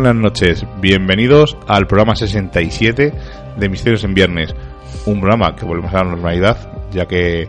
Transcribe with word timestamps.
Buenas 0.00 0.14
noches, 0.14 0.64
bienvenidos 0.80 1.56
al 1.66 1.88
programa 1.88 2.14
67 2.14 3.12
de 3.58 3.68
Misterios 3.68 4.04
en 4.04 4.14
Viernes, 4.14 4.54
un 5.06 5.20
programa 5.20 5.56
que 5.56 5.64
volvemos 5.64 5.92
a 5.92 6.04
la 6.04 6.10
normalidad, 6.10 6.56
ya 6.92 7.06
que, 7.06 7.48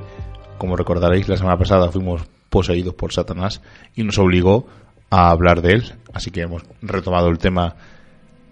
como 0.58 0.76
recordaréis, 0.76 1.30
la 1.30 1.38
semana 1.38 1.60
pasada 1.60 1.92
fuimos 1.92 2.24
poseídos 2.50 2.96
por 2.96 3.14
Satanás 3.14 3.62
y 3.96 4.04
nos 4.04 4.18
obligó 4.18 4.66
a 5.12 5.30
hablar 5.30 5.62
de 5.62 5.74
él, 5.74 5.94
así 6.12 6.32
que 6.32 6.42
hemos 6.42 6.64
retomado 6.82 7.28
el 7.28 7.38
tema 7.38 7.76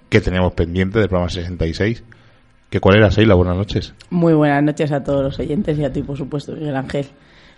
que 0.09 0.21
teníamos 0.21 0.53
pendiente 0.53 0.99
del 0.99 1.09
programa 1.09 1.31
66. 1.31 2.03
¿Qué 2.69 2.79
cuál 2.79 2.97
era, 2.97 3.09
Seila? 3.09 3.33
Buenas 3.33 3.57
noches. 3.57 3.95
Muy 4.11 4.35
buenas 4.35 4.61
noches 4.61 4.91
a 4.91 5.03
todos 5.03 5.23
los 5.23 5.39
oyentes 5.39 5.75
y 5.79 5.83
a 5.83 5.91
ti, 5.91 6.03
por 6.03 6.17
supuesto, 6.17 6.51
Miguel 6.51 6.75
Ángel. 6.75 7.07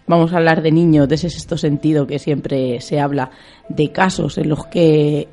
Vamos 0.08 0.32
a 0.32 0.38
hablar 0.38 0.62
de 0.62 0.72
niños, 0.72 1.10
de 1.10 1.16
ese 1.16 1.30
sexto 1.30 1.58
sentido 1.58 2.08
que 2.08 2.18
siempre 2.18 2.80
se 2.80 3.02
habla, 3.02 3.30
de 3.68 3.92
casos 3.92 4.38
en 4.38 4.48
los 4.48 4.66
que 4.68 5.28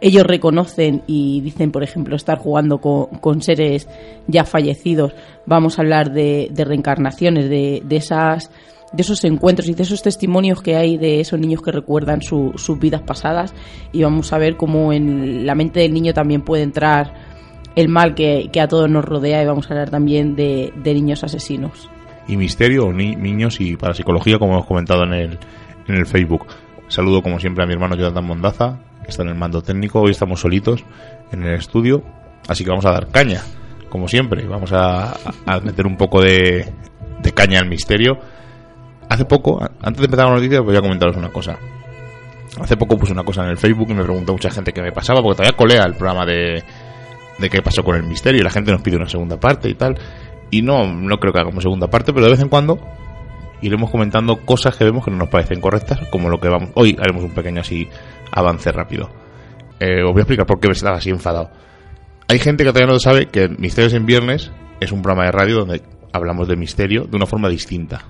ellos 0.00 0.24
reconocen 0.24 1.02
y 1.06 1.40
dicen, 1.42 1.72
por 1.72 1.82
ejemplo, 1.82 2.16
estar 2.16 2.38
jugando 2.38 2.78
con, 2.78 3.42
seres 3.42 3.88
ya 4.26 4.44
fallecidos. 4.44 5.14
Vamos 5.46 5.78
a 5.78 5.82
hablar 5.82 6.12
de, 6.12 6.50
reencarnaciones, 6.56 7.48
de, 7.50 7.82
esas 7.90 8.50
de 8.92 9.02
esos 9.02 9.22
encuentros 9.24 9.68
y 9.68 9.74
de 9.74 9.82
esos 9.82 10.02
testimonios 10.02 10.62
que 10.62 10.74
hay 10.74 10.96
de 10.96 11.20
esos 11.20 11.38
niños 11.38 11.62
que 11.62 11.70
recuerdan 11.70 12.22
sus 12.22 12.78
vidas 12.80 13.02
pasadas 13.02 13.54
y 13.92 14.02
vamos 14.02 14.32
a 14.32 14.38
ver 14.38 14.56
cómo 14.56 14.92
en 14.92 15.46
la 15.46 15.54
mente 15.54 15.78
del 15.78 15.92
niño 15.92 16.12
también 16.12 16.42
puede 16.42 16.64
entrar 16.64 17.14
el 17.76 17.88
mal 17.88 18.14
que, 18.14 18.50
a 18.60 18.66
todos 18.66 18.90
nos 18.90 19.04
rodea 19.04 19.42
y 19.42 19.46
vamos 19.46 19.70
a 19.70 19.74
hablar 19.74 19.90
también 19.90 20.34
de, 20.34 20.72
niños 20.84 21.22
asesinos. 21.22 21.88
Y 22.26 22.36
misterio, 22.36 22.92
ni, 22.92 23.16
niños 23.16 23.60
y 23.60 23.76
para 23.76 23.94
psicología, 23.94 24.38
como 24.38 24.54
hemos 24.54 24.66
comentado 24.66 25.04
en 25.04 25.12
el, 25.12 25.38
en 25.86 25.94
el 25.94 26.06
Facebook. 26.06 26.46
Saludo 26.88 27.22
como 27.22 27.38
siempre 27.38 27.62
a 27.62 27.66
mi 27.66 27.74
hermano 27.74 27.96
Jonathan 27.96 28.24
Mondaza, 28.24 28.80
está 29.10 29.22
en 29.22 29.28
el 29.28 29.34
mando 29.34 29.62
técnico. 29.62 30.00
Hoy 30.00 30.12
estamos 30.12 30.40
solitos 30.40 30.84
en 31.32 31.42
el 31.42 31.54
estudio, 31.54 32.02
así 32.48 32.64
que 32.64 32.70
vamos 32.70 32.86
a 32.86 32.92
dar 32.92 33.08
caña, 33.08 33.42
como 33.88 34.08
siempre. 34.08 34.46
Vamos 34.46 34.72
a, 34.72 35.14
meter 35.62 35.86
un 35.86 35.96
poco 35.96 36.22
de, 36.22 36.72
caña 37.34 37.60
al 37.60 37.68
misterio. 37.68 38.18
Hace 39.08 39.24
poco, 39.24 39.60
antes 39.60 39.98
de 39.98 40.04
empezar 40.04 40.26
la 40.26 40.34
noticia, 40.34 40.60
voy 40.60 40.76
a 40.76 40.80
comentaros 40.80 41.16
una 41.16 41.30
cosa. 41.30 41.58
Hace 42.60 42.76
poco 42.76 42.96
puse 42.96 43.12
una 43.12 43.24
cosa 43.24 43.44
en 43.44 43.50
el 43.50 43.58
Facebook 43.58 43.90
y 43.90 43.94
me 43.94 44.02
preguntó 44.02 44.32
mucha 44.32 44.50
gente 44.50 44.72
qué 44.72 44.82
me 44.82 44.92
pasaba, 44.92 45.22
porque 45.22 45.36
todavía 45.36 45.56
colea 45.56 45.84
el 45.84 45.94
programa 45.94 46.24
de, 46.24 46.62
de 47.38 47.50
qué 47.50 47.62
pasó 47.62 47.82
con 47.82 47.96
el 47.96 48.04
misterio 48.04 48.40
y 48.40 48.44
la 48.44 48.50
gente 48.50 48.72
nos 48.72 48.82
pide 48.82 48.96
una 48.96 49.08
segunda 49.08 49.38
parte 49.38 49.68
y 49.68 49.74
tal. 49.74 49.98
Y 50.50 50.62
no, 50.62 50.86
no 50.92 51.18
creo 51.18 51.32
que 51.32 51.40
hagamos 51.40 51.62
segunda 51.62 51.88
parte, 51.88 52.12
pero 52.12 52.24
de 52.24 52.32
vez 52.32 52.40
en 52.40 52.48
cuando 52.48 52.78
iremos 53.62 53.90
comentando 53.90 54.36
cosas 54.38 54.76
que 54.76 54.84
vemos 54.84 55.04
que 55.04 55.10
no 55.10 55.18
nos 55.18 55.28
parecen 55.28 55.60
correctas, 55.60 56.00
como 56.10 56.28
lo 56.28 56.40
que 56.40 56.48
vamos. 56.48 56.70
Hoy 56.74 56.96
haremos 57.00 57.24
un 57.24 57.30
pequeño 57.30 57.60
así 57.60 57.88
avance 58.32 58.70
rápido. 58.72 59.10
Eh, 59.78 60.02
os 60.02 60.12
voy 60.12 60.20
a 60.20 60.22
explicar 60.22 60.46
por 60.46 60.60
qué 60.60 60.68
me 60.68 60.72
estaba 60.72 60.96
así 60.96 61.10
enfadado. 61.10 61.50
Hay 62.28 62.38
gente 62.38 62.64
que 62.64 62.70
todavía 62.70 62.92
no 62.92 63.00
sabe 63.00 63.26
que 63.26 63.48
Misterios 63.48 63.94
en 63.94 64.06
Viernes 64.06 64.52
es 64.80 64.92
un 64.92 65.02
programa 65.02 65.26
de 65.26 65.32
radio 65.32 65.56
donde 65.56 65.82
hablamos 66.12 66.48
de 66.48 66.56
misterio 66.56 67.04
de 67.04 67.16
una 67.16 67.26
forma 67.26 67.48
distinta. 67.48 68.04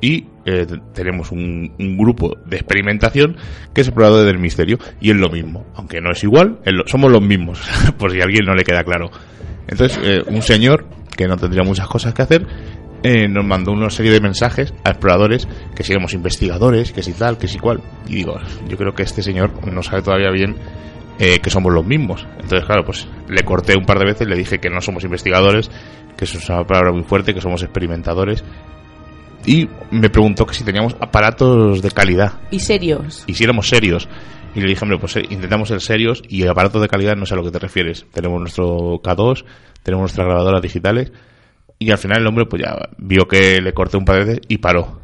Y 0.00 0.26
eh, 0.44 0.66
tenemos 0.94 1.32
un, 1.32 1.72
grupo 1.96 2.36
de 2.46 2.56
experimentación 2.56 3.36
que 3.74 3.80
es 3.80 3.88
el 3.88 3.94
probador 3.94 4.24
del 4.24 4.38
misterio. 4.38 4.78
Y 5.00 5.10
es 5.10 5.16
lo 5.16 5.28
mismo. 5.28 5.66
Aunque 5.74 6.00
no 6.00 6.12
es 6.12 6.22
igual, 6.22 6.60
somos 6.86 7.10
los 7.10 7.22
mismos. 7.22 7.60
por 7.98 8.12
si 8.12 8.20
a 8.20 8.24
alguien 8.24 8.44
no 8.44 8.54
le 8.54 8.64
queda 8.64 8.84
claro. 8.84 9.10
Entonces, 9.66 9.98
eh, 10.02 10.22
un 10.26 10.42
señor 10.42 10.86
que 11.16 11.26
no 11.26 11.36
tendría 11.36 11.64
muchas 11.64 11.88
cosas 11.88 12.14
que 12.14 12.22
hacer 12.22 12.46
eh, 13.02 13.28
nos 13.28 13.44
mandó 13.44 13.72
una 13.72 13.90
serie 13.90 14.12
de 14.12 14.20
mensajes 14.20 14.74
a 14.84 14.90
exploradores 14.90 15.46
que 15.74 15.84
si 15.84 15.92
éramos 15.92 16.14
investigadores, 16.14 16.92
que 16.92 17.02
si 17.02 17.12
tal, 17.12 17.38
que 17.38 17.48
si 17.48 17.58
cual. 17.58 17.80
Y 18.06 18.16
digo, 18.16 18.38
yo 18.68 18.76
creo 18.76 18.94
que 18.94 19.02
este 19.02 19.22
señor 19.22 19.66
no 19.66 19.82
sabe 19.82 20.02
todavía 20.02 20.30
bien 20.30 20.56
eh, 21.18 21.38
que 21.40 21.50
somos 21.50 21.72
los 21.72 21.86
mismos. 21.86 22.26
Entonces, 22.40 22.64
claro, 22.64 22.84
pues 22.84 23.06
le 23.28 23.42
corté 23.42 23.74
un 23.76 23.84
par 23.84 23.98
de 23.98 24.06
veces, 24.06 24.26
le 24.26 24.36
dije 24.36 24.58
que 24.58 24.70
no 24.70 24.80
somos 24.80 25.04
investigadores, 25.04 25.70
que 26.16 26.24
eso 26.24 26.38
es 26.38 26.48
una 26.48 26.64
palabra 26.64 26.92
muy 26.92 27.04
fuerte, 27.04 27.34
que 27.34 27.40
somos 27.40 27.62
experimentadores. 27.62 28.44
Y 29.46 29.68
me 29.90 30.10
preguntó 30.10 30.44
que 30.44 30.54
si 30.54 30.64
teníamos 30.64 30.96
aparatos 31.00 31.80
de 31.80 31.90
calidad. 31.90 32.32
Y 32.50 32.60
serios. 32.60 33.24
Y 33.26 33.34
si 33.34 33.44
éramos 33.44 33.68
serios. 33.68 34.08
Y 34.54 34.60
le 34.60 34.66
dije, 34.66 34.84
hombre, 34.84 34.98
pues 34.98 35.16
eh, 35.16 35.22
intentamos 35.30 35.68
ser 35.68 35.80
serios 35.80 36.22
y 36.28 36.46
aparatos 36.46 36.82
de 36.82 36.88
calidad 36.88 37.14
no 37.16 37.26
sé 37.26 37.34
a 37.34 37.36
lo 37.36 37.44
que 37.44 37.52
te 37.52 37.60
refieres. 37.60 38.06
Tenemos 38.12 38.40
nuestro 38.40 39.00
K2, 39.00 39.44
tenemos 39.84 40.02
nuestras 40.02 40.26
grabadoras 40.26 40.62
digitales 40.62 41.12
y 41.78 41.90
al 41.90 41.98
final 41.98 42.20
el 42.20 42.26
hombre 42.26 42.46
pues 42.46 42.62
ya 42.62 42.76
vio 42.98 43.28
que 43.28 43.60
le 43.60 43.72
corté 43.72 43.96
un 43.96 44.04
par 44.04 44.18
de 44.18 44.24
veces 44.24 44.40
y 44.48 44.58
paró. 44.58 45.00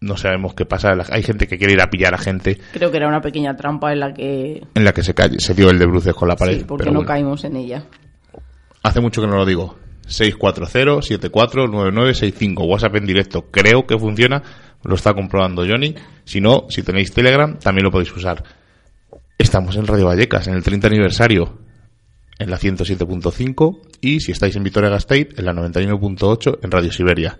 No 0.00 0.16
sabemos 0.16 0.54
qué 0.54 0.66
pasa. 0.66 0.90
Hay 1.10 1.22
gente 1.22 1.46
que 1.46 1.58
quiere 1.58 1.74
ir 1.74 1.80
a 1.80 1.88
pillar 1.88 2.12
a 2.12 2.18
gente. 2.18 2.58
Creo 2.72 2.90
que 2.90 2.96
era 2.96 3.06
una 3.06 3.20
pequeña 3.20 3.54
trampa 3.54 3.92
en 3.92 4.00
la 4.00 4.12
que... 4.12 4.60
En 4.74 4.84
la 4.84 4.92
que 4.92 5.04
se, 5.04 5.14
se 5.38 5.54
dio 5.54 5.70
el 5.70 5.78
de 5.78 5.86
bruces 5.86 6.12
con 6.12 6.26
la 6.26 6.34
pared. 6.34 6.58
Sí, 6.58 6.64
porque 6.66 6.90
no 6.90 7.04
caímos 7.04 7.44
en 7.44 7.54
ella. 7.54 7.84
Hace 8.82 9.00
mucho 9.00 9.20
que 9.20 9.28
no 9.28 9.36
lo 9.36 9.46
digo. 9.46 9.76
640-749965. 10.08 12.68
WhatsApp 12.68 12.96
en 12.96 13.06
directo. 13.06 13.46
Creo 13.52 13.86
que 13.86 13.96
funciona. 13.96 14.42
Lo 14.82 14.96
está 14.96 15.14
comprobando 15.14 15.64
Johnny. 15.64 15.94
Si 16.24 16.40
no, 16.40 16.66
si 16.68 16.82
tenéis 16.82 17.12
Telegram, 17.12 17.56
también 17.60 17.84
lo 17.84 17.92
podéis 17.92 18.10
usar. 18.16 18.42
Estamos 19.38 19.76
en 19.76 19.86
Radio 19.86 20.06
Vallecas, 20.06 20.48
en 20.48 20.54
el 20.54 20.64
30 20.64 20.88
aniversario 20.88 21.61
en 22.42 22.50
la 22.50 22.58
107.5 22.58 23.80
y 24.00 24.20
si 24.20 24.32
estáis 24.32 24.56
en 24.56 24.64
Vitoria-Gasteiz 24.64 25.38
en 25.38 25.44
la 25.44 25.52
91.8 25.52 26.58
en 26.62 26.70
Radio 26.70 26.92
Siberia. 26.92 27.36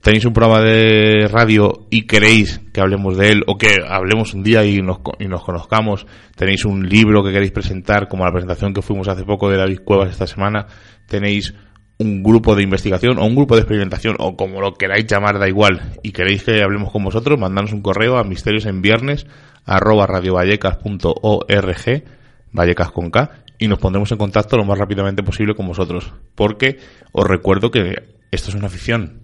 Tenéis 0.00 0.24
un 0.24 0.32
programa 0.32 0.62
de 0.62 1.28
radio 1.28 1.86
y 1.90 2.06
queréis 2.06 2.60
que 2.72 2.80
hablemos 2.80 3.18
de 3.18 3.32
él 3.32 3.42
o 3.46 3.58
que 3.58 3.76
hablemos 3.86 4.32
un 4.32 4.42
día 4.42 4.64
y 4.64 4.80
nos, 4.80 5.00
y 5.18 5.26
nos 5.26 5.44
conozcamos, 5.44 6.06
tenéis 6.36 6.64
un 6.64 6.88
libro 6.88 7.22
que 7.22 7.32
queréis 7.32 7.52
presentar, 7.52 8.08
como 8.08 8.24
la 8.24 8.32
presentación 8.32 8.72
que 8.72 8.80
fuimos 8.80 9.08
hace 9.08 9.24
poco 9.24 9.50
de 9.50 9.58
David 9.58 9.80
Cuevas 9.84 10.08
esta 10.10 10.26
semana, 10.26 10.68
tenéis 11.06 11.52
un 11.98 12.22
grupo 12.22 12.56
de 12.56 12.62
investigación 12.62 13.18
o 13.18 13.26
un 13.26 13.36
grupo 13.36 13.56
de 13.56 13.60
experimentación 13.60 14.16
o 14.20 14.36
como 14.36 14.62
lo 14.62 14.72
queráis 14.72 15.06
llamar, 15.06 15.38
da 15.38 15.46
igual, 15.48 15.92
y 16.02 16.12
queréis 16.12 16.44
que 16.44 16.62
hablemos 16.62 16.90
con 16.90 17.04
vosotros, 17.04 17.38
mandadnos 17.38 17.74
un 17.74 17.82
correo 17.82 18.16
a 18.16 18.24
misterios 18.24 18.64
en 18.64 18.80
viernes 18.80 19.26
arroba 19.66 20.06
radiovallecas.org 20.06 22.04
Vallecas 22.52 22.90
con 22.90 23.10
K 23.10 23.30
y 23.60 23.68
nos 23.68 23.78
pondremos 23.78 24.10
en 24.10 24.18
contacto 24.18 24.56
lo 24.56 24.64
más 24.64 24.78
rápidamente 24.78 25.22
posible 25.22 25.54
con 25.54 25.68
vosotros. 25.68 26.12
Porque 26.34 26.78
os 27.12 27.26
recuerdo 27.26 27.70
que 27.70 28.16
esto 28.32 28.48
es 28.48 28.54
una 28.56 28.70
ficción. 28.70 29.20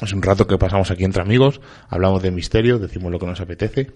Es 0.00 0.12
un 0.14 0.22
rato 0.22 0.46
que 0.46 0.56
pasamos 0.56 0.90
aquí 0.90 1.04
entre 1.04 1.20
amigos, 1.20 1.60
hablamos 1.88 2.22
de 2.22 2.30
misterio, 2.30 2.78
decimos 2.78 3.10
lo 3.10 3.18
que 3.18 3.26
nos 3.26 3.40
apetece, 3.40 3.90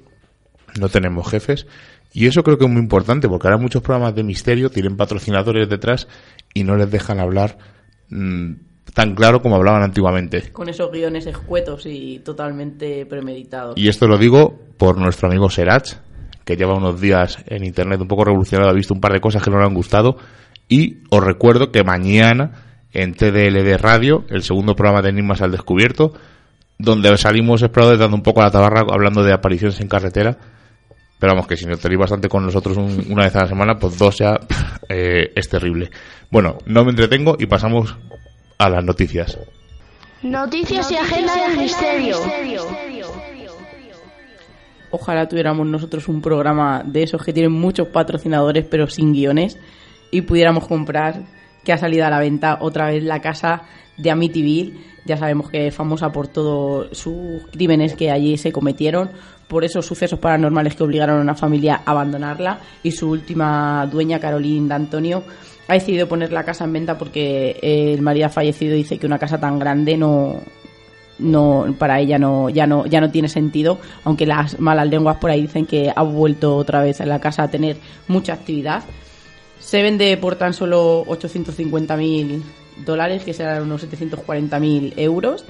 no 0.79 0.89
tenemos 0.89 1.31
jefes. 1.31 1.67
Y 2.13 2.27
eso 2.27 2.43
creo 2.43 2.59
que 2.59 2.65
es 2.65 2.71
muy 2.71 2.83
importante, 2.83 3.29
porque 3.29 3.47
ahora 3.47 3.59
muchos 3.59 3.81
programas 3.81 4.15
de 4.15 4.25
misterio 4.25 4.71
tienen 4.71 4.97
patrocinadores 4.97 5.69
detrás 5.69 6.09
y 6.53 6.65
no 6.65 6.77
les 6.77 6.91
dejan 6.91 7.21
hablar 7.21 7.57
mm, 8.11 8.53
tan 8.93 9.15
claro 9.15 9.41
como 9.41 9.55
hablaban 9.55 9.83
antiguamente. 9.83 10.53
Con 10.53 10.69
esos 10.69 10.91
guiones 10.91 11.27
escuetos 11.27 11.87
y 11.87 12.19
totalmente 12.19 13.07
premeditados. 13.07 13.79
Y 13.79 13.89
esto 13.89 14.09
lo 14.09 14.19
digo 14.19 14.59
por 14.77 14.99
nuestro 14.99 15.29
amigo 15.29 15.49
Serach, 15.49 15.95
que 16.45 16.57
lleva 16.57 16.75
unos 16.75 17.01
días 17.01 17.39
en 17.47 17.65
internet 17.65 18.01
un 18.01 18.09
poco 18.09 18.25
revolucionado, 18.25 18.71
ha 18.71 18.75
visto 18.75 18.95
un 18.95 19.01
par 19.01 19.13
de 19.13 19.21
cosas 19.21 19.43
que 19.43 19.51
no 19.51 19.59
le 19.59 19.65
han 19.65 19.75
gustado. 19.75 20.17
Y 20.69 20.99
os 21.11 21.23
recuerdo 21.23 21.71
que 21.71 21.85
mañana 21.85 22.65
en 22.93 23.15
TDLD 23.15 23.77
Radio, 23.79 24.25
el 24.31 24.43
segundo 24.43 24.75
programa 24.75 25.03
de 25.03 25.11
Enigmas 25.11 25.43
al 25.43 25.51
Descubierto, 25.51 26.13
donde 26.79 27.17
salimos 27.19 27.63
exploradores 27.63 28.01
dando 28.01 28.17
un 28.17 28.23
poco 28.23 28.41
a 28.41 28.45
la 28.45 28.51
tabarra 28.51 28.83
hablando 28.91 29.23
de 29.23 29.33
apariciones 29.33 29.81
en 29.81 29.89
carretera. 29.89 30.39
Pero 31.19 31.33
vamos, 31.33 31.47
que 31.47 31.57
si 31.57 31.67
no 31.67 31.77
tenéis 31.77 32.01
bastante 32.01 32.29
con 32.29 32.45
nosotros 32.45 32.77
una 32.77 33.25
vez 33.25 33.35
a 33.37 33.43
la 33.43 33.49
semana, 33.49 33.79
pues 33.79 33.99
dos 33.99 34.19
ya 34.19 34.39
eh, 34.89 35.33
es 35.35 35.49
terrible. 35.49 35.91
Bueno, 36.31 36.59
no 36.67 36.85
me 36.85 36.91
entretengo 36.91 37.37
y 37.39 37.47
pasamos 37.47 37.97
a 38.59 38.69
las 38.69 38.85
noticias. 38.85 39.39
Noticias 40.23 40.91
y 40.91 40.97
agenda 40.97 41.35
del 41.35 41.59
misterio. 41.59 42.17
Ojalá 44.97 45.27
tuviéramos 45.27 45.67
nosotros 45.67 46.07
un 46.07 46.23
programa 46.23 46.85
de 46.87 47.03
esos 47.03 47.21
que 47.25 47.33
tienen 47.33 47.51
muchos 47.51 47.89
patrocinadores 47.89 48.65
pero 48.71 48.87
sin 48.87 49.13
guiones 49.13 49.59
y 50.13 50.21
pudiéramos 50.21 50.69
comprar, 50.69 51.25
que 51.65 51.73
ha 51.73 51.79
salido 51.79 52.07
a 52.07 52.11
la 52.11 52.21
venta 52.21 52.59
otra 52.61 52.87
vez 52.87 53.03
la 53.03 53.21
casa 53.21 53.63
de 53.97 54.13
Amityville. 54.13 54.75
Ya 55.05 55.17
sabemos 55.17 55.51
que 55.51 55.67
es 55.67 55.75
famosa 55.75 56.13
por 56.13 56.29
todos 56.29 56.97
sus 56.97 57.43
crímenes 57.51 57.97
que 57.97 58.13
allí 58.13 58.37
se 58.37 58.53
cometieron, 58.53 59.11
por 59.49 59.65
esos 59.65 59.85
sucesos 59.85 60.21
paranormales 60.21 60.77
que 60.77 60.85
obligaron 60.85 61.19
a 61.19 61.23
una 61.23 61.35
familia 61.35 61.83
a 61.85 61.91
abandonarla 61.91 62.61
y 62.85 62.93
su 62.93 63.11
última 63.11 63.89
dueña, 63.91 64.21
Caroline 64.21 64.69
D'Antonio, 64.69 65.25
ha 65.67 65.73
decidido 65.73 66.07
poner 66.07 66.33
la 66.33 66.45
casa 66.45 66.67
en 66.67 66.73
venta 66.73 66.97
porque 66.97 67.59
el 67.61 68.01
marido 68.01 68.27
ha 68.27 68.31
fallecido 68.31 68.77
dice 68.77 68.97
que 68.97 69.07
una 69.07 69.19
casa 69.19 69.41
tan 69.41 69.59
grande 69.59 69.97
no, 69.97 70.41
no 71.19 71.75
para 71.79 72.01
ella 72.01 72.19
no 72.19 72.51
ya 72.51 72.67
no 72.67 72.87
ya 72.87 73.01
no 73.01 73.11
tiene 73.11 73.29
sentido 73.29 73.79
aunque 74.05 74.27
las 74.27 74.59
malas 74.59 74.89
lenguas 74.89 75.17
por 75.19 75.31
ahí 75.31 75.43
dicen 75.43 75.67
que 75.67 75.93
ha 75.95 76.03
vuelto 76.03 76.57
otra 76.57 76.83
vez 76.83 77.01
a 77.01 77.07
la 77.07 77.21
casa 77.21 77.45
a 77.45 77.49
tener 77.49 77.77
mucha 78.09 78.33
actividad 78.33 78.83
se 79.65 79.83
vende 79.83 80.17
por 80.19 80.37
tan 80.37 80.53
solo 80.53 81.05
850.000 81.07 82.43
dólares 82.85 83.25
que 83.25 83.33
serán 83.33 83.63
unos 83.63 83.89
740.000 83.89 84.93
euros 84.97 85.45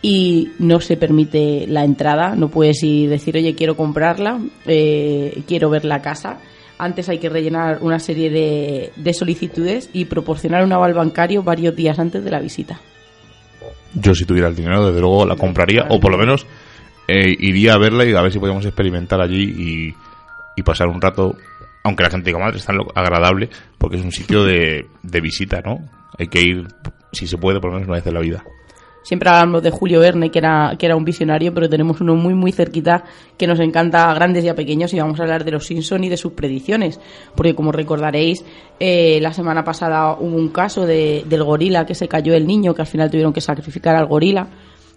y 0.00 0.50
no 0.58 0.80
se 0.80 0.96
permite 0.96 1.66
la 1.68 1.84
entrada, 1.84 2.34
no 2.34 2.48
puedes 2.48 2.82
ir 2.82 3.08
decir, 3.08 3.36
oye, 3.36 3.54
quiero 3.54 3.76
comprarla, 3.76 4.40
eh, 4.66 5.42
quiero 5.46 5.70
ver 5.70 5.84
la 5.84 6.02
casa. 6.02 6.38
Antes 6.76 7.08
hay 7.08 7.18
que 7.18 7.28
rellenar 7.28 7.78
una 7.82 8.00
serie 8.00 8.28
de, 8.28 8.92
de 8.96 9.14
solicitudes 9.14 9.90
y 9.92 10.06
proporcionar 10.06 10.64
un 10.64 10.72
aval 10.72 10.94
bancario 10.94 11.44
varios 11.44 11.76
días 11.76 12.00
antes 12.00 12.24
de 12.24 12.30
la 12.30 12.40
visita. 12.40 12.80
Yo 13.94 14.14
si 14.14 14.24
tuviera 14.24 14.48
el 14.48 14.56
dinero, 14.56 14.86
desde 14.86 15.00
luego 15.00 15.26
la 15.26 15.36
compraría, 15.36 15.86
o 15.88 16.00
por 16.00 16.10
lo 16.10 16.18
menos 16.18 16.46
eh, 17.08 17.36
iría 17.38 17.74
a 17.74 17.78
verla 17.78 18.04
y 18.04 18.14
a 18.14 18.22
ver 18.22 18.32
si 18.32 18.38
podemos 18.38 18.64
experimentar 18.64 19.20
allí 19.20 19.94
y, 20.56 20.62
pasar 20.62 20.86
un 20.86 21.00
rato, 21.00 21.36
aunque 21.82 22.04
la 22.04 22.10
gente 22.10 22.30
diga, 22.30 22.38
madre, 22.38 22.58
es 22.58 22.64
tan 22.64 22.78
agradable, 22.94 23.50
porque 23.78 23.96
es 23.96 24.04
un 24.04 24.12
sitio 24.12 24.44
de, 24.44 24.86
de 25.02 25.20
visita, 25.20 25.60
¿no? 25.60 25.80
Hay 26.16 26.28
que 26.28 26.40
ir, 26.40 26.68
si 27.10 27.26
se 27.26 27.36
puede, 27.36 27.58
por 27.58 27.70
lo 27.70 27.74
menos 27.74 27.88
una 27.88 27.96
vez 27.96 28.06
en 28.06 28.14
la 28.14 28.20
vida. 28.20 28.44
Siempre 29.02 29.28
hablamos 29.30 29.62
de 29.62 29.70
Julio 29.70 30.00
Verne, 30.00 30.30
que 30.30 30.38
era, 30.38 30.74
que 30.78 30.86
era 30.86 30.96
un 30.96 31.04
visionario, 31.04 31.52
pero 31.52 31.68
tenemos 31.68 32.00
uno 32.00 32.14
muy, 32.14 32.34
muy 32.34 32.52
cerquita 32.52 33.04
que 33.36 33.46
nos 33.46 33.58
encanta 33.58 34.10
a 34.10 34.14
grandes 34.14 34.44
y 34.44 34.48
a 34.48 34.54
pequeños 34.54 34.94
y 34.94 35.00
vamos 35.00 35.18
a 35.18 35.24
hablar 35.24 35.44
de 35.44 35.50
los 35.50 35.66
Simpson 35.66 36.04
y 36.04 36.08
de 36.08 36.16
sus 36.16 36.32
predicciones. 36.32 37.00
Porque 37.34 37.54
como 37.54 37.72
recordaréis, 37.72 38.44
eh, 38.78 39.18
la 39.20 39.32
semana 39.32 39.64
pasada 39.64 40.14
hubo 40.14 40.36
un 40.36 40.50
caso 40.50 40.86
de, 40.86 41.24
del 41.26 41.42
gorila 41.42 41.84
que 41.84 41.94
se 41.94 42.06
cayó 42.06 42.34
el 42.34 42.46
niño, 42.46 42.74
que 42.74 42.82
al 42.82 42.88
final 42.88 43.10
tuvieron 43.10 43.32
que 43.32 43.40
sacrificar 43.40 43.96
al 43.96 44.06
gorila, 44.06 44.46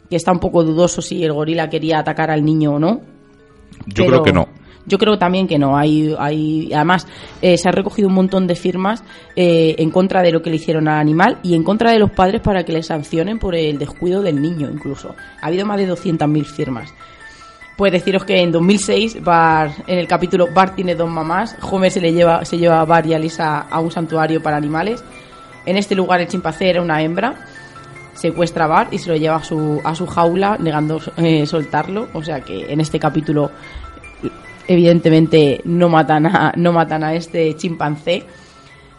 que 0.09 0.15
está 0.15 0.31
un 0.31 0.39
poco 0.39 0.63
dudoso 0.63 1.01
si 1.01 1.23
el 1.23 1.33
gorila 1.33 1.69
quería 1.69 1.99
atacar 1.99 2.29
al 2.29 2.45
niño 2.45 2.75
o 2.75 2.79
no. 2.79 3.01
Yo 3.87 4.05
Pero 4.05 4.07
creo 4.07 4.23
que 4.23 4.33
no. 4.33 4.64
Yo 4.85 4.97
creo 4.97 5.17
también 5.17 5.47
que 5.47 5.57
no. 5.57 5.77
Hay, 5.77 6.15
hay, 6.17 6.71
además, 6.73 7.07
eh, 7.41 7.57
se 7.57 7.67
ha 7.67 7.71
recogido 7.71 8.07
un 8.07 8.13
montón 8.13 8.47
de 8.47 8.55
firmas 8.55 9.03
eh, 9.35 9.75
en 9.79 9.89
contra 9.89 10.21
de 10.21 10.31
lo 10.31 10.41
que 10.41 10.49
le 10.49 10.57
hicieron 10.57 10.87
al 10.87 10.99
animal 10.99 11.39
y 11.43 11.55
en 11.55 11.63
contra 11.63 11.91
de 11.91 11.99
los 11.99 12.11
padres 12.11 12.41
para 12.41 12.63
que 12.63 12.71
le 12.71 12.83
sancionen 12.83 13.39
por 13.39 13.55
el 13.55 13.79
descuido 13.79 14.21
del 14.21 14.41
niño, 14.41 14.69
incluso. 14.71 15.15
Ha 15.41 15.47
habido 15.47 15.65
más 15.65 15.77
de 15.77 15.89
200.000 15.89 16.45
firmas. 16.45 16.93
Pues 17.77 17.91
deciros 17.91 18.23
que 18.23 18.41
en 18.41 18.51
2006, 18.51 19.21
Bart, 19.21 19.73
en 19.87 19.99
el 19.99 20.07
capítulo 20.07 20.47
Bart 20.53 20.75
tiene 20.75 20.95
dos 20.95 21.09
mamás, 21.09 21.57
Homer 21.61 21.91
se, 21.91 21.99
le 21.99 22.13
lleva, 22.13 22.45
se 22.45 22.57
lleva 22.57 22.79
a 22.79 22.85
Bart 22.85 23.05
y 23.05 23.13
a 23.13 23.19
Lisa 23.19 23.61
a 23.69 23.79
un 23.81 23.91
santuario 23.91 24.41
para 24.41 24.55
animales. 24.55 25.03
En 25.65 25.75
este 25.75 25.93
lugar 25.93 26.21
el 26.21 26.27
chimpancé 26.27 26.69
era 26.69 26.81
una 26.81 27.01
hembra 27.01 27.35
secuestra 28.15 28.65
a 28.65 28.67
Bart 28.67 28.93
y 28.93 28.97
se 28.97 29.09
lo 29.09 29.17
lleva 29.17 29.35
a 29.35 29.43
su, 29.43 29.81
a 29.83 29.93
su 29.93 30.07
jaula 30.07 30.57
negando 30.57 30.99
eh, 31.17 31.45
soltarlo. 31.45 32.07
O 32.13 32.23
sea 32.23 32.41
que 32.41 32.71
en 32.71 32.79
este 32.79 32.99
capítulo 32.99 33.51
evidentemente 34.67 35.61
no 35.65 35.89
matan 35.89 36.25
a, 36.25 36.53
no 36.55 36.71
matan 36.73 37.03
a 37.03 37.13
este 37.13 37.55
chimpancé. 37.55 38.23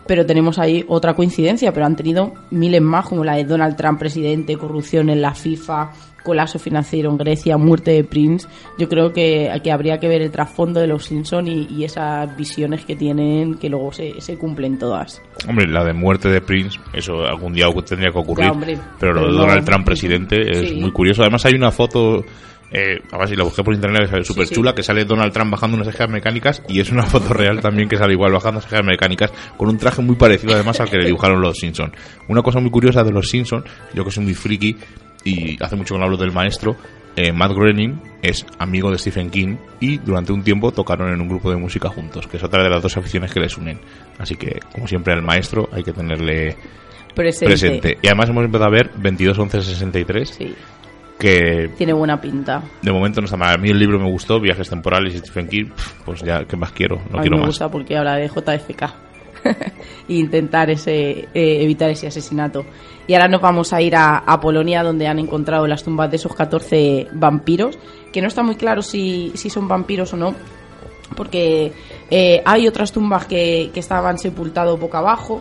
Pero 0.07 0.25
tenemos 0.25 0.61
ahí 0.61 0.85
otra 0.87 1.15
coincidencia, 1.15 1.73
pero 1.73 1.85
han 1.85 1.97
tenido 1.97 2.33
miles 2.53 2.81
más, 2.81 3.07
como 3.09 3.25
la 3.25 3.35
de 3.35 3.45
Donald 3.45 3.75
Trump 3.77 3.99
presidente, 3.99 4.57
corrupción 4.57 5.11
en 5.11 5.21
la 5.21 5.35
FIFA, 5.35 5.91
colapso 6.23 6.61
financiero 6.61 7.11
en 7.11 7.19
Grecia, 7.19 7.57
muerte 7.57 7.91
de 7.91 8.05
Prince. 8.05 8.47
Yo 8.79 8.89
creo 8.89 9.13
que, 9.13 9.51
que 9.65 9.73
habría 9.73 9.99
que 9.99 10.07
ver 10.07 10.23
el 10.23 10.31
trasfondo 10.31 10.79
de 10.79 10.87
los 10.87 11.05
Simpson 11.07 11.49
y, 11.49 11.67
y 11.73 11.83
esas 11.83 12.37
visiones 12.37 12.85
que 12.85 12.95
tienen 12.95 13.55
que 13.57 13.69
luego 13.69 13.91
se, 13.91 14.21
se 14.21 14.39
cumplen 14.39 14.79
todas. 14.79 15.21
Hombre, 15.49 15.67
la 15.67 15.83
de 15.83 15.93
muerte 15.93 16.29
de 16.29 16.41
Prince, 16.41 16.79
eso 16.95 17.25
algún 17.27 17.53
día 17.53 17.67
tendría 17.85 18.13
que 18.13 18.19
ocurrir. 18.21 18.47
Ya, 18.47 18.53
hombre, 18.53 18.79
pero 19.01 19.13
lo 19.13 19.27
de. 19.33 19.39
Donald 19.39 19.65
Trump 19.65 19.85
presidente 19.87 20.37
es 20.53 20.69
Sí. 20.69 20.77
muy 20.81 20.93
curioso. 20.93 21.23
Además 21.23 21.45
hay 21.47 21.55
una 21.55 21.73
foto, 21.73 22.25
eh, 22.71 23.01
a 23.13 23.19
ver 23.19 23.29
si 23.29 23.37
la 23.37 23.45
busqué 23.45 23.63
por 23.63 23.75
internet, 23.75 24.11
es 24.13 24.27
súper 24.27 24.49
chula, 24.49 24.71
sí. 24.71 24.77
que 24.77 24.83
sale 24.83 25.05
Donald 25.05 25.33
Trump 25.33 25.53
bajando 25.53 25.77
unas 25.77 25.89
escaleras 25.89 26.13
mecánicas 26.13 26.63
y 26.69 26.81
es 26.81 26.91
una 26.91 27.05
foto 27.05 27.33
real 27.33 27.61
también 27.61 27.89
que 27.89 27.97
sale 27.97 28.13
igual 28.13 28.33
bajando 28.33 28.59
unas 28.59 28.65
escaleras 28.65 28.87
mecánicas 28.87 29.33
con 29.57 29.69
un 29.69 29.79
traje 29.79 30.03
muy 30.03 30.17
parecido 30.17 30.55
además 30.55 30.81
al 30.81 30.91
que 30.91 30.99
le 30.99 31.07
dibujaron 31.07 31.41
los 31.41 31.57
Simpson. 31.57 31.93
Una 32.29 32.43
cosa 32.43 32.61
muy 32.61 32.71
curiosa 32.71 33.05
de 33.05 33.13
los 33.13 33.29
Simpson, 33.29 33.65
yo 33.95 34.05
que 34.05 34.11
soy 34.11 34.25
muy 34.25 34.35
friki 34.35 34.77
y 35.25 35.63
hace 35.63 35.77
mucho 35.77 35.95
que 35.95 35.99
no 35.99 36.05
hablo 36.05 36.17
del 36.17 36.33
maestro, 36.33 36.77
eh, 37.17 37.33
Matt 37.33 37.53
Groening 37.53 37.99
es 38.21 38.45
amigo 38.59 38.91
de 38.91 38.99
Stephen 38.99 39.31
King 39.31 39.57
y 39.81 39.97
durante 39.99 40.33
un 40.33 40.45
tiempo 40.45 40.71
tocaron 40.71 41.13
en 41.13 41.21
un 41.21 41.29
grupo 41.29 41.51
de 41.51 41.57
música 41.57 41.89
juntos, 41.89 42.27
que 42.27 42.37
es 42.37 42.45
otra 42.45 42.63
de 42.63 42.69
las 42.69 42.83
dos 42.83 42.97
aficiones 42.97 43.33
que 43.33 43.41
les 43.41 43.57
unen. 43.57 43.81
Así 44.19 44.37
que, 44.37 44.61
como 44.73 44.87
siempre, 44.87 45.15
al 45.15 45.23
maestro 45.23 45.69
hay 45.73 45.83
que 45.83 45.93
tenerle 45.93 46.57
Presente. 47.15 47.47
presente. 47.47 47.99
Y 48.03 48.09
además 48.09 48.29
hemos 48.29 48.45
empezado 48.45 48.67
a 48.67 48.71
ver 48.71 48.91
22 48.99 49.39
11 49.39 49.63
63 49.63 50.29
Sí, 50.29 50.55
que 51.19 51.71
tiene 51.77 51.93
buena 51.93 52.21
pinta. 52.21 52.63
de 52.83 52.93
momento 52.93 53.21
no 53.21 53.25
está 53.27 53.37
mal. 53.37 53.55
A 53.55 53.59
mí 53.59 53.71
el 53.71 53.79
libro 53.79 53.99
me 53.99 54.11
gustó, 54.11 54.41
Viajes 54.41 54.69
temporales 54.69 55.15
y 55.15 55.19
Stephen 55.19 55.49
King, 55.49 55.67
pues 56.05 56.21
ya, 56.23 56.45
¿qué 56.45 56.57
más 56.57 56.73
quiero? 56.73 56.97
No 57.11 57.19
a 57.19 57.23
mí 57.23 57.23
quiero 57.23 57.37
me 57.37 57.43
más. 57.43 57.49
gusta 57.49 57.71
porque 57.71 57.97
habla 57.97 58.17
de 58.17 58.29
JFK 58.29 58.83
e 60.09 60.15
intentar 60.15 60.71
ese, 60.71 61.29
eh, 61.33 61.63
evitar 61.63 61.91
ese 61.91 62.07
asesinato. 62.09 62.65
Y 63.07 63.15
ahora 63.15 63.29
nos 63.29 63.41
vamos 63.41 63.73
a 63.73 63.81
ir 63.81 63.95
a, 63.97 64.19
a 64.19 64.41
Polonia, 64.41 64.83
donde 64.83 65.07
han 65.07 65.19
encontrado 65.19 65.67
las 65.67 65.85
tumbas 65.85 66.11
de 66.11 66.17
esos 66.17 66.35
14 66.35 67.09
vampiros, 67.13 67.79
que 68.13 68.21
no 68.21 68.29
está 68.29 68.43
muy 68.43 68.57
claro 68.57 68.83
si, 68.83 69.31
si 69.37 69.49
son 69.49 69.69
vampiros 69.69 70.13
o 70.13 70.17
no, 70.17 70.35
porque 71.17 71.73
eh, 72.11 72.43
hay 72.45 72.67
otras 72.67 72.91
tumbas 72.93 73.27
que, 73.27 73.71
que 73.73 73.81
estaban 73.81 74.19
sepultados 74.19 74.79
boca 74.81 74.99
abajo, 74.99 75.41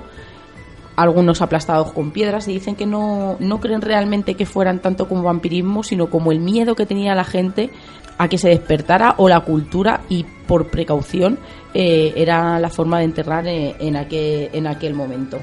algunos 0.95 1.41
aplastados 1.41 1.91
con 1.91 2.11
piedras 2.11 2.47
y 2.47 2.53
dicen 2.53 2.75
que 2.75 2.85
no, 2.85 3.35
no 3.39 3.59
creen 3.59 3.81
realmente 3.81 4.35
que 4.35 4.45
fueran 4.45 4.79
tanto 4.79 5.07
como 5.07 5.23
vampirismo, 5.23 5.83
sino 5.83 6.09
como 6.09 6.31
el 6.31 6.39
miedo 6.39 6.75
que 6.75 6.85
tenía 6.85 7.15
la 7.15 7.25
gente 7.25 7.69
a 8.17 8.27
que 8.29 8.37
se 8.37 8.49
despertara 8.49 9.15
o 9.17 9.27
la 9.27 9.41
cultura 9.41 10.01
y 10.09 10.25
por 10.47 10.67
precaución 10.67 11.37
eh, 11.73 12.13
era 12.15 12.59
la 12.59 12.69
forma 12.69 12.99
de 12.99 13.05
enterrar 13.05 13.45
eh, 13.47 13.75
en, 13.79 13.97
aquel, 13.97 14.49
en 14.53 14.67
aquel 14.67 14.93
momento. 14.93 15.39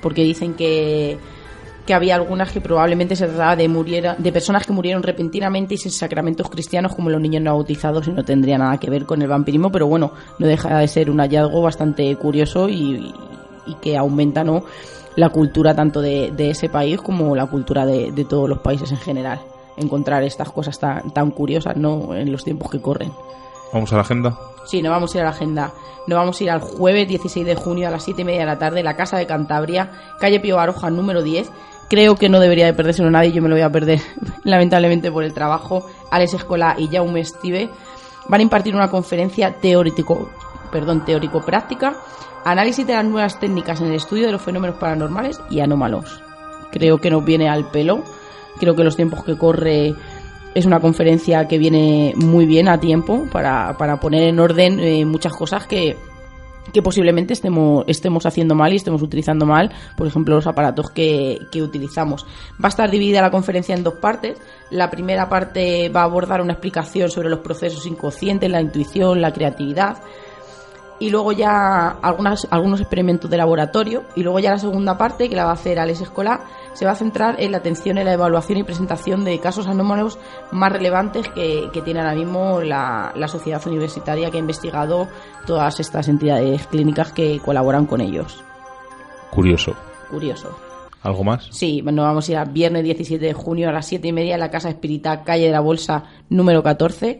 Porque 0.00 0.24
dicen 0.24 0.54
que, 0.54 1.16
que 1.86 1.94
había 1.94 2.16
algunas 2.16 2.50
que 2.50 2.60
probablemente 2.60 3.14
se 3.14 3.28
trataba 3.28 3.54
de, 3.54 3.68
muriera, 3.68 4.16
de 4.18 4.32
personas 4.32 4.66
que 4.66 4.72
murieron 4.72 5.04
repentinamente 5.04 5.74
y 5.74 5.78
sin 5.78 5.92
sacramentos 5.92 6.50
cristianos 6.50 6.96
como 6.96 7.10
los 7.10 7.20
niños 7.20 7.42
no 7.42 7.54
bautizados 7.54 8.08
y 8.08 8.10
no 8.10 8.24
tendría 8.24 8.58
nada 8.58 8.78
que 8.78 8.90
ver 8.90 9.06
con 9.06 9.22
el 9.22 9.28
vampirismo, 9.28 9.70
pero 9.70 9.86
bueno, 9.86 10.12
no 10.40 10.46
deja 10.48 10.78
de 10.78 10.88
ser 10.88 11.10
un 11.10 11.18
hallazgo 11.18 11.62
bastante 11.62 12.16
curioso 12.16 12.68
y 12.68 13.14
que 13.80 13.96
aumenta 13.96 14.44
¿no? 14.44 14.64
la 15.16 15.28
cultura 15.30 15.74
tanto 15.74 16.00
de, 16.00 16.32
de 16.34 16.50
ese 16.50 16.68
país 16.68 17.00
como 17.00 17.34
la 17.36 17.46
cultura 17.46 17.86
de, 17.86 18.12
de 18.12 18.24
todos 18.24 18.48
los 18.48 18.58
países 18.58 18.90
en 18.90 18.98
general. 18.98 19.40
Encontrar 19.76 20.22
estas 20.22 20.50
cosas 20.50 20.78
tan, 20.78 21.10
tan 21.12 21.30
curiosas 21.30 21.76
¿no? 21.76 22.14
en 22.14 22.30
los 22.30 22.44
tiempos 22.44 22.70
que 22.70 22.80
corren. 22.80 23.12
Vamos 23.72 23.92
a 23.92 23.96
la 23.96 24.02
agenda. 24.02 24.38
Sí, 24.66 24.82
nos 24.82 24.90
vamos 24.90 25.14
a 25.14 25.18
ir 25.18 25.22
a 25.22 25.24
la 25.24 25.30
agenda. 25.30 25.72
Nos 26.06 26.16
vamos 26.16 26.40
a 26.40 26.44
ir 26.44 26.50
al 26.50 26.60
jueves 26.60 27.08
16 27.08 27.46
de 27.46 27.54
junio 27.54 27.88
a 27.88 27.90
las 27.90 28.04
7 28.04 28.22
y 28.22 28.24
media 28.24 28.40
de 28.40 28.46
la 28.46 28.58
tarde, 28.58 28.82
la 28.82 28.96
Casa 28.96 29.16
de 29.16 29.26
Cantabria, 29.26 29.90
calle 30.18 30.40
Pío 30.40 30.56
Baroja, 30.56 30.90
número 30.90 31.22
10. 31.22 31.50
Creo 31.88 32.16
que 32.16 32.28
no 32.28 32.40
debería 32.40 32.66
de 32.66 32.74
perdérselo 32.74 33.10
nadie, 33.10 33.32
yo 33.32 33.42
me 33.42 33.48
lo 33.48 33.54
voy 33.54 33.62
a 33.62 33.70
perder, 33.70 34.00
lamentablemente 34.44 35.12
por 35.12 35.24
el 35.24 35.32
trabajo. 35.32 35.86
Alex 36.10 36.34
Escola 36.34 36.74
y 36.78 36.88
Jaume 36.88 37.20
Estive 37.20 37.68
van 38.28 38.40
a 38.40 38.42
impartir 38.42 38.74
una 38.74 38.90
conferencia 38.90 39.54
teórico, 39.60 40.30
perdón, 40.70 41.04
teórico-práctica, 41.04 41.94
análisis 42.44 42.86
de 42.86 42.94
las 42.94 43.04
nuevas 43.04 43.38
técnicas 43.38 43.80
en 43.80 43.88
el 43.88 43.94
estudio 43.94 44.26
de 44.26 44.32
los 44.32 44.42
fenómenos 44.42 44.76
paranormales 44.76 45.40
y 45.50 45.60
anómalos. 45.60 46.20
Creo 46.70 46.98
que 46.98 47.10
nos 47.10 47.24
viene 47.24 47.48
al 47.48 47.70
pelo. 47.70 48.02
Creo 48.58 48.74
que 48.74 48.84
los 48.84 48.96
tiempos 48.96 49.24
que 49.24 49.36
corre 49.36 49.94
es 50.54 50.66
una 50.66 50.80
conferencia 50.80 51.48
que 51.48 51.58
viene 51.58 52.12
muy 52.16 52.46
bien 52.46 52.68
a 52.68 52.78
tiempo 52.78 53.26
para, 53.32 53.76
para 53.78 53.98
poner 54.00 54.24
en 54.24 54.38
orden 54.38 54.80
eh, 54.80 55.04
muchas 55.04 55.32
cosas 55.32 55.66
que, 55.66 55.96
que 56.72 56.82
posiblemente 56.82 57.32
estemos, 57.32 57.84
estemos 57.86 58.26
haciendo 58.26 58.54
mal 58.54 58.72
y 58.72 58.76
estemos 58.76 59.02
utilizando 59.02 59.46
mal, 59.46 59.72
por 59.96 60.06
ejemplo, 60.06 60.34
los 60.34 60.46
aparatos 60.46 60.90
que, 60.90 61.38
que 61.50 61.62
utilizamos. 61.62 62.26
Va 62.62 62.66
a 62.66 62.68
estar 62.68 62.90
dividida 62.90 63.22
la 63.22 63.30
conferencia 63.30 63.74
en 63.74 63.82
dos 63.82 63.94
partes. 63.94 64.38
La 64.70 64.90
primera 64.90 65.28
parte 65.28 65.88
va 65.88 66.02
a 66.02 66.04
abordar 66.04 66.40
una 66.40 66.52
explicación 66.52 67.10
sobre 67.10 67.30
los 67.30 67.40
procesos 67.40 67.86
inconscientes, 67.86 68.50
la 68.50 68.60
intuición, 68.60 69.20
la 69.20 69.32
creatividad 69.32 69.98
y 71.02 71.10
luego 71.10 71.32
ya 71.32 71.88
algunas, 72.00 72.46
algunos 72.48 72.80
experimentos 72.80 73.28
de 73.28 73.36
laboratorio 73.36 74.04
y 74.14 74.22
luego 74.22 74.38
ya 74.38 74.52
la 74.52 74.58
segunda 74.58 74.96
parte 74.96 75.28
que 75.28 75.34
la 75.34 75.42
va 75.42 75.50
a 75.50 75.54
hacer 75.54 75.80
Alex 75.80 76.02
Escolar 76.02 76.42
se 76.74 76.84
va 76.84 76.92
a 76.92 76.94
centrar 76.94 77.40
en 77.40 77.50
la 77.50 77.58
atención 77.58 77.98
en 77.98 78.04
la 78.04 78.12
evaluación 78.12 78.58
y 78.58 78.62
presentación 78.62 79.24
de 79.24 79.40
casos 79.40 79.66
anómalos 79.66 80.20
más 80.52 80.70
relevantes 80.70 81.28
que, 81.30 81.68
que 81.72 81.82
tiene 81.82 81.98
ahora 81.98 82.14
mismo 82.14 82.60
la, 82.60 83.12
la 83.16 83.26
sociedad 83.26 83.60
universitaria 83.66 84.30
que 84.30 84.36
ha 84.36 84.40
investigado 84.40 85.08
todas 85.44 85.80
estas 85.80 86.06
entidades 86.06 86.68
clínicas 86.68 87.10
que 87.10 87.40
colaboran 87.44 87.86
con 87.86 88.00
ellos. 88.00 88.44
Curioso. 89.32 89.74
Curioso. 90.08 90.56
¿Algo 91.02 91.24
más? 91.24 91.48
Sí, 91.50 91.82
bueno, 91.82 92.02
vamos 92.02 92.28
a 92.28 92.30
ir 92.30 92.38
a 92.38 92.44
viernes 92.44 92.84
17 92.84 93.26
de 93.26 93.32
junio 93.32 93.68
a 93.68 93.72
las 93.72 93.86
7 93.86 94.06
y 94.06 94.12
media 94.12 94.34
en 94.34 94.40
la 94.40 94.52
Casa 94.52 94.68
Espírita, 94.68 95.24
calle 95.24 95.46
de 95.46 95.50
la 95.50 95.58
Bolsa, 95.58 96.04
número 96.28 96.62
14. 96.62 97.18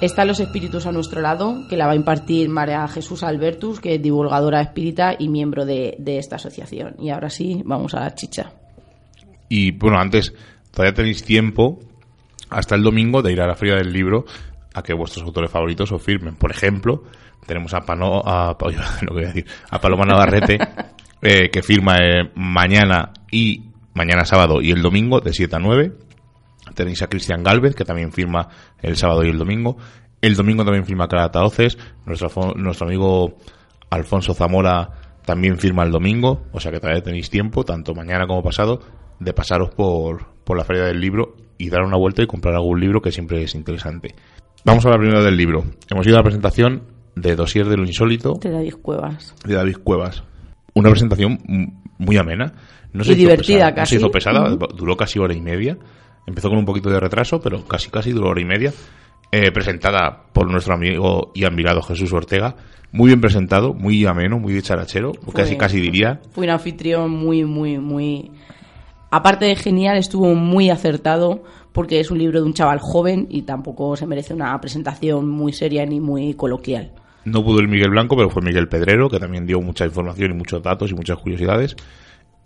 Están 0.00 0.28
los 0.28 0.40
espíritus 0.40 0.86
a 0.86 0.92
nuestro 0.92 1.20
lado, 1.20 1.66
que 1.68 1.76
la 1.76 1.86
va 1.86 1.92
a 1.92 1.96
impartir 1.96 2.48
María 2.48 2.88
Jesús 2.88 3.22
Albertus, 3.22 3.80
que 3.80 3.96
es 3.96 4.02
divulgadora 4.02 4.62
espírita 4.62 5.14
y 5.18 5.28
miembro 5.28 5.66
de, 5.66 5.94
de 5.98 6.16
esta 6.16 6.36
asociación. 6.36 6.94
Y 6.98 7.10
ahora 7.10 7.28
sí, 7.28 7.60
vamos 7.66 7.94
a 7.94 8.00
la 8.00 8.14
chicha. 8.14 8.50
Y 9.50 9.72
bueno, 9.72 9.98
antes, 9.98 10.32
todavía 10.70 10.94
tenéis 10.94 11.22
tiempo 11.22 11.80
hasta 12.48 12.76
el 12.76 12.82
domingo 12.82 13.20
de 13.20 13.32
ir 13.32 13.42
a 13.42 13.46
la 13.46 13.54
Feria 13.54 13.76
del 13.76 13.92
Libro 13.92 14.24
a 14.72 14.82
que 14.82 14.94
vuestros 14.94 15.24
autores 15.26 15.50
favoritos 15.50 15.92
os 15.92 16.02
firmen. 16.02 16.36
Por 16.36 16.50
ejemplo, 16.50 17.04
tenemos 17.46 17.74
a, 17.74 17.80
Pano, 17.80 18.22
a, 18.24 18.56
lo 18.60 19.08
que 19.08 19.12
voy 19.12 19.24
a, 19.24 19.26
decir, 19.26 19.46
a 19.70 19.80
Paloma 19.80 20.04
Navarrete, 20.06 20.58
eh, 21.22 21.50
que 21.50 21.62
firma 21.62 21.98
eh, 21.98 22.30
mañana 22.34 23.12
y 23.30 23.64
mañana 23.92 24.24
sábado 24.24 24.62
y 24.62 24.70
el 24.70 24.80
domingo 24.80 25.20
de 25.20 25.32
7 25.32 25.56
a 25.56 25.58
9. 25.58 25.92
Tenéis 26.74 27.02
a 27.02 27.08
Cristian 27.08 27.42
Galvez, 27.42 27.74
que 27.74 27.84
también 27.84 28.12
firma 28.12 28.48
el 28.80 28.96
sábado 28.96 29.24
y 29.24 29.28
el 29.28 29.38
domingo. 29.38 29.76
El 30.20 30.36
domingo 30.36 30.64
también 30.64 30.84
firma 30.84 31.08
Carata 31.08 31.42
Oces. 31.42 31.78
Nuestro, 32.06 32.54
nuestro 32.54 32.86
amigo 32.86 33.36
Alfonso 33.90 34.34
Zamora 34.34 34.90
también 35.24 35.58
firma 35.58 35.84
el 35.84 35.90
domingo. 35.90 36.42
O 36.52 36.60
sea 36.60 36.70
que 36.70 36.80
todavía 36.80 37.02
tenéis 37.02 37.30
tiempo, 37.30 37.64
tanto 37.64 37.94
mañana 37.94 38.26
como 38.26 38.42
pasado, 38.42 38.80
de 39.18 39.32
pasaros 39.32 39.70
por, 39.70 40.26
por 40.44 40.56
la 40.56 40.64
Feria 40.64 40.84
del 40.84 41.00
Libro 41.00 41.36
y 41.58 41.68
dar 41.68 41.82
una 41.82 41.96
vuelta 41.96 42.22
y 42.22 42.26
comprar 42.26 42.54
algún 42.54 42.80
libro 42.80 43.00
que 43.02 43.12
siempre 43.12 43.42
es 43.42 43.54
interesante. 43.54 44.14
Vamos 44.64 44.84
a 44.84 44.88
hablar 44.88 45.00
primero 45.00 45.24
del 45.24 45.36
libro. 45.36 45.64
Hemos 45.90 46.06
ido 46.06 46.16
a 46.16 46.20
la 46.20 46.24
presentación 46.24 46.82
de 47.14 47.36
Dosier 47.36 47.66
de 47.66 47.76
lo 47.76 47.84
Insólito. 47.84 48.34
De 48.40 48.50
David 48.50 48.74
Cuevas. 48.82 49.34
De 49.44 49.54
David 49.54 49.76
Cuevas. 49.82 50.22
Una 50.74 50.90
presentación 50.90 51.38
muy 51.98 52.16
amena. 52.16 52.54
No 52.92 53.04
se 53.04 53.12
y 53.12 53.16
divertida 53.16 53.74
casi. 53.74 53.94
No 53.94 54.00
se 54.00 54.04
hizo 54.04 54.10
pesada, 54.10 54.56
duró 54.74 54.96
casi 54.96 55.18
hora 55.18 55.34
y 55.34 55.40
media. 55.40 55.78
Empezó 56.26 56.48
con 56.48 56.58
un 56.58 56.64
poquito 56.64 56.90
de 56.90 57.00
retraso, 57.00 57.40
pero 57.40 57.64
casi 57.64 57.90
casi 57.90 58.12
duró 58.12 58.30
hora 58.30 58.40
y 58.40 58.44
media. 58.44 58.72
Eh, 59.32 59.52
presentada 59.52 60.24
por 60.32 60.50
nuestro 60.50 60.74
amigo 60.74 61.30
y 61.34 61.44
admirado 61.44 61.82
Jesús 61.82 62.12
Ortega. 62.12 62.56
Muy 62.90 63.08
bien 63.08 63.20
presentado, 63.20 63.74
muy 63.74 64.04
ameno, 64.04 64.40
muy 64.40 64.52
dicharachero, 64.52 65.12
casi 65.32 65.56
casi 65.56 65.80
diría. 65.80 66.20
Fue 66.32 66.44
un 66.44 66.50
anfitrión 66.50 67.12
muy, 67.12 67.44
muy, 67.44 67.78
muy... 67.78 68.32
Aparte 69.12 69.44
de 69.44 69.54
genial, 69.54 69.98
estuvo 69.98 70.34
muy 70.34 70.70
acertado 70.70 71.44
porque 71.72 72.00
es 72.00 72.10
un 72.10 72.18
libro 72.18 72.40
de 72.40 72.46
un 72.46 72.54
chaval 72.54 72.80
joven 72.80 73.28
y 73.30 73.42
tampoco 73.42 73.94
se 73.94 74.06
merece 74.06 74.34
una 74.34 74.60
presentación 74.60 75.28
muy 75.28 75.52
seria 75.52 75.86
ni 75.86 76.00
muy 76.00 76.34
coloquial. 76.34 76.90
No 77.24 77.44
pudo 77.44 77.60
el 77.60 77.68
Miguel 77.68 77.90
Blanco, 77.90 78.16
pero 78.16 78.30
fue 78.30 78.42
Miguel 78.42 78.68
Pedrero, 78.68 79.08
que 79.08 79.20
también 79.20 79.46
dio 79.46 79.60
mucha 79.60 79.84
información 79.84 80.32
y 80.32 80.34
muchos 80.34 80.60
datos 80.60 80.90
y 80.90 80.94
muchas 80.94 81.18
curiosidades. 81.18 81.76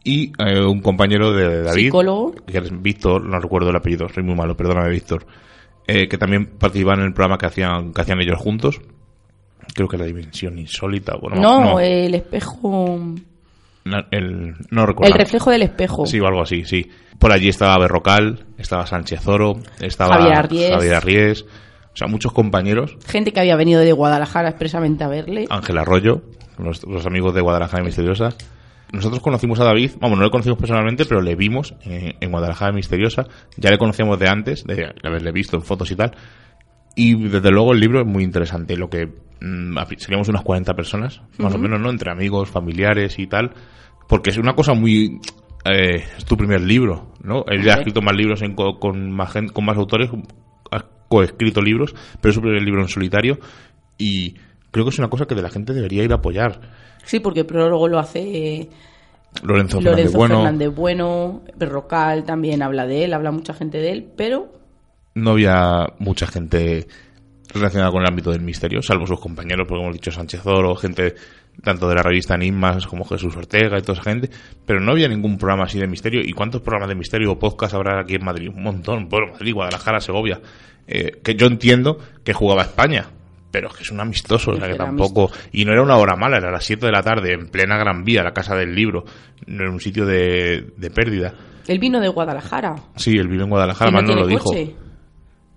Y 0.04 0.32
eh, 0.38 0.60
un 0.60 0.80
compañero 0.80 1.32
de 1.32 1.62
David, 1.62 1.86
Psicólogo. 1.86 2.34
que 2.46 2.58
es 2.58 2.82
Víctor, 2.82 3.24
no 3.24 3.40
recuerdo 3.40 3.70
el 3.70 3.76
apellido, 3.76 4.06
soy 4.08 4.22
muy 4.22 4.34
malo, 4.34 4.54
perdóname 4.54 4.90
Víctor, 4.90 5.26
eh, 5.86 6.06
que 6.08 6.18
también 6.18 6.46
participaban 6.58 7.00
en 7.00 7.06
el 7.06 7.14
programa 7.14 7.38
que 7.38 7.46
hacían, 7.46 7.92
que 7.92 8.02
hacían 8.02 8.20
ellos 8.20 8.38
juntos. 8.38 8.80
Creo 9.74 9.88
que 9.88 9.96
la 9.96 10.04
dimensión 10.04 10.58
insólita. 10.58 11.16
Bueno, 11.16 11.40
no, 11.40 11.80
el 11.80 12.14
espejo. 12.14 13.00
el, 14.10 14.54
no 14.70 14.86
recuerdo. 14.86 15.12
El 15.12 15.18
reflejo 15.18 15.50
del 15.50 15.62
espejo. 15.62 16.06
Sí, 16.06 16.20
o 16.20 16.26
algo 16.26 16.42
así, 16.42 16.64
sí. 16.64 16.90
Por 17.18 17.32
allí 17.32 17.48
estaba 17.48 17.78
Berrocal, 17.78 18.44
estaba 18.58 18.86
Sánchez 18.86 19.26
Oro, 19.26 19.58
estaba 19.80 20.16
Javier 20.16 20.94
Arries. 20.94 21.44
O 21.94 21.96
sea, 21.96 22.08
muchos 22.08 22.32
compañeros. 22.32 22.96
Gente 23.06 23.32
que 23.32 23.38
había 23.38 23.54
venido 23.54 23.80
de 23.80 23.92
Guadalajara 23.92 24.48
expresamente 24.48 25.04
a 25.04 25.08
verle. 25.08 25.46
Ángel 25.48 25.78
Arroyo, 25.78 26.22
los, 26.58 27.06
amigos 27.06 27.34
de 27.34 27.40
Guadalajara 27.40 27.84
Misteriosa. 27.84 28.30
Nosotros 28.92 29.20
conocimos 29.20 29.58
a 29.60 29.64
David, 29.64 29.92
vamos, 30.00 30.18
no 30.18 30.24
le 30.24 30.30
conocimos 30.30 30.58
personalmente, 30.58 31.04
pero 31.04 31.20
le 31.20 31.34
vimos 31.34 31.74
en, 31.82 32.30
Guadalajara 32.30 32.72
Misteriosa. 32.72 33.26
Ya 33.56 33.70
le 33.70 33.78
conocíamos 33.78 34.18
de 34.18 34.28
antes, 34.28 34.64
de 34.64 34.92
haberle 35.02 35.32
visto 35.32 35.56
en 35.56 35.62
fotos 35.62 35.90
y 35.90 35.96
tal. 35.96 36.12
Y 36.94 37.14
desde 37.28 37.50
luego 37.50 37.72
el 37.72 37.80
libro 37.80 38.00
es 38.00 38.06
muy 38.06 38.22
interesante. 38.22 38.76
Lo 38.76 38.88
que 38.88 39.06
mm, 39.40 39.76
seríamos 39.98 40.28
unas 40.28 40.42
40 40.42 40.74
personas, 40.74 41.22
más 41.38 41.54
o 41.54 41.58
menos, 41.58 41.80
¿no? 41.80 41.90
Entre 41.90 42.10
amigos, 42.10 42.50
familiares 42.50 43.18
y 43.18 43.26
tal. 43.26 43.52
Porque 44.08 44.30
es 44.30 44.38
una 44.38 44.54
cosa 44.54 44.74
muy 44.74 45.18
eh, 45.64 46.04
es 46.18 46.24
tu 46.26 46.36
primer 46.36 46.60
libro, 46.60 47.14
¿no? 47.22 47.44
Él 47.48 47.62
ya 47.62 47.74
ha 47.74 47.76
escrito 47.78 48.02
más 48.02 48.14
libros 48.14 48.42
con, 48.78 49.10
más 49.10 49.32
con 49.52 49.64
más 49.64 49.78
autores, 49.78 50.10
ha 50.70 50.84
coescrito 51.08 51.62
libros, 51.62 51.94
pero 52.20 52.30
es 52.30 52.34
su 52.34 52.42
primer 52.42 52.62
libro 52.62 52.82
en 52.82 52.88
solitario 52.88 53.38
y 53.96 54.34
creo 54.74 54.84
que 54.84 54.90
es 54.90 54.98
una 54.98 55.08
cosa 55.08 55.26
que 55.26 55.36
de 55.36 55.42
la 55.42 55.50
gente 55.50 55.72
debería 55.72 56.02
ir 56.02 56.10
a 56.10 56.16
apoyar. 56.16 56.60
Sí, 57.04 57.20
porque 57.20 57.40
el 57.40 57.46
prólogo 57.46 57.86
lo 57.86 58.00
hace 58.00 58.68
Lorenzo, 59.44 59.80
Lorenzo 59.80 60.18
Fernández, 60.18 60.74
bueno. 60.74 61.42
Berrocal 61.56 62.24
también 62.24 62.60
habla 62.60 62.84
de 62.84 63.04
él, 63.04 63.14
habla 63.14 63.30
mucha 63.30 63.54
gente 63.54 63.78
de 63.78 63.92
él, 63.92 64.12
pero... 64.16 64.52
No 65.14 65.30
había 65.30 65.86
mucha 66.00 66.26
gente 66.26 66.88
relacionada 67.52 67.92
con 67.92 68.02
el 68.02 68.08
ámbito 68.08 68.32
del 68.32 68.40
misterio, 68.40 68.82
salvo 68.82 69.06
sus 69.06 69.20
compañeros, 69.20 69.64
porque 69.68 69.80
hemos 69.80 69.94
dicho 69.94 70.10
Sánchez 70.10 70.44
Oro, 70.44 70.74
gente 70.74 71.14
tanto 71.62 71.88
de 71.88 71.94
la 71.94 72.02
revista 72.02 72.34
Enigmas 72.34 72.88
como 72.88 73.04
Jesús 73.04 73.36
Ortega 73.36 73.78
y 73.78 73.82
toda 73.82 73.92
esa 73.92 74.10
gente, 74.10 74.28
pero 74.66 74.80
no 74.80 74.90
había 74.90 75.06
ningún 75.06 75.38
programa 75.38 75.66
así 75.66 75.78
de 75.78 75.86
misterio. 75.86 76.20
¿Y 76.20 76.32
cuántos 76.32 76.62
programas 76.62 76.88
de 76.88 76.96
misterio 76.96 77.30
o 77.30 77.38
podcast 77.38 77.74
habrá 77.74 78.00
aquí 78.00 78.16
en 78.16 78.24
Madrid? 78.24 78.48
Un 78.48 78.64
montón, 78.64 79.08
bueno, 79.08 79.28
Madrid, 79.34 79.54
Guadalajara, 79.54 80.00
Segovia. 80.00 80.40
Eh, 80.88 81.20
que 81.22 81.36
yo 81.36 81.46
entiendo 81.46 81.98
que 82.24 82.32
jugaba 82.32 82.62
España, 82.62 83.06
pero 83.54 83.68
es 83.68 83.74
que 83.74 83.82
es 83.84 83.90
un 83.92 84.00
amistoso, 84.00 84.50
o 84.50 84.56
sea 84.56 84.66
que 84.66 84.74
tampoco. 84.74 85.30
Y 85.52 85.64
no 85.64 85.70
era 85.70 85.80
una 85.80 85.96
hora 85.96 86.16
mala, 86.16 86.38
era 86.38 86.48
a 86.48 86.50
las 86.50 86.64
7 86.64 86.86
de 86.86 86.90
la 86.90 87.04
tarde, 87.04 87.34
en 87.34 87.46
plena 87.50 87.78
Gran 87.78 88.02
Vía, 88.02 88.24
la 88.24 88.32
casa 88.32 88.56
del 88.56 88.74
libro, 88.74 89.04
no 89.46 89.62
era 89.62 89.70
un 89.70 89.78
sitio 89.78 90.04
de, 90.04 90.72
pérdida. 90.92 91.32
¿El 91.68 91.78
vino 91.78 92.00
de 92.00 92.08
Guadalajara? 92.08 92.74
Sí, 92.96 93.12
el 93.12 93.28
vino 93.28 93.44
en 93.44 93.50
Guadalajara, 93.50 93.92
más 93.92 94.02
no, 94.02 94.16
lo 94.16 94.26
dijo. 94.26 94.50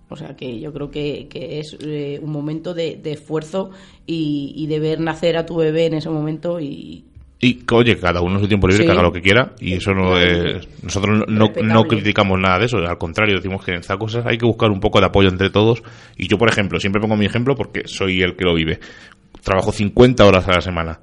O 0.10 0.16
sea 0.16 0.36
que 0.36 0.60
yo 0.60 0.72
creo 0.72 0.92
que, 0.92 1.28
es 1.34 1.76
eh, 1.82 2.20
un 2.22 2.30
momento 2.30 2.76
de, 2.76 3.02
esfuerzo 3.04 3.72
y, 4.06 4.68
de 4.68 4.80
ver 4.80 5.00
nacer 5.00 5.36
a 5.36 5.48
tu 5.48 5.56
bebé 5.56 5.88
en 5.88 5.96
ese 5.96 6.12
momento 6.12 6.60
y... 6.60 7.04
Y 7.40 7.64
oye, 7.72 7.98
cada 7.98 8.22
uno 8.22 8.36
en 8.36 8.42
su 8.42 8.48
tiempo 8.48 8.68
libre 8.68 8.86
que 8.86 8.92
haga 8.92 9.04
lo 9.04 9.12
que 9.12 9.22
quiera 9.22 9.54
y 9.60 9.74
eso 9.74 9.94
no 9.94 10.18
es... 10.18 10.68
Nosotros 10.82 11.24
no, 11.28 11.52
no, 11.64 11.84
criticamos 11.84 12.40
nada 12.40 12.58
de 12.60 12.66
eso, 12.66 12.78
al 12.78 12.98
contrario, 12.98 13.36
decimos 13.36 13.64
que 13.64 13.72
en 13.72 13.78
estas 13.78 13.98
cosas 13.98 14.26
hay 14.26 14.40
que 14.40 14.46
buscar 14.46 14.72
un 14.72 14.80
poco 14.80 15.00
de 15.00 15.06
apoyo 15.06 15.30
entre 15.30 15.52
todos. 15.52 15.84
Y 16.18 16.28
yo, 16.28 16.40
por 16.40 16.50
ejemplo, 16.50 16.80
siempre 16.80 17.00
pongo 17.00 17.16
mi 17.16 17.26
ejemplo 17.26 17.56
porque 17.56 17.84
soy 17.86 18.24
el 18.24 18.36
que 18.36 18.44
lo 18.44 18.56
vive. 18.56 18.80
Trabajo 19.44 19.72
50 19.72 20.26
horas 20.26 20.48
a 20.48 20.54
la 20.54 20.62
semana. 20.62 21.00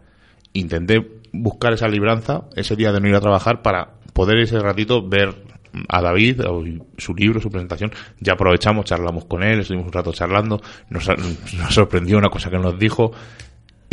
Intenté 0.52 1.06
buscar 1.32 1.72
esa 1.72 1.86
libranza 1.86 2.42
ese 2.56 2.74
día 2.74 2.90
de 2.92 3.00
no 3.00 3.08
ir 3.08 3.14
a 3.14 3.20
trabajar 3.20 3.62
para 3.62 3.94
poder 4.12 4.38
ese 4.38 4.58
ratito 4.58 5.06
ver 5.06 5.34
a 5.88 6.00
David, 6.00 6.42
su 6.98 7.14
libro, 7.14 7.40
su 7.40 7.50
presentación, 7.50 7.92
ya 8.20 8.34
aprovechamos, 8.34 8.84
charlamos 8.84 9.24
con 9.24 9.42
él, 9.42 9.60
estuvimos 9.60 9.86
un 9.86 9.92
rato 9.92 10.12
charlando, 10.12 10.60
nos, 10.88 11.08
nos 11.08 11.74
sorprendió 11.74 12.16
una 12.16 12.28
cosa 12.28 12.50
que 12.50 12.58
nos 12.58 12.78
dijo 12.78 13.12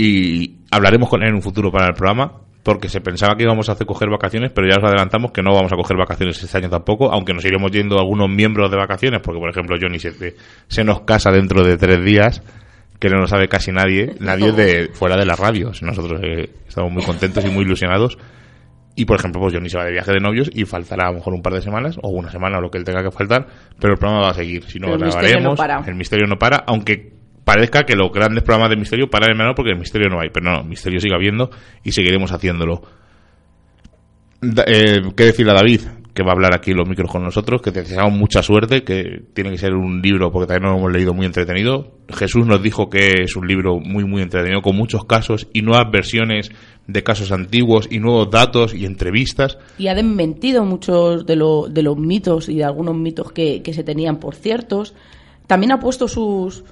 y 0.01 0.55
hablaremos 0.71 1.09
con 1.09 1.21
él 1.21 1.29
en 1.29 1.35
un 1.35 1.43
futuro 1.43 1.71
para 1.71 1.85
el 1.85 1.93
programa 1.93 2.31
porque 2.63 2.89
se 2.89 3.01
pensaba 3.01 3.35
que 3.35 3.43
íbamos 3.43 3.69
a 3.69 3.73
hacer 3.73 3.85
coger 3.85 4.09
vacaciones, 4.09 4.51
pero 4.51 4.67
ya 4.67 4.77
os 4.79 4.83
adelantamos 4.83 5.31
que 5.31 5.43
no 5.43 5.53
vamos 5.53 5.71
a 5.71 5.75
coger 5.75 5.95
vacaciones 5.95 6.41
este 6.41 6.57
año 6.57 6.69
tampoco, 6.69 7.11
aunque 7.11 7.33
nos 7.33 7.45
iremos 7.45 7.71
yendo 7.71 7.99
algunos 7.99 8.27
miembros 8.27 8.71
de 8.71 8.77
vacaciones, 8.77 9.19
porque 9.23 9.39
por 9.39 9.49
ejemplo 9.49 9.77
Johnny 9.79 9.99
se, 9.99 10.35
se 10.67 10.83
nos 10.83 11.01
casa 11.01 11.31
dentro 11.31 11.63
de 11.63 11.77
tres 11.77 12.03
días, 12.03 12.41
que 12.99 13.09
no 13.09 13.17
lo 13.17 13.27
sabe 13.27 13.47
casi 13.47 13.71
nadie, 13.71 14.15
nadie 14.19 14.51
de 14.51 14.89
fuera 14.93 15.17
de 15.17 15.25
las 15.25 15.39
radios. 15.39 15.83
Nosotros 15.83 16.19
eh, 16.23 16.49
estamos 16.67 16.91
muy 16.91 17.03
contentos 17.03 17.45
y 17.45 17.49
muy 17.49 17.63
ilusionados 17.63 18.17
y 18.95 19.05
por 19.05 19.19
ejemplo, 19.19 19.39
pues 19.39 19.53
Johnny 19.53 19.69
se 19.69 19.77
va 19.77 19.85
de 19.85 19.91
viaje 19.91 20.11
de 20.11 20.19
novios 20.19 20.49
y 20.53 20.65
faltará 20.65 21.07
a 21.07 21.11
lo 21.11 21.17
mejor 21.17 21.33
un 21.33 21.41
par 21.41 21.53
de 21.53 21.61
semanas 21.61 21.97
o 22.01 22.09
una 22.09 22.29
semana 22.29 22.57
o 22.57 22.61
lo 22.61 22.69
que 22.69 22.77
él 22.77 22.83
tenga 22.83 23.03
que 23.03 23.11
faltar, 23.11 23.47
pero 23.79 23.93
el 23.93 23.99
programa 23.99 24.25
va 24.25 24.31
a 24.31 24.33
seguir. 24.33 24.63
Si 24.63 24.79
no, 24.79 24.93
el 24.93 25.05
misterio 25.05 25.39
no 25.41 25.55
para. 25.55 25.83
El 25.85 25.95
misterio 25.95 26.27
no 26.27 26.37
para, 26.37 26.57
aunque 26.67 27.20
parezca 27.43 27.83
que 27.83 27.95
los 27.95 28.11
grandes 28.11 28.43
programas 28.43 28.69
de 28.69 28.77
misterio 28.77 29.09
paran 29.09 29.31
en 29.31 29.37
menor 29.37 29.55
porque 29.55 29.71
el 29.71 29.79
misterio 29.79 30.09
no 30.09 30.19
hay. 30.19 30.29
Pero 30.29 30.51
no, 30.51 30.63
misterio 30.63 30.99
sigue 30.99 31.15
habiendo 31.15 31.49
y 31.83 31.91
seguiremos 31.91 32.31
haciéndolo. 32.31 32.81
Eh, 34.41 35.01
¿Qué 35.15 35.25
decirle 35.25 35.51
a 35.51 35.55
David? 35.55 35.81
Que 36.13 36.23
va 36.23 36.31
a 36.31 36.33
hablar 36.33 36.53
aquí 36.53 36.73
los 36.73 36.89
micros 36.89 37.09
con 37.09 37.23
nosotros, 37.23 37.61
que 37.61 37.71
te 37.71 37.81
deseamos 37.83 38.13
mucha 38.13 38.41
suerte, 38.41 38.83
que 38.83 39.23
tiene 39.33 39.51
que 39.51 39.57
ser 39.57 39.73
un 39.73 40.01
libro, 40.01 40.29
porque 40.31 40.47
también 40.47 40.71
lo 40.71 40.77
hemos 40.77 40.91
leído 40.91 41.13
muy 41.13 41.25
entretenido. 41.25 41.99
Jesús 42.09 42.45
nos 42.45 42.61
dijo 42.61 42.89
que 42.89 43.23
es 43.23 43.35
un 43.37 43.47
libro 43.47 43.79
muy, 43.79 44.03
muy 44.03 44.21
entretenido, 44.21 44.61
con 44.61 44.75
muchos 44.75 45.05
casos 45.05 45.47
y 45.53 45.61
nuevas 45.61 45.89
versiones 45.89 46.51
de 46.87 47.03
casos 47.03 47.31
antiguos 47.31 47.87
y 47.89 47.99
nuevos 47.99 48.29
datos 48.29 48.73
y 48.73 48.85
entrevistas. 48.85 49.57
Y 49.77 49.87
ha 49.87 49.95
desmentido 49.95 50.65
muchos 50.65 51.25
de, 51.25 51.37
lo, 51.37 51.67
de 51.69 51.83
los 51.83 51.97
mitos 51.97 52.49
y 52.49 52.57
de 52.57 52.65
algunos 52.65 52.95
mitos 52.97 53.31
que, 53.31 53.61
que 53.61 53.73
se 53.73 53.83
tenían 53.83 54.17
por 54.17 54.35
ciertos. 54.35 54.93
También 55.47 55.71
ha 55.71 55.79
puesto 55.79 56.09
sus, 56.09 56.65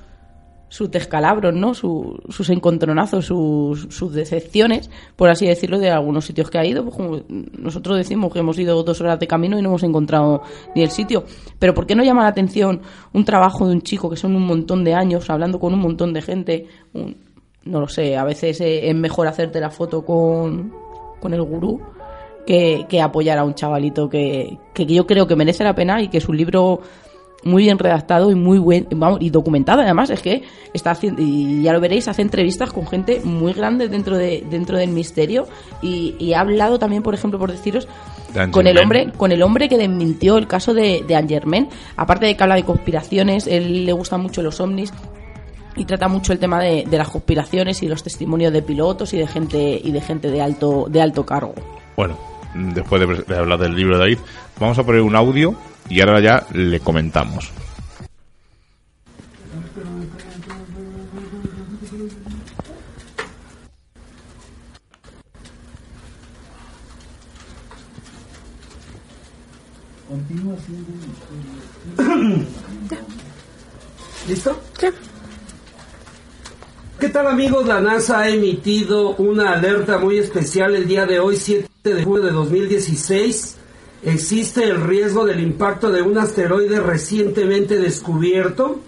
sus 0.69 0.89
descalabros, 0.89 1.53
¿no? 1.53 1.73
sus 1.73 2.49
encontronazos, 2.49 3.25
sus, 3.25 3.87
sus, 3.89 4.13
decepciones, 4.13 4.89
por 5.15 5.29
así 5.29 5.47
decirlo, 5.47 5.79
de 5.79 5.89
algunos 5.89 6.25
sitios 6.25 6.49
que 6.49 6.59
ha 6.59 6.65
ido. 6.65 6.85
Pues 6.85 7.23
nosotros 7.57 7.97
decimos 7.97 8.31
que 8.31 8.39
hemos 8.39 8.57
ido 8.57 8.81
dos 8.83 9.01
horas 9.01 9.19
de 9.19 9.27
camino 9.27 9.57
y 9.57 9.61
no 9.61 9.69
hemos 9.69 9.83
encontrado 9.83 10.43
ni 10.75 10.83
el 10.83 10.91
sitio. 10.91 11.25
Pero 11.57 11.73
¿por 11.73 11.85
qué 11.85 11.95
no 11.95 12.03
llama 12.03 12.23
la 12.23 12.29
atención 12.29 12.81
un 13.13 13.25
trabajo 13.25 13.67
de 13.67 13.73
un 13.73 13.81
chico 13.81 14.09
que 14.09 14.15
son 14.15 14.35
un 14.35 14.45
montón 14.45 14.83
de 14.83 14.93
años, 14.93 15.29
hablando 15.29 15.59
con 15.59 15.73
un 15.73 15.79
montón 15.79 16.13
de 16.13 16.21
gente, 16.21 16.67
no 17.65 17.79
lo 17.79 17.87
sé, 17.87 18.15
a 18.15 18.23
veces 18.23 18.61
es 18.61 18.95
mejor 18.95 19.27
hacerte 19.27 19.59
la 19.59 19.71
foto 19.71 20.05
con, 20.05 20.71
con 21.19 21.33
el 21.33 21.41
gurú 21.41 21.81
que, 22.45 23.01
apoyar 23.01 23.37
a 23.37 23.43
un 23.43 23.53
chavalito 23.53 24.09
que, 24.09 24.57
que 24.73 24.85
yo 24.85 25.05
creo 25.05 25.27
que 25.27 25.35
merece 25.35 25.63
la 25.63 25.75
pena 25.75 26.01
y 26.01 26.07
que 26.07 26.17
es 26.17 26.27
un 26.27 26.37
libro 26.37 26.81
muy 27.43 27.63
bien 27.63 27.79
redactado 27.79 28.31
y 28.31 28.35
muy 28.35 28.59
buen 28.59 28.87
vamos, 28.95 29.19
y 29.21 29.29
documentado 29.29 29.81
además 29.81 30.09
es 30.09 30.21
que 30.21 30.43
está 30.73 30.91
haciendo 30.91 31.21
y 31.21 31.63
ya 31.63 31.73
lo 31.73 31.79
veréis 31.79 32.07
hace 32.07 32.21
entrevistas 32.21 32.71
con 32.71 32.85
gente 32.87 33.21
muy 33.23 33.53
grande 33.53 33.87
dentro 33.87 34.17
de 34.17 34.43
dentro 34.49 34.77
del 34.77 34.89
misterio 34.89 35.47
y, 35.81 36.33
ha 36.33 36.41
hablado 36.41 36.79
también 36.79 37.01
por 37.01 37.13
ejemplo 37.13 37.39
por 37.39 37.51
deciros 37.51 37.87
con 38.51 38.67
el 38.67 38.77
hombre 38.77 39.11
con 39.15 39.31
el 39.31 39.41
hombre 39.41 39.67
que 39.69 39.77
desmintió 39.77 40.37
el 40.37 40.47
caso 40.47 40.73
de, 40.73 41.03
de 41.07 41.15
Angermen 41.15 41.69
aparte 41.95 42.25
de 42.25 42.35
que 42.35 42.43
habla 42.43 42.55
de 42.55 42.63
conspiraciones 42.63 43.47
él 43.47 43.85
le 43.85 43.93
gustan 43.93 44.21
mucho 44.21 44.41
los 44.41 44.59
ovnis 44.59 44.93
y 45.75 45.85
trata 45.85 46.07
mucho 46.07 46.33
el 46.33 46.39
tema 46.39 46.61
de, 46.61 46.85
las 46.91 47.07
conspiraciones 47.07 47.81
y 47.83 47.87
los 47.87 48.03
testimonios 48.03 48.51
de 48.51 48.61
pilotos 48.61 49.13
y 49.13 49.17
de 49.17 49.27
gente 49.27 49.79
y 49.81 49.91
de 49.91 50.01
gente 50.01 50.29
de 50.29 50.41
alto 50.41 50.87
de 50.89 51.01
alto 51.01 51.25
cargo. 51.25 51.53
Bueno, 51.95 52.17
después 52.53 52.99
de, 53.01 53.23
de 53.23 53.37
hablar 53.37 53.59
del 53.59 53.75
libro 53.75 53.97
de 53.97 53.99
David, 53.99 54.17
vamos 54.59 54.77
a 54.77 54.83
poner 54.83 55.01
un 55.01 55.15
audio 55.15 55.55
y 55.89 56.01
ahora 56.01 56.19
ya 56.19 56.45
le 56.53 56.79
comentamos. 56.79 57.51
¿Listo? 74.27 74.59
¿Qué 76.99 77.09
tal 77.09 77.27
amigos? 77.27 77.65
La 77.65 77.79
NASA 77.79 78.19
ha 78.19 78.29
emitido 78.29 79.15
una 79.15 79.53
alerta 79.53 79.97
muy 79.97 80.19
especial 80.19 80.75
el 80.75 80.87
día 80.87 81.05
de 81.05 81.19
hoy, 81.19 81.37
7 81.37 81.69
de 81.83 82.03
julio 82.03 82.25
de 82.25 82.31
2016. 82.31 83.55
Existe 84.03 84.63
el 84.63 84.81
riesgo 84.81 85.25
del 85.25 85.41
impacto 85.41 85.91
de 85.91 86.01
un 86.01 86.17
asteroide 86.17 86.79
recientemente 86.79 87.77
descubierto 87.77 88.79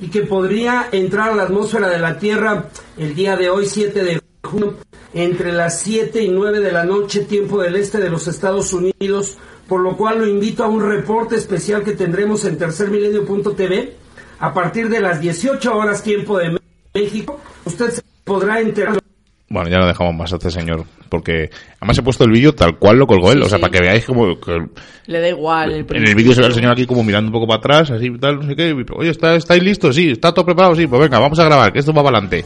y 0.00 0.08
que 0.08 0.22
podría 0.22 0.88
entrar 0.90 1.30
a 1.30 1.36
la 1.36 1.44
atmósfera 1.44 1.88
de 1.88 1.98
la 1.98 2.18
Tierra 2.18 2.68
el 2.96 3.14
día 3.14 3.36
de 3.36 3.48
hoy, 3.48 3.66
7 3.66 4.02
de 4.02 4.20
junio, 4.42 4.76
entre 5.14 5.52
las 5.52 5.80
7 5.80 6.22
y 6.22 6.28
9 6.28 6.60
de 6.60 6.72
la 6.72 6.84
noche, 6.84 7.20
tiempo 7.20 7.62
del 7.62 7.76
este 7.76 7.98
de 7.98 8.10
los 8.10 8.26
Estados 8.26 8.72
Unidos, 8.72 9.38
por 9.68 9.80
lo 9.80 9.96
cual 9.96 10.18
lo 10.18 10.26
invito 10.26 10.64
a 10.64 10.68
un 10.68 10.82
reporte 10.82 11.36
especial 11.36 11.84
que 11.84 11.92
tendremos 11.92 12.44
en 12.44 12.58
tercermilenio.tv 12.58 13.96
a 14.40 14.52
partir 14.52 14.88
de 14.88 15.00
las 15.00 15.20
18 15.20 15.76
horas 15.76 16.02
tiempo 16.02 16.38
de 16.38 16.58
México. 16.92 17.40
Usted 17.64 17.90
se 17.90 18.02
podrá 18.24 18.60
enterar. 18.60 19.05
Bueno, 19.48 19.68
ya 19.70 19.78
lo 19.78 19.86
dejamos 19.86 20.12
más 20.14 20.32
a 20.32 20.36
este 20.36 20.50
señor, 20.50 20.84
porque 21.08 21.50
además 21.80 21.98
he 21.98 22.02
puesto 22.02 22.24
el 22.24 22.32
vídeo 22.32 22.52
tal 22.52 22.78
cual 22.78 22.96
lo 22.98 23.06
colgó 23.06 23.30
él, 23.30 23.38
Sí, 23.38 23.44
o 23.46 23.48
sea, 23.48 23.58
sí. 23.58 23.62
para 23.62 23.70
que 23.72 23.80
veáis 23.80 24.04
como 24.04 24.40
que 24.40 24.58
Le 25.06 25.20
da 25.20 25.28
igual. 25.28 25.70
El 25.72 25.86
en 25.96 26.08
el 26.08 26.14
vídeo 26.16 26.32
se 26.32 26.40
ve 26.40 26.46
al 26.46 26.54
señor 26.54 26.72
aquí 26.72 26.84
como 26.84 27.04
mirando 27.04 27.28
un 27.28 27.32
poco 27.32 27.46
para 27.46 27.58
atrás, 27.58 27.90
así 27.92 28.10
tal, 28.18 28.40
no 28.40 28.42
sé 28.48 28.56
qué, 28.56 28.70
y, 28.70 28.84
oye, 28.96 29.10
¿está, 29.10 29.36
¿estáis 29.36 29.62
listos? 29.62 29.94
Sí, 29.94 30.10
¿está 30.10 30.32
todo 30.34 30.44
preparado? 30.44 30.74
Sí, 30.74 30.88
pues 30.88 31.00
venga, 31.00 31.20
vamos 31.20 31.38
a 31.38 31.44
grabar, 31.44 31.72
que 31.72 31.78
esto 31.78 31.92
va 31.92 32.02
para 32.02 32.18
adelante. 32.18 32.44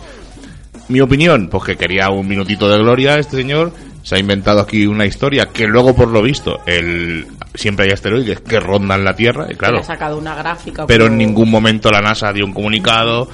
Mi 0.88 1.00
opinión, 1.00 1.48
pues 1.48 1.64
que 1.64 1.76
quería 1.76 2.10
un 2.10 2.28
minutito 2.28 2.68
de 2.68 2.76
gloria 2.76 3.16
este 3.18 3.36
señor, 3.36 3.72
se 4.02 4.16
ha 4.16 4.18
inventado 4.18 4.60
aquí 4.60 4.86
una 4.86 5.06
historia 5.06 5.46
que 5.46 5.66
luego 5.66 5.94
por 5.94 6.08
lo 6.08 6.20
visto, 6.20 6.60
el 6.66 7.26
siempre 7.54 7.86
hay 7.86 7.92
asteroides 7.92 8.40
que 8.40 8.60
rondan 8.60 9.04
la 9.04 9.14
Tierra, 9.14 9.46
y 9.50 9.54
claro, 9.54 9.78
ha 9.78 9.82
sacado 9.84 10.18
una 10.18 10.34
gráfica. 10.34 10.86
pero 10.86 11.06
en 11.06 11.16
ningún 11.16 11.50
momento 11.50 11.90
la 11.90 12.00
NASA 12.00 12.32
dio 12.32 12.44
un 12.44 12.52
comunicado, 12.52 13.28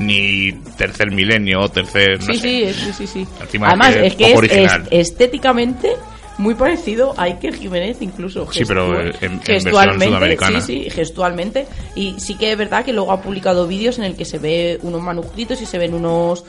ni 0.00 0.52
tercer 0.76 1.10
milenio, 1.12 1.68
tercer... 1.68 2.18
no 2.20 2.34
Sí, 2.34 2.38
sé. 2.40 2.72
sí, 2.74 2.80
sí, 2.86 2.92
sí, 2.92 3.06
sí. 3.06 3.26
Además, 3.62 3.94
es 3.96 4.14
que 4.16 4.32
es, 4.32 4.72
estéticamente 4.90 5.92
muy 6.38 6.54
parecido 6.54 7.12
a 7.18 7.24
Iker 7.24 7.54
Jiménez, 7.54 7.98
incluso. 8.00 8.50
Sí, 8.50 8.62
pero 8.66 8.98
en- 8.98 9.08
en 9.20 9.40
gestualmente. 9.42 9.66
versión 9.66 10.00
sudamericana. 10.08 10.60
Sí, 10.62 10.84
sí, 10.84 10.90
gestualmente. 10.90 11.66
Y 11.94 12.14
sí 12.18 12.34
que 12.36 12.52
es 12.52 12.56
verdad 12.56 12.82
que 12.84 12.94
luego 12.94 13.12
ha 13.12 13.20
publicado 13.20 13.66
vídeos 13.66 13.98
en 13.98 14.04
el 14.04 14.16
que 14.16 14.24
se 14.24 14.38
ve 14.38 14.78
unos 14.82 15.02
manuscritos 15.02 15.60
y 15.60 15.66
se 15.66 15.76
ven 15.78 15.92
unos 15.92 16.44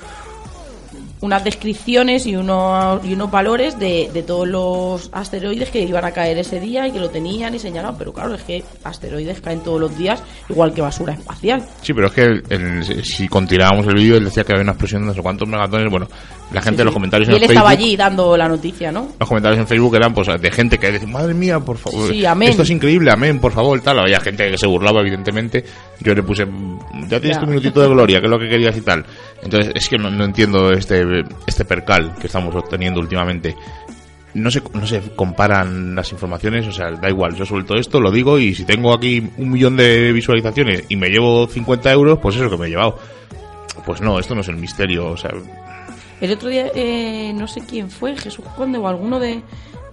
unas 1.22 1.44
descripciones 1.44 2.26
y 2.26 2.36
unos, 2.36 3.06
y 3.06 3.14
unos 3.14 3.30
valores 3.32 3.78
de, 3.80 4.10
de 4.14 4.24
todos 4.24 4.48
los 4.48 5.10
asteroides 5.14 5.70
que 5.70 5.82
iban 5.82 6.04
a 6.04 6.12
caer 6.12 6.38
ese 6.40 6.60
día 6.60 6.88
y 6.88 6.92
que 6.92 7.00
lo 7.00 7.10
tenían 7.10 7.54
y 7.56 7.60
señalaban, 7.60 7.98
pero 7.98 8.12
claro, 8.12 8.34
es 8.36 8.44
que 8.44 8.64
asteroides 8.84 9.40
caen 9.42 9.62
todos 9.62 9.80
los 9.80 9.98
días, 9.98 10.24
igual 10.50 10.74
que 10.74 10.82
basura 10.82 11.14
espacial. 11.14 11.64
Sí, 11.82 11.94
pero 11.94 12.08
es 12.08 12.14
que 12.14 12.22
el- 12.24 12.44
el- 12.50 13.06
si 13.06 13.28
continuábamos 13.28 13.86
el 13.88 13.96
vídeo, 13.96 14.18
él 14.18 14.26
decía 14.26 14.44
que 14.44 14.54
había 14.54 14.64
una 14.64 14.72
explosión 14.74 15.02
de 15.04 15.08
no 15.08 15.14
sé 15.14 15.22
cuántos 15.22 15.48
megatones. 15.48 15.90
Bueno, 15.92 16.08
la 16.52 16.62
gente, 16.62 16.80
Sí, 16.82 16.84
los 16.86 16.92
sí. 16.92 16.96
comentarios 16.96 17.30
Y 17.30 17.32
en 17.32 17.36
él 17.36 17.40
Facebook. 17.42 17.54
estaba 17.56 17.70
allí 17.70 17.96
dando 17.96 18.36
la 18.36 18.48
noticia, 18.50 18.92
¿no? 18.92 19.10
Los 19.20 19.30
comentarios 19.30 19.60
en 19.62 19.68
Facebook 19.68 19.96
eran 19.96 20.14
pues 20.14 20.28
de 20.42 20.52
gente 20.52 20.78
que 20.78 20.92
decía, 20.92 21.08
madre 21.08 21.34
mía, 21.34 21.60
por 21.60 21.78
favor. 21.78 22.10
Sí, 22.12 22.26
amén. 22.26 22.50
Esto 22.50 22.64
es 22.64 22.70
increíble, 22.72 23.12
amén, 23.12 23.40
por 23.40 23.52
favor, 23.52 23.80
tal. 23.82 24.00
Había 24.00 24.20
gente 24.20 24.50
que 24.50 24.58
se 24.58 24.68
burlaba, 24.68 25.02
evidentemente. 25.02 25.64
Yo 26.00 26.14
le 26.16 26.24
puse, 26.24 26.46
ya 27.08 27.20
tienes 27.20 27.38
Ya. 27.38 27.40
tu 27.42 27.48
minutito 27.48 27.80
de 27.82 27.88
gloria, 27.90 28.20
que 28.20 28.26
es 28.26 28.32
lo 28.32 28.40
que 28.40 28.50
querías 28.50 28.76
y 28.76 28.82
tal. 28.82 29.06
Entonces, 29.41 29.71
es 29.75 29.89
que 29.89 29.97
no, 29.97 30.10
no 30.10 30.23
entiendo 30.23 30.71
este, 30.71 31.04
este 31.47 31.65
percal 31.65 32.15
que 32.19 32.27
estamos 32.27 32.56
obteniendo 32.56 32.99
últimamente. 32.99 33.56
No 34.34 34.49
se, 34.49 34.62
no 34.73 34.88
se 34.88 35.01
comparan 35.15 35.93
las 35.93 36.12
informaciones, 36.12 36.65
o 36.67 36.71
sea, 36.71 36.91
da 36.91 37.10
igual, 37.10 37.36
yo 37.36 37.45
suelto 37.45 37.75
esto, 37.75 37.99
lo 37.99 38.12
digo, 38.12 38.39
y 38.39 38.56
si 38.56 38.63
tengo 38.63 38.93
aquí 38.93 39.30
un 39.38 39.51
millón 39.51 39.75
de 39.75 40.13
visualizaciones 40.13 40.86
y 40.88 40.95
me 40.95 41.10
llevo 41.10 41.47
50 41.47 41.91
euros, 41.91 42.19
pues 42.19 42.38
eso 42.38 42.49
que 42.49 42.58
me 42.58 42.67
he 42.67 42.69
llevado. 42.69 42.97
Pues 43.86 43.99
no, 43.99 44.19
esto 44.19 44.36
no 44.36 44.41
es 44.41 44.47
el 44.47 44.56
misterio, 44.56 45.08
o 45.08 45.17
sea, 45.17 45.32
El 46.21 46.32
otro 46.32 46.49
día, 46.49 46.67
eh, 46.75 47.34
no 47.36 47.47
sé 47.47 47.62
quién 47.62 47.89
fue, 47.89 48.15
Jesús 48.15 48.45
Conde 48.56 48.77
o 48.77 48.88
alguno 48.88 49.19
de 49.19 49.41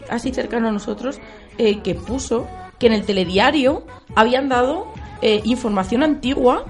así 0.08 0.32
cercano 0.32 0.68
a 0.68 0.72
nosotros, 0.72 1.18
eh, 1.56 1.80
que 1.82 1.94
puso 1.94 2.46
que 2.78 2.86
en 2.86 2.92
el 2.92 3.04
telediario 3.04 3.84
habían 4.14 4.48
dado 4.48 4.86
eh, 5.20 5.40
información 5.44 6.02
antigua 6.02 6.64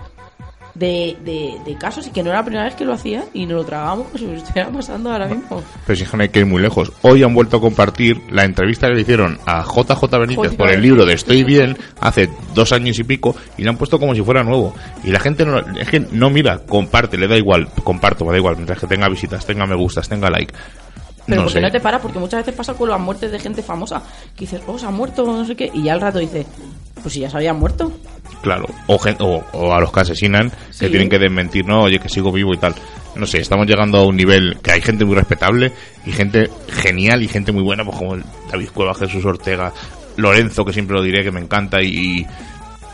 de, 0.78 1.16
de, 1.24 1.56
de 1.64 1.78
casos 1.78 2.06
y 2.06 2.10
que 2.10 2.22
no 2.22 2.30
era 2.30 2.38
la 2.38 2.44
primera 2.44 2.64
vez 2.64 2.74
que 2.74 2.84
lo 2.84 2.92
hacían 2.92 3.24
y 3.34 3.46
nos 3.46 3.58
lo 3.58 3.64
tragábamos 3.64 4.06
como 4.06 4.18
si 4.18 4.26
nos 4.26 4.42
estuviera 4.42 4.70
pasando 4.70 5.10
ahora 5.10 5.26
mismo. 5.26 5.62
Pero 5.86 5.96
si 5.96 6.04
es 6.04 6.10
que 6.10 6.16
no 6.16 6.22
hay 6.22 6.28
que 6.28 6.40
ir 6.40 6.46
muy 6.46 6.62
lejos. 6.62 6.92
Hoy 7.02 7.22
han 7.22 7.34
vuelto 7.34 7.56
a 7.56 7.60
compartir 7.60 8.20
la 8.30 8.44
entrevista 8.44 8.88
que 8.88 8.94
le 8.94 9.00
hicieron 9.02 9.38
a 9.46 9.62
JJ 9.62 10.18
Benítez 10.18 10.54
por 10.54 10.70
el 10.70 10.80
libro 10.80 11.04
de 11.04 11.14
Estoy 11.14 11.42
Bien 11.44 11.76
hace 12.00 12.28
dos 12.54 12.72
años 12.72 12.98
y 12.98 13.04
pico 13.04 13.34
y 13.56 13.62
le 13.62 13.70
han 13.70 13.76
puesto 13.76 13.98
como 13.98 14.14
si 14.14 14.22
fuera 14.22 14.42
nuevo. 14.42 14.74
Y 15.02 15.10
la 15.10 15.20
gente 15.20 15.44
no, 15.44 15.58
es 15.58 15.88
que 15.88 16.00
no 16.00 16.30
mira, 16.30 16.58
comparte, 16.66 17.16
le 17.16 17.26
da 17.26 17.36
igual, 17.36 17.68
comparto, 17.82 18.24
me 18.24 18.32
da 18.32 18.38
igual, 18.38 18.56
mientras 18.56 18.78
que 18.78 18.86
tenga 18.86 19.08
visitas, 19.08 19.44
tenga 19.44 19.66
me 19.66 19.74
gustas, 19.74 20.08
tenga 20.08 20.30
like. 20.30 20.54
Pero 21.28 21.42
no 21.42 21.46
porque 21.46 21.58
sé. 21.58 21.60
no 21.60 21.70
te 21.70 21.80
para, 21.80 22.00
porque 22.00 22.18
muchas 22.18 22.40
veces 22.40 22.54
pasa 22.54 22.74
con 22.74 22.88
las 22.88 22.98
muertes 23.00 23.30
de 23.30 23.38
gente 23.38 23.62
famosa, 23.62 24.02
que 24.34 24.40
dices, 24.46 24.60
oh, 24.66 24.78
se 24.78 24.86
ha 24.86 24.90
muerto, 24.90 25.24
no 25.26 25.44
sé 25.44 25.54
qué, 25.54 25.70
y 25.72 25.82
ya 25.84 25.92
al 25.92 26.00
rato 26.00 26.18
dices, 26.18 26.46
pues 27.02 27.14
si 27.14 27.20
ya 27.20 27.30
se 27.30 27.36
había 27.36 27.52
muerto. 27.54 27.92
Claro, 28.42 28.66
o, 28.86 28.98
gen- 28.98 29.16
o, 29.20 29.44
o 29.52 29.72
a 29.72 29.80
los 29.80 29.92
que 29.92 30.00
asesinan, 30.00 30.50
Sí. 30.70 30.80
que 30.86 30.88
tienen 30.90 31.08
que 31.08 31.18
desmentir, 31.18 31.64
no, 31.66 31.82
oye, 31.82 31.98
que 31.98 32.08
sigo 32.08 32.32
vivo 32.32 32.52
y 32.54 32.56
tal. 32.56 32.74
No 33.16 33.26
sé, 33.26 33.38
estamos 33.38 33.66
llegando 33.66 33.98
a 33.98 34.06
un 34.06 34.16
nivel 34.16 34.58
que 34.62 34.72
hay 34.72 34.80
gente 34.80 35.04
muy 35.04 35.16
respetable 35.16 35.72
y 36.06 36.12
gente 36.12 36.48
genial 36.68 37.22
y 37.22 37.28
gente 37.28 37.52
muy 37.52 37.62
buena, 37.62 37.84
pues 37.84 37.96
como 37.96 38.14
el 38.14 38.24
David 38.50 38.68
Cueva, 38.72 38.94
Jesús 38.94 39.24
Ortega, 39.24 39.72
Lorenzo, 40.16 40.64
que 40.64 40.72
siempre 40.72 40.96
lo 40.96 41.02
diré, 41.02 41.22
que 41.24 41.30
me 41.32 41.40
encanta, 41.40 41.82
y, 41.82 42.24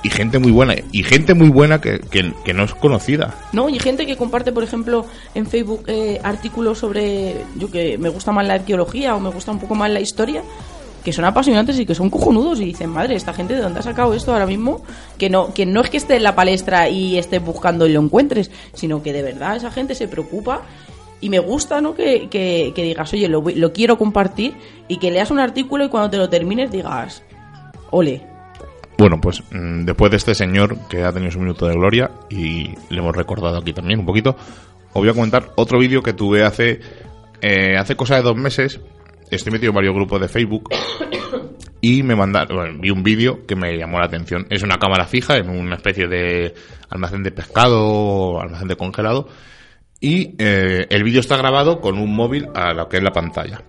y 0.05 0.11
gente 0.11 0.39
muy 0.39 0.53
buena, 0.53 0.75
y 0.93 1.03
gente 1.03 1.33
muy 1.33 1.49
buena 1.49 1.81
que, 1.81 1.99
que, 1.99 2.53
no 2.53 2.65
es 2.65 2.75
conocida. 2.75 3.35
No, 3.53 3.71
y 3.71 3.79
gente 3.79 4.05
que 4.05 4.19
comparte, 4.19 4.53
por 4.53 4.63
ejemplo, 4.63 5.07
en 5.35 5.47
Facebook 5.47 5.85
eh, 5.87 6.21
artículos 6.23 6.79
sobre, 6.79 7.37
yo 7.57 7.71
que 7.71 7.97
me 7.97 8.11
gusta 8.11 8.31
más 8.31 8.47
la 8.47 8.55
arqueología 8.55 9.17
o 9.17 9.21
me 9.21 9.31
gusta 9.31 9.51
un 9.51 9.59
poco 9.59 9.75
más 9.75 9.91
la 9.91 10.01
historia, 10.01 10.43
que 11.03 11.15
son 11.15 11.25
apasionantes 11.25 11.81
y 11.81 11.87
que 11.87 11.95
son 11.95 12.11
cojonudos 12.11 12.61
y 12.61 12.67
dicen, 12.67 12.91
madre, 12.91 13.17
esta 13.17 13.33
gente 13.33 13.55
de 13.55 13.63
dónde 13.63 13.81
ha 13.81 13.83
sacado 13.83 14.13
esto 14.13 14.35
ahora 14.35 14.45
mismo, 14.45 14.83
que 15.17 15.31
no, 15.31 15.55
que 15.55 15.65
no 15.65 15.81
es 15.81 15.89
que 15.89 15.97
esté 15.97 16.17
en 16.17 16.23
la 16.23 16.35
palestra 16.35 16.91
y 16.91 17.17
estés 17.17 17.43
buscando 17.43 17.87
y 17.87 17.93
lo 17.95 18.01
encuentres, 18.01 18.51
sino 18.75 19.03
que 19.03 19.15
de 19.15 19.23
verdad 19.23 19.57
esa 19.57 19.71
gente 19.71 19.95
se 19.95 20.07
preocupa 20.07 20.65
y 21.23 21.31
me 21.31 21.39
gusta, 21.39 21.81
¿no? 21.81 21.95
Que, 21.95 22.29
que, 22.29 22.73
digas, 22.77 23.11
oye, 23.15 23.29
lo, 23.29 23.43
lo 23.43 23.73
quiero 23.73 23.97
compartir 23.97 24.53
y 24.87 24.99
que 24.99 25.11
leas 25.11 25.31
un 25.31 25.39
artículo 25.39 25.87
y 25.87 25.89
cuando 25.89 26.11
te 26.11 26.19
lo 26.19 26.29
termines 26.29 26.71
digas, 26.71 27.23
ole. 27.91 28.34
Bueno, 28.97 29.21
pues 29.21 29.43
mm, 29.51 29.85
después 29.85 30.11
de 30.11 30.19
este 30.19 30.35
señor 30.35 30.87
que 30.89 31.03
ha 31.03 31.13
tenido 31.13 31.33
su 31.33 31.41
minuto 31.41 31.67
de 31.67 31.75
gloria 31.75 32.11
y 32.31 32.75
le 32.91 32.99
hemos 32.99 33.17
recordado 33.17 33.59
aquí 33.59 33.73
también 33.73 34.01
un 34.01 34.07
poquito, 34.07 34.37
os 34.93 34.95
voy 34.95 35.09
a 35.09 35.15
comentar 35.15 35.53
otro 35.57 35.79
vídeo 35.79 36.03
que 36.03 36.13
tuve 36.13 36.45
hace 36.45 36.81
eh, 37.41 37.77
hace 37.77 37.97
cosa 37.97 38.17
de 38.17 38.23
dos 38.23 38.37
meses. 38.37 38.81
Estoy 39.31 39.53
metido 39.53 39.71
en 39.71 39.75
varios 39.75 39.95
grupos 39.95 40.21
de 40.21 40.29
Facebook 40.29 40.71
y 41.81 42.03
me 42.03 42.15
mandaron, 42.15 42.81
vi 42.81 42.91
un 42.91 43.03
vídeo 43.03 43.45
que 43.47 43.57
me 43.57 43.77
llamó 43.77 43.99
la 43.99 44.07
atención. 44.07 44.47
Es 44.49 44.63
una 44.63 44.79
cámara 44.79 45.07
fija 45.07 45.37
en 45.37 45.51
una 45.51 45.77
especie 45.77 46.07
de 46.07 46.55
almacén 46.89 47.23
de 47.23 47.33
pescado, 47.33 48.41
almacén 48.41 48.69
de 48.69 48.77
congelado 48.77 49.29
y 50.01 50.35
eh, 50.39 50.87
el 50.89 51.03
vídeo 51.03 51.21
está 51.21 51.37
grabado 51.37 51.81
con 51.81 51.99
un 51.99 52.15
móvil 52.15 52.49
a 52.55 52.73
lo 52.73 52.89
que 52.89 52.99
es 52.99 53.03
la 53.03 53.13
pantalla. 53.13 53.63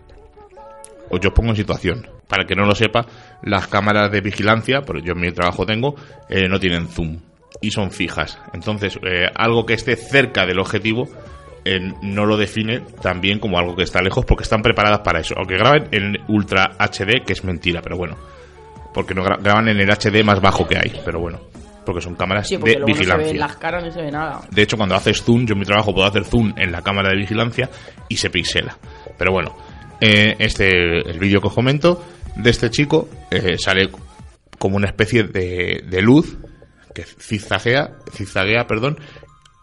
Pues 1.10 1.22
yo 1.22 1.30
os 1.30 1.36
pongo 1.36 1.50
en 1.50 1.56
situación. 1.56 2.08
Para 2.28 2.44
el 2.44 2.48
que 2.48 2.56
no 2.56 2.66
lo 2.66 2.76
sepa, 2.76 3.06
las 3.46 3.68
cámaras 3.68 4.12
de 4.12 4.22
vigilancia, 4.22 4.82
pero 4.86 5.00
yo 5.00 5.14
en 5.14 5.22
mi 5.22 5.32
trabajo 5.32 5.66
tengo, 5.66 5.96
eh, 6.30 6.48
no 6.50 6.60
tienen 6.60 6.88
zoom 6.88 7.18
y 7.62 7.72
son 7.72 7.92
fijas. 7.92 8.38
Entonces, 8.54 8.98
eh, 9.04 9.28
algo 9.36 9.66
que 9.66 9.74
esté 9.76 9.96
cerca 9.96 10.46
del 10.46 10.60
objetivo 10.60 11.08
eh, 11.64 11.80
no 12.02 12.26
lo 12.26 12.38
define 12.38 12.82
tan 13.02 13.22
bien 13.22 13.40
como 13.40 13.58
algo 13.58 13.76
que 13.76 13.84
está 13.84 14.02
lejos 14.02 14.26
porque 14.26 14.44
están 14.44 14.62
preparadas 14.62 15.00
para 15.00 15.20
eso. 15.20 15.34
Aunque 15.38 15.56
graben 15.58 15.88
en 15.92 16.18
Ultra 16.28 16.72
HD, 16.78 17.24
que 17.26 17.34
es 17.34 17.44
mentira, 17.44 17.82
pero 17.82 17.98
bueno. 17.98 18.18
Porque 18.94 19.14
no 19.16 19.24
gra- 19.24 19.42
graban 19.42 19.68
en 19.70 19.80
el 19.80 19.90
HD 19.90 20.24
más 20.24 20.40
bajo 20.42 20.68
que 20.68 20.78
hay, 20.78 21.02
pero 21.04 21.20
bueno. 21.20 21.40
Porque 21.86 22.02
son 22.02 22.16
cámaras 22.16 22.48
Sí, 22.48 22.58
porque 22.58 22.74
de 22.74 22.80
no 22.80 22.86
se 22.88 22.94
vigilancia. 22.94 23.28
ven 23.28 23.40
las 23.40 23.56
caras 23.58 23.84
ni 23.84 23.92
se 23.92 24.02
ve 24.02 24.12
nada. 24.12 24.42
De 24.52 24.62
hecho, 24.62 24.76
cuando 24.78 24.96
haces 24.96 25.22
zoom, 25.24 25.46
yo 25.46 25.54
en 25.54 25.60
mi 25.60 25.66
trabajo 25.66 25.94
puedo 25.94 26.08
hacer 26.08 26.24
zoom 26.24 26.54
en 26.58 26.72
la 26.72 26.82
cámara 26.82 27.10
de 27.10 27.18
vigilancia 27.18 27.70
y 28.10 28.18
se 28.18 28.30
pixela. 28.30 28.78
Pero 29.18 29.32
bueno, 29.32 29.56
eh, 30.02 30.36
este 30.40 30.68
el 31.10 31.20
vídeo 31.20 31.40
que 31.42 31.48
os 31.48 31.54
comento 31.54 32.04
de 32.36 32.50
este 32.50 32.70
chico 32.70 33.10
eh, 33.32 33.58
sale 33.58 33.90
como 34.58 34.78
una 34.78 34.88
especie 34.88 35.24
de, 35.24 35.84
de 35.88 36.02
luz 36.02 36.38
que 36.94 37.04
zigzaguea, 37.04 37.92
zigzaguea, 38.12 38.66
perdón, 38.68 38.98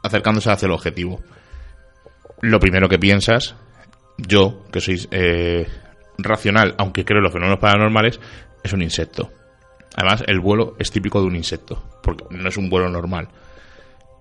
acercándose 0.02 0.50
hacia 0.50 0.66
el 0.66 0.72
objetivo. 0.72 1.20
Lo 2.42 2.60
primero 2.60 2.88
que 2.88 2.98
piensas, 2.98 3.54
yo, 4.18 4.64
que 4.70 4.80
soy 4.80 5.08
eh, 5.10 5.66
racional, 6.18 6.74
aunque 6.78 7.04
creo 7.04 7.18
en 7.18 7.24
los 7.24 7.32
fenómenos 7.32 7.60
paranormales, 7.60 8.20
es 8.62 8.72
un 8.72 8.82
insecto. 8.82 9.32
Además, 9.96 10.24
el 10.26 10.40
vuelo 10.40 10.74
es 10.78 10.90
típico 10.90 11.20
de 11.20 11.26
un 11.26 11.36
insecto, 11.36 12.00
porque 12.02 12.24
no 12.30 12.48
es 12.48 12.56
un 12.56 12.68
vuelo 12.68 12.88
normal. 12.88 13.28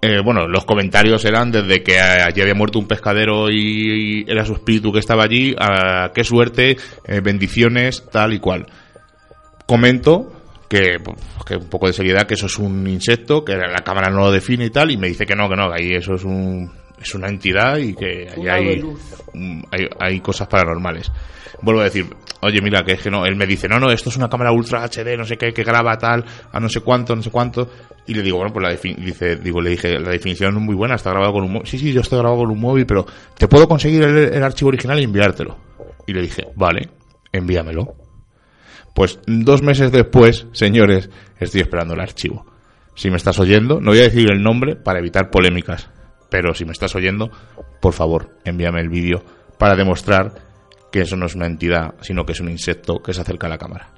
Eh, 0.03 0.19
bueno, 0.23 0.47
los 0.47 0.65
comentarios 0.65 1.23
eran 1.25 1.51
desde 1.51 1.83
que 1.83 1.99
allí 1.99 2.41
había 2.41 2.55
muerto 2.55 2.79
un 2.79 2.87
pescadero 2.87 3.51
y, 3.51 4.25
era 4.27 4.43
su 4.45 4.53
espíritu 4.53 4.91
que 4.91 4.97
estaba 4.97 5.23
allí, 5.23 5.55
qué 6.13 6.23
suerte, 6.23 6.75
eh, 7.05 7.21
bendiciones, 7.21 8.07
tal 8.11 8.33
y 8.33 8.39
cual. 8.39 8.65
Comento 9.67 10.33
que, 10.67 10.97
pues, 11.03 11.17
que 11.45 11.55
un 11.57 11.69
poco 11.69 11.85
de 11.85 11.93
seriedad, 11.93 12.25
que 12.25 12.33
eso 12.33 12.47
es 12.47 12.57
un 12.57 12.87
insecto, 12.87 13.45
que 13.45 13.55
la 13.55 13.83
cámara 13.83 14.09
no 14.09 14.21
lo 14.21 14.31
define 14.31 14.65
y 14.65 14.69
tal, 14.71 14.89
y 14.89 14.97
me 14.97 15.07
dice 15.07 15.27
que 15.27 15.35
no, 15.35 15.47
que 15.47 15.55
no, 15.55 15.69
que 15.69 15.83
ahí 15.83 15.91
eso 15.91 16.15
es 16.15 16.23
un, 16.23 16.71
es 17.01 17.15
una 17.15 17.27
entidad 17.27 17.77
y 17.77 17.93
que 17.93 18.27
ahí 18.29 18.47
hay, 18.47 18.83
hay, 19.71 19.87
hay 19.99 20.19
cosas 20.19 20.47
paranormales. 20.47 21.11
Vuelvo 21.61 21.81
a 21.81 21.85
decir, 21.85 22.07
oye, 22.41 22.61
mira, 22.61 22.83
que 22.83 22.93
es 22.93 23.01
que 23.01 23.11
no, 23.11 23.25
él 23.25 23.35
me 23.35 23.45
dice, 23.45 23.67
no, 23.67 23.79
no, 23.79 23.91
esto 23.91 24.09
es 24.09 24.17
una 24.17 24.29
cámara 24.29 24.51
ultra 24.51 24.83
HD, 24.83 25.17
no 25.17 25.25
sé 25.25 25.37
qué, 25.37 25.53
que 25.53 25.63
graba 25.63 25.97
tal, 25.97 26.25
a 26.51 26.59
no 26.59 26.69
sé 26.69 26.81
cuánto, 26.81 27.15
no 27.15 27.21
sé 27.21 27.29
cuánto. 27.29 27.69
Y 28.07 28.13
le 28.13 28.23
digo, 28.23 28.37
bueno, 28.37 28.51
pues 28.51 28.63
la 28.63 28.71
dice, 28.71 29.35
digo, 29.37 29.61
le 29.61 29.71
dije, 29.71 29.99
la 29.99 30.09
definición 30.09 30.55
es 30.55 30.61
muy 30.61 30.75
buena, 30.75 30.95
está 30.95 31.11
grabado 31.11 31.33
con 31.33 31.43
un 31.43 31.53
móvil. 31.53 31.67
Sí, 31.67 31.77
sí, 31.77 31.93
yo 31.93 32.01
estoy 32.01 32.19
grabado 32.19 32.41
con 32.41 32.51
un 32.51 32.59
móvil, 32.59 32.85
pero 32.85 33.05
te 33.37 33.47
puedo 33.47 33.67
conseguir 33.67 34.03
el, 34.03 34.17
el 34.33 34.43
archivo 34.43 34.69
original 34.69 34.99
y 34.99 35.03
enviártelo. 35.03 35.57
Y 36.07 36.13
le 36.13 36.21
dije, 36.21 36.47
vale, 36.55 36.89
envíamelo. 37.31 37.95
Pues 38.93 39.19
dos 39.25 39.61
meses 39.61 39.91
después, 39.91 40.47
señores, 40.51 41.09
estoy 41.39 41.61
esperando 41.61 41.93
el 41.93 42.01
archivo. 42.01 42.45
Si 42.95 43.09
me 43.09 43.17
estás 43.17 43.39
oyendo, 43.39 43.79
no 43.79 43.91
voy 43.91 43.99
a 43.99 44.03
decir 44.03 44.29
el 44.31 44.41
nombre 44.41 44.75
para 44.75 44.99
evitar 44.99 45.29
polémicas, 45.29 45.89
pero 46.31 46.53
si 46.53 46.63
me 46.63 46.71
estás 46.71 46.95
oyendo, 46.95 47.29
por 47.81 47.91
favor, 47.91 48.29
envíame 48.45 48.79
el 48.79 48.87
vídeo 48.87 49.21
para 49.57 49.75
demostrar 49.75 50.31
que 50.89 51.01
eso 51.01 51.17
no 51.17 51.25
es 51.25 51.35
una 51.35 51.45
entidad, 51.45 51.95
sino 51.99 52.25
que 52.25 52.31
es 52.31 52.39
un 52.39 52.49
insecto 52.49 53.03
que 53.03 53.13
se 53.13 53.19
acerca 53.19 53.47
a 53.47 53.49
la 53.49 53.57
cámara. 53.57 53.89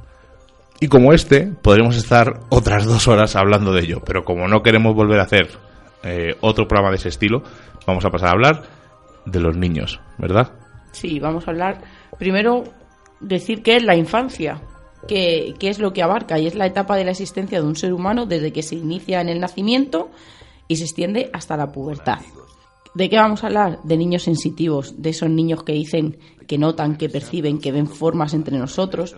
Y 0.80 0.88
como 0.88 1.14
este, 1.14 1.54
podremos 1.62 1.96
estar 1.96 2.40
otras 2.50 2.86
dos 2.86 3.08
horas 3.08 3.36
hablando 3.36 3.72
de 3.72 3.84
ello, 3.84 4.02
pero 4.04 4.24
como 4.26 4.48
no 4.48 4.64
queremos 4.64 4.96
volver 4.96 5.20
a 5.20 5.24
hacer 5.24 5.48
eh, 6.04 6.36
otro 6.42 6.68
programa 6.68 6.90
de 6.90 6.96
ese 6.96 7.10
estilo, 7.10 7.44
vamos 7.86 8.04
a 8.04 8.10
pasar 8.10 8.30
a 8.30 8.32
hablar 8.32 8.64
de 9.26 9.40
los 9.40 9.56
niños, 9.56 10.02
¿verdad? 10.18 10.54
Sí, 10.92 11.20
vamos 11.20 11.48
a 11.48 11.52
hablar 11.52 11.82
primero 12.18 12.64
decir 13.20 13.62
qué 13.62 13.76
es 13.76 13.84
la 13.84 13.96
infancia, 13.96 14.60
qué, 15.08 15.54
qué 15.60 15.70
es 15.70 15.78
lo 15.78 15.94
que 15.94 16.02
abarca 16.02 16.40
y 16.40 16.48
es 16.48 16.56
la 16.56 16.66
etapa 16.66 16.98
de 16.98 17.06
la 17.06 17.12
existencia 17.12 17.62
de 17.62 17.68
un 17.68 17.76
ser 17.76 17.94
humano 17.94 18.26
desde 18.26 18.52
que 18.52 18.64
se 18.64 18.76
inicia 18.76 19.22
en 19.22 19.30
el 19.30 19.40
nacimiento 19.40 20.10
y 20.68 20.78
se 20.78 20.84
extiende 20.84 21.30
hasta 21.34 21.58
la 21.58 21.72
pubertad. 21.72 22.20
¿De 22.94 23.10
qué 23.10 23.18
vamos 23.18 23.44
a 23.44 23.48
hablar? 23.48 23.80
De 23.84 23.98
niños 23.98 24.24
sensitivos, 24.24 25.02
de 25.02 25.10
esos 25.10 25.30
niños 25.30 25.64
que 25.64 25.74
dicen 25.74 26.18
que 26.48 26.58
notan, 26.58 26.98
que 26.98 27.10
perciben, 27.10 27.60
que 27.60 27.72
ven 27.72 27.88
formas 27.88 28.34
entre 28.34 28.58
nosotros, 28.58 29.16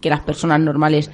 que 0.00 0.10
las 0.10 0.20
personas 0.20 0.60
normales 0.60 1.10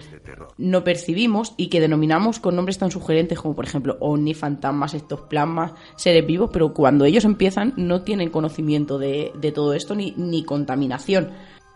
no 0.59 0.83
percibimos 0.83 1.55
y 1.57 1.69
que 1.69 1.81
denominamos 1.81 2.40
con 2.40 2.57
nombres 2.57 2.79
tan 2.79 2.90
sugerentes 2.90 3.38
como 3.38 3.55
por 3.55 3.64
ejemplo 3.64 3.97
ovni, 4.01 4.35
fantasmas, 4.35 4.95
ectoplasmas, 4.95 5.73
seres 5.97 6.27
vivos, 6.27 6.51
pero 6.53 6.75
cuando 6.75 7.05
ellos 7.05 7.25
empiezan 7.25 7.75
no 7.77 8.03
tienen 8.03 8.31
conocimiento 8.31 8.99
de, 8.99 9.33
todo 9.55 9.75
esto 9.75 9.95
ni 9.95 10.45
contaminación. 10.45 11.31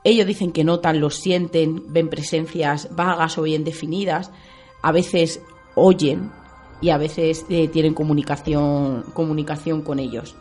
Ellos 0.05 0.27
dicen 0.27 0.53
que 0.53 0.64
notan, 0.64 1.01
lo 1.01 1.09
sienten, 1.09 1.83
ven 1.88 2.11
presencias 2.11 2.95
vagas 2.95 3.38
o 3.38 3.43
bien 3.43 3.64
definidas, 3.64 4.31
a 4.83 4.93
veces 4.93 5.40
oyen 5.75 6.31
y 6.80 6.90
a 6.90 6.98
veces 6.98 7.46
eh, 7.48 7.68
tienen 7.68 7.94
comunicación, 7.94 9.04
comunicación 9.12 9.82
con 9.82 9.98
ellos. 9.98 10.34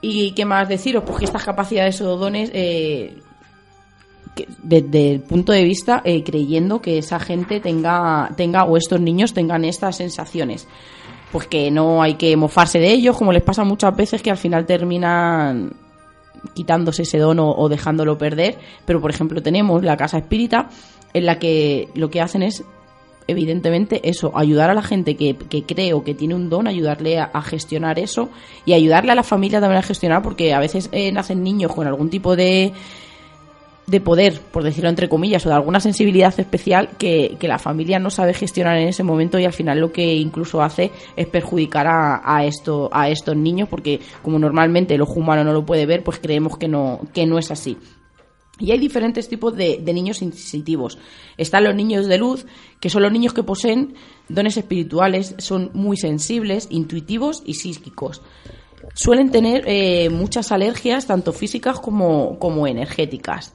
¿Y 0.00 0.32
qué 0.32 0.44
más 0.44 0.68
deciros? 0.68 1.04
Pues 1.04 1.18
que 1.18 1.24
estas 1.26 1.44
capacidades 1.44 2.00
o 2.00 2.16
dones, 2.16 2.50
eh, 2.54 3.18
desde 4.62 5.12
el 5.12 5.20
punto 5.20 5.52
de 5.52 5.64
vista, 5.64 6.00
eh, 6.04 6.22
creyendo 6.22 6.80
que 6.80 6.98
esa 6.98 7.18
gente 7.20 7.60
tenga, 7.60 8.30
tenga, 8.36 8.64
o 8.64 8.76
estos 8.76 9.00
niños 9.00 9.34
tengan 9.34 9.64
estas 9.64 9.96
sensaciones. 9.96 10.66
Pues 11.32 11.46
que 11.46 11.70
no 11.70 12.02
hay 12.02 12.14
que 12.14 12.36
mofarse 12.36 12.78
de 12.78 12.90
ellos, 12.90 13.16
como 13.16 13.32
les 13.32 13.42
pasa 13.42 13.62
muchas 13.62 13.94
veces 13.94 14.22
que 14.22 14.30
al 14.30 14.36
final 14.36 14.66
terminan 14.66 15.72
quitándose 16.54 17.02
ese 17.02 17.18
don 17.18 17.38
o, 17.38 17.50
o 17.50 17.68
dejándolo 17.68 18.16
perder. 18.16 18.58
Pero, 18.86 19.00
por 19.00 19.10
ejemplo, 19.10 19.42
tenemos 19.42 19.82
la 19.84 19.96
casa 19.96 20.18
espírita 20.18 20.70
en 21.12 21.26
la 21.26 21.38
que 21.38 21.88
lo 21.94 22.10
que 22.10 22.20
hacen 22.20 22.42
es 22.42 22.64
evidentemente 23.26 24.00
eso, 24.08 24.32
ayudar 24.36 24.70
a 24.70 24.74
la 24.74 24.82
gente 24.82 25.16
que, 25.16 25.36
que 25.36 25.64
cree 25.64 25.92
o 25.92 26.02
que 26.04 26.14
tiene 26.14 26.34
un 26.34 26.50
don, 26.50 26.66
ayudarle 26.66 27.18
a, 27.18 27.42
gestionar 27.42 27.98
eso 27.98 28.28
y 28.64 28.72
ayudarle 28.72 29.12
a 29.12 29.14
la 29.14 29.22
familia 29.22 29.60
también 29.60 29.78
a 29.78 29.82
gestionar 29.82 30.22
porque 30.22 30.52
a 30.52 30.60
veces 30.60 30.88
eh, 30.92 31.10
nacen 31.12 31.42
niños 31.42 31.72
con 31.74 31.86
algún 31.86 32.10
tipo 32.10 32.36
de 32.36 32.72
de 33.90 34.00
poder, 34.00 34.40
por 34.40 34.62
decirlo 34.62 34.88
entre 34.88 35.08
comillas, 35.08 35.44
o 35.44 35.48
de 35.48 35.54
alguna 35.56 35.80
sensibilidad 35.80 36.32
especial 36.38 36.90
que, 36.96 37.36
que, 37.40 37.48
la 37.48 37.58
familia 37.58 37.98
no 37.98 38.10
sabe 38.10 38.34
gestionar 38.34 38.76
en 38.76 38.86
ese 38.86 39.02
momento 39.02 39.36
y 39.38 39.44
al 39.44 39.52
final 39.52 39.80
lo 39.80 39.90
que 39.90 40.14
incluso 40.14 40.62
hace 40.62 40.92
es 41.16 41.26
perjudicar 41.26 41.88
a, 41.88 42.22
a, 42.24 42.44
esto, 42.44 42.88
a 42.92 43.08
estos 43.08 43.36
niños 43.36 43.68
porque 43.68 43.98
como 44.22 44.38
normalmente 44.38 44.94
el 44.94 45.00
ojo 45.00 45.14
humano 45.14 45.42
no 45.42 45.52
lo 45.52 45.66
puede 45.66 45.86
ver, 45.86 46.04
pues 46.04 46.20
creemos 46.20 46.56
que 46.56 46.68
no, 46.68 47.00
que 47.12 47.26
no 47.26 47.36
es 47.36 47.50
así. 47.50 47.76
Y 48.60 48.72
hay 48.72 48.78
diferentes 48.78 49.28
tipos 49.28 49.56
de, 49.56 49.80
niños 49.92 50.18
sensitivos. 50.18 50.98
Están 51.38 51.64
los 51.64 51.74
niños 51.74 52.06
de 52.06 52.18
luz, 52.18 52.46
que 52.78 52.90
son 52.90 53.02
los 53.02 53.10
niños 53.10 53.32
que 53.32 53.42
poseen 53.42 53.94
dones 54.28 54.56
espirituales, 54.56 55.34
son 55.38 55.70
muy 55.72 55.96
sensibles, 55.96 56.68
intuitivos 56.70 57.42
y 57.46 57.54
psíquicos. 57.54 58.22
Suelen 58.94 59.30
tener 59.30 59.64
eh, 59.66 60.10
muchas 60.10 60.52
alergias, 60.52 61.06
tanto 61.06 61.32
físicas 61.32 61.80
como, 61.80 62.66
energéticas. 62.66 63.54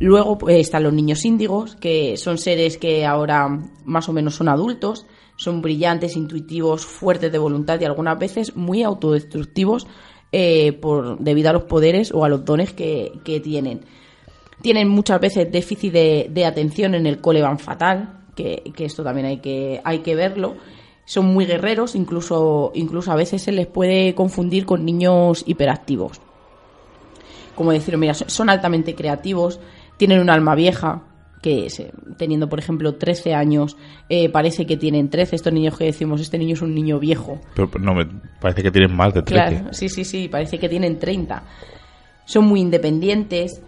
Luego 0.00 0.36
pues, 0.36 0.56
están 0.56 0.82
los 0.82 0.92
niños 0.92 1.24
índigos, 1.24 1.76
que 1.76 2.16
son 2.16 2.36
seres 2.36 2.76
que 2.76 3.06
ahora 3.06 3.48
más 3.84 4.08
o 4.08 4.12
menos 4.12 4.34
son 4.34 4.48
adultos, 4.48 5.06
son 5.36 5.62
brillantes, 5.62 6.16
intuitivos, 6.16 6.84
fuertes 6.84 7.30
de 7.30 7.38
voluntad 7.38 7.80
y 7.80 7.84
algunas 7.84 8.18
veces 8.18 8.56
muy 8.56 8.82
autodestructivos 8.82 9.86
eh, 10.32 10.72
por, 10.72 11.18
debido 11.20 11.50
a 11.50 11.52
los 11.52 11.64
poderes 11.64 12.12
o 12.12 12.24
a 12.24 12.28
los 12.28 12.44
dones 12.44 12.72
que 12.72 13.40
tienen 13.42 13.84
tienen 14.64 14.88
muchas 14.88 15.20
veces 15.20 15.52
déficit 15.52 15.92
de, 15.92 16.30
de 16.30 16.46
atención 16.46 16.94
en 16.94 17.06
el 17.06 17.20
cole 17.20 17.42
van 17.42 17.58
fatal, 17.58 18.20
que, 18.34 18.72
que, 18.74 18.86
esto 18.86 19.04
también 19.04 19.26
hay 19.26 19.36
que, 19.36 19.82
hay 19.84 19.98
que 19.98 20.14
verlo. 20.14 20.56
Son 21.04 21.26
muy 21.26 21.44
guerreros, 21.44 21.94
incluso, 21.94 22.72
incluso 22.74 23.12
a 23.12 23.14
veces 23.14 23.42
se 23.42 23.52
les 23.52 23.66
puede 23.66 24.14
confundir 24.14 24.64
con 24.64 24.86
niños 24.86 25.44
hiperactivos. 25.46 26.18
Como 27.54 27.72
decir, 27.72 27.98
mira, 27.98 28.14
son 28.14 28.48
altamente 28.48 28.94
creativos, 28.94 29.60
tienen 29.98 30.20
un 30.20 30.30
alma 30.30 30.54
vieja, 30.54 31.02
que 31.42 31.68
teniendo, 32.16 32.48
por 32.48 32.58
ejemplo, 32.58 32.94
13 32.94 33.34
años, 33.34 33.76
eh, 34.08 34.30
parece 34.30 34.64
que 34.64 34.78
tienen 34.78 35.10
13. 35.10 35.36
Estos 35.36 35.52
niños 35.52 35.76
que 35.76 35.84
decimos, 35.84 36.22
este 36.22 36.38
niño 36.38 36.54
es 36.54 36.62
un 36.62 36.74
niño 36.74 36.98
viejo. 36.98 37.38
Pero 37.54 37.68
no, 37.80 37.92
me 37.92 38.06
parece 38.40 38.62
que 38.62 38.70
tienen 38.70 38.96
más 38.96 39.12
de 39.12 39.20
13. 39.20 39.56
Claro, 39.56 39.74
sí, 39.74 39.90
sí, 39.90 40.06
sí, 40.06 40.28
parece 40.28 40.58
que 40.58 40.70
tienen 40.70 40.98
30. 40.98 41.42
Son 42.24 42.46
muy 42.46 42.60
independientes, 42.60 43.60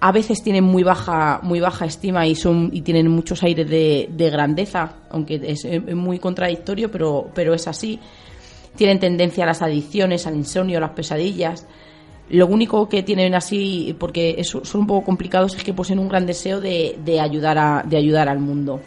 a 0.00 0.12
veces 0.12 0.42
tienen 0.42 0.64
muy 0.64 0.82
baja, 0.82 1.40
muy 1.42 1.60
baja 1.60 1.84
estima 1.84 2.26
y 2.26 2.34
son 2.34 2.70
y 2.72 2.82
tienen 2.82 3.08
muchos 3.08 3.42
aires 3.42 3.68
de, 3.68 4.08
de 4.12 4.30
grandeza, 4.30 4.96
aunque 5.10 5.40
es, 5.42 5.66
muy 5.94 6.18
contradictorio, 6.18 6.90
pero, 6.90 7.28
pero 7.34 7.54
es 7.54 7.66
así. 7.66 7.98
Tienen 8.76 9.00
tendencia 9.00 9.42
a 9.42 9.48
las 9.48 9.60
adicciones, 9.60 10.26
al 10.26 10.36
insomnio, 10.36 10.78
a 10.78 10.82
las 10.82 10.90
pesadillas. 10.90 11.66
Lo 12.30 12.46
único 12.46 12.88
que 12.88 13.02
tienen 13.02 13.34
así, 13.34 13.96
porque 13.98 14.42
son 14.44 14.82
un 14.82 14.86
poco 14.86 15.04
complicados, 15.04 15.56
es 15.56 15.64
que 15.64 15.72
poseen 15.72 15.98
un 15.98 16.08
gran 16.08 16.26
deseo 16.26 16.60
de, 16.60 16.96
de, 17.04 17.20
ayudar 17.20 17.58
a, 17.58 17.82
de 17.84 17.96
ayudar 17.96 18.28
al 18.28 18.38
mundo. 18.38 18.80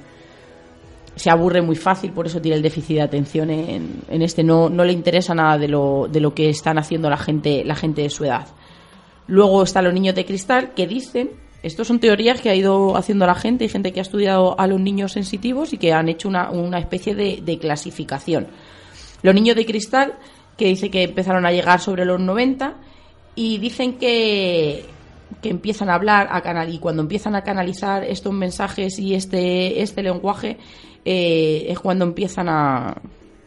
Se 1.16 1.30
aburre 1.30 1.62
muy 1.62 1.76
fácil, 1.76 2.12
por 2.12 2.28
eso 2.28 2.40
tiene 2.40 2.56
el 2.56 2.64
déficit 2.64 2.98
de 2.98 3.02
atención 3.02 3.50
en, 3.50 4.04
en 4.08 4.22
este. 4.22 4.44
No, 4.44 4.70
no 4.70 4.86
le 4.86 4.94
interesa 4.94 5.36
nada 5.36 5.58
de 5.58 5.68
lo, 5.68 6.08
de 6.10 6.22
lo 6.22 6.34
que 6.34 6.48
están 6.50 6.78
haciendo 6.78 7.10
la 7.10 7.18
gente, 7.18 7.66
la 7.66 7.76
gente 7.76 8.04
de 8.04 8.10
su 8.10 8.24
edad. 8.24 8.48
Luego 9.32 9.64
están 9.64 9.86
los 9.86 9.94
niños 9.94 10.14
de 10.14 10.26
cristal 10.26 10.74
que 10.74 10.86
dicen, 10.88 11.30
estos 11.64 11.88
son 11.88 12.02
teorías 12.02 12.42
que 12.42 12.50
ha 12.50 12.56
ido 12.56 12.98
haciendo 12.98 13.26
la 13.26 13.34
gente, 13.34 13.64
y 13.64 13.70
gente 13.70 13.94
que 13.94 14.02
ha 14.02 14.04
estudiado 14.04 14.60
a 14.60 14.68
los 14.68 14.78
niños 14.82 15.14
sensitivos 15.14 15.72
y 15.72 15.78
que 15.78 15.94
han 15.94 16.10
hecho 16.10 16.28
una, 16.28 16.80
especie 16.80 17.16
de, 17.16 17.40
de, 17.42 17.58
clasificación. 17.58 18.48
Los 19.22 19.34
niños 19.34 19.56
de 19.56 19.66
cristal, 19.66 20.16
que 20.58 20.66
dice 20.66 20.92
que 20.92 21.04
empezaron 21.04 21.46
a 21.46 21.54
llegar 21.54 21.80
sobre 21.80 22.04
los 22.04 22.20
90 22.20 22.76
y 23.36 23.58
dicen 23.60 23.94
que, 23.94 24.84
que 25.42 25.50
empiezan 25.50 25.90
a 25.90 25.94
hablar 25.96 26.28
a 26.30 26.42
canal 26.42 26.68
y 26.68 26.80
cuando 26.80 27.02
empiezan 27.02 27.34
a 27.34 27.42
canalizar 27.42 28.04
estos 28.04 28.34
mensajes 28.34 29.00
y 29.00 29.16
este, 29.16 29.82
este 29.82 30.04
lenguaje 30.04 30.58
eh, 31.06 31.68
es 31.70 31.80
cuando 31.80 32.04
empiezan 32.04 32.50
a, 32.50 33.02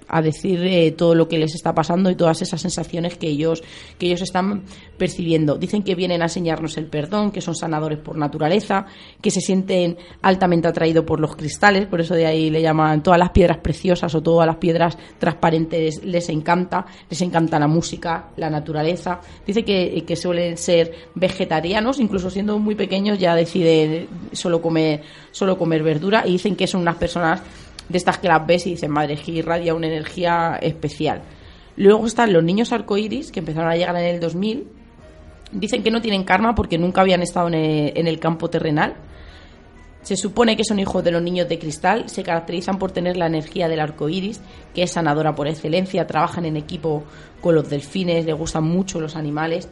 a 0.08 0.22
decir 0.22 0.60
eh, 0.64 0.92
todo 0.92 1.14
lo 1.14 1.28
que 1.28 1.38
les 1.38 1.54
está 1.54 1.74
pasando 1.74 2.10
y 2.10 2.14
todas 2.14 2.42
esas 2.42 2.60
sensaciones 2.60 3.16
que 3.16 3.28
ellos, 3.28 3.62
que 3.98 4.06
ellos 4.06 4.22
están 4.22 4.62
percibiendo. 4.96 5.56
Dicen 5.56 5.82
que 5.82 5.94
vienen 5.94 6.22
a 6.22 6.26
enseñarnos 6.26 6.76
el 6.76 6.86
perdón, 6.86 7.30
que 7.30 7.40
son 7.40 7.54
sanadores 7.54 7.98
por 7.98 8.16
naturaleza, 8.16 8.86
que 9.20 9.30
se 9.30 9.40
sienten 9.40 9.96
altamente 10.22 10.68
atraídos 10.68 11.04
por 11.04 11.20
los 11.20 11.36
cristales, 11.36 11.86
por 11.86 12.00
eso 12.00 12.14
de 12.14 12.26
ahí 12.26 12.50
le 12.50 12.62
llaman 12.62 13.02
todas 13.02 13.18
las 13.18 13.30
piedras 13.30 13.58
preciosas 13.58 14.14
o 14.14 14.22
todas 14.22 14.46
las 14.46 14.56
piedras 14.56 14.96
transparentes 15.18 16.04
les 16.04 16.28
encanta, 16.28 16.86
les 17.08 17.20
encanta 17.22 17.58
la 17.58 17.66
música, 17.66 18.30
la 18.36 18.50
naturaleza. 18.50 19.20
Dice 19.46 19.64
que, 19.64 20.04
que 20.06 20.16
suelen 20.16 20.56
ser 20.56 20.92
vegetarianos, 21.14 21.98
incluso 21.98 22.30
siendo 22.30 22.58
muy 22.58 22.74
pequeños 22.74 23.18
ya 23.18 23.34
deciden 23.34 24.08
solo 24.32 24.60
comer, 24.60 25.02
solo 25.30 25.58
comer 25.58 25.82
verdura 25.82 26.24
y 26.26 26.32
dicen 26.32 26.56
que 26.56 26.66
son 26.66 26.82
unas 26.82 26.96
personas 26.96 27.42
de 27.88 27.98
estas 27.98 28.18
que 28.18 28.28
las 28.28 28.46
ves 28.46 28.66
y 28.66 28.70
dices, 28.70 28.88
madre, 28.88 29.16
que 29.16 29.32
irradia 29.32 29.74
una 29.74 29.86
energía 29.86 30.58
especial. 30.60 31.22
Luego 31.76 32.06
están 32.06 32.32
los 32.32 32.42
niños 32.42 32.72
arcoíris, 32.72 33.32
que 33.32 33.40
empezaron 33.40 33.70
a 33.70 33.76
llegar 33.76 33.96
en 33.96 34.04
el 34.04 34.20
2000. 34.20 34.68
Dicen 35.52 35.82
que 35.82 35.90
no 35.90 36.00
tienen 36.00 36.24
karma 36.24 36.54
porque 36.54 36.78
nunca 36.78 37.00
habían 37.00 37.22
estado 37.22 37.48
en 37.48 38.06
el, 38.06 38.18
campo 38.20 38.48
terrenal. 38.48 38.94
Se 40.02 40.16
supone 40.16 40.56
que 40.56 40.64
son 40.64 40.78
hijos 40.78 41.02
de 41.02 41.10
los 41.10 41.22
niños 41.22 41.48
de 41.48 41.58
cristal, 41.58 42.08
se 42.10 42.22
caracterizan 42.22 42.78
por 42.78 42.92
tener 42.92 43.16
la 43.16 43.26
energía 43.26 43.68
del 43.68 43.80
arco 43.80 44.08
iris, 44.08 44.40
que 44.74 44.82
es 44.82 44.92
sanadora 44.92 45.34
por 45.34 45.48
excelencia, 45.48 46.06
trabajan 46.06 46.44
en 46.44 46.56
equipo 46.56 47.04
con 47.40 47.54
los 47.54 47.70
delfines, 47.70 48.26
les 48.26 48.36
gustan 48.36 48.64
mucho 48.64 49.00
los 49.00 49.16
animales 49.16 49.68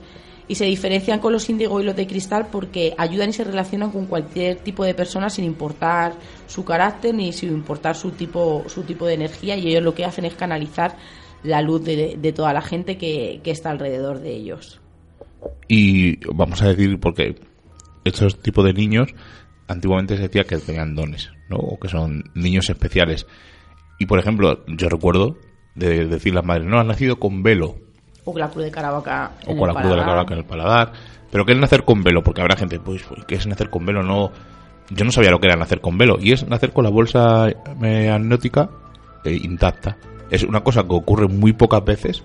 y 0.52 0.54
se 0.54 0.66
diferencian 0.66 1.18
con 1.18 1.32
los 1.32 1.48
índigo 1.48 1.80
y 1.80 1.84
los 1.84 1.96
de 1.96 2.06
cristal 2.06 2.48
porque 2.52 2.94
ayudan 2.98 3.30
y 3.30 3.32
se 3.32 3.42
relacionan 3.42 3.90
con 3.90 4.04
cualquier 4.04 4.56
tipo 4.56 4.84
de 4.84 4.92
persona 4.92 5.30
sin 5.30 5.46
importar 5.46 6.12
su 6.46 6.62
carácter 6.62 7.14
ni 7.14 7.32
sin 7.32 7.48
importar 7.48 7.96
su 7.96 8.10
tipo, 8.10 8.62
su 8.66 8.82
tipo 8.82 9.06
de 9.06 9.14
energía 9.14 9.56
y 9.56 9.68
ellos 9.68 9.82
lo 9.82 9.94
que 9.94 10.04
hacen 10.04 10.26
es 10.26 10.34
canalizar 10.34 10.98
la 11.42 11.62
luz 11.62 11.82
de, 11.84 12.32
toda 12.36 12.52
la 12.52 12.60
gente 12.60 12.98
que, 12.98 13.40
está 13.46 13.70
alrededor 13.70 14.20
de 14.20 14.36
ellos. 14.36 14.78
Y 15.68 16.22
vamos 16.26 16.60
a 16.60 16.68
decir, 16.68 17.00
porque 17.00 17.34
estos 18.04 18.38
tipos 18.42 18.66
de 18.66 18.74
niños 18.74 19.08
antiguamente 19.68 20.16
se 20.16 20.24
decía 20.24 20.44
que 20.44 20.58
tenían 20.58 20.94
dones, 20.94 21.30
¿no? 21.48 21.56
O 21.56 21.80
que 21.80 21.88
son 21.88 22.24
niños 22.34 22.68
especiales. 22.68 23.26
Y 23.98 24.04
por 24.04 24.18
ejemplo, 24.18 24.66
yo 24.66 24.90
recuerdo 24.90 25.38
de 25.76 26.04
decir 26.04 26.34
las 26.34 26.44
madres, 26.44 26.66
no, 26.66 26.78
han 26.78 26.88
nacido 26.88 27.18
con 27.18 27.42
velo, 27.42 27.76
o 28.24 28.32
con 28.32 28.40
la 28.40 28.48
cruz 28.48 28.64
de 28.64 28.70
Caravaca. 28.70 29.32
O 29.46 29.56
con 29.56 29.68
la 29.68 29.74
cruz 29.74 29.90
de 29.90 29.98
Caravaca 29.98 30.34
en 30.34 30.40
el 30.40 30.46
paladar. 30.46 30.92
Pero 31.30 31.44
¿qué 31.46 31.52
es 31.52 31.58
nacer 31.58 31.84
con 31.84 32.02
velo? 32.02 32.22
Porque 32.22 32.42
habrá 32.42 32.56
gente, 32.56 32.78
pues, 32.78 33.02
¿qué 33.26 33.36
es 33.36 33.46
nacer 33.46 33.70
con 33.70 33.86
velo? 33.86 34.02
No, 34.02 34.30
yo 34.90 35.04
no 35.04 35.10
sabía 35.10 35.30
lo 35.30 35.40
que 35.40 35.46
era 35.46 35.56
nacer 35.56 35.80
con 35.80 35.96
velo. 35.98 36.16
Y 36.20 36.32
es 36.32 36.46
nacer 36.46 36.72
con 36.72 36.84
la 36.84 36.90
bolsa 36.90 37.48
eh, 37.48 38.10
amniótica 38.10 38.68
eh, 39.24 39.38
intacta. 39.42 39.96
Es 40.30 40.42
una 40.44 40.62
cosa 40.62 40.82
que 40.82 40.94
ocurre 40.94 41.28
muy 41.28 41.52
pocas 41.52 41.84
veces, 41.84 42.22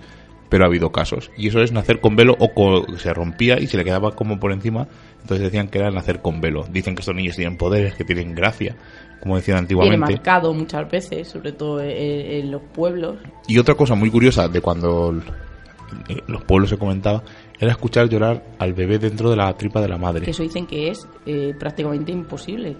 pero 0.48 0.64
ha 0.64 0.66
habido 0.68 0.92
casos. 0.92 1.30
Y 1.36 1.48
eso 1.48 1.60
es 1.60 1.72
nacer 1.72 2.00
con 2.00 2.16
velo 2.16 2.36
o 2.38 2.96
se 2.96 3.12
rompía 3.12 3.58
y 3.58 3.66
se 3.66 3.76
le 3.76 3.84
quedaba 3.84 4.12
como 4.12 4.38
por 4.38 4.52
encima. 4.52 4.86
Entonces 5.22 5.46
decían 5.46 5.68
que 5.68 5.78
era 5.78 5.90
nacer 5.90 6.20
con 6.20 6.40
velo. 6.40 6.64
Dicen 6.70 6.94
que 6.94 7.00
estos 7.00 7.14
niños 7.14 7.36
tienen 7.36 7.56
poderes, 7.56 7.94
que 7.94 8.04
tienen 8.04 8.34
gracia, 8.34 8.76
como 9.20 9.36
decían 9.36 9.58
antiguamente. 9.58 10.06
Tiene 10.06 10.16
marcado 10.16 10.54
muchas 10.54 10.90
veces, 10.90 11.28
sobre 11.28 11.52
todo 11.52 11.80
en 11.82 12.50
los 12.50 12.62
pueblos. 12.74 13.16
Y 13.46 13.58
otra 13.58 13.74
cosa 13.74 13.94
muy 13.94 14.10
curiosa 14.10 14.48
de 14.48 14.60
cuando 14.60 15.18
eh, 16.08 16.22
los 16.26 16.44
pueblos 16.44 16.70
se 16.70 16.78
comentaba, 16.78 17.22
era 17.58 17.72
escuchar 17.72 18.08
llorar 18.08 18.44
al 18.58 18.72
bebé 18.72 18.98
dentro 18.98 19.30
de 19.30 19.36
la 19.36 19.52
tripa 19.54 19.80
de 19.80 19.88
la 19.88 19.98
madre. 19.98 20.24
Que 20.24 20.30
eso 20.30 20.42
dicen 20.42 20.66
que 20.66 20.88
es 20.88 21.06
eh, 21.26 21.54
prácticamente 21.58 22.12
imposible. 22.12 22.76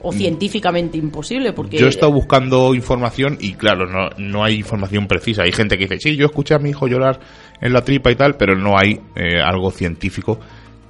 O 0.00 0.10
mm. 0.10 0.14
científicamente 0.14 0.98
imposible, 0.98 1.52
porque... 1.52 1.78
Yo 1.78 1.86
he 1.86 1.90
estado 1.90 2.12
buscando 2.12 2.74
información 2.74 3.38
y 3.40 3.54
claro, 3.54 3.86
no, 3.86 4.10
no 4.18 4.42
hay 4.42 4.56
información 4.56 5.06
precisa. 5.06 5.44
Hay 5.44 5.52
gente 5.52 5.78
que 5.78 5.84
dice, 5.84 5.98
sí, 6.00 6.16
yo 6.16 6.26
escuché 6.26 6.54
a 6.54 6.58
mi 6.58 6.70
hijo 6.70 6.88
llorar 6.88 7.20
en 7.60 7.72
la 7.72 7.84
tripa 7.84 8.10
y 8.10 8.16
tal, 8.16 8.36
pero 8.36 8.56
no 8.56 8.76
hay 8.76 9.00
eh, 9.14 9.40
algo 9.40 9.70
científico 9.70 10.40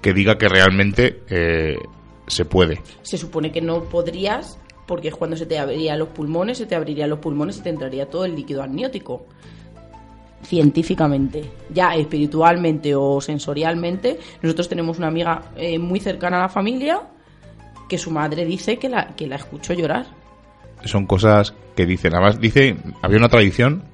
que 0.00 0.14
diga 0.14 0.36
que 0.36 0.48
realmente 0.48 1.20
se 2.26 2.44
puede. 2.44 2.80
Se 3.02 3.16
supone 3.16 3.52
que 3.52 3.60
no 3.60 3.84
podrías 3.84 4.58
porque 4.86 5.08
es 5.08 5.14
cuando 5.14 5.36
se 5.36 5.46
te 5.46 5.58
abrirían 5.58 5.98
los 5.98 6.08
pulmones, 6.08 6.58
se 6.58 6.66
te 6.66 6.74
abrirían 6.74 7.08
los 7.08 7.20
pulmones 7.20 7.58
y 7.58 7.62
te 7.62 7.70
entraría 7.70 8.06
todo 8.06 8.24
el 8.24 8.34
líquido 8.34 8.62
amniótico 8.62 9.26
científicamente, 10.42 11.50
ya 11.70 11.94
espiritualmente 11.94 12.94
o 12.94 13.20
sensorialmente. 13.20 14.18
Nosotros 14.42 14.68
tenemos 14.68 14.98
una 14.98 15.08
amiga 15.08 15.52
eh, 15.56 15.78
muy 15.78 16.00
cercana 16.00 16.38
a 16.38 16.42
la 16.42 16.48
familia 16.48 17.00
que 17.88 17.98
su 17.98 18.10
madre 18.10 18.44
dice 18.44 18.78
que 18.78 18.88
la, 18.88 19.08
que 19.08 19.26
la 19.26 19.36
escuchó 19.36 19.74
llorar. 19.74 20.06
Son 20.84 21.06
cosas 21.06 21.54
que 21.76 21.86
dicen. 21.86 22.14
Además, 22.14 22.40
dice, 22.40 22.76
había 23.02 23.18
una 23.18 23.28
tradición 23.28 23.84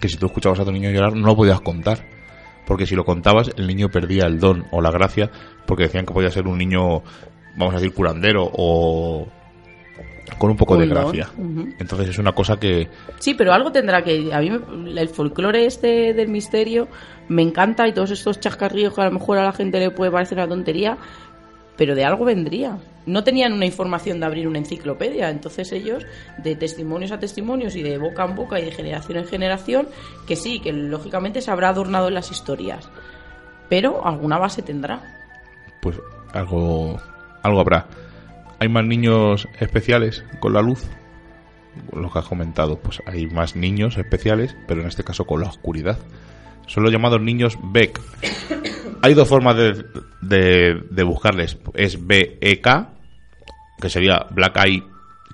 que 0.00 0.08
si 0.08 0.16
tú 0.16 0.26
escuchabas 0.26 0.60
a 0.60 0.64
tu 0.64 0.72
niño 0.72 0.90
llorar 0.90 1.14
no 1.14 1.26
lo 1.26 1.36
podías 1.36 1.60
contar. 1.60 2.04
Porque 2.66 2.86
si 2.86 2.96
lo 2.96 3.04
contabas, 3.04 3.50
el 3.56 3.66
niño 3.66 3.90
perdía 3.90 4.26
el 4.26 4.40
don 4.40 4.66
o 4.72 4.80
la 4.80 4.90
gracia, 4.90 5.30
porque 5.66 5.84
decían 5.84 6.04
que 6.04 6.12
podía 6.12 6.30
ser 6.30 6.48
un 6.48 6.58
niño, 6.58 7.02
vamos 7.56 7.74
a 7.74 7.78
decir, 7.78 7.94
curandero 7.94 8.50
o 8.52 9.28
con 10.38 10.50
un 10.50 10.56
poco 10.56 10.76
de 10.76 10.86
gracia. 10.86 11.28
Entonces 11.78 12.08
es 12.08 12.18
una 12.18 12.32
cosa 12.32 12.58
que... 12.58 12.88
Sí, 13.18 13.34
pero 13.34 13.52
algo 13.52 13.72
tendrá 13.72 14.02
que... 14.02 14.32
A 14.32 14.40
mí 14.40 14.50
el 14.96 15.08
folclore 15.08 15.66
este 15.66 16.12
del 16.12 16.28
misterio 16.28 16.88
me 17.28 17.42
encanta 17.42 17.86
y 17.88 17.92
todos 17.92 18.10
estos 18.10 18.40
chascarrillos 18.40 18.94
que 18.94 19.00
a 19.00 19.06
lo 19.06 19.12
mejor 19.12 19.38
a 19.38 19.44
la 19.44 19.52
gente 19.52 19.78
le 19.78 19.90
puede 19.90 20.10
parecer 20.10 20.38
una 20.38 20.48
tontería, 20.48 20.98
pero 21.76 21.94
de 21.94 22.04
algo 22.04 22.24
vendría. 22.24 22.78
No 23.06 23.22
tenían 23.22 23.52
una 23.52 23.66
información 23.66 24.18
de 24.18 24.26
abrir 24.26 24.48
una 24.48 24.58
enciclopedia, 24.58 25.30
entonces 25.30 25.70
ellos, 25.72 26.04
de 26.38 26.56
testimonios 26.56 27.12
a 27.12 27.20
testimonios 27.20 27.76
y 27.76 27.82
de 27.82 27.98
boca 27.98 28.24
en 28.24 28.34
boca 28.34 28.58
y 28.58 28.64
de 28.64 28.72
generación 28.72 29.18
en 29.18 29.26
generación, 29.26 29.88
que 30.26 30.34
sí, 30.34 30.58
que 30.60 30.72
lógicamente 30.72 31.40
se 31.40 31.50
habrá 31.52 31.68
adornado 31.68 32.08
en 32.08 32.14
las 32.14 32.32
historias, 32.32 32.90
pero 33.68 34.04
alguna 34.04 34.38
base 34.38 34.62
tendrá. 34.62 35.02
Pues 35.80 36.00
algo, 36.32 36.98
algo 37.42 37.60
habrá 37.60 37.86
hay 38.58 38.68
más 38.68 38.84
niños 38.84 39.48
especiales 39.60 40.24
con 40.40 40.52
la 40.52 40.62
luz. 40.62 40.84
Lo 41.92 42.10
que 42.10 42.18
has 42.18 42.24
comentado, 42.26 42.78
pues 42.78 43.02
hay 43.06 43.26
más 43.26 43.54
niños 43.54 43.98
especiales, 43.98 44.56
pero 44.66 44.80
en 44.80 44.88
este 44.88 45.04
caso 45.04 45.24
con 45.24 45.40
la 45.40 45.48
oscuridad. 45.48 45.98
Son 46.66 46.82
los 46.82 46.92
llamados 46.92 47.20
niños 47.20 47.58
Beck. 47.62 48.00
Hay 49.02 49.14
dos 49.14 49.28
formas 49.28 49.56
de, 49.56 49.84
de, 50.90 51.02
buscarles. 51.04 51.58
Es 51.74 52.04
BEK, 52.06 52.66
que 53.80 53.90
sería 53.90 54.26
Black 54.30 54.56
Eye 54.64 54.82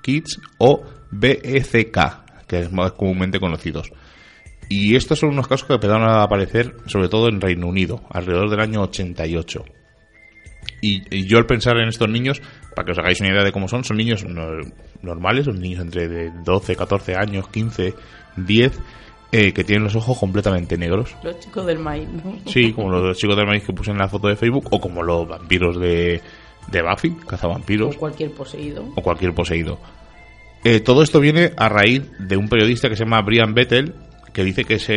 Kids, 0.01 0.39
o 0.59 0.83
BECK, 1.11 2.45
que 2.45 2.59
es 2.59 2.71
más 2.71 2.91
comúnmente 2.91 3.39
conocidos. 3.39 3.91
Y 4.69 4.95
estos 4.95 5.19
son 5.19 5.29
unos 5.29 5.47
casos 5.47 5.67
que 5.67 5.73
empezaron 5.73 6.03
a 6.03 6.23
aparecer 6.23 6.75
sobre 6.85 7.09
todo 7.09 7.29
en 7.29 7.41
Reino 7.41 7.67
Unido, 7.67 8.01
alrededor 8.09 8.49
del 8.49 8.59
año 8.59 8.81
88. 8.81 9.63
Y, 10.81 11.25
yo 11.25 11.37
al 11.37 11.45
pensar 11.45 11.77
en 11.77 11.89
estos 11.89 12.09
niños, 12.09 12.41
para 12.75 12.85
que 12.85 12.91
os 12.91 12.99
hagáis 12.99 13.19
una 13.21 13.29
idea 13.29 13.43
de 13.43 13.51
cómo 13.51 13.67
son, 13.67 13.83
son 13.83 13.97
niños 13.97 14.25
normales, 15.01 15.45
son 15.45 15.59
niños 15.59 15.81
entre 15.81 16.07
de 16.07 16.31
12, 16.43 16.75
14 16.75 17.15
años, 17.15 17.47
15, 17.47 17.93
10, 18.37 18.79
eh, 19.31 19.53
que 19.53 19.63
tienen 19.63 19.83
los 19.83 19.95
ojos 19.95 20.17
completamente 20.17 20.77
negros. 20.77 21.15
Los 21.23 21.39
chicos 21.39 21.65
del 21.65 21.79
maíz, 21.79 22.07
¿no? 22.09 22.35
Sí, 22.45 22.73
como 22.73 22.89
los 22.89 23.17
chicos 23.17 23.35
del 23.35 23.47
maíz 23.47 23.63
que 23.63 23.73
puse 23.73 23.91
en 23.91 23.97
la 23.97 24.07
foto 24.07 24.27
de 24.27 24.35
Facebook, 24.35 24.67
o 24.71 24.79
como 24.79 25.01
los 25.01 25.27
vampiros 25.27 25.79
de, 25.79 26.21
de 26.71 26.81
Buffy, 26.81 27.15
cazavampiros. 27.27 27.95
O 27.95 27.99
cualquier 27.99 28.31
poseído. 28.31 28.85
O 28.95 29.01
cualquier 29.01 29.33
poseído. 29.33 29.79
Eh, 30.63 30.79
todo 30.79 31.03
esto 31.03 31.19
viene 31.19 31.51
a 31.57 31.67
raíz 31.67 32.03
de 32.19 32.37
un 32.37 32.47
periodista 32.47 32.89
que 32.89 32.95
se 32.95 33.03
llama 33.03 33.21
Brian 33.21 33.53
Bettel, 33.53 33.93
que 34.31 34.43
dice 34.43 34.65
que 34.65 34.75
es 34.75 34.89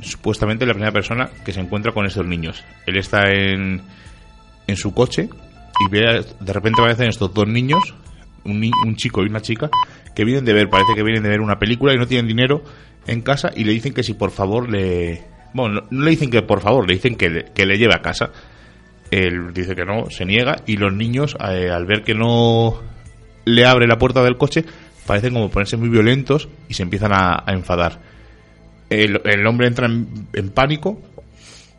supuestamente 0.00 0.66
la 0.66 0.74
primera 0.74 0.92
persona 0.92 1.30
que 1.44 1.52
se 1.52 1.60
encuentra 1.60 1.92
con 1.92 2.06
estos 2.06 2.26
niños. 2.26 2.62
Él 2.86 2.96
está 2.98 3.30
en 3.30 3.82
en 4.66 4.76
su 4.76 4.92
coche 4.92 5.28
y 5.78 5.90
ve, 5.90 6.24
de 6.40 6.52
repente 6.52 6.80
aparecen 6.80 7.08
estos 7.08 7.32
dos 7.34 7.46
niños, 7.46 7.94
un, 8.44 8.70
un, 8.84 8.96
chico 8.96 9.22
y 9.22 9.28
una 9.28 9.40
chica, 9.40 9.70
que 10.14 10.24
vienen 10.24 10.44
de 10.44 10.52
ver, 10.52 10.68
parece 10.68 10.94
que 10.94 11.02
vienen 11.02 11.22
de 11.22 11.28
ver 11.28 11.40
una 11.40 11.58
película 11.58 11.92
y 11.94 11.98
no 11.98 12.06
tienen 12.06 12.26
dinero 12.26 12.62
en 13.06 13.20
casa 13.22 13.50
y 13.54 13.64
le 13.64 13.72
dicen 13.72 13.92
que 13.92 14.02
si 14.02 14.14
por 14.14 14.30
favor 14.30 14.70
le... 14.70 15.22
Bueno, 15.52 15.82
no, 15.90 16.04
le 16.04 16.10
dicen 16.10 16.30
que 16.30 16.42
por 16.42 16.60
favor, 16.60 16.86
le 16.86 16.94
dicen 16.94 17.16
que 17.16 17.28
le, 17.28 17.44
que 17.52 17.66
le 17.66 17.78
lleve 17.78 17.94
a 17.94 18.02
casa. 18.02 18.30
Él 19.10 19.52
dice 19.54 19.74
que 19.74 19.84
no, 19.84 20.10
se 20.10 20.24
niega 20.24 20.56
y 20.66 20.76
los 20.76 20.92
niños, 20.92 21.36
eh, 21.40 21.70
al 21.70 21.86
ver 21.86 22.02
que 22.02 22.14
no 22.14 22.80
le 23.44 23.64
abre 23.64 23.86
la 23.86 23.98
puerta 23.98 24.22
del 24.22 24.36
coche, 24.36 24.64
parecen 25.06 25.34
como 25.34 25.50
ponerse 25.50 25.76
muy 25.76 25.88
violentos 25.88 26.48
y 26.68 26.74
se 26.74 26.82
empiezan 26.82 27.12
a, 27.12 27.44
enfadar. 27.46 28.00
El, 28.90 29.20
el, 29.24 29.46
hombre 29.46 29.68
entra 29.68 29.86
en, 29.86 30.28
en, 30.32 30.50
pánico, 30.50 31.00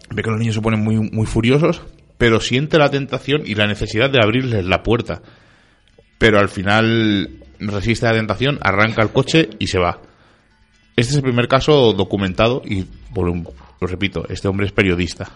ve 0.10 0.23
que 0.23 0.30
los 0.30 0.39
niños 0.39 0.56
se 0.56 0.62
ponen 0.62 0.82
muy, 0.82 0.95
muy 1.12 1.26
furiosos, 1.26 1.82
pero 2.17 2.39
siente 2.39 2.77
la 2.77 2.89
tentación 2.89 3.43
y 3.45 3.56
la 3.56 3.67
necesidad 3.67 4.10
de 4.10 4.19
abrirles 4.21 4.65
la 4.65 4.84
puerta. 4.84 5.21
Pero 6.17 6.39
al 6.39 6.49
final 6.49 7.30
resiste 7.60 8.06
la 8.06 8.13
tentación, 8.13 8.60
arranca 8.62 9.01
el 9.01 9.12
coche 9.12 9.49
y 9.60 9.67
se 9.67 9.80
va. 9.80 10.01
Este 10.95 11.12
es 11.12 11.17
el 11.17 11.23
primer 11.23 11.47
caso 11.47 11.93
documentado 11.93 12.62
y, 12.65 12.86
lo 13.15 13.88
repito, 13.88 14.25
este 14.30 14.47
hombre 14.47 14.65
es 14.65 14.71
periodista. 14.71 15.30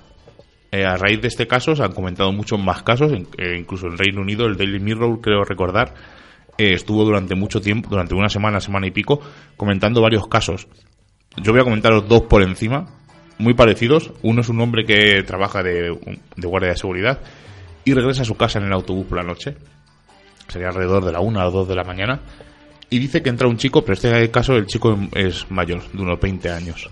Eh, 0.72 0.86
a 0.86 0.96
raíz 0.96 1.22
de 1.22 1.28
este 1.28 1.48
caso 1.48 1.76
se 1.76 1.84
han 1.84 1.92
comentado 1.92 2.32
muchos 2.32 2.60
más 2.60 2.82
casos, 2.82 3.12
eh, 3.12 3.58
incluso 3.60 3.88
en 3.88 3.98
Reino 3.98 4.22
Unido, 4.22 4.46
el 4.46 4.56
Daily 4.56 4.80
Mirror, 4.80 5.20
creo 5.20 5.44
recordar, 5.44 5.94
eh, 6.58 6.74
estuvo 6.74 7.04
durante 7.04 7.36
mucho 7.36 7.60
tiempo, 7.62 7.90
durante 7.90 8.16
una 8.16 8.30
semana, 8.30 8.60
semana 8.60 8.88
y 8.88 8.92
pico, 8.92 9.20
comentando 9.58 10.02
varios 10.02 10.28
casos. 10.28 10.68
Yo 11.44 11.52
voy 11.52 11.62
a 11.62 11.66
comentaros 11.66 12.08
dos 12.08 12.22
por 12.24 12.42
encima, 12.42 13.01
muy 13.38 13.54
parecidos. 13.54 14.12
Uno 14.22 14.42
es 14.42 14.50
un 14.50 14.60
hombre 14.62 14.86
que 14.86 15.24
trabaja 15.24 15.64
de, 15.64 15.98
de 16.36 16.48
guardia 16.48 16.72
de 16.72 16.78
seguridad 16.78 17.20
y 17.84 17.94
regresa 17.94 18.22
a 18.22 18.26
su 18.26 18.36
casa 18.36 18.60
en 18.60 18.66
el 18.66 18.74
autobús 18.74 19.08
por 19.08 19.18
la 19.18 19.24
noche. 19.24 19.56
Sería 20.48 20.70
alrededor 20.70 21.06
de 21.06 21.12
la 21.12 21.20
una 21.20 21.48
o 21.48 21.52
dos 21.52 21.68
de 21.68 21.76
la 21.76 21.84
mañana. 21.84 22.22
Y 22.90 23.00
dice 23.00 23.22
que 23.22 23.30
entra 23.30 23.48
un 23.48 23.58
chico, 23.58 23.84
pero 23.84 23.94
este 23.94 24.30
caso 24.32 24.56
el 24.56 24.66
chico 24.66 25.00
es 25.14 25.50
mayor, 25.50 25.82
de 25.92 26.02
unos 26.02 26.20
20 26.20 26.50
años. 26.50 26.90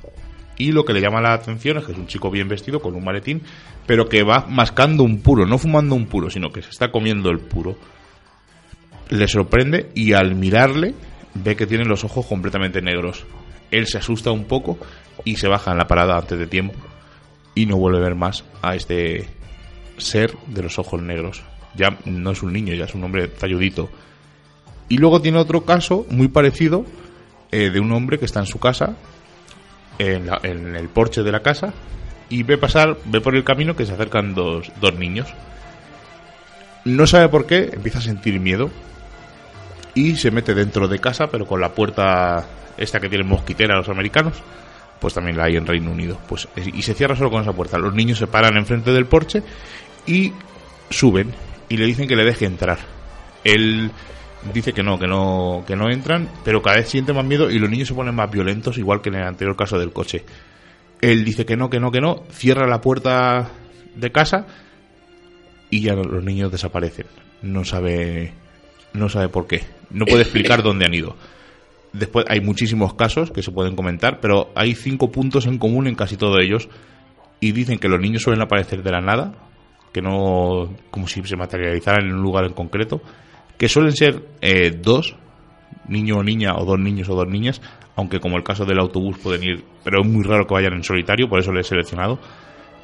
Y 0.57 0.71
lo 0.71 0.85
que 0.85 0.93
le 0.93 1.01
llama 1.01 1.21
la 1.21 1.33
atención 1.33 1.77
es 1.77 1.85
que 1.85 1.91
es 1.91 1.97
un 1.97 2.07
chico 2.07 2.31
bien 2.31 2.47
vestido, 2.47 2.81
con 2.81 2.95
un 2.95 3.03
maletín, 3.03 3.41
pero 3.85 4.07
que 4.07 4.23
va 4.23 4.45
mascando 4.47 5.03
un 5.03 5.21
puro, 5.21 5.45
no 5.45 5.57
fumando 5.57 5.95
un 5.95 6.07
puro, 6.07 6.29
sino 6.29 6.51
que 6.51 6.61
se 6.61 6.69
está 6.69 6.89
comiendo 6.91 7.29
el 7.29 7.39
puro. 7.39 7.77
Le 9.09 9.27
sorprende 9.27 9.89
y 9.93 10.13
al 10.13 10.35
mirarle 10.35 10.93
ve 11.33 11.55
que 11.55 11.67
tiene 11.67 11.85
los 11.85 12.03
ojos 12.03 12.25
completamente 12.25 12.81
negros. 12.81 13.25
Él 13.71 13.87
se 13.87 13.97
asusta 13.97 14.31
un 14.31 14.45
poco 14.45 14.77
y 15.25 15.35
se 15.37 15.47
baja 15.47 15.71
en 15.71 15.77
la 15.77 15.87
parada 15.87 16.17
antes 16.17 16.37
de 16.39 16.47
tiempo 16.47 16.75
y 17.55 17.65
no 17.65 17.77
vuelve 17.77 17.97
a 17.99 18.01
ver 18.01 18.15
más 18.15 18.43
a 18.61 18.75
este 18.75 19.27
ser 19.97 20.35
de 20.47 20.63
los 20.63 20.79
ojos 20.79 21.01
negros. 21.01 21.43
Ya 21.75 21.97
no 22.05 22.31
es 22.31 22.41
un 22.43 22.53
niño, 22.53 22.73
ya 22.73 22.85
es 22.85 22.95
un 22.95 23.03
hombre 23.03 23.27
talludito. 23.27 23.89
Y 24.87 24.97
luego 24.97 25.21
tiene 25.21 25.37
otro 25.37 25.65
caso 25.65 26.05
muy 26.09 26.27
parecido 26.29 26.85
eh, 27.51 27.69
de 27.69 27.79
un 27.79 27.91
hombre 27.91 28.17
que 28.19 28.25
está 28.25 28.39
en 28.39 28.45
su 28.47 28.59
casa, 28.59 28.95
en, 29.97 30.27
la- 30.27 30.39
en 30.43 30.75
el 30.75 30.89
porche 30.89 31.21
de 31.23 31.31
la 31.31 31.41
casa, 31.41 31.73
y 32.29 32.43
ve 32.43 32.57
pasar, 32.57 32.97
ve 33.05 33.21
por 33.21 33.35
el 33.35 33.43
camino 33.43 33.75
que 33.75 33.85
se 33.85 33.93
acercan 33.93 34.33
dos, 34.33 34.71
dos 34.79 34.95
niños. 34.95 35.27
No 36.85 37.05
sabe 37.07 37.27
por 37.29 37.45
qué, 37.45 37.69
empieza 37.73 37.99
a 37.99 38.01
sentir 38.01 38.39
miedo 38.39 38.69
y 39.95 40.15
se 40.15 40.31
mete 40.31 40.53
dentro 40.53 40.87
de 40.87 40.99
casa, 40.99 41.27
pero 41.29 41.45
con 41.45 41.59
la 41.59 41.73
puerta 41.73 42.45
esta 42.77 42.99
que 42.99 43.09
tienen 43.09 43.27
mosquitera 43.27 43.75
los 43.75 43.89
americanos, 43.89 44.35
pues 44.99 45.13
también 45.13 45.37
la 45.37 45.45
hay 45.45 45.55
en 45.55 45.65
Reino 45.65 45.91
Unido. 45.91 46.19
Pues, 46.27 46.47
y 46.55 46.81
se 46.81 46.93
cierra 46.93 47.15
solo 47.15 47.31
con 47.31 47.41
esa 47.41 47.53
puerta. 47.53 47.77
Los 47.77 47.93
niños 47.93 48.17
se 48.17 48.27
paran 48.27 48.57
enfrente 48.57 48.91
del 48.91 49.05
porche 49.05 49.43
y 50.05 50.33
suben 50.89 51.33
y 51.69 51.77
le 51.77 51.85
dicen 51.85 52.07
que 52.07 52.15
le 52.15 52.23
deje 52.23 52.45
entrar. 52.45 52.79
Él 53.43 53.91
dice 54.53 54.73
que 54.73 54.83
no, 54.83 54.99
que 54.99 55.07
no, 55.07 55.63
que 55.65 55.75
no 55.75 55.89
entran, 55.89 56.29
pero 56.43 56.61
cada 56.61 56.77
vez 56.77 56.89
siente 56.89 57.13
más 57.13 57.25
miedo 57.25 57.49
y 57.49 57.59
los 57.59 57.69
niños 57.69 57.87
se 57.87 57.93
ponen 57.93 58.15
más 58.15 58.29
violentos, 58.31 58.77
igual 58.77 59.01
que 59.01 59.09
en 59.09 59.15
el 59.15 59.23
anterior 59.23 59.55
caso 59.55 59.79
del 59.79 59.91
coche. 59.91 60.23
Él 61.01 61.23
dice 61.23 61.45
que 61.45 61.55
no, 61.55 61.69
que 61.69 61.79
no, 61.79 61.91
que 61.91 62.01
no, 62.01 62.23
cierra 62.31 62.67
la 62.67 62.81
puerta 62.81 63.49
de 63.95 64.11
casa 64.11 64.47
y 65.69 65.81
ya 65.81 65.93
los 65.93 66.23
niños 66.23 66.51
desaparecen. 66.51 67.05
No 67.41 67.63
sabe, 67.63 68.33
no 68.93 69.07
sabe 69.07 69.29
por 69.29 69.47
qué. 69.47 69.63
No 69.91 70.05
puede 70.05 70.23
explicar 70.23 70.63
dónde 70.63 70.85
han 70.85 70.93
ido. 70.93 71.15
Después 71.93 72.25
hay 72.29 72.41
muchísimos 72.41 72.93
casos 72.93 73.31
que 73.31 73.41
se 73.41 73.51
pueden 73.51 73.75
comentar, 73.75 74.19
pero 74.19 74.51
hay 74.55 74.75
cinco 74.75 75.11
puntos 75.11 75.47
en 75.47 75.57
común 75.57 75.87
en 75.87 75.95
casi 75.95 76.17
todos 76.17 76.37
ellos 76.39 76.69
y 77.39 77.51
dicen 77.51 77.79
que 77.79 77.87
los 77.87 77.99
niños 77.99 78.21
suelen 78.21 78.41
aparecer 78.41 78.83
de 78.83 78.91
la 78.91 79.01
nada, 79.01 79.33
que 79.91 80.01
no 80.01 80.69
como 80.91 81.07
si 81.07 81.23
se 81.23 81.35
materializaran 81.35 82.05
en 82.05 82.13
un 82.13 82.21
lugar 82.21 82.45
en 82.45 82.53
concreto, 82.53 83.01
que 83.57 83.67
suelen 83.67 83.93
ser 83.93 84.23
eh, 84.41 84.71
dos, 84.71 85.15
niño 85.87 86.17
o 86.17 86.23
niña, 86.23 86.55
o 86.57 86.65
dos 86.65 86.79
niños 86.79 87.09
o 87.09 87.15
dos 87.15 87.27
niñas, 87.27 87.61
aunque 87.95 88.19
como 88.19 88.37
el 88.37 88.43
caso 88.43 88.65
del 88.65 88.79
autobús 88.79 89.17
pueden 89.17 89.43
ir, 89.43 89.63
pero 89.83 90.01
es 90.01 90.07
muy 90.07 90.23
raro 90.23 90.45
que 90.45 90.53
vayan 90.53 90.73
en 90.73 90.83
solitario, 90.83 91.27
por 91.27 91.39
eso 91.39 91.51
le 91.51 91.61
he 91.61 91.63
seleccionado. 91.63 92.19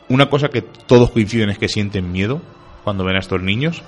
Una 0.10 0.30
cosa 0.30 0.50
que 0.50 0.62
todos 0.62 1.12
coinciden 1.12 1.50
es 1.50 1.58
que 1.58 1.68
sienten 1.68 2.12
miedo 2.12 2.42
cuando 2.84 3.06
ven 3.06 3.16
a 3.16 3.20
estos 3.20 3.42
niños, 3.42 3.84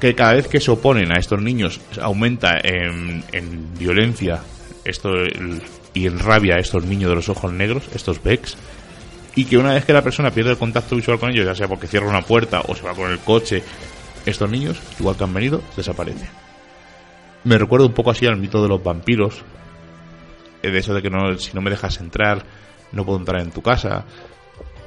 que 0.00 0.14
cada 0.14 0.34
vez 0.34 0.48
que 0.48 0.60
se 0.60 0.70
oponen 0.70 1.12
a 1.12 1.18
estos 1.18 1.40
niños 1.40 1.80
aumenta 2.00 2.58
en, 2.62 3.24
en 3.32 3.74
violencia 3.78 4.40
esto 4.84 5.10
y 5.94 6.06
en 6.06 6.18
rabia 6.18 6.54
a 6.54 6.58
estos 6.58 6.84
niños 6.84 7.10
de 7.10 7.16
los 7.16 7.28
ojos 7.28 7.52
negros, 7.52 7.84
estos 7.94 8.22
Becks, 8.22 8.56
y 9.34 9.44
que 9.44 9.58
una 9.58 9.74
vez 9.74 9.84
que 9.84 9.92
la 9.92 10.02
persona 10.02 10.30
pierde 10.30 10.50
el 10.50 10.58
contacto 10.58 10.96
visual 10.96 11.18
con 11.18 11.30
ellos, 11.30 11.46
ya 11.46 11.54
sea 11.54 11.68
porque 11.68 11.86
cierra 11.86 12.08
una 12.08 12.22
puerta 12.22 12.62
o 12.66 12.74
se 12.74 12.82
va 12.82 12.94
con 12.94 13.10
el 13.10 13.18
coche, 13.18 13.62
estos 14.26 14.50
niños, 14.50 14.80
igual 14.98 15.16
que 15.16 15.24
han 15.24 15.34
venido, 15.34 15.62
desaparecen. 15.76 16.28
Me 17.44 17.56
recuerda 17.56 17.86
un 17.86 17.92
poco 17.92 18.10
así 18.10 18.26
al 18.26 18.36
mito 18.36 18.62
de 18.62 18.68
los 18.68 18.82
vampiros, 18.82 19.42
eh, 20.62 20.70
de 20.70 20.78
eso 20.78 20.92
de 20.94 21.02
que 21.02 21.10
no, 21.10 21.38
si 21.38 21.52
no 21.54 21.60
me 21.60 21.70
dejas 21.70 21.98
entrar, 22.00 22.44
no 22.92 23.04
puedo 23.04 23.18
entrar 23.18 23.40
en 23.40 23.50
tu 23.50 23.62
casa. 23.62 24.04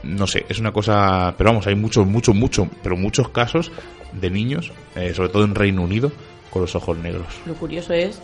No 0.04 0.26
sé, 0.28 0.46
es 0.50 0.60
una 0.60 0.72
cosa, 0.72 1.34
pero 1.38 1.52
vamos, 1.52 1.68
hay 1.68 1.76
muchos, 1.76 2.08
muchos, 2.08 2.36
muchos, 2.36 2.68
pero 2.82 2.98
muchos 2.98 3.30
casos 3.30 3.72
de 4.14 4.30
niños, 4.30 4.72
eh, 4.96 5.14
sobre 5.14 5.30
todo 5.30 5.44
en 5.44 5.56
Reino 5.56 5.84
Unido, 5.84 6.12
con 6.50 6.62
los 6.64 6.76
ojos 6.76 6.98
negros. 6.98 7.28
Lo 7.46 7.54
curioso 7.54 7.94
es 7.94 8.20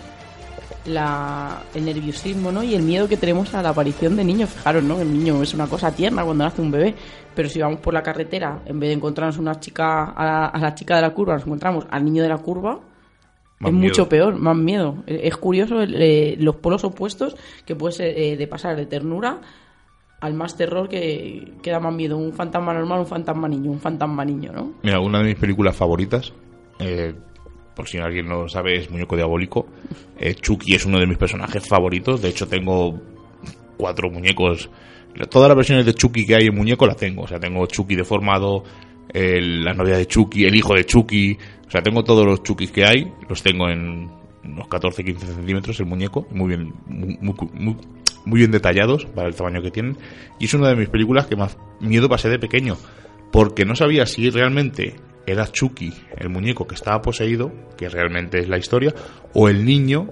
la, 0.86 1.62
el 1.74 1.86
nerviosismo 1.86 2.52
¿no? 2.52 2.63
y 2.63 2.74
el 2.76 2.82
miedo 2.82 3.08
que 3.08 3.18
tenemos 3.18 3.54
a 3.54 3.62
la 3.62 3.70
aparición 3.70 4.16
de 4.16 4.24
niños. 4.24 4.50
Fijaros, 4.50 4.84
¿no? 4.84 5.00
El 5.00 5.12
niño 5.12 5.42
es 5.44 5.54
una 5.54 5.68
cosa 5.68 5.92
tierna 5.92 6.24
cuando 6.24 6.44
nace 6.44 6.62
un 6.62 6.72
bebé, 6.72 6.96
pero 7.36 7.50
si 7.50 7.60
vamos 7.60 7.80
por 7.80 7.94
la 7.94 8.02
carretera, 8.04 8.62
en 8.66 8.80
vez 8.80 8.90
de 8.90 8.94
encontrarnos 8.96 9.38
una 9.38 9.60
chica, 9.60 10.06
a 10.06 10.26
la, 10.26 10.46
a 10.48 10.60
la 10.60 10.76
chica 10.76 10.96
de 10.96 11.02
la 11.04 11.13
curva, 11.13 11.36
nos 11.36 11.46
encontramos 11.46 11.86
al 11.90 12.04
niño 12.04 12.24
de 12.24 12.30
la 12.30 12.38
curva, 12.38 12.80
Más 13.60 13.70
es 13.70 13.74
miedo. 13.74 13.90
mucho 13.90 14.10
peor, 14.10 14.36
más 14.38 14.58
miedo. 14.58 15.04
Es 15.06 15.38
curioso 15.38 15.82
el, 15.82 15.96
eh, 16.02 16.36
los 16.40 16.56
polos 16.56 16.84
opuestos 16.84 17.36
que 17.66 17.76
puede 17.76 17.94
ser 17.94 18.18
eh, 18.18 18.36
de 18.38 18.48
pasar 18.48 18.76
de 18.76 18.86
ternura 18.86 19.40
al 20.19 20.34
más 20.34 20.58
terror 20.58 20.89
que, 20.89 21.53
que 21.62 21.71
da 21.71 21.80
más 21.80 21.93
miedo. 21.93 22.17
Un 22.17 22.34
fantasma 22.34 22.73
normal, 22.73 22.99
un 23.01 23.06
fantasma 23.08 23.47
niño, 23.47 23.71
un 23.71 23.80
fantasma 23.80 24.25
niño, 24.25 24.51
¿no? 24.51 24.73
Mira, 24.84 24.99
una 24.99 25.19
de 25.19 25.25
mis 25.25 25.36
películas 25.36 25.75
favoritas, 25.75 26.34
eh, 26.80 27.13
por 27.75 27.88
si 27.88 27.97
alguien 27.99 28.27
no 28.27 28.41
lo 28.43 28.49
sabe, 28.49 28.77
es 28.77 28.89
Muñeco 28.89 29.15
Diabólico. 29.15 29.67
Eh, 30.17 30.34
Chucky 30.34 30.73
es 30.73 30.86
uno 30.86 30.99
de 30.99 31.06
mis 31.08 31.17
personajes 31.17 31.67
favoritos. 31.67 32.21
De 32.21 32.30
hecho, 32.30 32.47
tengo 32.47 32.99
cuatro 33.77 34.10
muñecos. 34.10 34.69
Todas 35.30 35.47
las 35.49 35.56
versiones 35.58 35.86
de 35.86 35.93
Chucky 35.93 36.25
que 36.25 36.36
hay 36.36 36.47
en 36.47 36.56
muñeco 36.56 36.86
las 36.88 36.97
tengo. 36.97 37.23
O 37.23 37.27
sea, 37.27 37.39
tengo 37.39 37.65
Chucky 37.67 37.95
deformado, 37.95 38.63
el- 39.13 39.63
la 39.63 39.73
novia 39.73 39.97
de 39.97 40.08
Chucky, 40.08 40.45
el 40.45 40.56
hijo 40.56 40.73
de 40.73 40.86
Chucky. 40.86 41.38
O 41.67 41.69
sea, 41.71 41.82
tengo 41.82 42.03
todos 42.03 42.25
los 42.25 42.41
Chuckys 42.43 42.71
que 42.71 42.86
hay. 42.86 43.12
Los 43.30 43.43
tengo 43.43 43.69
en 43.69 44.10
unos 44.43 44.67
14-15 44.67 45.19
centímetros 45.36 45.80
el 45.80 45.86
muñeco. 45.86 46.25
Muy 46.32 46.47
bien, 46.49 46.73
muy- 46.88 47.77
muy 48.25 48.39
bien 48.39 48.51
detallados 48.51 49.06
para 49.06 49.27
el 49.27 49.36
tamaño 49.36 49.62
que 49.62 49.71
tienen. 49.71 49.97
Y 50.39 50.45
es 50.45 50.53
una 50.53 50.69
de 50.69 50.75
mis 50.75 50.89
películas 50.89 51.27
que 51.27 51.36
más 51.36 51.58
miedo 51.80 52.10
pasé 52.10 52.30
de 52.30 52.39
pequeño. 52.39 52.77
Porque 53.32 53.65
no 53.65 53.75
sabía 53.75 54.06
si 54.06 54.30
realmente 54.30 54.95
era 55.25 55.45
Chucky, 55.45 55.93
el 56.17 56.30
muñeco 56.30 56.65
que 56.65 56.75
estaba 56.75 57.01
poseído, 57.01 57.51
que 57.77 57.89
realmente 57.89 58.39
es 58.39 58.47
la 58.47 58.58
historia, 58.58 58.93
o 59.34 59.49
el 59.49 59.65
niño 59.65 60.10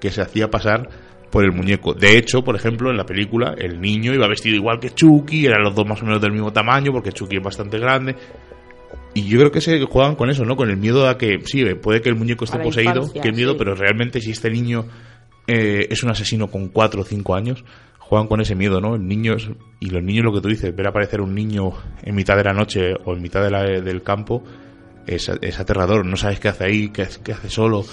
que 0.00 0.10
se 0.10 0.20
hacía 0.20 0.50
pasar 0.50 0.88
por 1.30 1.44
el 1.44 1.52
muñeco. 1.52 1.94
De 1.94 2.16
hecho, 2.16 2.42
por 2.42 2.56
ejemplo, 2.56 2.90
en 2.90 2.96
la 2.96 3.04
película, 3.04 3.54
el 3.56 3.80
niño 3.80 4.12
iba 4.12 4.26
vestido 4.26 4.56
igual 4.56 4.80
que 4.80 4.90
Chucky, 4.90 5.46
eran 5.46 5.62
los 5.62 5.74
dos 5.74 5.86
más 5.86 6.02
o 6.02 6.06
menos 6.06 6.20
del 6.20 6.32
mismo 6.32 6.52
tamaño, 6.52 6.92
porque 6.92 7.12
Chucky 7.12 7.36
es 7.36 7.42
bastante 7.42 7.78
grande. 7.78 8.16
Y 9.14 9.28
yo 9.28 9.38
creo 9.38 9.50
que 9.50 9.60
se 9.60 9.80
juegan 9.84 10.16
con 10.16 10.30
eso, 10.30 10.44
¿no? 10.44 10.56
Con 10.56 10.70
el 10.70 10.76
miedo 10.76 11.08
a 11.08 11.18
que, 11.18 11.38
sí, 11.44 11.64
puede 11.80 12.00
que 12.00 12.08
el 12.08 12.16
muñeco 12.16 12.44
esté 12.44 12.58
poseído, 12.58 13.02
infancia, 13.02 13.22
que 13.22 13.32
miedo, 13.32 13.52
sí. 13.52 13.56
pero 13.58 13.74
realmente 13.74 14.20
si 14.20 14.30
este 14.30 14.50
niño 14.50 14.86
eh, 15.48 15.88
es 15.90 16.04
un 16.04 16.10
asesino 16.10 16.46
con 16.48 16.68
4 16.68 17.00
o 17.00 17.04
5 17.04 17.34
años, 17.34 17.64
juegan 17.98 18.28
con 18.28 18.40
ese 18.40 18.54
miedo, 18.54 18.80
¿no? 18.80 18.94
El 18.94 19.06
niño 19.08 19.34
es- 19.34 19.50
y 19.80 19.90
los 19.90 20.02
niños, 20.02 20.24
lo 20.24 20.32
que 20.32 20.40
tú 20.40 20.48
dices, 20.48 20.74
ver 20.76 20.86
aparecer 20.86 21.20
un 21.20 21.34
niño 21.34 21.72
en 22.02 22.14
mitad 22.14 22.36
de 22.36 22.44
la 22.44 22.52
noche 22.52 22.94
o 23.04 23.14
en 23.14 23.20
mitad 23.22 23.42
de 23.42 23.50
la- 23.50 23.64
del 23.64 24.02
campo 24.02 24.44
es, 25.06 25.28
es 25.40 25.58
aterrador. 25.58 26.06
No 26.06 26.16
sabes 26.16 26.38
qué 26.38 26.48
hace 26.48 26.64
ahí, 26.64 26.88
qué, 26.90 27.06
qué 27.24 27.32
hace 27.32 27.48
solo, 27.50 27.84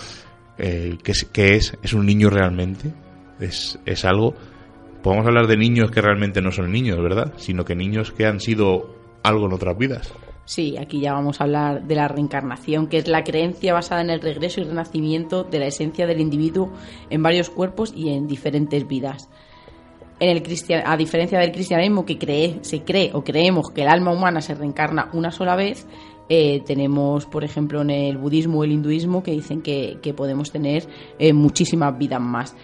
eh, 0.57 0.97
qué, 1.03 1.13
qué 1.33 1.55
es. 1.55 1.77
¿Es 1.81 1.93
un 1.93 2.05
niño 2.05 2.29
realmente? 2.29 2.93
¿Es, 3.39 3.79
es 3.85 4.05
algo? 4.05 4.35
Podemos 5.01 5.25
hablar 5.27 5.47
de 5.47 5.57
niños 5.57 5.91
que 5.91 6.01
realmente 6.01 6.41
no 6.41 6.51
son 6.51 6.71
niños, 6.71 7.01
¿verdad? 7.01 7.33
Sino 7.37 7.63
que 7.65 7.75
niños 7.75 8.11
que 8.11 8.25
han 8.25 8.39
sido 8.39 8.95
algo 9.23 9.45
en 9.47 9.53
otras 9.53 9.77
vidas. 9.77 10.13
Sí, 10.45 10.77
aquí 10.77 10.99
ya 10.99 11.13
vamos 11.13 11.41
a 11.41 11.45
hablar 11.45 11.83
de 11.83 11.95
la 11.95 12.07
reencarnación, 12.07 12.87
que 12.87 12.97
es 12.97 13.07
la 13.07 13.23
creencia 13.23 13.73
basada 13.73 14.01
en 14.01 14.11
el 14.11 14.21
regreso 14.21 14.61
y 14.61 14.65
renacimiento 14.65 15.43
de 15.43 15.59
la 15.59 15.65
esencia 15.65 16.05
del 16.05 16.21
individuo 16.21 16.71
en 17.09 17.23
varios 17.23 17.49
cuerpos 17.49 17.91
y 17.95 18.09
en 18.09 18.27
diferentes 18.27 18.87
vidas. 18.87 19.27
En 20.19 20.29
el 20.29 20.43
a 20.85 20.97
diferencia 20.97 21.39
del 21.39 21.51
cristianismo 21.51 22.05
que 22.05 22.17
cree, 22.17 22.59
se 22.61 22.83
cree 22.83 23.09
o 23.13 23.23
creemos 23.23 23.71
que 23.71 23.81
el 23.81 23.89
alma 23.89 24.11
humana 24.13 24.39
se 24.39 24.53
reencarna 24.53 25.09
una 25.13 25.31
sola 25.31 25.55
vez, 25.55 25.87
eh, 26.29 26.61
tenemos, 26.65 27.25
por 27.25 27.43
ejemplo, 27.43 27.81
en 27.81 27.89
el 27.89 28.17
budismo 28.17 28.59
o 28.59 28.63
el 28.63 28.71
hinduismo 28.71 29.23
que 29.23 29.31
dicen 29.31 29.61
que, 29.61 29.97
que 30.01 30.13
podemos 30.13 30.51
tener 30.51 30.87
eh, 31.19 31.33
muchísimas 31.33 31.97
vidas 31.97 32.21
más. 32.21 32.55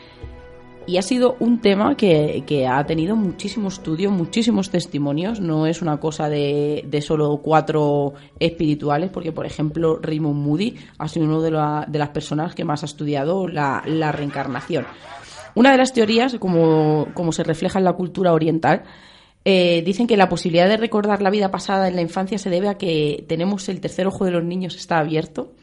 Y 0.87 0.97
ha 0.97 1.01
sido 1.03 1.37
un 1.39 1.61
tema 1.61 1.95
que, 1.95 2.43
que 2.45 2.67
ha 2.67 2.83
tenido 2.85 3.15
muchísimo 3.15 3.69
estudio, 3.69 4.11
muchísimos 4.11 4.71
testimonios. 4.71 5.39
No 5.39 5.67
es 5.67 5.81
una 5.81 5.97
cosa 5.99 6.27
de, 6.27 6.83
de 6.87 7.01
solo 7.01 7.37
cuatro 7.37 8.13
espirituales, 8.39 9.09
porque, 9.11 9.31
por 9.31 9.45
ejemplo, 9.45 9.99
Raymond 10.01 10.35
Moody 10.43 10.75
ha 10.97 11.07
sido 11.07 11.25
uno 11.27 11.41
de, 11.41 11.51
la- 11.51 11.85
de 11.87 11.99
las 11.99 12.09
personas 12.09 12.55
que 12.55 12.65
más 12.65 12.81
ha 12.81 12.87
estudiado 12.87 13.47
la, 13.47 13.83
la 13.85 14.11
reencarnación. 14.11 14.85
Una 15.53 15.71
de 15.71 15.77
las 15.77 15.93
teorías, 15.93 16.35
como, 16.39 17.07
como 17.13 17.31
se 17.31 17.43
refleja 17.43 17.77
en 17.77 17.85
la 17.85 17.93
cultura 17.93 18.33
oriental, 18.33 18.83
eh, 19.45 19.83
dicen 19.85 20.07
que 20.07 20.17
la 20.17 20.29
posibilidad 20.29 20.67
de 20.67 20.77
recordar 20.77 21.21
la 21.21 21.29
vida 21.29 21.51
pasada 21.51 21.87
en 21.87 21.95
la 21.95 22.01
infancia 22.01 22.37
se 22.37 22.49
debe 22.49 22.69
a 22.69 22.77
que 22.77 23.23
tenemos 23.27 23.69
el 23.69 23.81
tercer 23.81 24.07
ojo 24.07 24.25
de 24.25 24.31
los 24.31 24.43
niños 24.43 24.75
está 24.75 24.97
abierto 24.97 25.53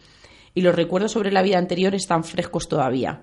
y 0.54 0.62
los 0.62 0.74
recuerdos 0.74 1.12
sobre 1.12 1.32
la 1.32 1.42
vida 1.42 1.58
anterior 1.58 1.94
están 1.94 2.24
frescos 2.24 2.68
todavía. 2.68 3.22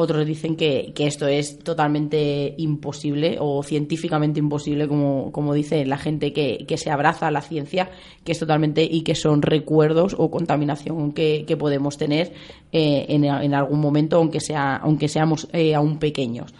Otros 0.00 0.24
dicen 0.24 0.54
que, 0.54 0.92
que 0.94 1.08
esto 1.08 1.26
es 1.26 1.58
totalmente 1.58 2.54
imposible 2.56 3.36
o 3.40 3.64
científicamente 3.64 4.38
imposible, 4.38 4.86
como, 4.86 5.32
como 5.32 5.54
dice 5.54 5.84
la 5.86 5.98
gente 5.98 6.32
que, 6.32 6.64
que 6.68 6.76
se 6.76 6.92
abraza 6.92 7.26
a 7.26 7.32
la 7.32 7.40
ciencia, 7.40 7.90
que 8.22 8.30
es 8.30 8.38
totalmente 8.38 8.84
y 8.84 9.02
que 9.02 9.16
son 9.16 9.42
recuerdos 9.42 10.14
o 10.16 10.30
contaminación 10.30 11.10
que, 11.10 11.44
que 11.48 11.56
podemos 11.56 11.98
tener 11.98 12.32
eh, 12.70 13.06
en, 13.08 13.24
en 13.24 13.54
algún 13.54 13.80
momento, 13.80 14.18
aunque, 14.18 14.38
sea, 14.38 14.76
aunque 14.76 15.08
seamos 15.08 15.48
eh, 15.52 15.74
aún 15.74 15.98
pequeños. 15.98 16.54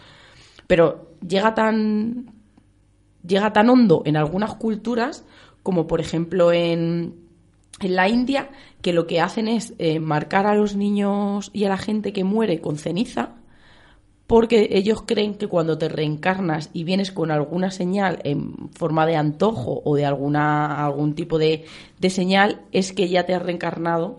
Pero 0.66 1.12
llega 1.24 1.54
tan, 1.54 2.32
llega 3.24 3.52
tan 3.52 3.70
hondo 3.70 4.02
en 4.04 4.16
algunas 4.16 4.56
culturas, 4.56 5.24
como 5.62 5.86
por 5.86 6.00
ejemplo 6.00 6.52
en, 6.52 7.27
en 7.80 7.96
la 7.96 8.08
India, 8.08 8.50
que 8.82 8.92
lo 8.92 9.06
que 9.06 9.20
hacen 9.20 9.48
es 9.48 9.74
eh, 9.78 10.00
marcar 10.00 10.46
a 10.46 10.54
los 10.54 10.76
niños 10.76 11.50
y 11.52 11.64
a 11.64 11.68
la 11.68 11.78
gente 11.78 12.12
que 12.12 12.24
muere 12.24 12.60
con 12.60 12.76
ceniza, 12.76 13.34
porque 14.26 14.68
ellos 14.72 15.02
creen 15.06 15.36
que 15.36 15.46
cuando 15.46 15.78
te 15.78 15.88
reencarnas 15.88 16.68
y 16.74 16.84
vienes 16.84 17.12
con 17.12 17.30
alguna 17.30 17.70
señal 17.70 18.20
en 18.24 18.70
forma 18.72 19.06
de 19.06 19.16
antojo 19.16 19.80
o 19.84 19.96
de 19.96 20.04
alguna 20.04 20.84
algún 20.84 21.14
tipo 21.14 21.38
de, 21.38 21.64
de 22.00 22.10
señal, 22.10 22.62
es 22.72 22.92
que 22.92 23.08
ya 23.08 23.24
te 23.26 23.34
has 23.34 23.42
reencarnado 23.42 24.16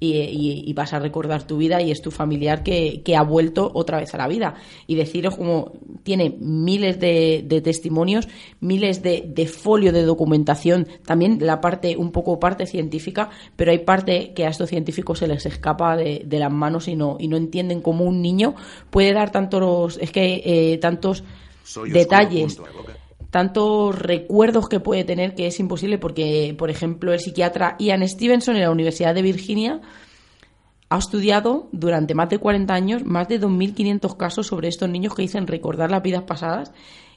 y, 0.00 0.14
y- 0.14 0.64
y 0.66 0.72
vas 0.72 0.92
a 0.92 0.98
recordar 0.98 1.46
tu 1.46 1.58
vida 1.58 1.80
y 1.82 1.90
es 1.90 2.00
tu 2.02 2.10
familiar 2.10 2.62
que, 2.62 3.02
que 3.04 3.16
ha 3.16 3.22
vuelto 3.22 3.70
otra 3.74 3.98
vez 4.00 4.14
a 4.14 4.18
la 4.18 4.26
vida. 4.28 4.54
Y 4.86 4.94
deciros 4.96 5.36
como 5.36 5.72
tiene 6.02 6.34
miles 6.40 6.98
de, 6.98 7.44
de 7.46 7.60
testimonios, 7.60 8.26
miles 8.60 9.02
de, 9.02 9.24
de 9.26 9.46
folio 9.46 9.92
de 9.92 10.02
documentación, 10.02 10.86
también 11.04 11.38
la 11.40 11.60
parte, 11.60 11.96
un 11.96 12.12
poco 12.12 12.40
parte 12.40 12.66
científica, 12.66 13.30
pero 13.56 13.70
hay 13.72 13.78
parte 13.80 14.32
que 14.34 14.46
a 14.46 14.48
estos 14.48 14.70
científicos 14.70 15.18
se 15.18 15.28
les 15.28 15.44
escapa 15.46 15.96
de, 15.96 16.22
de 16.24 16.38
las 16.38 16.50
manos 16.52 16.88
y 16.88 16.96
no, 16.96 17.16
y 17.20 17.28
no 17.28 17.36
entienden 17.36 17.80
cómo 17.82 18.04
un 18.04 18.22
niño 18.22 18.54
puede 18.90 19.12
dar 19.12 19.30
tantos, 19.30 19.98
es 20.00 20.10
que 20.10 20.42
eh, 20.44 20.78
tantos 20.78 21.24
detalles 21.92 22.56
tantos 23.30 23.96
recuerdos 23.98 24.68
que 24.68 24.80
puede 24.80 25.04
tener 25.04 25.34
que 25.34 25.46
es 25.46 25.60
imposible 25.60 25.98
porque, 25.98 26.54
por 26.58 26.70
ejemplo, 26.70 27.12
el 27.12 27.20
psiquiatra 27.20 27.76
Ian 27.78 28.06
Stevenson 28.08 28.56
en 28.56 28.62
la 28.62 28.70
Universidad 28.70 29.14
de 29.14 29.22
Virginia 29.22 29.80
ha 30.88 30.98
estudiado 30.98 31.68
durante 31.72 32.14
más 32.14 32.28
de 32.30 32.38
40 32.38 32.74
años 32.74 33.04
más 33.04 33.28
de 33.28 33.40
2.500 33.40 34.16
casos 34.16 34.46
sobre 34.48 34.68
estos 34.68 34.88
niños 34.88 35.14
que 35.14 35.22
dicen 35.22 35.46
recordar 35.46 35.90
las 35.90 36.02
vidas 36.02 36.24
pasadas 36.24 36.72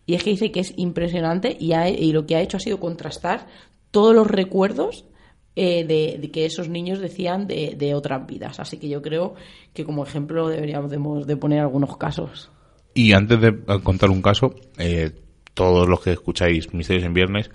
y 0.05 0.13
es 0.13 0.23
que 0.23 0.29
dice 0.31 0.51
que 0.51 0.59
es 0.59 0.73
impresionante 0.77 1.55
y, 1.59 1.73
ha- 1.73 1.89
y 1.89 2.11
lo 2.11 2.25
que 2.27 2.35
ha 2.35 2.41
hecho 2.41 2.57
ha 2.57 2.59
sido 2.59 2.79
contrastar 2.79 3.47
todos 3.89 4.13
los 4.13 4.27
recuerdos 4.27 5.05
eh, 5.55 5.85
de, 5.85 6.29
que 6.31 6.45
esos 6.45 6.67
niños 6.67 6.99
decían 6.99 7.47
de, 7.47 7.93
otras 7.95 8.25
vidas. 8.27 8.59
Así 8.59 8.77
que 8.77 8.89
yo 8.89 9.01
creo 9.01 9.35
que 9.73 9.85
como 9.85 10.03
ejemplo 10.03 10.49
deberíamos 10.49 10.91
de- 11.27 11.37
poner 11.37 11.59
algunos 11.61 11.95
casos. 11.97 12.49
Y 12.95 13.13
antes 13.13 13.39
de 13.39 13.59
contar 13.83 14.09
un 14.09 14.21
caso, 14.21 14.53
eh, 14.77 15.11
todos 15.53 15.87
los 15.87 16.01
que 16.01 16.11
escucháis 16.11 16.73
Misterios 16.73 17.05
en 17.05 17.13
Viernes, 17.13 17.51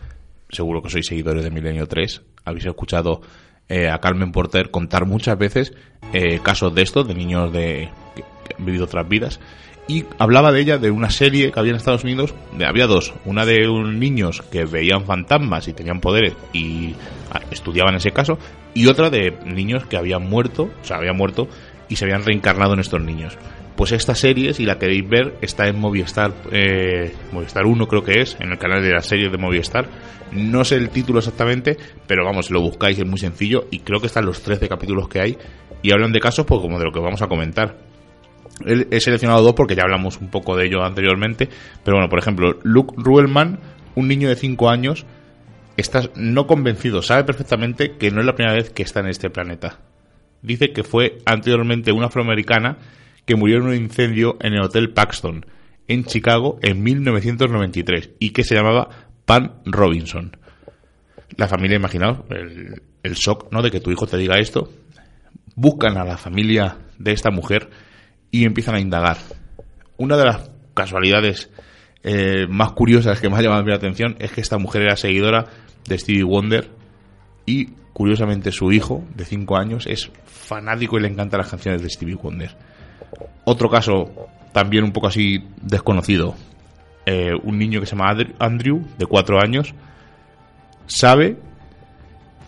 seguro 0.51 0.82
que 0.82 0.90
sois 0.90 1.07
seguidores 1.07 1.44
de 1.44 1.51
Milenio 1.51 1.86
3, 1.86 2.22
habéis 2.44 2.66
escuchado 2.66 3.20
eh, 3.68 3.88
a 3.88 3.99
Carmen 3.99 4.32
Porter 4.32 4.70
contar 4.70 5.05
muchas 5.05 5.36
veces 5.36 5.74
eh, 6.12 6.40
casos 6.42 6.74
de 6.74 6.82
estos, 6.82 7.07
de 7.07 7.14
niños 7.14 7.53
de, 7.53 7.90
que, 8.14 8.55
han 8.59 8.64
vivido 8.64 8.84
otras 8.84 9.09
vidas. 9.09 9.40
Y 9.86 10.05
hablaba 10.18 10.53
de 10.53 10.61
ella, 10.61 10.78
de 10.78 10.90
una 10.90 11.11
serie 11.11 11.51
que 11.51 11.59
había 11.59 11.70
en 11.70 11.76
Estados 11.76 12.05
Unidos, 12.05 12.34
de, 12.57 12.66
había 12.66 12.86
dos, 12.86 13.14
una 13.24 13.46
de 13.46 13.68
un 13.68 13.99
niños 13.99 14.42
que 14.42 14.64
veían 14.64 15.05
fantasmas 15.05 15.66
y 15.66 15.72
tenían 15.72 16.01
poderes 16.01 16.34
y 16.53 16.94
ah, 17.32 17.40
estudiaban 17.51 17.94
ese 17.94 18.11
caso, 18.12 18.38
y 18.74 18.86
otra 18.86 19.09
de 19.09 19.34
niños 19.46 19.86
que 19.86 19.96
habían 19.96 20.28
muerto, 20.28 20.70
o 20.82 20.84
sea, 20.84 20.99
habían 20.99 21.16
muerto 21.16 21.49
y 21.88 21.96
se 21.96 22.05
habían 22.05 22.24
reencarnado 22.24 22.74
en 22.74 22.80
estos 22.80 23.01
niños. 23.01 23.38
Pues 23.78 23.92
esta 23.92 24.16
serie, 24.16 24.54
si 24.54 24.64
la 24.64 24.76
queréis 24.76 25.08
ver, 25.08 25.36
está 25.40 25.68
en 25.68 25.78
Movistar, 25.78 26.34
eh, 26.50 27.14
Movistar 27.30 27.64
1 27.64 27.86
creo 27.86 28.02
que 28.02 28.20
es, 28.20 28.36
en 28.40 28.50
el 28.50 28.58
canal 28.58 28.82
de 28.82 28.90
las 28.90 29.06
series 29.06 29.30
de 29.30 29.38
Movistar. 29.38 29.88
No 30.32 30.64
sé 30.64 30.74
el 30.74 30.90
título 30.90 31.20
exactamente, 31.20 31.76
pero 32.08 32.24
vamos, 32.24 32.50
lo 32.50 32.60
buscáis 32.60 32.98
es 32.98 33.06
muy 33.06 33.20
sencillo 33.20 33.68
y 33.70 33.78
creo 33.78 34.00
que 34.00 34.08
están 34.08 34.26
los 34.26 34.42
13 34.42 34.68
capítulos 34.68 35.08
que 35.08 35.20
hay 35.20 35.38
y 35.80 35.92
hablan 35.92 36.10
de 36.10 36.18
casos 36.18 36.44
pues 36.44 36.60
como 36.60 36.76
de 36.80 36.86
lo 36.86 36.90
que 36.90 36.98
vamos 36.98 37.22
a 37.22 37.28
comentar. 37.28 37.76
He 38.66 38.98
seleccionado 38.98 39.44
dos 39.44 39.54
porque 39.54 39.76
ya 39.76 39.84
hablamos 39.84 40.20
un 40.20 40.28
poco 40.28 40.56
de 40.56 40.66
ello 40.66 40.82
anteriormente, 40.82 41.48
pero 41.84 41.98
bueno, 41.98 42.10
por 42.10 42.18
ejemplo, 42.18 42.58
Luke 42.64 42.94
Ruelman, 42.96 43.60
un 43.94 44.08
niño 44.08 44.28
de 44.28 44.34
5 44.34 44.70
años, 44.70 45.06
está 45.76 46.02
no 46.16 46.48
convencido, 46.48 47.00
sabe 47.00 47.22
perfectamente 47.22 47.92
que 47.96 48.10
no 48.10 48.18
es 48.18 48.26
la 48.26 48.34
primera 48.34 48.56
vez 48.56 48.70
que 48.70 48.82
está 48.82 48.98
en 48.98 49.06
este 49.06 49.30
planeta. 49.30 49.78
Dice 50.42 50.72
que 50.72 50.82
fue 50.82 51.18
anteriormente 51.26 51.92
una 51.92 52.06
afroamericana 52.06 52.78
que 53.28 53.36
murió 53.36 53.58
en 53.58 53.64
un 53.64 53.74
incendio 53.74 54.38
en 54.40 54.54
el 54.54 54.62
Hotel 54.62 54.94
Paxton, 54.94 55.44
en 55.86 56.04
Chicago, 56.04 56.58
en 56.62 56.82
1993, 56.82 58.12
y 58.18 58.30
que 58.30 58.42
se 58.42 58.54
llamaba 58.54 58.88
Pan 59.26 59.60
Robinson. 59.66 60.34
La 61.36 61.46
familia, 61.46 61.76
imaginaos, 61.76 62.20
el, 62.30 63.12
shock 63.12 63.52
¿no? 63.52 63.60
de 63.60 63.70
que 63.70 63.80
tu 63.80 63.90
hijo 63.90 64.06
te 64.06 64.16
diga 64.16 64.38
esto. 64.38 64.72
Buscan 65.54 65.98
a 65.98 66.06
la 66.06 66.16
familia 66.16 66.78
de 66.98 67.12
esta 67.12 67.30
mujer 67.30 67.68
y 68.30 68.46
empiezan 68.46 68.76
a 68.76 68.80
indagar. 68.80 69.18
Una 69.98 70.16
de 70.16 70.24
las 70.24 70.50
casualidades 70.72 71.50
eh, 72.04 72.46
más 72.48 72.72
curiosas 72.72 73.20
que 73.20 73.28
me 73.28 73.36
ha 73.36 73.42
llamado 73.42 73.62
mi 73.62 73.74
atención 73.74 74.16
es 74.20 74.32
que 74.32 74.40
esta 74.40 74.56
mujer 74.56 74.84
era 74.84 74.96
seguidora 74.96 75.44
de 75.86 75.98
Stevie 75.98 76.24
Wonder 76.24 76.70
y 77.44 77.66
curiosamente 77.92 78.52
su 78.52 78.72
hijo 78.72 79.04
de 79.14 79.26
5 79.26 79.58
años 79.58 79.86
es 79.86 80.10
fanático 80.24 80.96
y 80.96 81.02
le 81.02 81.08
encantan 81.08 81.40
las 81.40 81.50
canciones 81.50 81.82
de 81.82 81.90
Stevie 81.90 82.14
Wonder. 82.14 82.56
Otro 83.44 83.70
caso 83.70 84.11
también 84.52 84.84
un 84.84 84.92
poco 84.92 85.09
así 85.09 85.42
desconocido. 85.62 86.34
Eh, 87.06 87.32
un 87.42 87.59
niño 87.59 87.80
que 87.80 87.86
se 87.86 87.96
llama 87.96 88.14
Andrew, 88.38 88.82
de 88.98 89.06
4 89.06 89.42
años, 89.42 89.74
sabe 90.86 91.38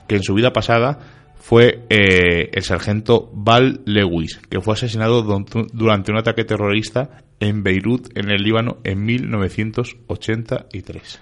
que 0.06 0.16
en 0.16 0.22
su 0.22 0.34
vida 0.34 0.52
pasada 0.52 0.98
fue 1.36 1.80
eh, 1.88 2.50
el 2.52 2.62
sargento 2.62 3.30
Val 3.32 3.80
Lewis, 3.86 4.38
que 4.50 4.60
fue 4.60 4.74
asesinado 4.74 5.22
durante 5.22 6.12
un 6.12 6.18
ataque 6.18 6.44
terrorista 6.44 7.22
en 7.40 7.62
Beirut, 7.62 8.16
en 8.16 8.30
el 8.30 8.42
Líbano, 8.42 8.78
en 8.84 9.04
1983. 9.04 11.20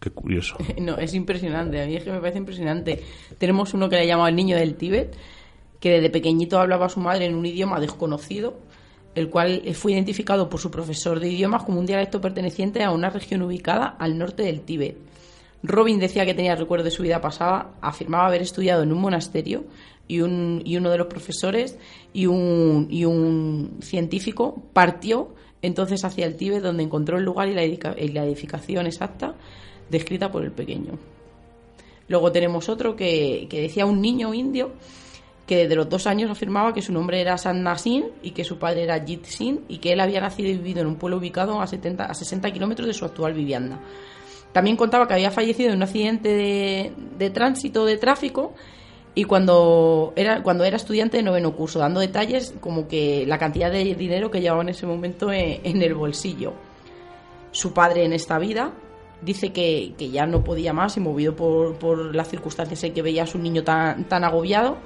Qué 0.00 0.10
curioso. 0.10 0.56
No, 0.80 0.96
es 0.96 1.14
impresionante. 1.14 1.82
A 1.82 1.86
mí 1.86 1.96
es 1.96 2.04
que 2.04 2.12
me 2.12 2.20
parece 2.20 2.38
impresionante. 2.38 3.02
Tenemos 3.38 3.74
uno 3.74 3.88
que 3.88 3.96
le 3.96 4.06
llama 4.06 4.28
el 4.28 4.36
niño 4.36 4.56
del 4.56 4.74
Tíbet, 4.74 5.16
que 5.80 5.90
desde 5.90 6.10
pequeñito 6.10 6.60
hablaba 6.60 6.86
a 6.86 6.90
su 6.90 7.00
madre 7.00 7.24
en 7.24 7.34
un 7.34 7.46
idioma 7.46 7.80
desconocido, 7.80 8.54
el 9.14 9.28
cual 9.28 9.62
fue 9.74 9.92
identificado 9.92 10.48
por 10.48 10.60
su 10.60 10.70
profesor 10.70 11.18
de 11.18 11.30
idiomas 11.30 11.64
como 11.64 11.80
un 11.80 11.86
dialecto 11.86 12.20
perteneciente 12.20 12.84
a 12.84 12.92
una 12.92 13.10
región 13.10 13.42
ubicada 13.42 13.86
al 13.86 14.18
norte 14.18 14.44
del 14.44 14.60
Tíbet. 14.60 14.96
Robin 15.62 15.98
decía 15.98 16.24
que 16.24 16.34
tenía 16.34 16.54
recuerdos 16.54 16.84
de 16.84 16.90
su 16.90 17.02
vida 17.02 17.20
pasada, 17.20 17.72
afirmaba 17.80 18.26
haber 18.26 18.42
estudiado 18.42 18.82
en 18.82 18.92
un 18.92 19.00
monasterio 19.00 19.64
y, 20.08 20.20
un, 20.20 20.62
y 20.64 20.76
uno 20.76 20.90
de 20.90 20.98
los 20.98 21.06
profesores 21.06 21.76
y 22.12 22.26
un, 22.26 22.86
y 22.90 23.04
un 23.04 23.78
científico 23.80 24.62
partió 24.72 25.34
entonces 25.62 26.04
hacia 26.04 26.26
el 26.26 26.36
Tíbet 26.36 26.62
donde 26.62 26.82
encontró 26.82 27.18
el 27.18 27.24
lugar 27.24 27.48
y 27.48 27.54
la, 27.54 27.64
y 27.64 28.08
la 28.08 28.24
edificación 28.24 28.86
exacta 28.86 29.34
descrita 29.90 30.30
por 30.30 30.44
el 30.44 30.52
pequeño. 30.52 30.98
Luego 32.08 32.32
tenemos 32.32 32.68
otro 32.68 32.96
que, 32.96 33.46
que 33.50 33.60
decía 33.60 33.86
un 33.86 34.00
niño 34.00 34.32
indio 34.32 34.72
que 35.50 35.56
desde 35.56 35.74
los 35.74 35.88
dos 35.88 36.06
años 36.06 36.30
afirmaba 36.30 36.72
que 36.72 36.80
su 36.80 36.92
nombre 36.92 37.20
era 37.20 37.36
Sanna 37.36 37.76
Singh 37.76 38.04
y 38.22 38.30
que 38.30 38.44
su 38.44 38.56
padre 38.56 38.84
era 38.84 39.04
Jit 39.04 39.24
Singh 39.24 39.62
y 39.66 39.78
que 39.78 39.92
él 39.92 39.98
había 39.98 40.20
nacido 40.20 40.48
y 40.48 40.52
vivido 40.52 40.80
en 40.80 40.86
un 40.86 40.94
pueblo 40.94 41.16
ubicado 41.16 41.60
a, 41.60 41.66
70, 41.66 42.04
a 42.04 42.14
60 42.14 42.52
kilómetros 42.52 42.86
de 42.86 42.94
su 42.94 43.04
actual 43.04 43.34
vivienda. 43.34 43.80
También 44.52 44.76
contaba 44.76 45.08
que 45.08 45.14
había 45.14 45.32
fallecido 45.32 45.70
en 45.70 45.78
un 45.78 45.82
accidente 45.82 46.92
de, 47.18 47.30
tránsito, 47.30 47.84
de 47.84 47.96
tráfico, 47.96 48.54
y 49.12 49.24
cuando 49.24 50.12
era, 50.14 50.40
cuando 50.44 50.62
era 50.62 50.76
estudiante 50.76 51.16
de 51.16 51.24
noveno 51.24 51.56
curso, 51.56 51.80
dando 51.80 51.98
detalles 51.98 52.54
como 52.60 52.86
que 52.86 53.24
la 53.26 53.38
cantidad 53.38 53.72
de 53.72 53.96
dinero 53.96 54.30
que 54.30 54.40
llevaba 54.40 54.62
en 54.62 54.68
ese 54.68 54.86
momento 54.86 55.32
en, 55.32 55.62
en 55.64 55.82
el 55.82 55.94
bolsillo. 55.94 56.52
Su 57.50 57.72
padre 57.72 58.04
en 58.04 58.12
esta 58.12 58.38
vida 58.38 58.72
dice 59.20 59.52
que, 59.52 59.94
que 59.98 60.10
ya 60.10 60.26
no 60.26 60.44
podía 60.44 60.72
más 60.72 60.96
y 60.96 61.00
movido 61.00 61.34
por, 61.34 61.74
por 61.76 62.14
las 62.14 62.28
circunstancias 62.28 62.84
en 62.84 62.94
que 62.94 63.02
veía 63.02 63.24
a 63.24 63.26
su 63.26 63.40
niño 63.40 63.64
tan, 63.64 64.04
tan 64.04 64.22
agobiado, 64.22 64.78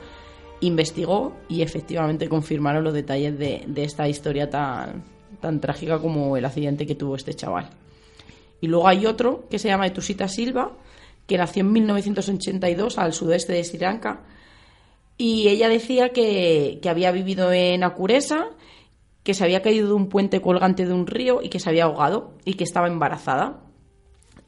investigó 0.67 1.35
y 1.49 1.63
efectivamente 1.63 2.29
confirmaron 2.29 2.85
los 2.85 2.95
detalles 2.95 3.39
de, 3.39 3.67
esta 3.77 4.09
historia 4.09 4.51
tan, 4.51 5.05
tan 5.41 5.61
trágica 5.61 5.99
como 5.99 6.37
el 6.37 6.45
accidente 6.45 6.87
que 6.87 6.95
tuvo 6.95 7.17
este 7.17 7.35
chaval. 7.35 7.71
Y 8.61 8.67
luego 8.67 8.89
hay 8.89 9.07
otro 9.07 9.45
que 9.51 9.59
se 9.59 9.69
llama 9.69 9.87
Etusita 9.87 10.29
Silva, 10.29 10.73
que 11.27 11.39
nació 11.39 11.63
en 11.63 11.73
1982 11.73 12.99
al 12.99 13.13
sudeste 13.13 13.53
de 13.53 13.65
Sri 13.65 13.79
Lanka. 13.79 14.23
Y 15.17 15.49
ella 15.49 15.69
decía 15.69 16.11
que, 16.11 16.79
que 16.83 16.89
había 16.89 17.13
vivido 17.13 17.53
en 17.53 17.85
Acuresa, 17.85 18.49
que 19.23 19.35
se 19.35 19.45
había 19.45 19.63
caído 19.63 19.89
de 19.89 19.95
un 19.95 20.09
puente 20.09 20.41
colgante 20.41 20.87
de 20.87 20.93
un 20.93 21.07
río 21.07 21.41
y 21.43 21.49
que 21.49 21.59
se 21.59 21.69
había 21.69 21.85
ahogado 21.85 22.35
y 22.45 22.55
que 22.55 22.65
estaba 22.65 22.89
embarazada. 22.89 23.64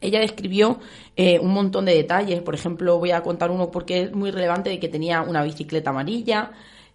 Ella 0.00 0.20
describió 0.20 0.78
eh, 1.16 1.38
un 1.38 1.52
montón 1.52 1.86
de 1.86 1.94
detalles, 1.94 2.42
por 2.42 2.54
ejemplo, 2.54 2.98
voy 2.98 3.12
a 3.12 3.22
contar 3.22 3.50
uno 3.50 3.70
porque 3.70 4.02
es 4.02 4.12
muy 4.12 4.30
relevante 4.30 4.70
de 4.70 4.78
que 4.78 4.88
tenía 4.88 5.22
una 5.22 5.42
bicicleta 5.42 5.90
amarilla 5.90 6.52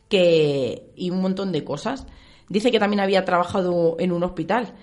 que, 0.07 0.91
y 0.95 1.09
un 1.09 1.21
montón 1.21 1.51
de 1.51 1.63
cosas. 1.63 2.05
Dice 2.47 2.71
que 2.71 2.79
también 2.79 2.99
había 2.99 3.25
trabajado 3.25 3.95
en 3.99 4.11
un 4.11 4.23
hospital 4.23 4.73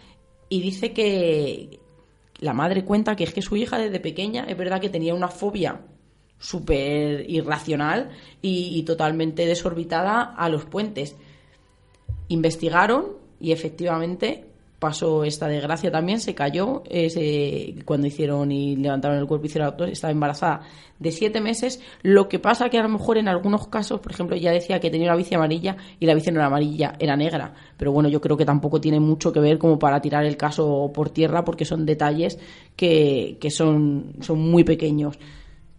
y 0.49 0.61
dice 0.61 0.93
que 0.93 1.79
la 2.41 2.55
madre 2.55 2.85
cuenta 2.85 3.15
que 3.15 3.25
es 3.25 3.33
que 3.33 3.43
su 3.43 3.57
hija 3.57 3.79
desde 3.79 4.01
pequeña 4.01 4.45
es 4.45 4.57
verdad 4.57 4.81
que 4.81 4.89
tenía 4.89 5.15
una 5.15 5.29
fobia 5.29 5.83
súper 6.39 7.29
irracional 7.29 8.11
y, 8.43 8.79
y 8.79 8.83
totalmente 8.85 9.47
desorbitada 9.47 10.23
a 10.23 10.49
los 10.49 10.65
puentes. 10.65 11.17
Investigaron 12.29 13.17
y 13.41 13.53
efectivamente 13.53 14.48
pasó 14.79 15.25
esta 15.25 15.49
desgracia 15.49 15.91
también, 15.91 16.21
se 16.21 16.35
cayó 16.35 16.83
ese, 16.89 17.75
cuando 17.85 18.07
hicieron 18.07 18.53
y 18.53 18.77
levantaron 18.77 19.19
el 19.19 19.27
cuerpo 19.27 19.45
y 19.45 19.49
hicieron 19.49 19.67
autopsia, 19.67 19.93
estaba 19.93 20.13
embarazada 20.13 20.61
de 20.99 21.11
siete 21.11 21.41
meses. 21.41 21.81
Lo 22.03 22.29
que 22.29 22.39
pasa 22.39 22.69
que 22.69 22.79
a 22.79 22.83
lo 22.83 22.89
mejor 22.89 23.19
en 23.19 23.29
algunos 23.29 23.67
casos, 23.69 24.01
por 24.01 24.13
ejemplo, 24.13 24.37
ya 24.37 24.53
decía 24.53 24.79
que 24.79 24.91
tenía 24.91 25.09
una 25.09 25.17
bici 25.17 25.35
amarilla 25.35 25.77
y 25.99 26.07
la 26.07 26.15
bici 26.15 26.31
no 26.31 26.39
era 26.39 26.47
amarilla, 26.47 26.95
era 26.99 27.17
negra. 27.17 27.55
Pero 27.77 27.93
bueno, 27.93 28.09
yo 28.09 28.21
creo 28.21 28.37
que 28.37 28.45
tampoco 28.45 28.81
tiene 28.81 29.01
mucho 29.01 29.33
que 29.33 29.41
ver 29.41 29.59
como 29.59 29.79
para 29.79 30.01
tirar 30.01 30.25
el 30.25 30.37
caso 30.37 30.91
por 30.95 31.11
tierra 31.11 31.45
porque 31.45 31.65
son 31.65 31.85
detalles 31.85 32.39
que, 32.77 33.37
que 33.41 33.51
son, 33.51 34.15
son 34.21 34.39
muy 34.39 34.65
pequeños 34.65 35.19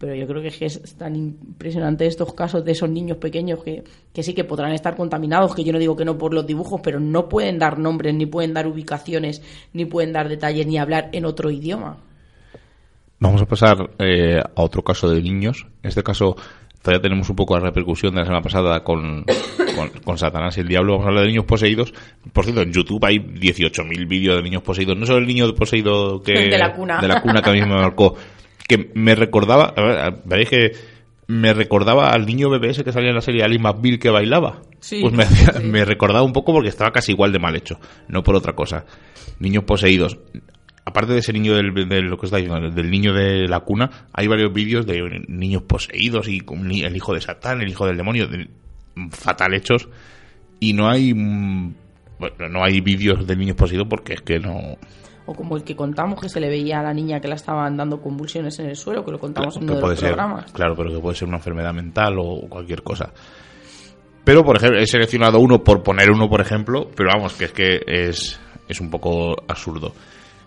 pero 0.00 0.14
yo 0.14 0.26
creo 0.26 0.40
que 0.40 0.64
es, 0.64 0.96
tan 0.96 1.14
impresionante 1.14 2.06
estos 2.06 2.32
casos 2.32 2.64
de 2.64 2.72
esos 2.72 2.88
niños 2.88 3.18
pequeños 3.18 3.62
que, 3.62 3.84
que, 4.14 4.22
sí 4.22 4.32
que 4.32 4.44
podrán 4.44 4.72
estar 4.72 4.96
contaminados, 4.96 5.54
que 5.54 5.62
yo 5.62 5.74
no 5.74 5.78
digo 5.78 5.94
que 5.94 6.06
no 6.06 6.16
por 6.16 6.32
los 6.32 6.46
dibujos, 6.46 6.80
pero 6.82 6.98
no 6.98 7.28
pueden 7.28 7.58
dar 7.58 7.78
nombres, 7.78 8.14
ni 8.14 8.24
pueden 8.24 8.54
dar 8.54 8.66
ubicaciones, 8.66 9.42
ni 9.74 9.84
pueden 9.84 10.14
dar 10.14 10.30
detalles, 10.30 10.66
ni 10.66 10.78
hablar 10.78 11.10
en 11.12 11.26
otro 11.26 11.50
idioma. 11.50 11.98
Vamos 13.18 13.42
a 13.42 13.44
pasar 13.44 13.90
eh, 13.98 14.40
a 14.40 14.62
otro 14.62 14.82
caso 14.82 15.10
de 15.10 15.20
niños. 15.20 15.66
En 15.82 15.90
este 15.90 16.02
caso 16.02 16.34
todavía 16.80 17.02
tenemos 17.02 17.28
un 17.28 17.36
poco 17.36 17.56
de 17.56 17.60
repercusión 17.60 18.14
de 18.14 18.20
la 18.20 18.24
semana 18.24 18.42
pasada 18.42 18.82
con, 18.82 19.26
con, 19.76 19.90
con, 20.02 20.16
Satanás 20.16 20.56
y 20.56 20.60
el 20.60 20.68
Diablo. 20.68 20.92
Vamos 20.92 21.04
a 21.04 21.08
hablar 21.10 21.24
de 21.24 21.28
niños 21.28 21.44
poseídos. 21.44 21.92
Por 22.32 22.44
cierto, 22.44 22.62
en 22.62 22.72
YouTube 22.72 23.04
hay 23.04 23.18
18.000 23.18 24.08
vídeos 24.08 24.36
de 24.36 24.42
niños 24.42 24.62
poseídos. 24.62 24.96
No 24.96 25.04
solo 25.04 25.18
el 25.18 25.26
niño 25.26 25.54
poseído 25.54 26.22
que... 26.22 26.32
De 26.48 26.56
la 26.56 26.72
cuna. 26.72 27.02
De 27.02 27.08
la 27.08 27.20
cuna 27.20 27.42
que 27.42 27.50
a 27.50 27.52
mí 27.52 27.60
me 27.60 27.66
marcó 27.66 28.16
que 28.70 28.90
me 28.94 29.16
recordaba, 29.16 29.74
veréis 30.24 30.48
que 30.48 30.72
me 31.26 31.52
recordaba 31.52 32.10
al 32.10 32.24
niño 32.24 32.48
bebé 32.50 32.70
ese 32.70 32.84
que 32.84 32.92
salía 32.92 33.08
en 33.08 33.16
la 33.16 33.20
serie 33.20 33.42
Ali 33.42 33.58
McBeal 33.58 33.98
que 33.98 34.10
bailaba. 34.10 34.62
Sí, 34.78 35.00
pues 35.00 35.12
me, 35.12 35.24
sí. 35.26 35.44
me, 35.64 35.84
recordaba 35.84 36.22
un 36.22 36.32
poco 36.32 36.52
porque 36.52 36.68
estaba 36.68 36.92
casi 36.92 37.10
igual 37.10 37.32
de 37.32 37.40
mal 37.40 37.56
hecho, 37.56 37.80
no 38.06 38.22
por 38.22 38.36
otra 38.36 38.54
cosa. 38.54 38.84
Niños 39.40 39.64
poseídos. 39.64 40.18
Aparte 40.84 41.12
de 41.12 41.18
ese 41.18 41.32
niño 41.32 41.54
del, 41.54 41.88
de 41.88 42.00
lo 42.02 42.16
que 42.16 42.26
está 42.26 42.38
diciendo, 42.38 42.70
del 42.70 42.90
niño 42.90 43.12
de 43.12 43.48
la 43.48 43.60
cuna, 43.60 44.08
hay 44.12 44.28
varios 44.28 44.52
vídeos 44.52 44.86
de 44.86 45.24
niños 45.26 45.62
poseídos 45.62 46.28
y 46.28 46.42
el 46.82 46.96
hijo 46.96 47.12
de 47.12 47.20
Satán, 47.20 47.60
el 47.60 47.68
hijo 47.68 47.86
del 47.86 47.96
demonio, 47.96 48.28
de, 48.28 48.48
fatal 49.10 49.54
hechos. 49.54 49.88
Y 50.60 50.74
no 50.74 50.88
hay, 50.88 51.12
bueno, 51.12 52.48
no 52.48 52.62
hay 52.62 52.80
vídeos 52.80 53.26
de 53.26 53.34
niños 53.34 53.56
poseídos 53.56 53.88
porque 53.88 54.14
es 54.14 54.20
que 54.22 54.38
no, 54.38 54.78
o 55.26 55.34
como 55.34 55.56
el 55.56 55.64
que 55.64 55.76
contamos 55.76 56.20
que 56.20 56.28
se 56.28 56.40
le 56.40 56.48
veía 56.48 56.80
a 56.80 56.82
la 56.82 56.94
niña 56.94 57.20
que 57.20 57.28
la 57.28 57.34
estaban 57.34 57.76
dando 57.76 58.00
convulsiones 58.00 58.58
en 58.58 58.66
el 58.66 58.76
suelo, 58.76 59.04
que 59.04 59.12
lo 59.12 59.18
contamos 59.18 59.54
claro, 59.54 59.64
en 59.64 59.70
uno 59.70 59.80
de 59.80 59.88
los 59.88 59.98
ser, 59.98 60.08
programas. 60.08 60.52
Claro, 60.52 60.74
pero 60.76 60.90
que 60.90 60.98
puede 60.98 61.16
ser 61.16 61.28
una 61.28 61.36
enfermedad 61.36 61.72
mental 61.72 62.14
o 62.18 62.48
cualquier 62.48 62.82
cosa. 62.82 63.12
Pero, 64.24 64.44
por 64.44 64.56
ejemplo, 64.56 64.78
he 64.78 64.86
seleccionado 64.86 65.40
uno 65.40 65.62
por 65.64 65.82
poner 65.82 66.10
uno, 66.10 66.28
por 66.28 66.40
ejemplo, 66.40 66.90
pero 66.94 67.10
vamos, 67.14 67.34
que 67.34 67.46
es 67.46 67.52
que 67.52 67.80
es, 67.86 68.40
es 68.68 68.80
un 68.80 68.90
poco 68.90 69.34
absurdo. 69.48 69.94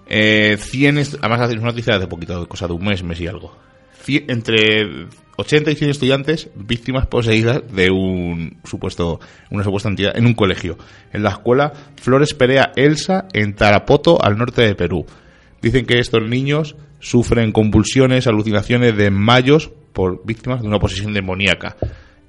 Eh, 0.06 0.58
100, 0.58 0.98
además 1.22 1.50
es 1.50 1.58
una 1.58 1.68
noticia 1.68 1.94
de 1.94 2.00
hace 2.00 2.08
poquito, 2.08 2.48
cosa 2.48 2.68
de 2.68 2.74
un 2.74 2.86
mes, 2.86 3.04
mes 3.04 3.20
y 3.20 3.28
algo. 3.28 3.56
100, 4.04 4.26
entre 4.30 5.08
80 5.38 5.72
y 5.72 5.76
100 5.76 5.90
estudiantes 5.90 6.50
víctimas 6.56 7.08
poseídas 7.08 7.64
de 7.74 7.90
un 7.90 8.58
supuesto, 8.64 9.20
una 9.50 9.64
supuesta 9.64 9.90
entidad 9.90 10.16
en 10.16 10.26
un 10.26 10.34
colegio. 10.34 10.78
En 11.12 11.24
la 11.24 11.30
escuela 11.30 11.74
Flores 11.96 12.34
Perea 12.34 12.72
Elsa 12.76 13.28
en 13.34 13.56
Tarapoto, 13.56 14.24
al 14.24 14.38
norte 14.38 14.62
de 14.62 14.76
Perú. 14.76 15.06
Dicen 15.62 15.86
que 15.86 16.00
estos 16.00 16.22
niños 16.28 16.76
sufren 17.00 17.52
convulsiones, 17.52 18.28
alucinaciones 18.28 18.96
de 18.96 19.10
mayos 19.12 19.72
por 19.94 20.26
víctimas 20.26 20.62
de 20.62 20.68
una 20.68 20.80
posesión 20.80 21.14
demoníaca. 21.14 21.78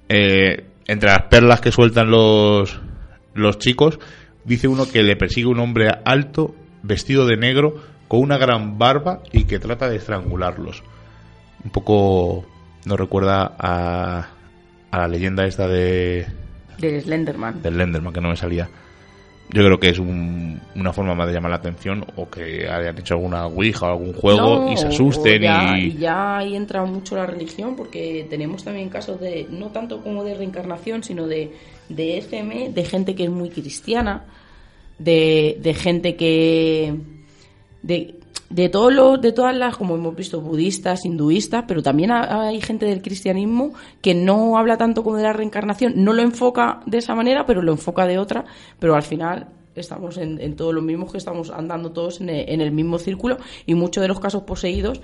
Eh, 0.08 0.66
entre 0.86 1.10
las 1.10 1.22
perlas 1.28 1.60
que 1.60 1.72
sueltan 1.72 2.10
los, 2.10 2.80
los 3.34 3.58
chicos, 3.58 3.98
dice 4.44 4.68
uno 4.68 4.90
que 4.90 5.02
le 5.02 5.16
persigue 5.16 5.46
un 5.46 5.60
hombre 5.60 5.90
alto, 6.04 6.54
vestido 6.82 7.26
de 7.26 7.36
negro, 7.36 7.74
con 8.08 8.20
una 8.20 8.38
gran 8.38 8.78
barba 8.78 9.22
y 9.32 9.44
que 9.44 9.58
trata 9.58 9.88
de 9.88 9.96
estrangularlos. 9.96 10.82
Un 11.64 11.70
poco 11.70 12.46
nos 12.84 12.98
recuerda 12.98 13.54
a, 13.58 14.28
a 14.90 14.98
la 14.98 15.08
leyenda 15.08 15.46
esta 15.46 15.66
de... 15.68 16.26
Del 16.78 17.02
Slenderman. 17.02 17.62
Del 17.62 17.74
Slenderman, 17.74 18.12
que 18.12 18.20
no 18.20 18.28
me 18.28 18.36
salía. 18.36 18.68
Yo 19.50 19.62
creo 19.62 19.78
que 19.78 19.90
es 19.90 19.98
un, 19.98 20.60
una 20.74 20.92
forma 20.92 21.14
más 21.14 21.28
de 21.28 21.34
llamar 21.34 21.50
la 21.50 21.58
atención 21.58 22.04
o 22.16 22.28
que 22.28 22.66
hayan 22.68 22.98
hecho 22.98 23.14
alguna 23.14 23.46
Ouija 23.46 23.86
o 23.86 23.90
algún 23.90 24.12
juego 24.14 24.64
No, 24.64 24.72
y 24.72 24.76
se 24.76 24.86
asusten 24.86 25.42
ya, 25.42 25.78
y... 25.78 25.96
ya 25.98 26.38
ahí 26.38 26.56
entra 26.56 26.84
mucho 26.84 27.14
la 27.14 27.26
religión 27.26 27.76
porque 27.76 28.26
tenemos 28.30 28.64
también 28.64 28.88
casos 28.88 29.20
de, 29.20 29.46
no 29.50 29.66
tanto 29.68 30.02
como 30.02 30.24
de 30.24 30.34
reencarnación, 30.34 31.04
sino 31.04 31.26
de, 31.26 31.52
de 31.88 32.18
FM, 32.18 32.70
de 32.70 32.84
gente 32.84 33.14
que 33.14 33.24
es 33.24 33.30
muy 33.30 33.50
cristiana, 33.50 34.24
de, 34.98 35.58
de 35.60 35.74
gente 35.74 36.16
que... 36.16 36.94
De, 37.82 38.14
de 38.50 38.68
todos 38.68 38.92
los, 38.92 39.20
de 39.20 39.32
todas 39.32 39.56
las, 39.56 39.76
como 39.76 39.94
hemos 39.96 40.14
visto, 40.14 40.40
budistas, 40.40 41.04
hinduistas, 41.04 41.64
pero 41.66 41.82
también 41.82 42.10
ha- 42.12 42.48
hay 42.48 42.60
gente 42.60 42.86
del 42.86 43.02
cristianismo 43.02 43.72
que 44.00 44.14
no 44.14 44.58
habla 44.58 44.76
tanto 44.76 45.02
como 45.02 45.16
de 45.16 45.22
la 45.24 45.32
reencarnación, 45.32 45.94
no 45.96 46.12
lo 46.12 46.22
enfoca 46.22 46.80
de 46.86 46.98
esa 46.98 47.14
manera, 47.14 47.46
pero 47.46 47.62
lo 47.62 47.72
enfoca 47.72 48.06
de 48.06 48.18
otra, 48.18 48.44
pero 48.78 48.94
al 48.94 49.02
final 49.02 49.48
estamos 49.74 50.18
en, 50.18 50.40
en 50.40 50.54
todos 50.54 50.72
los 50.72 50.84
mismos 50.84 51.10
que 51.10 51.18
estamos 51.18 51.50
andando 51.50 51.90
todos 51.90 52.20
en 52.20 52.28
el, 52.30 52.48
en 52.48 52.60
el 52.60 52.70
mismo 52.70 52.98
círculo 52.98 53.38
y 53.66 53.74
muchos 53.74 54.02
de 54.02 54.08
los 54.08 54.20
casos 54.20 54.42
poseídos 54.44 55.00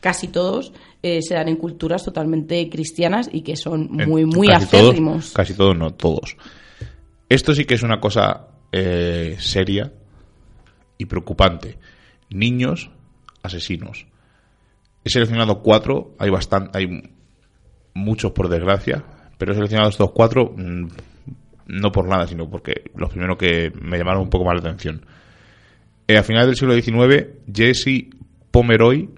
casi 0.00 0.28
todos 0.28 0.72
eh, 1.02 1.20
se 1.22 1.34
dan 1.34 1.48
en 1.48 1.56
culturas 1.56 2.04
totalmente 2.04 2.68
cristianas 2.70 3.28
y 3.32 3.40
que 3.42 3.56
son 3.56 3.88
muy 3.90 4.24
muy 4.26 4.46
casi 4.48 4.66
todos, 4.66 4.82
acérrimos 4.84 5.32
casi 5.32 5.54
todos, 5.54 5.76
no, 5.76 5.92
todos. 5.94 6.36
Esto 7.28 7.54
sí 7.54 7.64
que 7.64 7.74
es 7.74 7.82
una 7.82 8.00
cosa 8.00 8.48
eh, 8.70 9.36
seria 9.38 9.92
y 10.98 11.06
preocupante. 11.06 11.78
Niños 12.34 12.90
asesinos. 13.42 14.06
He 15.04 15.10
seleccionado 15.10 15.62
cuatro, 15.62 16.14
hay 16.18 16.30
bastante, 16.30 16.78
hay 16.78 17.14
muchos 17.94 18.32
por 18.32 18.48
desgracia, 18.48 19.04
pero 19.38 19.52
he 19.52 19.54
seleccionado 19.54 19.90
estos 19.90 20.10
cuatro 20.12 20.54
mm, 20.56 20.88
no 21.66 21.92
por 21.92 22.08
nada, 22.08 22.26
sino 22.26 22.50
porque 22.50 22.90
los 22.96 23.10
primeros 23.10 23.38
que 23.38 23.72
me 23.80 23.98
llamaron 23.98 24.22
un 24.22 24.30
poco 24.30 24.44
más 24.44 24.54
la 24.54 24.68
atención. 24.68 25.04
Eh, 26.06 26.18
a 26.18 26.22
finales 26.22 26.48
del 26.48 26.56
siglo 26.56 26.74
XIX, 26.74 27.28
Jesse 27.52 28.10
Pomeroy 28.50 29.08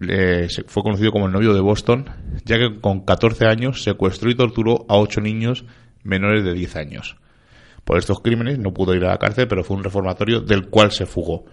eh, 0.00 0.48
fue 0.66 0.82
conocido 0.82 1.12
como 1.12 1.26
el 1.26 1.32
novio 1.32 1.54
de 1.54 1.60
Boston, 1.60 2.06
ya 2.44 2.56
que 2.56 2.80
con 2.80 3.04
14 3.04 3.46
años 3.46 3.82
secuestró 3.82 4.30
y 4.30 4.34
torturó 4.34 4.84
a 4.88 4.96
8 4.96 5.20
niños 5.20 5.64
menores 6.02 6.44
de 6.44 6.52
10 6.52 6.76
años. 6.76 7.16
Por 7.84 7.98
estos 7.98 8.20
crímenes 8.20 8.58
no 8.58 8.74
pudo 8.74 8.94
ir 8.94 9.04
a 9.04 9.10
la 9.10 9.18
cárcel, 9.18 9.48
pero 9.48 9.64
fue 9.64 9.76
un 9.76 9.84
reformatorio 9.84 10.40
del 10.40 10.68
cual 10.68 10.90
se 10.90 11.06
fugó. 11.06 11.44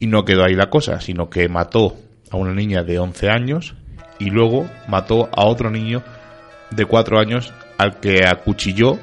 Y 0.00 0.08
no 0.08 0.24
quedó 0.24 0.44
ahí 0.44 0.54
la 0.54 0.70
cosa, 0.70 1.00
sino 1.00 1.30
que 1.30 1.48
mató 1.48 1.96
a 2.30 2.36
una 2.36 2.52
niña 2.52 2.82
de 2.82 2.98
11 2.98 3.28
años 3.28 3.74
y 4.18 4.30
luego 4.30 4.68
mató 4.88 5.28
a 5.32 5.44
otro 5.44 5.70
niño 5.70 6.02
de 6.70 6.84
4 6.84 7.18
años 7.20 7.52
al 7.78 8.00
que 8.00 8.26
acuchilló 8.26 8.98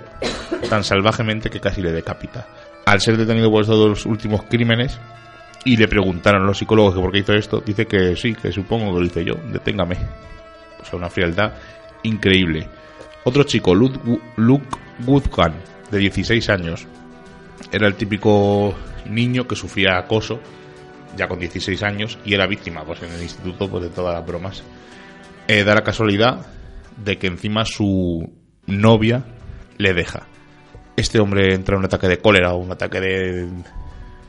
tan 0.69 0.83
salvajemente 0.83 1.49
que 1.49 1.59
casi 1.59 1.81
le 1.81 1.91
decapita. 1.91 2.47
Al 2.85 2.99
ser 3.01 3.17
detenido 3.17 3.49
por 3.49 3.61
estos 3.61 3.77
dos 3.77 4.05
últimos 4.05 4.43
crímenes 4.43 4.99
y 5.65 5.77
le 5.77 5.87
preguntaron 5.87 6.43
a 6.43 6.45
los 6.45 6.57
psicólogos 6.57 6.95
que 6.95 7.01
por 7.01 7.11
qué 7.11 7.19
hizo 7.19 7.33
esto, 7.33 7.61
dice 7.65 7.85
que 7.85 8.15
sí, 8.15 8.33
que 8.33 8.51
supongo 8.51 8.93
que 8.93 8.99
lo 8.99 9.05
hice 9.05 9.25
yo, 9.25 9.35
deténgame. 9.51 9.97
O 10.81 10.85
sea, 10.85 10.97
una 10.97 11.09
frialdad 11.09 11.53
increíble. 12.03 12.67
Otro 13.23 13.43
chico, 13.43 13.75
Luke, 13.75 13.99
Woodgan, 15.05 15.53
de 15.91 15.97
16 15.97 16.49
años, 16.49 16.87
era 17.71 17.87
el 17.87 17.95
típico 17.95 18.73
niño 19.09 19.47
que 19.47 19.55
sufría 19.55 19.97
acoso 19.97 20.39
ya 21.17 21.27
con 21.27 21.39
16 21.39 21.83
años 21.83 22.17
y 22.23 22.33
era 22.33 22.47
víctima 22.47 22.85
pues 22.85 23.01
en 23.01 23.11
el 23.11 23.21
instituto 23.21 23.69
pues 23.69 23.83
de 23.83 23.89
todas 23.89 24.13
las 24.13 24.25
bromas. 24.25 24.63
Eh, 25.47 25.63
da 25.63 25.75
la 25.75 25.83
casualidad 25.83 26.45
de 27.03 27.17
que 27.17 27.27
encima 27.27 27.65
su 27.65 28.31
novia 28.65 29.25
le 29.77 29.93
deja. 29.93 30.27
Este 30.95 31.19
hombre 31.19 31.53
entra 31.53 31.75
en 31.75 31.79
un 31.79 31.85
ataque 31.85 32.07
de 32.07 32.19
cólera 32.19 32.53
o 32.53 32.57
un 32.57 32.71
ataque 32.71 33.01
de 33.01 33.49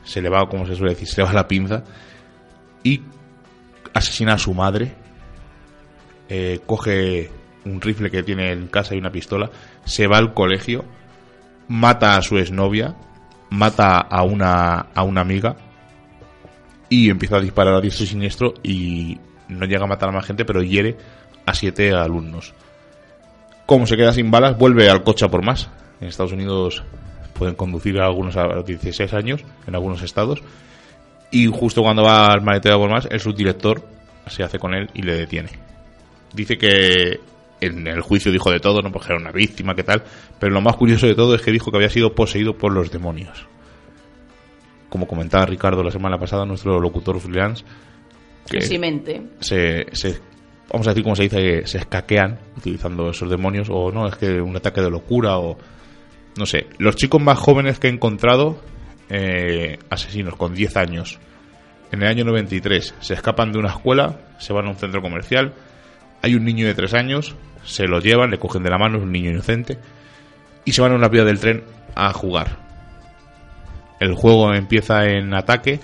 se 0.03 0.21
le 0.21 0.29
va 0.29 0.47
como 0.49 0.65
se 0.65 0.75
suele 0.75 0.93
decir 0.93 1.07
se 1.07 1.21
le 1.21 1.27
va 1.27 1.33
la 1.33 1.47
pinza 1.47 1.83
y 2.83 3.01
asesina 3.93 4.33
a 4.33 4.37
su 4.37 4.53
madre. 4.53 4.93
Eh, 6.27 6.59
coge 6.65 7.31
un 7.65 7.81
rifle 7.81 8.09
que 8.09 8.23
tiene 8.23 8.51
en 8.51 8.67
casa 8.67 8.95
y 8.95 8.99
una 8.99 9.11
pistola 9.11 9.49
se 9.83 10.07
va 10.07 10.17
al 10.17 10.33
colegio 10.33 10.85
mata 11.67 12.15
a 12.15 12.21
su 12.21 12.37
exnovia 12.37 12.95
mata 13.49 13.97
a 13.97 14.23
una 14.23 14.79
a 14.93 15.03
una 15.03 15.21
amiga 15.21 15.55
y 16.89 17.09
empieza 17.09 17.37
a 17.37 17.41
disparar 17.41 17.75
a 17.75 17.81
diestro 17.81 18.03
y 18.03 18.07
siniestro 18.07 18.53
y 18.63 19.17
no 19.47 19.65
llega 19.65 19.83
a 19.83 19.87
matar 19.87 20.09
a 20.09 20.11
más 20.11 20.25
gente, 20.25 20.45
pero 20.45 20.61
hiere 20.61 20.97
a 21.45 21.53
siete 21.53 21.91
alumnos. 21.93 22.53
Como 23.65 23.85
se 23.85 23.95
queda 23.95 24.13
sin 24.13 24.31
balas, 24.31 24.57
vuelve 24.57 24.89
al 24.89 25.03
coche 25.03 25.25
a 25.25 25.29
por 25.29 25.45
más. 25.45 25.69
En 26.01 26.07
Estados 26.07 26.31
Unidos 26.31 26.83
pueden 27.33 27.55
conducir 27.55 27.99
a 27.99 28.05
algunos 28.05 28.35
a 28.35 28.45
los 28.45 28.65
16 28.65 29.13
años 29.13 29.41
en 29.67 29.75
algunos 29.75 30.01
estados. 30.01 30.41
Y 31.31 31.45
justo 31.47 31.83
cuando 31.83 32.03
va 32.03 32.27
al 32.27 32.41
maletero 32.41 32.79
de 32.79 32.87
más, 32.87 33.07
el 33.09 33.19
subdirector 33.19 33.83
se 34.27 34.43
hace 34.43 34.57
con 34.57 34.73
él 34.73 34.89
y 34.93 35.03
le 35.03 35.13
detiene. 35.13 35.49
Dice 36.33 36.57
que 36.57 37.19
en 37.61 37.87
el 37.87 38.01
juicio 38.01 38.31
dijo 38.31 38.51
de 38.51 38.59
todo, 38.59 38.81
no 38.81 38.91
porque 38.91 39.13
era 39.13 39.21
una 39.21 39.31
víctima, 39.31 39.75
qué 39.75 39.83
tal, 39.83 40.03
pero 40.39 40.51
lo 40.51 40.61
más 40.61 40.75
curioso 40.75 41.07
de 41.07 41.15
todo 41.15 41.35
es 41.35 41.41
que 41.41 41.51
dijo 41.51 41.71
que 41.71 41.77
había 41.77 41.89
sido 41.89 42.13
poseído 42.15 42.57
por 42.57 42.71
los 42.71 42.91
demonios. 42.91 43.47
Como 44.89 45.07
comentaba 45.07 45.45
Ricardo 45.45 45.83
la 45.83 45.91
semana 45.91 46.17
pasada, 46.17 46.45
nuestro 46.45 46.79
locutor 46.79 47.19
freelance, 47.19 47.63
que 48.49 48.61
se, 49.39 49.85
se- 49.91 50.19
vamos 50.71 50.87
a 50.87 50.91
decir 50.91 51.03
como 51.03 51.15
se 51.15 51.23
dice, 51.23 51.67
se 51.67 51.77
escaquean 51.77 52.39
utilizando 52.57 53.09
esos 53.11 53.29
demonios, 53.29 53.69
o 53.71 53.91
no, 53.91 54.07
es 54.07 54.15
que 54.15 54.41
un 54.41 54.55
ataque 54.55 54.81
de 54.81 54.89
locura, 54.89 55.37
o 55.37 55.57
no 56.37 56.45
sé. 56.45 56.67
Los 56.79 56.95
chicos 56.95 57.21
más 57.21 57.37
jóvenes 57.37 57.79
que 57.79 57.87
he 57.87 57.91
encontrado, 57.91 58.59
eh, 59.09 59.77
asesinos 59.89 60.35
con 60.35 60.53
10 60.55 60.77
años, 60.77 61.19
en 61.91 62.01
el 62.03 62.07
año 62.07 62.23
93, 62.25 62.95
se 62.99 63.13
escapan 63.13 63.51
de 63.51 63.59
una 63.59 63.69
escuela, 63.69 64.19
se 64.39 64.53
van 64.53 64.65
a 64.67 64.69
un 64.69 64.75
centro 64.77 65.01
comercial, 65.01 65.53
hay 66.21 66.35
un 66.35 66.45
niño 66.45 66.65
de 66.67 66.73
3 66.75 66.93
años, 66.95 67.35
se 67.65 67.87
lo 67.87 67.99
llevan, 67.99 68.31
le 68.31 68.37
cogen 68.39 68.63
de 68.63 68.69
la 68.69 68.77
mano, 68.77 68.97
es 68.97 69.03
un 69.03 69.11
niño 69.11 69.31
inocente, 69.31 69.77
y 70.65 70.71
se 70.71 70.81
van 70.81 70.91
a 70.91 70.95
una 70.95 71.07
vía 71.09 71.23
del 71.25 71.39
tren 71.39 71.63
a 71.95 72.11
jugar. 72.13 72.68
El 73.99 74.15
juego 74.15 74.53
empieza 74.53 75.05
en 75.05 75.33
ataque 75.33 75.79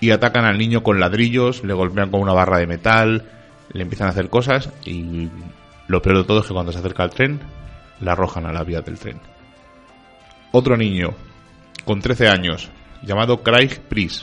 y 0.00 0.10
atacan 0.10 0.44
al 0.44 0.58
niño 0.58 0.82
con 0.82 1.00
ladrillos, 1.00 1.62
le 1.64 1.74
golpean 1.74 2.10
con 2.10 2.20
una 2.20 2.32
barra 2.32 2.58
de 2.58 2.66
metal, 2.66 3.24
le 3.72 3.82
empiezan 3.82 4.08
a 4.08 4.10
hacer 4.10 4.28
cosas 4.28 4.70
y 4.84 5.28
lo 5.88 6.02
peor 6.02 6.18
de 6.18 6.24
todo 6.24 6.40
es 6.40 6.46
que 6.46 6.54
cuando 6.54 6.72
se 6.72 6.78
acerca 6.78 7.02
al 7.02 7.10
tren, 7.10 7.40
la 8.00 8.12
arrojan 8.12 8.46
a 8.46 8.52
la 8.52 8.64
vía 8.64 8.80
del 8.80 8.98
tren. 8.98 9.20
Otro 10.52 10.76
niño 10.76 11.14
con 11.84 12.00
13 12.00 12.28
años, 12.28 12.70
llamado 13.02 13.42
Craig 13.42 13.80
Priest, 13.88 14.22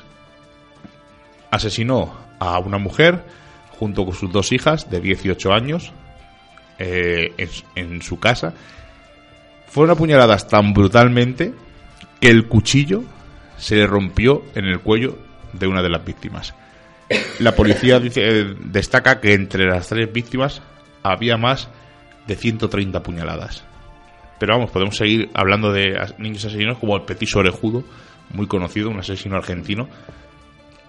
asesinó 1.51 2.15
a 2.39 2.57
una 2.59 2.77
mujer 2.77 3.23
junto 3.77 4.05
con 4.05 4.15
sus 4.15 4.31
dos 4.31 4.51
hijas 4.51 4.89
de 4.89 4.99
18 4.99 5.51
años 5.51 5.91
eh, 6.79 7.33
en, 7.37 7.49
en 7.75 8.01
su 8.01 8.19
casa. 8.19 8.53
Fueron 9.67 9.95
apuñaladas 9.95 10.47
tan 10.47 10.73
brutalmente 10.73 11.53
el 12.21 12.47
cuchillo 12.47 13.03
se 13.57 13.75
le 13.75 13.87
rompió 13.87 14.43
en 14.55 14.65
el 14.65 14.79
cuello 14.79 15.17
de 15.53 15.67
una 15.67 15.81
de 15.81 15.89
las 15.89 16.03
víctimas. 16.05 16.53
La 17.39 17.55
policía 17.55 17.99
dice- 17.99 18.21
eh, 18.41 18.55
destaca 18.63 19.19
que 19.19 19.33
entre 19.33 19.65
las 19.67 19.89
tres 19.89 20.11
víctimas 20.11 20.61
había 21.03 21.35
más 21.37 21.69
de 22.27 22.35
130 22.35 23.03
puñaladas. 23.03 23.63
Pero 24.39 24.53
vamos, 24.53 24.71
podemos 24.71 24.95
seguir 24.97 25.29
hablando 25.33 25.71
de 25.73 25.99
niños 26.17 26.45
asesinos 26.45 26.77
como 26.77 26.95
el 26.95 27.03
Petiso 27.03 27.39
Orejudo, 27.39 27.83
muy 28.33 28.47
conocido, 28.47 28.89
un 28.89 28.99
asesino 28.99 29.35
argentino. 29.35 29.89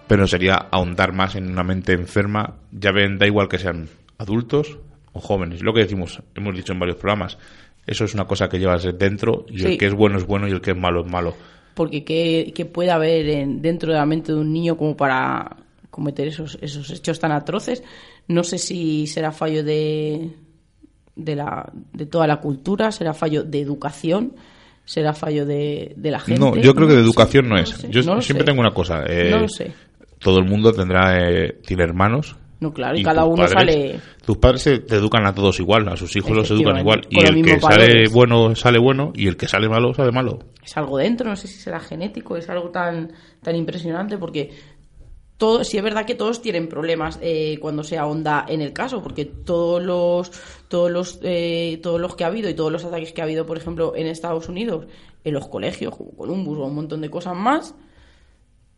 Pero 0.07 0.27
sería 0.27 0.55
ahondar 0.71 1.13
más 1.13 1.35
en 1.35 1.49
una 1.51 1.63
mente 1.63 1.93
enferma. 1.93 2.55
Ya 2.71 2.91
ven, 2.91 3.17
da 3.17 3.25
igual 3.27 3.47
que 3.49 3.59
sean 3.59 3.89
adultos 4.17 4.77
o 5.11 5.19
jóvenes. 5.19 5.61
Lo 5.61 5.73
que 5.73 5.81
decimos, 5.81 6.21
hemos 6.35 6.55
dicho 6.55 6.73
en 6.73 6.79
varios 6.79 6.97
programas, 6.97 7.37
eso 7.85 8.05
es 8.05 8.13
una 8.13 8.25
cosa 8.25 8.47
que 8.49 8.59
llevas 8.59 8.87
dentro 8.97 9.45
y 9.49 9.59
Sí. 9.59 9.65
el 9.65 9.77
que 9.77 9.85
es 9.87 9.93
bueno 9.93 10.17
es 10.17 10.25
bueno 10.25 10.47
y 10.47 10.51
el 10.51 10.61
que 10.61 10.71
es 10.71 10.77
malo 10.77 11.01
es 11.05 11.11
malo. 11.11 11.35
Porque 11.73 12.03
¿qué, 12.03 12.51
qué 12.55 12.65
puede 12.65 12.91
haber 12.91 13.27
en- 13.29 13.61
dentro 13.61 13.91
de 13.91 13.97
la 13.97 14.05
mente 14.05 14.31
de 14.31 14.37
un 14.39 14.51
niño 14.53 14.77
como 14.77 14.95
para 14.95 15.57
cometer 15.89 16.27
esos, 16.27 16.57
esos 16.61 16.89
hechos 16.91 17.19
tan 17.19 17.31
atroces? 17.31 17.83
No 18.27 18.43
sé 18.43 18.57
si 18.57 19.07
será 19.07 19.31
fallo 19.31 19.63
de, 19.63 20.29
de, 21.15 21.35
la, 21.35 21.71
de 21.93 22.05
toda 22.05 22.27
la 22.27 22.37
cultura, 22.39 22.91
será 22.91 23.13
fallo 23.13 23.43
de 23.43 23.59
educación, 23.59 24.33
será 24.85 25.13
fallo 25.13 25.45
de, 25.45 25.93
de 25.97 26.11
la 26.11 26.19
gente. 26.19 26.39
No, 26.39 26.55
yo 26.55 26.73
creo 26.75 26.87
que 26.87 26.93
de 26.93 26.99
sé, 27.01 27.05
educación 27.05 27.49
no 27.49 27.57
es. 27.57 27.81
Yo 27.89 28.01
no 28.03 28.15
lo 28.15 28.21
siempre 28.21 28.43
sé. 28.45 28.51
tengo 28.51 28.61
una 28.61 28.73
cosa. 28.73 29.03
eh, 29.07 29.29
No 29.31 29.39
lo 29.39 29.49
sé. 29.49 29.73
Todo 30.19 30.39
el 30.39 30.45
mundo 30.45 30.71
tendrá, 30.71 31.19
eh, 31.19 31.59
tiene 31.65 31.83
hermanos. 31.83 32.35
No, 32.63 32.73
claro, 32.73 32.97
y, 32.97 33.01
y 33.01 33.03
cada 33.03 33.25
uno 33.25 33.43
padres- 33.43 33.51
sale... 33.53 33.99
Tus 34.25 34.37
padres 34.37 34.61
se- 34.61 34.79
te 34.79 34.95
educan 34.95 35.25
a 35.25 35.33
todos 35.35 35.59
igual, 35.59 35.87
a 35.89 35.97
sus 35.97 36.15
hijos 36.15 36.31
los 36.31 36.49
educan 36.51 36.77
igual. 36.79 37.01
Y 37.09 37.15
con 37.17 37.27
el 37.27 37.43
que 37.45 37.59
sale 37.59 38.07
bueno, 38.09 38.55
sale 38.55 38.79
bueno. 38.79 39.11
Y 39.15 39.27
el 39.27 39.37
que 39.37 39.47
sale 39.47 39.67
malo, 39.69 39.93
sale 39.93 40.11
malo. 40.11 40.39
es 40.63 40.75
algo 40.77 40.97
dentro, 40.97 41.29
no 41.29 41.35
sé 41.35 41.47
si 41.47 41.55
será 41.59 41.79
genético, 41.79 42.37
es 42.37 42.49
algo 42.49 42.69
tan, 42.69 43.11
tan 43.41 43.55
impresionante 43.55 44.17
porque 44.17 44.51
todo, 45.37 45.63
sí 45.63 45.77
es 45.77 45.83
verdad 45.83 46.05
que 46.05 46.15
todos 46.15 46.41
tienen 46.41 46.69
problemas 46.69 47.19
eh, 47.21 47.57
cuando 47.59 47.83
se 47.83 47.97
ahonda 47.97 48.45
en 48.47 48.61
el 48.61 48.71
caso, 48.71 49.01
porque 49.01 49.25
todos 49.25 49.83
los, 49.83 50.31
todos 50.69 50.89
los, 50.89 51.19
eh, 51.23 51.79
todos 51.83 51.99
los 51.99 52.15
que 52.15 52.23
ha 52.23 52.27
habido 52.27 52.49
y 52.49 52.53
todos 52.53 52.71
los 52.71 52.85
ataques 52.85 53.11
que 53.11 53.21
ha 53.21 53.25
habido, 53.25 53.45
por 53.45 53.57
ejemplo, 53.57 53.93
en 53.95 54.07
Estados 54.07 54.47
Unidos, 54.47 54.85
en 55.25 55.33
los 55.33 55.47
colegios, 55.47 55.95
como 55.97 56.11
Columbus 56.11 56.57
o 56.59 56.65
un 56.65 56.75
montón 56.75 57.01
de 57.01 57.09
cosas 57.09 57.35
más, 57.35 57.75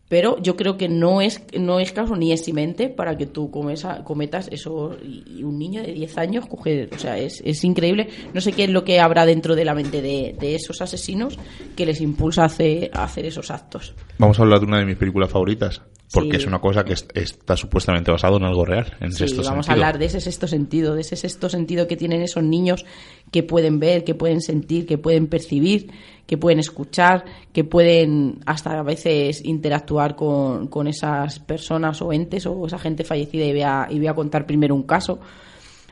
pero 0.08 0.38
yo 0.42 0.56
creo 0.56 0.78
que 0.78 0.88
no 0.88 1.20
es, 1.22 1.42
no 1.60 1.80
es 1.80 1.92
caso 1.92 2.16
ni 2.16 2.32
es 2.32 2.44
simente 2.46 2.90
para 2.90 3.18
que 3.18 3.26
tú 3.26 3.50
comesa- 3.50 4.04
cometas 4.04 4.48
eso. 4.52 4.96
Y 5.04 5.44
un 5.44 5.58
niño 5.58 5.82
de 5.82 5.94
10 5.94 6.18
años 6.20 6.46
coge. 6.48 6.88
O 6.94 7.00
sea, 7.00 7.18
es, 7.18 7.42
es 7.44 7.64
increíble. 7.64 8.10
No 8.34 8.40
sé 8.42 8.52
qué 8.52 8.66
es 8.66 8.70
lo 8.70 8.84
que 8.84 9.00
habrá 9.00 9.26
dentro 9.26 9.56
de 9.56 9.66
la 9.66 9.74
mente 9.74 10.02
de, 10.02 10.36
de 10.40 10.56
esos 10.56 10.82
asesinos 10.82 11.38
que 11.76 11.86
les 11.86 12.02
impulsa 12.02 12.44
a 12.44 12.46
hacer 12.46 13.26
esos 13.26 13.50
actos. 13.50 13.96
Vamos 14.20 14.38
a 14.40 14.44
hablar 14.44 14.60
de 14.60 14.66
una 14.68 14.80
de 14.80 14.86
mis 14.86 14.98
películas 14.98 15.30
favoritas. 15.32 15.82
Porque 16.14 16.32
Sí. 16.32 16.38
es 16.38 16.46
una 16.46 16.60
cosa 16.60 16.84
que 16.84 16.94
es- 16.94 17.08
está 17.16 17.58
supuestamente 17.58 18.12
basado 18.12 18.38
en 18.38 18.44
algo 18.44 18.64
real. 18.64 18.96
En 19.02 19.12
Sí, 19.12 19.20
sexto 19.28 19.42
vamos 19.44 19.68
a 19.68 19.74
hablar 19.74 19.98
de 19.98 20.06
ese 20.06 20.22
sexto 20.22 20.48
sentido, 20.48 20.94
de 20.94 21.02
ese 21.02 21.16
sexto 21.16 21.50
sentido 21.50 21.88
que 21.88 21.98
tienen 21.98 22.22
esos 22.22 22.44
niños 22.44 22.86
que 23.32 23.42
pueden 23.44 23.80
ver, 23.80 24.04
que 24.04 24.14
pueden 24.14 24.40
sentir, 24.42 24.86
que 24.86 24.98
pueden 25.00 25.26
percibir, 25.28 25.90
que 26.28 26.38
pueden 26.38 26.60
escuchar, 26.60 27.26
que 27.52 27.64
pueden 27.64 28.40
hasta 28.46 28.80
a 28.80 28.84
veces 28.84 29.44
interactuar 29.44 30.16
con, 30.16 30.68
con 30.68 30.88
esas 30.88 31.40
personas 31.40 32.02
o 32.04 32.14
entes 32.14 32.46
o 32.46 32.66
esa 32.68 32.78
gente 32.78 33.04
fallecida. 33.04 33.46
Y 33.46 33.52
voy, 33.52 33.62
a, 33.64 33.88
y 33.90 33.98
voy 33.98 34.08
a 34.08 34.14
contar 34.14 34.46
primero 34.46 34.76
un 34.76 34.84
caso 34.84 35.20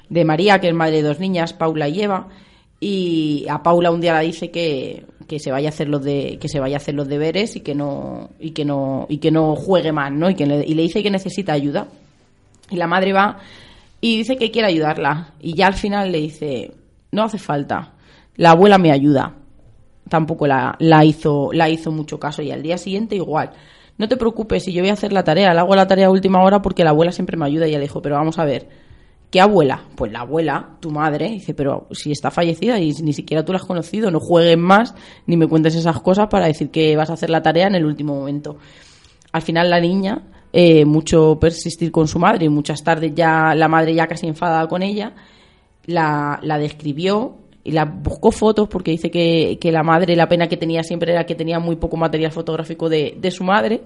de 0.09 0.25
María, 0.25 0.59
que 0.61 0.67
es 0.67 0.73
madre 0.75 0.97
de 0.97 1.07
dos 1.07 1.19
niñas, 1.19 1.53
Paula 1.53 1.87
y 1.89 2.01
Eva. 2.03 2.27
Y 2.83 3.45
a 3.49 3.63
Paula 3.63 3.91
un 3.91 4.01
día 4.01 4.13
la 4.13 4.19
dice 4.19 4.51
que, 4.51 5.05
que 5.27 5.39
se 5.39 5.51
vaya 5.51 5.69
a 5.69 5.71
hacer 5.71 5.87
los 5.87 6.03
de 6.03 6.37
que 6.39 6.49
se 6.49 6.59
vaya 6.59 6.75
a 6.75 6.81
hacer 6.81 6.95
los 6.95 7.07
deberes 7.07 7.55
y 7.55 7.61
que 7.61 7.73
no 7.73 8.31
y 8.39 8.51
que 8.51 8.65
no 8.65 9.05
y 9.07 9.19
que 9.19 9.31
no 9.31 9.55
juegue 9.55 9.93
más, 9.93 10.11
¿no? 10.11 10.29
Y 10.29 10.35
que 10.35 10.45
le, 10.45 10.65
y 10.65 10.73
le 10.73 10.81
dice 10.81 11.01
que 11.01 11.09
necesita 11.09 11.53
ayuda. 11.53 11.87
Y 12.69 12.75
la 12.75 12.87
madre 12.87 13.13
va 13.13 13.39
y 14.01 14.17
dice 14.17 14.35
que 14.35 14.51
quiere 14.51 14.67
ayudarla. 14.67 15.33
Y 15.39 15.55
ya 15.55 15.67
al 15.67 15.75
final 15.75 16.11
le 16.11 16.19
dice, 16.19 16.73
no 17.11 17.23
hace 17.23 17.37
falta, 17.37 17.93
la 18.35 18.51
abuela 18.51 18.77
me 18.77 18.91
ayuda. 18.91 19.33
Tampoco 20.09 20.45
la, 20.45 20.75
la, 20.79 21.05
hizo, 21.05 21.53
la 21.53 21.69
hizo 21.69 21.89
mucho 21.89 22.19
caso. 22.19 22.41
Y 22.41 22.51
al 22.51 22.61
día 22.61 22.77
siguiente 22.77 23.15
igual. 23.15 23.51
No 23.97 24.09
te 24.09 24.17
preocupes, 24.17 24.63
si 24.63 24.73
yo 24.73 24.81
voy 24.81 24.89
a 24.89 24.93
hacer 24.93 25.13
la 25.13 25.23
tarea, 25.23 25.53
la 25.53 25.61
hago 25.61 25.75
la 25.75 25.87
tarea 25.87 26.07
a 26.07 26.11
última 26.11 26.43
hora 26.43 26.61
porque 26.61 26.83
la 26.83 26.89
abuela 26.89 27.13
siempre 27.13 27.37
me 27.37 27.45
ayuda. 27.45 27.65
Y 27.65 27.69
ella 27.69 27.77
le 27.77 27.85
dijo, 27.85 28.01
pero 28.01 28.15
vamos 28.15 28.39
a 28.39 28.43
ver, 28.43 28.67
¿qué 29.33 29.41
abuela? 29.41 29.81
Pues 29.95 30.13
la 30.13 30.21
abuela, 30.21 30.77
tu 30.79 30.91
madre. 30.91 31.27
Dice, 31.27 31.53
pero 31.53 31.87
si 31.91 32.13
está 32.13 32.31
fallecida 32.31 32.79
y 32.79 32.93
ni 33.01 33.11
siquiera 33.11 33.43
tú 33.43 33.51
la 33.51 33.57
has 33.57 33.65
conocido, 33.65 34.11
no 34.11 34.19
juegues 34.21 34.57
más 34.57 34.95
ni 35.25 35.35
me 35.35 35.47
cuentes 35.47 35.75
esas 35.75 35.99
cosas 36.01 36.27
para 36.27 36.45
decir 36.45 36.69
que 36.69 36.95
vas 36.95 37.09
a 37.09 37.13
hacer 37.13 37.29
la 37.29 37.41
tarea 37.41 37.67
en 37.67 37.75
el 37.75 37.85
último 37.85 38.15
momento 38.15 38.57
al 39.33 39.41
final 39.41 39.69
la 39.69 39.81
niña, 39.81 40.21
eh, 40.53 40.85
mucho 40.85 41.37
persistir 41.41 41.91
con 41.91 42.07
su 42.07 42.19
madre 42.19 42.45
y 42.45 42.49
muchas 42.49 42.83
tardes 42.83 43.13
ya 43.13 43.53
la 43.55 43.67
madre 43.67 43.93
ya 43.93 44.07
casi 44.07 44.27
enfadada 44.27 44.67
con 44.67 44.83
ella, 44.83 45.13
la, 45.85 46.39
la 46.43 46.59
describió 46.59 47.37
y 47.63 47.71
la 47.71 47.85
buscó 47.85 48.31
fotos 48.31 48.69
porque 48.69 48.91
dice 48.91 49.09
que, 49.09 49.57
que 49.59 49.71
la 49.71 49.81
madre, 49.81 50.15
la 50.15 50.29
pena 50.29 50.47
que 50.47 50.55
tenía 50.55 50.83
siempre 50.83 51.11
era 51.11 51.25
que 51.25 51.33
tenía 51.33 51.59
muy 51.59 51.75
poco 51.77 51.97
material 51.97 52.31
fotográfico 52.31 52.89
de, 52.89 53.17
de 53.19 53.31
su 53.31 53.43
madre. 53.43 53.81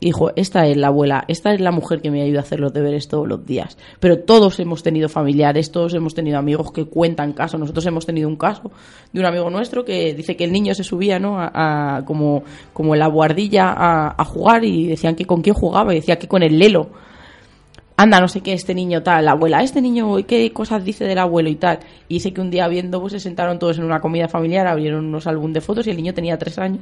Dijo, 0.00 0.32
esta 0.36 0.66
es 0.66 0.76
la 0.76 0.88
abuela, 0.88 1.24
esta 1.28 1.54
es 1.54 1.60
la 1.60 1.70
mujer 1.70 2.02
que 2.02 2.10
me 2.10 2.20
ayuda 2.20 2.40
a 2.40 2.42
hacer 2.42 2.60
los 2.60 2.74
deberes 2.74 3.08
todos 3.08 3.26
los 3.26 3.46
días. 3.46 3.78
Pero 4.00 4.18
todos 4.18 4.58
hemos 4.60 4.82
tenido 4.82 5.08
familiares, 5.08 5.70
todos 5.70 5.94
hemos 5.94 6.14
tenido 6.14 6.36
amigos 6.36 6.72
que 6.72 6.84
cuentan 6.84 7.32
casos. 7.32 7.58
Nosotros 7.58 7.86
hemos 7.86 8.04
tenido 8.04 8.28
un 8.28 8.36
caso 8.36 8.70
de 9.12 9.20
un 9.20 9.24
amigo 9.26 9.48
nuestro 9.48 9.84
que 9.84 10.12
dice 10.12 10.36
que 10.36 10.44
el 10.44 10.52
niño 10.52 10.74
se 10.74 10.84
subía, 10.84 11.18
¿no? 11.18 11.40
A, 11.40 11.96
a- 11.98 12.04
como, 12.04 12.42
como 12.74 12.94
en 12.94 12.98
la 12.98 13.06
guardilla 13.06 13.70
a, 13.72 14.14
a 14.20 14.24
jugar 14.26 14.64
y 14.64 14.88
decían 14.88 15.14
que 15.16 15.24
con 15.24 15.40
quién 15.40 15.54
jugaba 15.54 15.92
y 15.92 16.00
decía 16.00 16.18
que 16.18 16.28
con 16.28 16.42
el 16.42 16.58
lelo. 16.58 16.90
Anda, 17.96 18.18
no 18.20 18.26
sé 18.26 18.40
qué, 18.40 18.52
este 18.52 18.74
niño 18.74 19.04
tal, 19.04 19.24
la 19.24 19.30
abuela, 19.30 19.62
este 19.62 19.80
niño, 19.80 20.16
¿qué 20.26 20.52
cosas 20.52 20.84
dice 20.84 21.04
del 21.04 21.18
abuelo 21.18 21.48
y 21.48 21.54
tal? 21.54 21.78
Y 22.08 22.14
dice 22.14 22.32
que 22.34 22.40
un 22.40 22.50
día 22.50 22.66
viendo, 22.66 23.00
pues 23.00 23.12
se 23.12 23.20
sentaron 23.20 23.60
todos 23.60 23.78
en 23.78 23.84
una 23.84 24.00
comida 24.00 24.26
familiar, 24.26 24.66
abrieron 24.66 25.06
unos 25.06 25.28
álbum 25.28 25.52
de 25.52 25.60
fotos 25.60 25.86
y 25.86 25.90
el 25.90 25.96
niño 25.96 26.12
tenía 26.12 26.36
tres 26.36 26.58
años. 26.58 26.80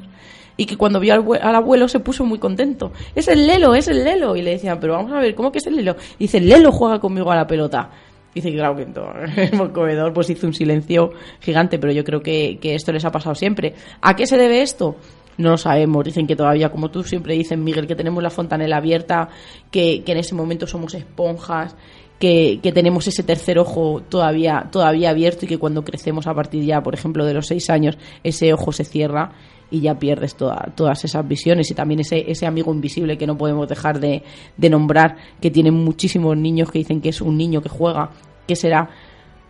Y 0.57 0.67
que 0.67 0.77
cuando 0.77 1.01
vio 1.01 1.15
al, 1.15 1.25
abue- 1.25 1.41
al 1.41 1.55
abuelo 1.55 1.89
se 1.89 2.01
puso 2.01 2.25
muy 2.25 2.39
contento. 2.39 2.93
Es 3.15 3.29
el 3.29 3.47
Lelo, 3.47 3.75
es 3.75 3.89
el 3.89 4.05
Lelo. 4.05 4.37
Y 4.37 4.43
le 4.43 4.51
decían, 4.53 4.79
pero 4.81 4.95
vamos 4.95 5.13
a 5.13 5.19
ver, 5.21 5.35
¿cómo 5.35 5.51
que 5.51 5.59
es 5.59 5.67
el 5.67 5.77
Lelo? 5.77 5.97
Y 6.19 6.25
dice, 6.25 6.39
el 6.39 6.49
Lelo 6.49 6.71
juega 6.73 6.99
conmigo 7.01 7.31
a 7.33 7.37
la 7.37 7.47
pelota. 7.47 7.91
Dice 8.35 8.51
que 8.51 8.57
claro 8.57 8.77
que 8.77 8.83
en 8.83 9.61
el 9.61 9.73
comedor 9.73 10.13
pues 10.15 10.31
hizo 10.31 10.47
un 10.47 10.55
silencio 10.55 11.11
gigante, 11.41 11.79
pero 11.79 11.93
yo 11.93 12.03
creo 12.03 12.23
que, 12.23 12.59
que 12.61 12.75
esto 12.75 12.91
les 12.93 13.05
ha 13.05 13.13
pasado 13.13 13.35
siempre. 13.35 13.75
¿A 14.01 14.17
qué 14.17 14.27
se 14.27 14.39
debe 14.39 14.63
esto? 14.63 14.97
No 15.37 15.51
lo 15.51 15.59
sabemos. 15.59 16.05
Dicen 16.05 16.27
que 16.27 16.35
todavía, 16.37 16.71
como 16.71 16.91
tú 16.91 17.03
siempre 17.05 17.35
dices, 17.35 17.59
Miguel, 17.59 17.87
que 17.87 17.95
tenemos 17.95 18.23
la 18.23 18.31
fontanela 18.31 18.79
abierta, 18.79 19.29
que, 19.71 20.03
que 20.05 20.13
en 20.13 20.19
ese 20.19 20.35
momento 20.35 20.67
somos 20.67 20.95
esponjas, 20.95 21.77
que, 22.19 22.61
que 22.63 22.73
tenemos 22.73 23.07
ese 23.07 23.23
tercer 23.23 23.59
ojo 23.59 24.01
todavía, 24.09 24.69
todavía 24.71 25.11
abierto 25.11 25.45
y 25.45 25.49
que 25.49 25.59
cuando 25.59 25.85
crecemos 25.85 26.27
a 26.27 26.35
partir 26.35 26.65
ya, 26.65 26.83
por 26.83 26.95
ejemplo, 26.95 27.27
de 27.27 27.35
los 27.35 27.47
seis 27.49 27.69
años, 27.69 27.99
ese 28.23 28.53
ojo 28.55 28.73
se 28.73 28.85
cierra 28.85 29.33
y 29.73 29.81
ya 29.81 29.99
pierdes 29.99 30.37
todas 30.37 31.05
esas 31.05 31.27
visiones 31.27 31.71
y 31.71 31.75
también 31.75 32.01
ese, 32.01 32.31
ese 32.31 32.47
amigo 32.47 32.73
invisible 32.73 33.17
que 33.17 33.27
no 33.27 33.39
podemos 33.39 33.67
dejar 33.67 33.99
de, 33.99 34.23
de 34.57 34.71
nombrar, 34.71 35.17
que 35.41 35.51
tienen 35.51 35.75
muchísimos 35.75 36.37
niños 36.37 36.71
que 36.71 36.79
dicen 36.79 37.01
que 37.01 37.09
es 37.09 37.23
un 37.23 37.39
niño 37.39 37.63
que 37.63 37.71
juega, 37.71 38.11
que 38.47 38.55
será 38.55 38.91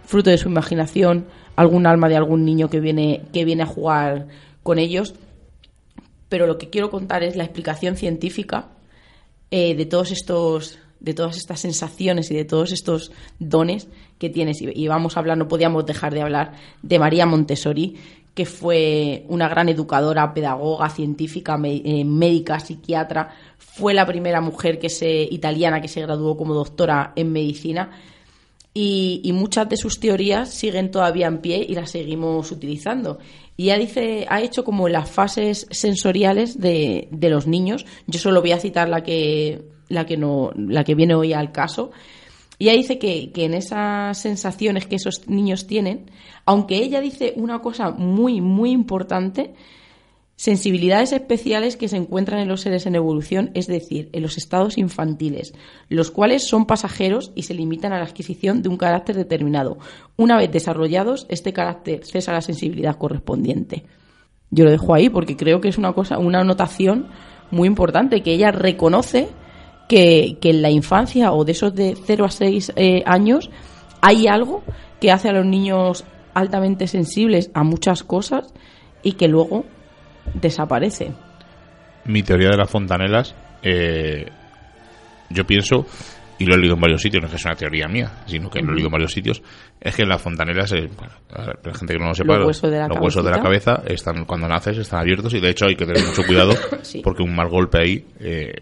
fruto 0.04 0.30
de 0.30 0.38
su 0.38 0.48
imaginación, 0.48 1.26
algún 1.56 1.86
alma 1.86 2.08
de 2.08 2.16
algún 2.16 2.44
niño 2.44 2.70
que 2.70 2.80
viene, 2.80 3.24
que 3.32 3.44
viene 3.44 3.64
a 3.64 3.66
jugar 3.66 4.28
con 4.62 4.78
ellos. 4.78 5.14
Pero 6.28 6.46
lo 6.46 6.56
que 6.56 6.70
quiero 6.70 6.90
contar 6.90 7.24
es 7.24 7.34
la 7.34 7.44
explicación 7.44 7.96
científica 7.96 8.68
eh, 9.50 9.74
de 9.74 9.86
todos 9.86 10.12
estos 10.12 10.78
de 11.02 11.14
todas 11.14 11.36
estas 11.36 11.58
sensaciones 11.58 12.30
y 12.30 12.34
de 12.36 12.44
todos 12.44 12.70
estos 12.70 13.10
dones 13.40 13.88
que 14.18 14.30
tienes. 14.30 14.62
Y, 14.62 14.86
vamos 14.86 15.16
a 15.16 15.20
hablar, 15.20 15.36
no 15.36 15.48
podíamos 15.48 15.84
dejar 15.84 16.14
de 16.14 16.22
hablar 16.22 16.52
de 16.82 16.98
María 17.00 17.26
Montessori, 17.26 17.96
que 18.34 18.46
fue 18.46 19.24
una 19.28 19.48
gran 19.48 19.68
educadora, 19.68 20.32
pedagoga, 20.32 20.88
científica, 20.88 21.60
eh, 21.64 22.04
médica, 22.04 22.60
psiquiatra. 22.60 23.30
Fue 23.58 23.94
la 23.94 24.06
primera 24.06 24.40
mujer 24.40 24.78
que 24.78 24.88
se, 24.88 25.22
italiana 25.22 25.80
que 25.80 25.88
se 25.88 26.00
graduó 26.00 26.36
como 26.36 26.54
doctora 26.54 27.12
en 27.16 27.32
medicina 27.32 27.90
y, 28.74 29.30
muchas 29.34 29.68
de 29.68 29.76
sus 29.76 30.00
teorías 30.00 30.48
siguen 30.48 30.90
todavía 30.90 31.26
en 31.26 31.38
pie 31.38 31.64
y 31.68 31.74
las 31.74 31.90
seguimos 31.90 32.50
utilizando. 32.50 33.18
Y 33.56 33.64
ella 33.64 33.78
dice, 33.78 34.26
ha 34.30 34.40
hecho 34.40 34.64
como 34.64 34.88
las 34.88 35.10
fases 35.10 35.66
sensoriales 35.70 36.58
de, 36.58 37.08
de 37.10 37.28
los 37.28 37.46
niños. 37.46 37.84
Yo 38.06 38.18
solo 38.18 38.40
voy 38.40 38.52
a 38.52 38.60
citar 38.60 38.88
la 38.88 39.02
que, 39.02 39.62
la 39.88 40.06
que, 40.06 40.16
no, 40.16 40.52
la 40.56 40.84
que 40.84 40.94
viene 40.94 41.14
hoy 41.14 41.34
al 41.34 41.52
caso. 41.52 41.90
Y 42.62 42.68
ella 42.68 42.78
dice 42.78 43.00
que, 43.00 43.32
que, 43.32 43.46
en 43.46 43.54
esas 43.54 44.16
sensaciones 44.16 44.86
que 44.86 44.94
esos 44.94 45.26
niños 45.26 45.66
tienen, 45.66 46.12
aunque 46.46 46.76
ella 46.76 47.00
dice 47.00 47.32
una 47.34 47.58
cosa 47.58 47.90
muy, 47.90 48.40
muy 48.40 48.70
importante, 48.70 49.52
Sensibilidades 50.36 51.12
especiales 51.12 51.76
que 51.76 51.88
se 51.88 51.96
encuentran 51.96 52.40
en 52.40 52.48
los 52.48 52.60
seres 52.60 52.86
en 52.86 52.94
evolución, 52.94 53.50
es 53.54 53.66
decir, 53.66 54.10
en 54.12 54.22
los 54.22 54.38
estados 54.38 54.78
infantiles, 54.78 55.54
los 55.88 56.10
cuales 56.12 56.44
son 56.44 56.66
pasajeros 56.66 57.32
y 57.34 57.42
se 57.42 57.54
limitan 57.54 57.92
a 57.92 57.98
la 57.98 58.04
adquisición 58.04 58.62
de 58.62 58.68
un 58.68 58.76
carácter 58.76 59.16
determinado. 59.16 59.78
Una 60.16 60.36
vez 60.36 60.50
desarrollados, 60.50 61.26
este 61.28 61.52
carácter 61.52 62.04
cesa 62.04 62.32
la 62.32 62.42
sensibilidad 62.42 62.96
correspondiente. 62.96 63.84
Yo 64.50 64.64
lo 64.64 64.70
dejo 64.70 64.94
ahí 64.94 65.08
porque 65.08 65.36
creo 65.36 65.60
que 65.60 65.68
es 65.68 65.78
una 65.78 65.92
cosa, 65.92 66.18
una 66.18 66.40
anotación 66.40 67.08
muy 67.50 67.66
importante, 67.68 68.22
que 68.22 68.32
ella 68.32 68.52
reconoce 68.52 69.28
que, 69.92 70.38
en 70.50 70.62
la 70.62 70.70
infancia 70.70 71.32
o 71.32 71.44
de 71.44 71.52
esos 71.52 71.74
de 71.74 71.94
0 72.06 72.24
a 72.24 72.30
6 72.30 72.72
eh, 72.76 73.02
años 73.04 73.50
hay 74.00 74.26
algo 74.26 74.62
que 75.00 75.10
hace 75.10 75.28
a 75.28 75.32
los 75.32 75.44
niños 75.44 76.04
altamente 76.32 76.86
sensibles 76.86 77.50
a 77.52 77.62
muchas 77.62 78.02
cosas 78.02 78.54
y 79.02 79.12
que 79.12 79.28
luego 79.28 79.66
desaparece. 80.32 81.12
Mi 82.06 82.22
teoría 82.22 82.48
de 82.48 82.56
las 82.56 82.70
fontanelas, 82.70 83.34
eh, 83.62 84.26
yo 85.28 85.44
pienso, 85.44 85.84
y 86.38 86.46
lo 86.46 86.54
he 86.54 86.58
leído 86.58 86.74
en 86.74 86.80
varios 86.80 87.02
sitios, 87.02 87.20
no 87.20 87.26
es 87.26 87.32
que 87.32 87.36
es 87.36 87.44
una 87.44 87.54
teoría 87.54 87.86
mía, 87.86 88.10
sino 88.24 88.48
que 88.48 88.60
lo 88.62 88.72
he 88.72 88.74
leído 88.74 88.88
en 88.88 88.92
varios 88.92 89.12
sitios, 89.12 89.42
es 89.78 89.94
que 89.94 90.06
las 90.06 90.22
fontanelas, 90.22 90.72
eh, 90.72 90.88
la 91.28 91.74
gente 91.74 91.92
que 91.92 91.98
no 91.98 92.06
lo 92.06 92.14
sepa, 92.14 92.38
los 92.38 92.46
huesos 92.46 93.22
de 93.24 93.30
la, 93.30 93.42
cabeza 93.42 93.82
están 93.86 94.24
cuando 94.24 94.48
naces 94.48 94.78
están 94.78 95.00
abiertos 95.00 95.34
y 95.34 95.40
de 95.40 95.50
hecho 95.50 95.66
hay 95.66 95.76
que 95.76 95.84
tener 95.84 96.02
mucho 96.02 96.22
cuidado 96.24 96.54
porque 97.04 97.22
un 97.22 97.36
mal 97.36 97.50
golpe 97.50 97.78
ahí, 97.78 98.06
eh, 98.20 98.54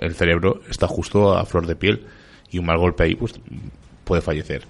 el 0.00 0.14
cerebro 0.14 0.60
está 0.68 0.86
justo 0.86 1.36
a 1.36 1.44
flor 1.44 1.66
de 1.66 1.76
piel 1.76 2.06
y 2.50 2.58
un 2.58 2.66
mal 2.66 2.78
golpe 2.78 3.04
ahí 3.04 3.14
pues 3.14 3.34
puede 4.04 4.22
fallecer. 4.22 4.64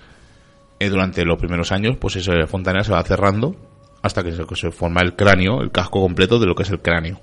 durante 0.78 1.24
los 1.24 1.38
primeros 1.38 1.72
años, 1.72 1.96
pues 1.98 2.16
esa 2.16 2.46
fontanela 2.46 2.84
se 2.84 2.92
va 2.92 3.02
cerrando 3.02 3.56
hasta 4.02 4.22
que 4.22 4.32
se, 4.32 4.70
forma 4.70 5.00
el 5.00 5.16
cráneo, 5.16 5.62
el 5.62 5.70
casco 5.70 6.00
completo 6.00 6.38
de 6.38 6.46
lo 6.46 6.54
que 6.54 6.64
es 6.64 6.70
el 6.70 6.80
cráneo. 6.80 7.20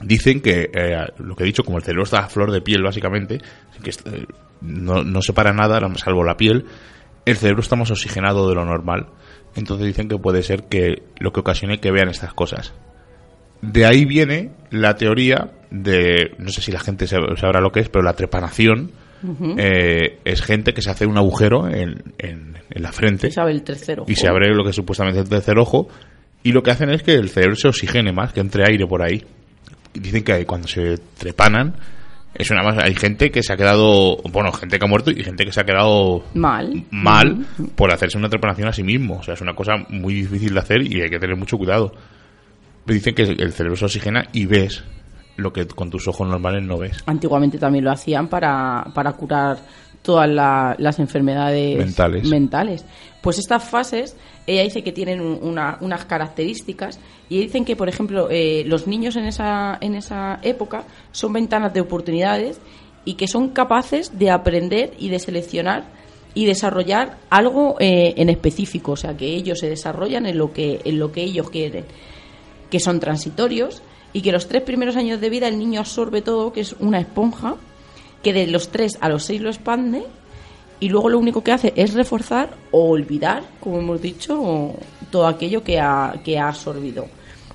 Dicen 0.00 0.40
que, 0.40 0.68
eh, 0.74 0.96
lo 1.18 1.36
que 1.36 1.44
he 1.44 1.46
dicho, 1.46 1.62
como 1.62 1.78
el 1.78 1.84
cerebro 1.84 2.02
está 2.02 2.18
a 2.18 2.28
flor 2.28 2.50
de 2.50 2.60
piel, 2.60 2.82
básicamente, 2.82 3.38
que 3.84 3.90
eh, 3.90 4.26
no, 4.60 5.04
no 5.04 5.22
separa 5.22 5.52
nada, 5.52 5.80
salvo 5.96 6.24
la 6.24 6.36
piel, 6.36 6.66
el 7.24 7.36
cerebro 7.36 7.62
está 7.62 7.76
más 7.76 7.90
oxigenado 7.92 8.48
de 8.48 8.56
lo 8.56 8.64
normal. 8.64 9.10
Entonces 9.54 9.86
dicen 9.86 10.08
que 10.08 10.18
puede 10.18 10.42
ser 10.42 10.64
que 10.64 11.02
lo 11.18 11.32
que 11.32 11.40
ocasione 11.40 11.78
que 11.78 11.92
vean 11.92 12.08
estas 12.08 12.34
cosas. 12.34 12.72
De 13.60 13.86
ahí 13.86 14.04
viene 14.04 14.50
la 14.70 14.96
teoría 14.96 15.52
de, 15.72 16.34
no 16.38 16.50
sé 16.50 16.60
si 16.60 16.70
la 16.70 16.80
gente 16.80 17.06
sabrá 17.06 17.60
lo 17.60 17.72
que 17.72 17.80
es, 17.80 17.88
pero 17.88 18.04
la 18.04 18.12
trepanación 18.12 18.90
eh, 19.56 20.18
es 20.24 20.42
gente 20.42 20.74
que 20.74 20.82
se 20.82 20.90
hace 20.90 21.06
un 21.06 21.16
agujero 21.16 21.66
en, 21.68 22.12
en, 22.18 22.52
la 22.70 22.92
frente. 22.92 23.28
Y 23.28 23.30
se 23.30 23.40
abre 23.40 23.54
el 23.54 23.62
tercer 23.62 24.00
ojo. 24.00 24.10
Y 24.10 24.14
se 24.14 24.28
abre 24.28 24.54
lo 24.54 24.64
que 24.64 24.70
es 24.70 24.76
supuestamente 24.76 25.20
el 25.20 25.28
tercer 25.28 25.58
ojo. 25.58 25.88
Y 26.42 26.52
lo 26.52 26.62
que 26.62 26.72
hacen 26.72 26.90
es 26.90 27.02
que 27.02 27.14
el 27.14 27.30
cerebro 27.30 27.56
se 27.56 27.68
oxigene 27.68 28.12
más, 28.12 28.32
que 28.32 28.40
entre 28.40 28.64
aire 28.68 28.86
por 28.86 29.02
ahí. 29.02 29.24
Dicen 29.94 30.24
que 30.24 30.44
cuando 30.44 30.68
se 30.68 30.98
trepanan, 31.18 31.74
es 32.34 32.50
una 32.50 32.62
más 32.62 32.78
hay 32.78 32.94
gente 32.94 33.30
que 33.30 33.42
se 33.42 33.52
ha 33.52 33.56
quedado 33.56 34.16
bueno 34.30 34.52
gente 34.52 34.78
que 34.78 34.84
ha 34.84 34.88
muerto 34.88 35.10
y 35.10 35.22
gente 35.22 35.44
que 35.44 35.52
se 35.52 35.60
ha 35.60 35.64
quedado 35.64 36.24
mal 36.32 36.84
mal 36.90 37.44
por 37.76 37.92
hacerse 37.92 38.16
una 38.16 38.30
trepanación 38.30 38.68
a 38.68 38.72
sí 38.72 38.82
mismo 38.82 39.18
o 39.18 39.22
sea 39.22 39.34
es 39.34 39.42
una 39.42 39.54
cosa 39.54 39.72
muy 39.90 40.14
difícil 40.14 40.54
de 40.54 40.60
hacer 40.60 40.80
y 40.80 41.02
hay 41.02 41.10
que 41.10 41.18
tener 41.18 41.36
mucho 41.36 41.58
cuidado 41.58 41.92
dicen 42.86 43.14
que 43.14 43.24
el 43.24 43.52
cerebro 43.52 43.76
se 43.76 43.84
oxigena 43.84 44.28
y 44.32 44.46
ves 44.46 44.82
lo 45.36 45.52
que 45.52 45.66
con 45.66 45.90
tus 45.90 46.08
ojos 46.08 46.28
normales 46.28 46.62
no 46.62 46.78
ves. 46.78 47.02
Antiguamente 47.06 47.58
también 47.58 47.84
lo 47.84 47.90
hacían 47.90 48.28
para, 48.28 48.86
para 48.94 49.12
curar 49.12 49.58
todas 50.02 50.28
las 50.78 50.98
enfermedades 50.98 51.98
mentales. 52.28 52.84
Pues 53.20 53.38
estas 53.38 53.62
fases, 53.62 54.16
ella 54.46 54.62
dice 54.62 54.82
que 54.82 54.92
tienen 54.92 55.20
unas 55.20 56.04
características 56.06 56.98
y 57.28 57.40
dicen 57.40 57.64
que, 57.64 57.76
por 57.76 57.88
ejemplo, 57.88 58.28
eh, 58.30 58.64
los 58.66 58.86
niños 58.86 59.16
en 59.16 59.24
esa, 59.24 59.78
en 59.80 59.94
esa 59.94 60.40
época 60.42 60.84
son 61.12 61.32
ventanas 61.32 61.72
de 61.72 61.80
oportunidades 61.80 62.60
y 63.04 63.14
que 63.14 63.28
son 63.28 63.50
capaces 63.50 64.18
de 64.18 64.30
aprender 64.30 64.92
y 64.98 65.08
de 65.08 65.20
seleccionar 65.20 65.84
y 66.34 66.46
desarrollar 66.46 67.18
algo 67.30 67.76
eh, 67.78 68.14
en 68.16 68.28
específico, 68.28 68.92
o 68.92 68.96
sea, 68.96 69.16
que 69.16 69.26
ellos 69.26 69.60
se 69.60 69.68
desarrollan 69.68 70.26
en 70.26 70.38
lo 70.38 70.52
que, 70.52 70.80
en 70.84 70.98
lo 70.98 71.12
que 71.12 71.22
ellos 71.22 71.50
quieren, 71.50 71.84
que 72.70 72.80
son 72.80 73.00
transitorios 73.00 73.82
y 74.12 74.22
que 74.22 74.32
los 74.32 74.48
tres 74.48 74.62
primeros 74.62 74.96
años 74.96 75.20
de 75.20 75.30
vida 75.30 75.48
el 75.48 75.58
niño 75.58 75.80
absorbe 75.80 76.22
todo, 76.22 76.52
que 76.52 76.60
es 76.60 76.74
una 76.80 77.00
esponja, 77.00 77.56
que 78.22 78.32
de 78.32 78.46
los 78.46 78.68
tres 78.68 78.98
a 79.00 79.08
los 79.08 79.24
seis 79.24 79.40
lo 79.40 79.50
expande 79.50 80.04
y 80.82 80.88
luego 80.88 81.08
lo 81.08 81.18
único 81.18 81.44
que 81.44 81.52
hace 81.52 81.72
es 81.76 81.94
reforzar 81.94 82.50
o 82.72 82.90
olvidar, 82.90 83.44
como 83.60 83.78
hemos 83.78 84.02
dicho, 84.02 84.72
todo 85.10 85.26
aquello 85.28 85.62
que 85.62 85.78
ha, 85.78 86.14
que 86.24 86.38
ha 86.38 86.48
absorbido. 86.48 87.06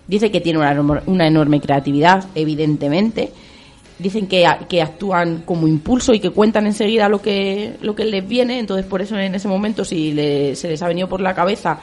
Dice 0.07 0.31
que 0.31 0.39
tiene 0.39 0.59
una, 0.59 1.03
una 1.05 1.27
enorme 1.27 1.59
creatividad, 1.59 2.25
evidentemente. 2.35 3.33
Dicen 3.99 4.27
que, 4.27 4.47
que, 4.69 4.81
actúan 4.81 5.41
como 5.43 5.67
impulso 5.67 6.13
y 6.13 6.21
que 6.21 6.29
cuentan 6.29 6.67
enseguida 6.67 7.09
lo 7.09 7.21
que, 7.21 7.75
lo 7.81 7.95
que 7.95 8.05
les 8.05 8.25
viene. 8.25 8.59
Entonces, 8.59 8.85
por 8.85 9.01
eso 9.01 9.17
en 9.17 9.35
ese 9.35 9.49
momento, 9.49 9.83
si 9.83 10.11
se 10.55 10.69
les 10.69 10.81
ha 10.81 10.87
venido 10.87 11.09
por 11.09 11.19
la 11.19 11.35
cabeza 11.35 11.79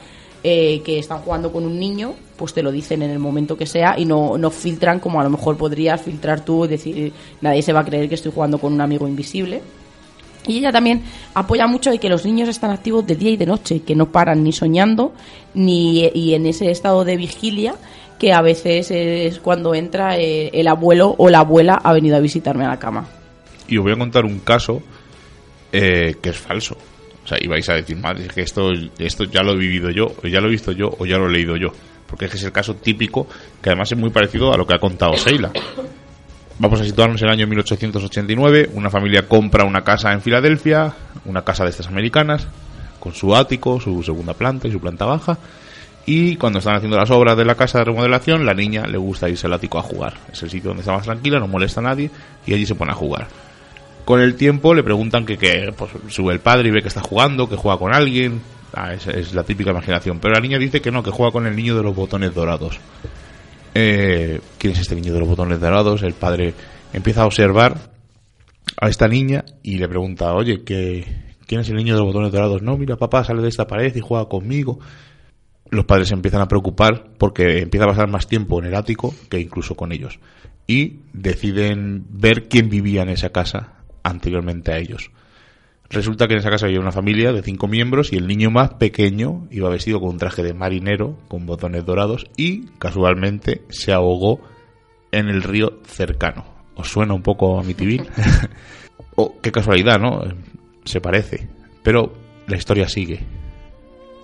eh, 0.47 0.83
que 0.85 0.99
están 0.99 1.21
jugando 1.21 1.51
con 1.51 1.65
un 1.65 1.79
niño, 1.79 2.13
pues 2.37 2.53
te 2.53 2.63
lo 2.63 2.71
dicen 2.71 3.01
en 3.01 3.11
el 3.11 3.19
momento 3.19 3.57
que 3.57 3.65
sea 3.65 3.99
y 3.99 4.05
no, 4.05 4.37
no 4.37 4.51
filtran 4.51 5.01
como 5.01 5.19
a 5.19 5.25
lo 5.25 5.31
mejor 5.31 5.57
podrías 5.57 6.03
filtrar 6.03 6.45
tú 6.45 6.67
y 6.67 6.69
decir, 6.69 7.13
nadie 7.41 7.63
se 7.63 7.73
va 7.73 7.81
a 7.81 7.85
creer 7.87 8.11
que 8.11 8.15
estoy 8.15 8.31
jugando 8.31 8.59
con 8.59 8.75
un 8.75 8.83
amigo 8.83 9.09
invisible. 9.09 9.63
Y 10.47 10.59
ella 10.59 10.71
también 10.71 11.03
apoya 11.33 11.67
mucho 11.67 11.91
de 11.91 11.99
que 11.99 12.11
los 12.11 12.27
niños 12.27 12.51
están 12.51 12.71
activos 12.71 13.07
de 13.07 13.17
día 13.17 13.31
y 13.31 13.39
de 13.39 13.47
noche, 13.47 13.81
que 13.81 13.95
no 13.95 14.13
paran 14.13 14.45
ni 14.45 14.53
soñando 14.53 15.15
ni 15.55 16.05
y 16.15 16.35
en 16.35 16.45
ese 16.45 16.71
estado 16.71 17.07
de 17.07 17.17
vigilia 17.17 17.77
que 18.19 18.35
a 18.35 18.43
veces 18.43 18.91
es 18.91 19.39
cuando 19.41 19.75
entra 19.75 20.19
eh, 20.19 20.51
el 20.53 20.69
abuelo 20.69 21.15
o 21.17 21.31
la 21.31 21.39
abuela 21.39 21.81
ha 21.83 21.93
venido 21.95 22.17
a 22.17 22.21
visitarme 22.21 22.67
a 22.67 22.69
la 22.69 22.79
cama. 22.79 23.09
Y 23.67 23.79
os 23.79 23.85
voy 23.85 23.95
a 23.95 23.97
contar 23.97 24.27
un 24.27 24.41
caso 24.41 24.83
eh, 25.73 26.17
que 26.21 26.29
es 26.29 26.37
falso. 26.37 26.77
O 27.25 27.27
sea, 27.27 27.39
y 27.41 27.47
vais 27.47 27.69
a 27.71 27.75
decir, 27.75 27.97
madre, 27.97 28.27
es 28.27 28.33
que 28.33 28.43
esto, 28.43 28.71
esto 28.99 29.25
ya 29.25 29.43
lo 29.43 29.53
he 29.53 29.57
vivido 29.57 29.91
yo, 29.91 30.15
o 30.23 30.27
ya 30.27 30.41
lo 30.41 30.49
he 30.49 30.51
visto 30.51 30.73
yo, 30.73 30.95
o 30.99 31.07
ya 31.07 31.17
lo 31.17 31.27
he 31.29 31.33
leído 31.33 31.57
yo. 31.57 31.69
Porque 32.07 32.27
es 32.27 32.43
el 32.43 32.53
caso 32.53 32.75
típico, 32.75 33.27
que 33.63 33.71
además 33.71 33.91
es 33.91 33.99
muy 33.99 34.11
parecido 34.11 34.53
a 34.53 34.59
lo 34.59 34.67
que 34.67 34.75
ha 34.75 34.79
contado 34.79 35.17
Seila. 35.17 35.51
Vamos 36.59 36.81
a 36.81 36.85
situarnos 36.85 37.21
en 37.23 37.29
el 37.29 37.35
año 37.35 37.47
1889. 37.47 38.71
Una 38.75 38.91
familia 38.91 39.27
compra 39.27 39.65
una 39.65 39.83
casa 39.83 40.13
en 40.13 40.21
Filadelfia, 40.21 40.93
una 41.25 41.43
casa 41.43 41.65
de 41.65 41.71
estas 41.71 41.89
americanas, 41.89 42.47
con 43.01 43.13
su 43.15 43.35
ático, 43.35 43.81
su 43.81 44.03
segunda 44.03 44.35
planta 44.35 44.69
y 44.69 44.73
su 44.73 44.81
planta 44.81 45.05
baja. 45.05 45.39
Y 46.07 46.37
cuando 46.37 46.59
están 46.59 46.77
haciendo 46.77 46.99
las 46.99 47.11
obras 47.11 47.37
de 47.37 47.45
la 47.45 47.55
casa 47.55 47.79
de 47.79 47.85
remodelación, 47.87 48.45
la 48.45 48.55
niña 48.55 48.87
le 48.87 48.99
gusta 48.99 49.29
irse 49.29 49.47
al 49.47 49.55
ático 49.55 49.79
a 49.79 49.83
jugar. 49.83 50.15
Es 50.31 50.43
el 50.43 50.51
sitio 50.51 50.69
donde 50.69 50.83
está 50.83 50.93
más 50.93 51.05
tranquila, 51.05 51.41
no 51.41 51.49
molesta 51.49 51.81
a 51.81 51.85
nadie 51.85 52.11
y 52.47 52.53
allí 52.53 52.67
se 52.67 52.75
pone 52.75 52.93
a 52.93 52.95
jugar. 52.95 53.27
Con 54.05 54.21
el 54.21 54.35
tiempo 54.35 54.75
le 54.75 54.83
preguntan 54.83 55.25
que, 55.25 55.39
que 55.39 55.73
pues, 55.77 55.91
sube 56.09 56.33
el 56.33 56.41
padre 56.41 56.69
y 56.69 56.73
ve 56.73 56.83
que 56.83 56.89
está 56.89 57.01
jugando, 57.01 57.49
que 57.49 57.57
juega 57.57 57.79
con 57.79 57.95
alguien. 57.95 58.41
Ah, 58.75 58.93
es, 58.93 59.33
la 59.33 59.45
típica 59.45 59.71
imaginación. 59.71 60.19
Pero 60.19 60.35
la 60.35 60.41
niña 60.41 60.59
dice 60.59 60.81
que 60.81 60.91
no, 60.91 61.03
que 61.03 61.11
juega 61.11 61.33
con 61.33 61.47
el 61.47 61.57
niño 61.57 61.77
de 61.77 61.83
los 61.83 61.95
botones 61.95 62.35
dorados. 62.35 62.79
Eh, 63.75 64.41
¿Quién 64.59 64.73
es 64.73 64.81
este 64.81 64.95
niño 64.95 65.15
de 65.15 65.21
los 65.21 65.29
botones 65.29 65.61
dorados? 65.61 66.03
El 66.03 66.15
padre 66.15 66.55
empieza 66.93 67.23
a 67.23 67.27
observar 67.27 67.93
a 68.81 68.89
esta 68.89 69.09
niña 69.09 69.45
y 69.63 69.79
le 69.79 69.89
pregunta, 69.89 70.35
oye, 70.35 70.65
¿qué, 70.65 71.07
¿quién 71.47 71.61
es 71.63 71.69
el 71.71 71.77
niño 71.77 71.95
de 71.95 72.01
los 72.01 72.09
botones 72.09 72.33
dorados? 72.33 72.63
No, 72.63 72.77
mira, 72.77 72.97
papá 72.97 73.25
sale 73.25 73.43
de 73.43 73.49
esta 73.49 73.67
pared 73.67 73.95
y 73.95 74.01
juega 74.01 74.29
conmigo. 74.29 74.81
los 75.71 75.87
padres 75.87 76.13
empiezan 76.13 76.43
a 76.43 76.49
preocupar 76.49 77.07
porque 77.17 77.61
empieza 77.61 77.85
a 77.87 77.89
pasar 77.89 78.09
más 78.09 78.27
tiempo 78.27 78.59
en 78.59 78.67
el 78.67 78.75
ático 78.75 79.15
que 79.31 79.41
incluso 79.41 79.77
con 79.77 79.93
ellos. 79.93 80.19
Y 80.67 80.99
deciden 81.13 82.05
ver 82.11 82.49
quién 82.49 82.69
vivía 82.69 83.03
en 83.03 83.11
esa 83.11 83.31
casa 83.31 83.74
anteriormente 84.05 84.73
a 84.73 84.79
ellos. 84.79 85.11
Resulta 85.91 86.27
que 86.27 86.35
en 86.35 86.41
esa 86.41 86.51
casa 86.51 86.67
había 86.67 86.81
una 86.81 86.93
familia 86.93 87.33
de 87.33 87.43
cinco 87.43 87.69
miembros 87.69 88.13
y 88.13 88.17
el 88.17 88.27
niño 88.27 88.51
más 88.51 88.75
pequeño 88.75 89.47
iba 89.51 89.69
vestido 89.69 90.01
con 90.01 90.11
un 90.11 90.19
traje 90.19 90.43
de 90.43 90.55
marinero 90.55 91.19
con 91.29 91.47
botones 91.47 91.85
dorados 91.85 92.27
y 92.37 92.67
casualmente 92.79 93.63
se 93.69 93.93
ahogó 93.93 94.41
en 95.13 95.29
el 95.29 95.43
río 95.43 95.81
cercano. 95.85 96.45
¿Os 96.75 96.89
suena 96.89 97.15
un 97.15 97.23
poco 97.23 97.59
a 97.61 97.63
mi 97.63 97.75
oh, 99.17 99.41
qué 99.41 99.53
casualidad, 99.53 100.01
¿no? 100.01 100.23
Se 100.85 101.01
parece. 101.01 101.49
Pero 101.83 102.15
la 102.47 102.57
historia 102.57 102.89
sigue. 102.89 103.21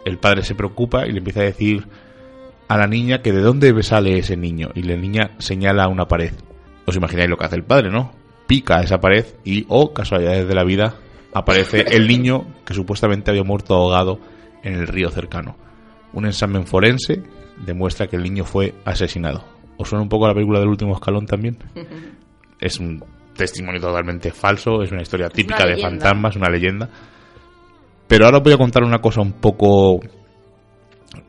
El 0.04 0.18
padre 0.18 0.42
se 0.42 0.54
preocupa 0.54 1.06
y 1.06 1.12
le 1.12 1.18
empieza 1.18 1.40
a 1.40 1.44
decir 1.44 1.86
a 2.66 2.76
la 2.76 2.86
niña 2.86 3.22
que 3.22 3.32
de 3.32 3.40
dónde 3.40 3.80
sale 3.82 4.18
ese 4.18 4.36
niño. 4.36 4.70
Y 4.74 4.82
la 4.82 4.96
niña 4.96 5.32
señala 5.38 5.88
una 5.88 6.08
pared. 6.08 6.32
Os 6.86 6.96
imagináis 6.96 7.30
lo 7.30 7.36
que 7.36 7.44
hace 7.44 7.56
el 7.56 7.64
padre, 7.64 7.90
¿no? 7.90 8.19
Pica 8.50 8.80
esa 8.80 8.98
pared 8.98 9.26
y, 9.44 9.64
oh, 9.68 9.92
casualidades 9.92 10.48
de 10.48 10.54
la 10.56 10.64
vida, 10.64 10.96
aparece 11.32 11.82
el 11.82 12.08
niño 12.08 12.46
que 12.66 12.74
supuestamente 12.74 13.30
había 13.30 13.44
muerto 13.44 13.76
ahogado 13.76 14.18
en 14.64 14.74
el 14.74 14.88
río 14.88 15.08
cercano. 15.08 15.56
Un 16.14 16.26
examen 16.26 16.66
forense 16.66 17.22
demuestra 17.64 18.08
que 18.08 18.16
el 18.16 18.24
niño 18.24 18.44
fue 18.44 18.74
asesinado. 18.84 19.44
¿Os 19.76 19.88
suena 19.88 20.02
un 20.02 20.08
poco 20.08 20.26
la 20.26 20.34
película 20.34 20.58
del 20.58 20.68
último 20.68 20.94
escalón 20.94 21.26
también? 21.26 21.58
es 22.60 22.80
un 22.80 23.04
testimonio 23.36 23.80
totalmente 23.80 24.32
falso, 24.32 24.82
es 24.82 24.90
una 24.90 25.02
historia 25.02 25.28
típica 25.28 25.64
de 25.64 25.78
fantasmas, 25.78 26.34
una 26.34 26.50
leyenda. 26.50 26.88
Pero 28.08 28.24
ahora 28.24 28.38
os 28.38 28.42
voy 28.42 28.54
a 28.54 28.58
contar 28.58 28.82
una 28.82 28.98
cosa 28.98 29.20
un 29.20 29.34
poco 29.34 30.00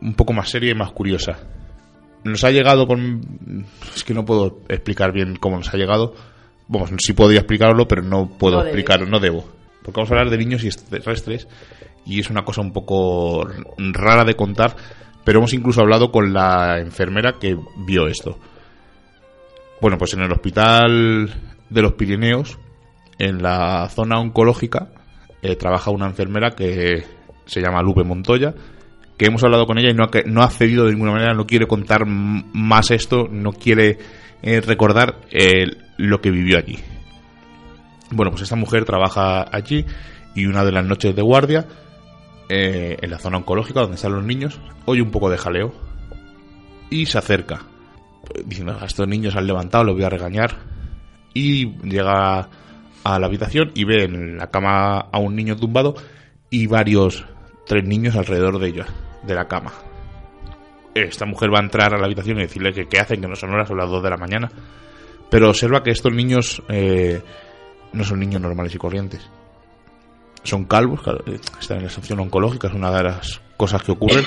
un 0.02 0.14
poco 0.16 0.34
más 0.34 0.50
seria 0.50 0.72
y 0.72 0.76
más 0.76 0.92
curiosa. 0.92 1.38
Nos 2.24 2.44
ha 2.44 2.50
llegado 2.50 2.88
con 2.88 3.68
es 3.96 4.04
que 4.04 4.16
no 4.16 4.26
puedo 4.26 4.62
explicar 4.70 5.12
bien 5.12 5.36
cómo 5.36 5.58
nos 5.58 5.72
ha 5.72 5.78
llegado. 5.78 6.16
Vamos, 6.72 6.90
sí 7.00 7.12
podría 7.12 7.42
explicarlo, 7.42 7.86
pero 7.86 8.02
no 8.02 8.30
puedo 8.30 8.62
explicarlo, 8.64 9.06
no 9.06 9.20
debo. 9.20 9.44
Porque 9.84 10.00
vamos 10.00 10.10
a 10.10 10.14
hablar 10.14 10.30
de 10.30 10.38
niños 10.38 10.64
y 10.64 10.68
extraterrestres 10.68 11.46
y 12.06 12.22
es 12.22 12.30
una 12.30 12.46
cosa 12.46 12.62
un 12.62 12.72
poco 12.72 13.46
rara 13.78 14.24
de 14.24 14.36
contar, 14.36 14.78
pero 15.26 15.40
hemos 15.40 15.54
incluso 15.54 15.82
hablado 15.82 16.14
con 16.14 16.32
la 16.32 16.80
enfermera 16.80 17.34
que 17.42 17.58
vio 17.86 18.08
esto. 18.08 18.40
Bueno, 19.82 19.98
pues 19.98 20.14
en 20.14 20.22
el 20.22 20.32
hospital 20.32 21.30
de 21.70 21.82
los 21.82 21.94
Pirineos, 21.96 22.58
en 23.20 23.44
la 23.44 23.90
zona 23.90 24.22
oncológica, 24.22 24.94
eh, 25.42 25.58
trabaja 25.58 25.92
una 25.92 26.06
enfermera 26.06 26.52
que 26.52 27.04
se 27.48 27.60
llama 27.60 27.82
Lupe 27.82 28.06
Montoya, 28.06 28.54
que 29.18 29.26
hemos 29.26 29.44
hablado 29.44 29.66
con 29.66 29.78
ella 29.78 29.90
y 29.90 29.94
no 29.94 30.06
ha, 30.06 30.10
no 30.26 30.42
ha 30.42 30.50
cedido 30.50 30.86
de 30.86 30.94
ninguna 30.94 31.12
manera, 31.12 31.34
no 31.34 31.46
quiere 31.46 31.68
contar 31.68 32.06
más 32.06 32.92
esto, 32.92 33.28
no 33.30 33.52
quiere 33.52 33.98
eh, 34.42 34.62
recordar 34.62 35.18
eh, 35.32 35.66
lo 36.02 36.22
que 36.22 36.32
vivió 36.32 36.58
allí. 36.58 36.80
Bueno, 38.12 38.32
pues 38.32 38.44
esta 38.44 38.56
mujer 38.56 38.86
trabaja 38.86 39.46
allí 39.56 39.86
y 40.36 40.46
una 40.46 40.66
de 40.66 40.72
las 40.72 40.86
noches 40.86 41.16
de 41.16 41.22
guardia, 41.22 41.68
en 42.50 43.10
la 43.10 43.18
zona 43.18 43.38
oncológica 43.38 43.80
donde 43.82 43.96
están 43.96 44.14
los 44.14 44.26
niños, 44.26 44.60
oye 44.86 45.02
un 45.02 45.12
poco 45.12 45.30
de 45.30 45.38
jaleo 45.38 45.74
y 46.90 47.06
se 47.06 47.18
acerca 47.18 47.62
diciendo, 48.46 48.78
a 48.80 48.86
estos 48.86 49.08
niños 49.08 49.36
han 49.36 49.48
levantado, 49.48 49.84
los 49.84 49.96
voy 49.96 50.04
a 50.04 50.10
regañar. 50.10 50.56
Y 51.34 51.78
llega 51.82 52.50
a 53.04 53.20
la 53.20 53.26
habitación 53.26 53.72
y 53.74 53.86
ve 53.86 54.04
en 54.04 54.38
la 54.38 54.52
cama 54.52 55.00
a 55.00 55.18
un 55.18 55.36
niño 55.36 55.56
tumbado 55.56 55.96
y 56.50 56.68
varios, 56.68 57.26
tres 57.66 57.86
niños 57.86 58.16
alrededor 58.16 58.60
de 58.60 58.68
ella, 58.68 58.86
de 59.24 59.36
la 59.36 59.48
cama. 59.48 59.72
Esta 60.94 61.26
mujer 61.26 61.54
va 61.54 61.60
a 61.60 61.64
entrar 61.64 61.94
a 61.94 61.98
la 61.98 62.06
habitación 62.06 62.38
y 62.38 62.42
decirle 62.42 62.74
que 62.74 62.88
qué 62.88 63.00
hacen, 63.00 63.22
que 63.22 63.28
no 63.28 63.36
son 63.36 63.52
horas, 63.52 63.70
son 63.70 63.78
las 63.78 63.90
dos 63.90 64.04
de 64.04 64.10
la 64.10 64.18
mañana. 64.18 64.52
Pero 65.32 65.50
observa 65.50 65.82
que 65.82 65.90
estos 65.90 66.14
niños 66.14 66.62
eh, 66.70 67.22
no 67.94 68.04
son 68.04 68.20
niños 68.20 68.42
normales 68.42 68.76
y 68.76 68.78
corrientes. 68.78 69.28
Son 70.44 70.66
calvos, 70.66 71.02
están 71.60 71.78
en 71.78 71.86
la 71.86 71.90
sección 71.90 72.20
oncológica, 72.20 72.68
es 72.68 72.74
una 72.76 72.92
de 72.92 73.04
las 73.04 73.42
cosas 73.58 73.82
que 73.82 73.94
ocurren. 73.94 74.26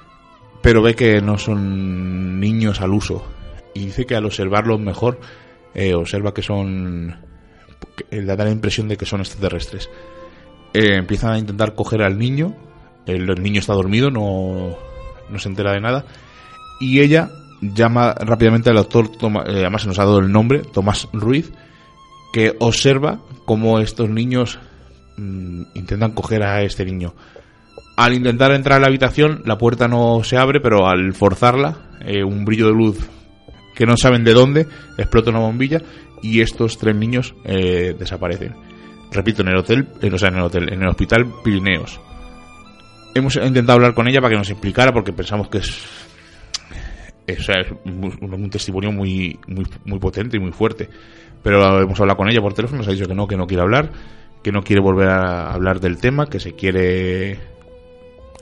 Pero 0.62 0.82
ve 0.82 0.94
que 0.94 1.20
no 1.20 1.36
son 1.36 2.40
niños 2.40 2.80
al 2.80 2.92
uso, 2.92 3.24
y 3.76 3.86
dice 3.86 4.06
que 4.06 4.16
al 4.16 4.24
observarlos 4.24 4.80
mejor 4.80 5.20
eh, 5.74 5.94
observa 5.94 6.32
que 6.32 6.42
son 6.42 7.14
le 8.10 8.24
da 8.24 8.44
la 8.44 8.50
impresión 8.50 8.88
de 8.88 8.96
que 8.96 9.04
son 9.04 9.20
extraterrestres 9.20 9.90
eh, 10.72 10.96
empiezan 10.96 11.32
a 11.32 11.38
intentar 11.38 11.74
coger 11.74 12.02
al 12.02 12.18
niño 12.18 12.56
el, 13.04 13.26
niño 13.42 13.60
está 13.60 13.74
dormido 13.74 14.10
no, 14.10 14.76
no 15.28 15.38
se 15.38 15.48
entera 15.48 15.72
de 15.72 15.80
nada 15.80 16.06
y 16.80 17.00
ella 17.00 17.28
llama 17.60 18.14
rápidamente 18.14 18.70
al 18.70 18.76
doctor 18.76 19.10
eh, 19.46 19.60
además 19.60 19.82
se 19.82 19.88
nos 19.88 19.98
ha 19.98 20.04
dado 20.04 20.18
el 20.18 20.30
nombre 20.30 20.60
Tomás 20.60 21.08
Ruiz 21.12 21.52
que 22.32 22.54
observa 22.58 23.20
cómo 23.44 23.78
estos 23.80 24.08
niños 24.10 24.58
mm, 25.16 25.62
intentan 25.74 26.12
coger 26.12 26.42
a 26.42 26.62
este 26.62 26.84
niño 26.84 27.14
al 27.96 28.12
intentar 28.14 28.52
entrar 28.52 28.78
a 28.78 28.80
la 28.80 28.88
habitación 28.88 29.42
la 29.44 29.58
puerta 29.58 29.88
no 29.88 30.22
se 30.22 30.36
abre 30.36 30.60
pero 30.60 30.86
al 30.86 31.14
forzarla 31.14 31.78
un 32.24 32.44
brillo 32.44 32.66
de 32.66 32.72
luz 32.72 33.08
que 33.76 33.86
no 33.86 33.96
saben 33.96 34.24
de 34.24 34.32
dónde, 34.32 34.66
explota 34.96 35.30
una 35.30 35.38
bombilla 35.38 35.82
y 36.22 36.40
estos 36.40 36.78
tres 36.78 36.96
niños 36.96 37.34
eh, 37.44 37.94
desaparecen. 37.96 38.56
Repito, 39.12 39.42
en 39.42 39.48
el 39.48 39.58
hotel, 39.58 39.86
eh, 40.00 40.10
o 40.12 40.18
sea, 40.18 40.30
en 40.30 40.36
el 40.36 40.42
hotel, 40.42 40.72
en 40.72 40.82
el 40.82 40.88
hospital 40.88 41.26
Pirineos. 41.44 42.00
Hemos 43.14 43.36
intentado 43.36 43.74
hablar 43.74 43.94
con 43.94 44.08
ella 44.08 44.20
para 44.20 44.30
que 44.30 44.38
nos 44.38 44.50
explicara 44.50 44.92
porque 44.92 45.12
pensamos 45.12 45.48
que 45.48 45.58
es, 45.58 45.84
es, 47.26 47.48
un, 47.84 48.50
testimonio 48.50 48.92
muy, 48.92 49.38
muy, 49.48 49.66
muy 49.84 49.98
potente 49.98 50.36
y 50.36 50.40
muy 50.40 50.52
fuerte. 50.52 50.88
Pero 51.42 51.80
hemos 51.80 52.00
hablado 52.00 52.16
con 52.16 52.28
ella 52.28 52.40
por 52.40 52.54
teléfono, 52.54 52.78
nos 52.78 52.88
ha 52.88 52.92
dicho 52.92 53.06
que 53.06 53.14
no, 53.14 53.26
que 53.26 53.36
no 53.36 53.46
quiere 53.46 53.62
hablar, 53.62 53.90
que 54.42 54.52
no 54.52 54.62
quiere 54.62 54.82
volver 54.82 55.08
a 55.08 55.52
hablar 55.52 55.80
del 55.80 55.98
tema, 55.98 56.26
que 56.26 56.40
se 56.40 56.54
quiere 56.54 57.38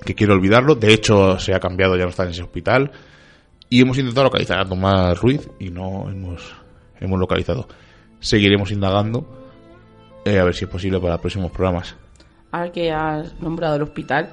que 0.04 0.14
quiere 0.14 0.32
olvidarlo. 0.32 0.74
De 0.74 0.92
hecho, 0.92 1.38
se 1.38 1.54
ha 1.54 1.60
cambiado, 1.60 1.96
ya 1.96 2.04
no 2.04 2.10
está 2.10 2.24
en 2.24 2.30
ese 2.30 2.42
hospital. 2.42 2.90
Y 3.68 3.80
hemos 3.80 3.98
intentado 3.98 4.24
localizar 4.24 4.60
a 4.60 4.64
Tomás 4.64 5.18
Ruiz 5.20 5.48
y 5.58 5.70
no 5.70 6.08
hemos, 6.10 6.54
hemos 7.00 7.18
localizado. 7.18 7.66
Seguiremos 8.20 8.70
indagando 8.70 9.26
eh, 10.24 10.38
a 10.38 10.44
ver 10.44 10.54
si 10.54 10.64
es 10.64 10.70
posible 10.70 11.00
para 11.00 11.18
próximos 11.18 11.50
programas. 11.50 11.96
Ahora 12.52 12.70
que 12.70 12.92
has 12.92 13.38
nombrado 13.40 13.76
el 13.76 13.82
hospital, 13.82 14.30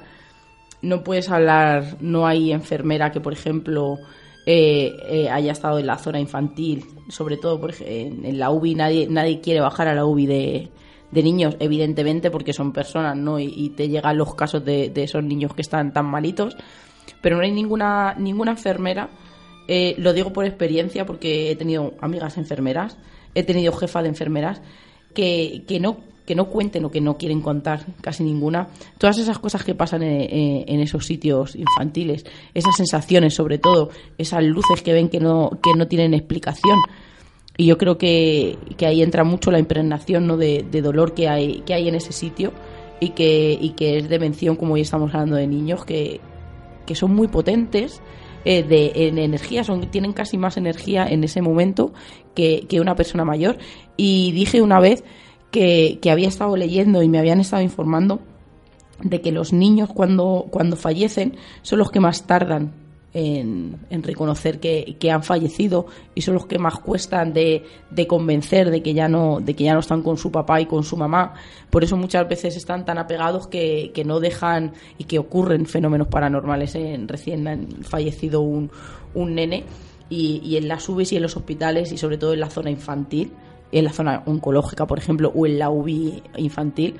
no 0.80 1.02
puedes 1.02 1.30
hablar, 1.30 1.96
no 2.00 2.26
hay 2.26 2.52
enfermera 2.52 3.10
que, 3.10 3.20
por 3.20 3.32
ejemplo, 3.32 3.98
eh, 4.46 4.94
eh, 5.08 5.30
haya 5.30 5.52
estado 5.52 5.78
en 5.78 5.86
la 5.86 5.98
zona 5.98 6.20
infantil, 6.20 6.84
sobre 7.08 7.36
todo 7.36 7.60
por, 7.60 7.74
en, 7.80 8.38
la 8.38 8.50
UBI, 8.50 8.74
nadie, 8.74 9.06
nadie 9.08 9.40
quiere 9.40 9.60
bajar 9.60 9.88
a 9.88 9.94
la 9.94 10.04
UBI 10.04 10.26
de, 10.26 10.68
de 11.10 11.22
niños, 11.22 11.56
evidentemente, 11.60 12.30
porque 12.30 12.52
son 12.52 12.72
personas, 12.72 13.16
¿no? 13.16 13.38
Y, 13.38 13.70
te 13.76 13.88
llegan 13.88 14.18
los 14.18 14.34
casos 14.34 14.64
de, 14.64 14.90
de, 14.90 15.04
esos 15.04 15.22
niños 15.22 15.54
que 15.54 15.62
están 15.62 15.92
tan 15.92 16.06
malitos, 16.06 16.56
pero 17.20 17.36
no 17.36 17.42
hay 17.42 17.52
ninguna, 17.52 18.14
ninguna 18.18 18.52
enfermera 18.52 19.10
eh, 19.68 19.94
lo 19.98 20.12
digo 20.12 20.32
por 20.32 20.44
experiencia 20.44 21.06
porque 21.06 21.50
he 21.50 21.56
tenido 21.56 21.94
amigas 22.00 22.36
enfermeras, 22.36 22.98
he 23.34 23.44
tenido 23.44 23.72
jefa 23.72 24.02
de 24.02 24.08
enfermeras 24.08 24.60
que, 25.14 25.64
que 25.68 25.78
no 25.78 25.98
que 26.26 26.34
no 26.34 26.46
cuenten 26.46 26.84
o 26.84 26.90
que 26.90 27.00
no 27.00 27.16
quieren 27.16 27.40
contar 27.40 27.86
casi 28.00 28.22
ninguna. 28.24 28.68
Todas 28.98 29.18
esas 29.18 29.38
cosas 29.38 29.64
que 29.64 29.74
pasan 29.74 30.02
en, 30.02 30.80
esos 30.80 31.06
sitios 31.06 31.56
infantiles, 31.56 32.24
esas 32.54 32.76
sensaciones 32.76 33.34
sobre 33.34 33.58
todo, 33.58 33.90
esas 34.18 34.42
luces 34.44 34.82
que 34.82 34.92
ven 34.92 35.08
que 35.08 35.20
no, 35.20 35.50
que 35.62 35.74
no 35.76 35.88
tienen 35.88 36.14
explicación. 36.14 36.78
Y 37.56 37.66
yo 37.66 37.76
creo 37.76 37.98
que, 37.98 38.58
que 38.76 38.86
ahí 38.86 39.02
entra 39.02 39.24
mucho 39.24 39.50
la 39.50 39.58
impregnación 39.58 40.26
¿no? 40.26 40.36
de, 40.36 40.64
de, 40.70 40.80
dolor 40.80 41.14
que 41.14 41.28
hay, 41.28 41.60
que 41.66 41.74
hay 41.74 41.88
en 41.88 41.94
ese 41.94 42.12
sitio 42.12 42.52
y 42.98 43.10
que, 43.10 43.58
y 43.60 43.70
que 43.70 43.98
es 43.98 44.08
de 44.08 44.18
mención, 44.18 44.56
como 44.56 44.74
hoy 44.74 44.82
estamos 44.82 45.12
hablando 45.12 45.36
de 45.36 45.46
niños, 45.46 45.84
que, 45.84 46.20
que 46.86 46.94
son 46.94 47.14
muy 47.14 47.28
potentes 47.28 48.00
eh, 48.44 48.64
de 48.64 48.92
en 48.94 49.18
energía, 49.18 49.62
son, 49.62 49.88
tienen 49.90 50.12
casi 50.12 50.36
más 50.36 50.56
energía 50.56 51.06
en 51.06 51.22
ese 51.22 51.40
momento 51.42 51.92
que, 52.34 52.66
una 52.80 52.96
persona 52.96 53.24
mayor. 53.24 53.58
Y 53.96 54.32
dije 54.32 54.62
una 54.62 54.80
vez 54.80 55.04
que, 55.52 56.00
que 56.02 56.10
había 56.10 56.26
estado 56.26 56.56
leyendo 56.56 57.02
y 57.04 57.08
me 57.08 57.20
habían 57.20 57.38
estado 57.38 57.62
informando 57.62 58.18
de 59.02 59.20
que 59.20 59.32
los 59.32 59.52
niños 59.52 59.90
cuando, 59.92 60.46
cuando 60.50 60.76
fallecen 60.76 61.36
son 61.62 61.78
los 61.78 61.90
que 61.90 62.00
más 62.00 62.26
tardan 62.26 62.72
en, 63.14 64.02
reconocer 64.02 64.58
que, 64.58 65.10
han 65.10 65.22
fallecido 65.22 65.86
y 66.14 66.22
son 66.22 66.34
los 66.34 66.46
que 66.46 66.58
más 66.58 66.78
cuestan 66.78 67.32
de, 67.32 67.64
convencer 68.08 68.70
de 68.70 68.82
que 68.82 68.94
ya 68.94 69.08
no 69.08 69.40
de 69.40 69.54
que 69.54 69.64
ya 69.64 69.74
no 69.74 69.80
están 69.80 70.02
con 70.02 70.16
su 70.16 70.30
papá 70.32 70.60
y 70.60 70.66
con 70.66 70.82
su 70.82 70.96
mamá. 70.96 71.34
Por 71.70 71.84
eso 71.84 71.96
muchas 71.96 72.26
veces 72.28 72.56
están 72.56 72.84
tan 72.84 72.98
apegados 72.98 73.46
que, 73.46 73.92
no 74.06 74.20
dejan 74.20 74.72
y 74.98 75.04
que 75.04 75.18
ocurren 75.18 75.66
fenómenos 75.66 76.08
paranormales 76.08 76.76
recién 77.06 77.46
han 77.48 77.68
fallecido 77.82 78.40
un, 78.40 78.70
un 79.14 79.34
nene 79.34 79.64
y, 80.08 80.56
en 80.56 80.68
las 80.68 80.88
UBIs 80.88 81.12
y 81.12 81.16
en 81.16 81.22
los 81.22 81.36
hospitales 81.36 81.92
y 81.92 81.98
sobre 81.98 82.18
todo 82.18 82.32
en 82.32 82.40
la 82.40 82.50
zona 82.50 82.70
infantil 82.70 83.32
en 83.72 83.84
la 83.84 83.92
zona 83.92 84.22
oncológica 84.26 84.86
por 84.86 84.98
ejemplo 84.98 85.32
o 85.34 85.46
en 85.46 85.58
la 85.58 85.70
UBI 85.70 86.22
infantil 86.36 86.96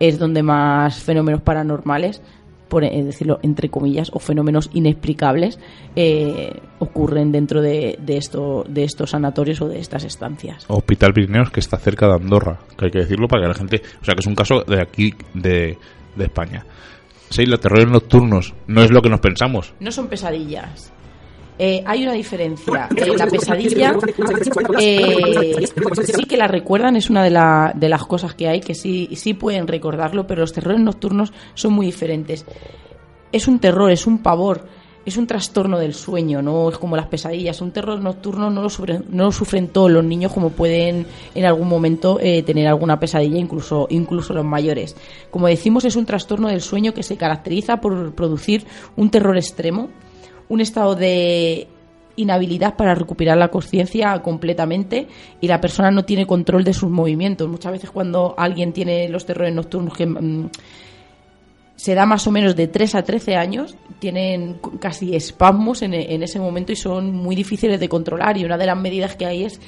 es 0.00 0.18
donde 0.18 0.42
más 0.42 1.02
fenómenos 1.02 1.42
paranormales 1.42 2.20
por 2.68 2.82
eh, 2.82 3.04
decirlo 3.04 3.38
entre 3.42 3.68
comillas, 3.68 4.10
o 4.12 4.18
fenómenos 4.18 4.70
inexplicables 4.72 5.60
eh, 5.94 6.60
ocurren 6.80 7.30
dentro 7.30 7.62
de, 7.62 7.96
de, 8.00 8.16
esto, 8.16 8.64
de 8.66 8.82
estos 8.84 9.10
sanatorios 9.10 9.60
o 9.60 9.68
de 9.68 9.78
estas 9.78 10.02
estancias. 10.02 10.64
Hospital 10.68 11.12
Pirineos 11.12 11.50
que 11.50 11.60
está 11.60 11.76
cerca 11.76 12.08
de 12.08 12.14
Andorra, 12.14 12.58
que 12.76 12.86
hay 12.86 12.90
que 12.90 12.98
decirlo 12.98 13.28
para 13.28 13.42
que 13.42 13.48
la 13.48 13.54
gente, 13.54 13.82
o 14.00 14.04
sea 14.04 14.14
que 14.14 14.20
es 14.20 14.26
un 14.26 14.34
caso 14.34 14.64
de 14.66 14.82
aquí 14.82 15.14
de, 15.34 15.78
de 16.16 16.24
España. 16.24 16.64
Sí, 17.30 17.46
los 17.46 17.60
terrores 17.60 17.88
nocturnos 17.88 18.54
no 18.66 18.82
es 18.82 18.90
lo 18.90 19.02
que 19.02 19.08
nos 19.08 19.20
pensamos. 19.20 19.72
No 19.80 19.92
son 19.92 20.08
pesadillas. 20.08 20.92
Eh, 21.58 21.82
hay 21.86 22.02
una 22.02 22.12
diferencia. 22.12 22.88
Eh, 22.96 23.16
la 23.16 23.26
pesadilla 23.26 23.96
eh, 24.80 25.66
sí 26.04 26.24
que 26.24 26.36
la 26.36 26.48
recuerdan, 26.48 26.96
es 26.96 27.10
una 27.10 27.22
de, 27.22 27.30
la, 27.30 27.72
de, 27.74 27.88
las 27.88 28.04
cosas 28.04 28.34
que 28.34 28.48
hay, 28.48 28.60
que 28.60 28.74
sí, 28.74 29.08
sí 29.14 29.34
pueden 29.34 29.68
recordarlo, 29.68 30.26
pero 30.26 30.40
los 30.40 30.52
terrores 30.52 30.80
nocturnos 30.80 31.32
son 31.54 31.72
muy 31.72 31.86
diferentes. 31.86 32.44
Es 33.30 33.46
un 33.46 33.60
terror, 33.60 33.90
es 33.92 34.06
un 34.06 34.18
pavor, 34.18 34.64
es 35.06 35.16
un 35.16 35.26
trastorno 35.26 35.78
del 35.78 35.94
sueño, 35.94 36.40
no 36.40 36.70
es 36.70 36.78
como 36.78 36.96
las 36.96 37.06
pesadillas. 37.06 37.60
Un 37.60 37.72
terror 37.72 38.00
nocturno 38.00 38.50
no 38.50 38.62
lo 38.62 38.70
sufren, 38.70 39.04
no 39.10 39.24
lo 39.24 39.32
sufren 39.32 39.68
todos 39.68 39.90
los 39.90 40.04
niños 40.04 40.32
como 40.32 40.50
pueden 40.50 41.06
en 41.34 41.44
algún 41.44 41.68
momento 41.68 42.18
eh, 42.20 42.42
tener 42.42 42.66
alguna 42.66 42.98
pesadilla, 42.98 43.38
incluso, 43.38 43.86
incluso 43.90 44.32
los 44.32 44.44
mayores. 44.44 44.96
Como 45.30 45.46
decimos, 45.46 45.84
es 45.84 45.96
un 45.96 46.06
trastorno 46.06 46.48
del 46.48 46.62
sueño 46.62 46.94
que 46.94 47.02
se 47.02 47.16
caracteriza 47.16 47.76
por 47.76 48.14
producir 48.14 48.66
un 48.96 49.10
terror 49.10 49.36
extremo 49.36 49.90
un 50.48 50.60
estado 50.60 50.94
de 50.94 51.68
inhabilidad 52.16 52.76
para 52.76 52.94
recuperar 52.94 53.36
la 53.36 53.48
conciencia 53.48 54.20
completamente 54.22 55.08
y 55.40 55.48
la 55.48 55.60
persona 55.60 55.90
no 55.90 56.04
tiene 56.04 56.26
control 56.26 56.64
de 56.64 56.72
sus 56.72 56.90
movimientos. 56.90 57.48
Muchas 57.48 57.72
veces 57.72 57.90
cuando 57.90 58.34
alguien 58.38 58.72
tiene 58.72 59.08
los 59.08 59.26
terrores 59.26 59.54
nocturnos 59.54 59.96
que 59.96 60.06
mm, 60.06 60.50
se 61.76 61.94
da 61.94 62.06
más 62.06 62.26
o 62.26 62.30
menos 62.30 62.54
de 62.54 62.68
3 62.68 62.94
a 62.94 63.02
13 63.02 63.36
años, 63.36 63.76
tienen 63.98 64.60
casi 64.80 65.16
espasmos 65.16 65.82
en, 65.82 65.92
en, 65.92 66.22
ese 66.22 66.38
momento 66.38 66.72
y 66.72 66.76
son 66.76 67.12
muy 67.12 67.34
difíciles 67.34 67.80
de 67.80 67.88
controlar 67.88 68.38
y 68.38 68.44
una 68.44 68.56
de 68.56 68.66
las 68.66 68.78
medidas 68.78 69.16
que 69.16 69.26
hay 69.26 69.44
es 69.44 69.60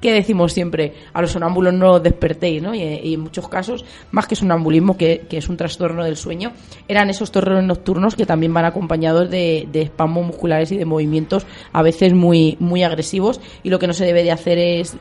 que 0.00 0.12
decimos 0.12 0.52
siempre 0.52 0.94
a 1.12 1.20
los 1.20 1.32
sonámbulos 1.32 1.74
no 1.74 2.00
despertéis, 2.00 2.62
¿no? 2.62 2.74
Y, 2.74 3.14
en 3.14 3.20
muchos 3.20 3.48
casos, 3.48 3.84
más 4.10 4.26
que 4.26 4.36
sonambulismo, 4.36 4.96
que, 4.96 5.26
que, 5.28 5.38
es 5.38 5.48
un 5.48 5.56
trastorno 5.56 6.04
del 6.04 6.16
sueño, 6.16 6.52
eran 6.88 7.10
esos 7.10 7.32
terrores 7.32 7.64
nocturnos 7.64 8.14
que 8.14 8.26
también 8.26 8.52
van 8.52 8.64
acompañados 8.64 9.30
de, 9.30 9.68
de 9.70 9.82
espasmos 9.82 10.26
musculares 10.26 10.70
y 10.72 10.76
de 10.76 10.84
movimientos 10.84 11.46
a 11.72 11.82
veces 11.82 12.14
muy, 12.14 12.56
muy 12.60 12.82
agresivos 12.82 13.40
y 13.62 13.70
lo 13.70 13.78
que 13.78 13.86
no 13.86 13.92
se 13.92 14.04
debe 14.04 14.22
de 14.22 14.32
hacer 14.32 14.58
es 14.58 14.96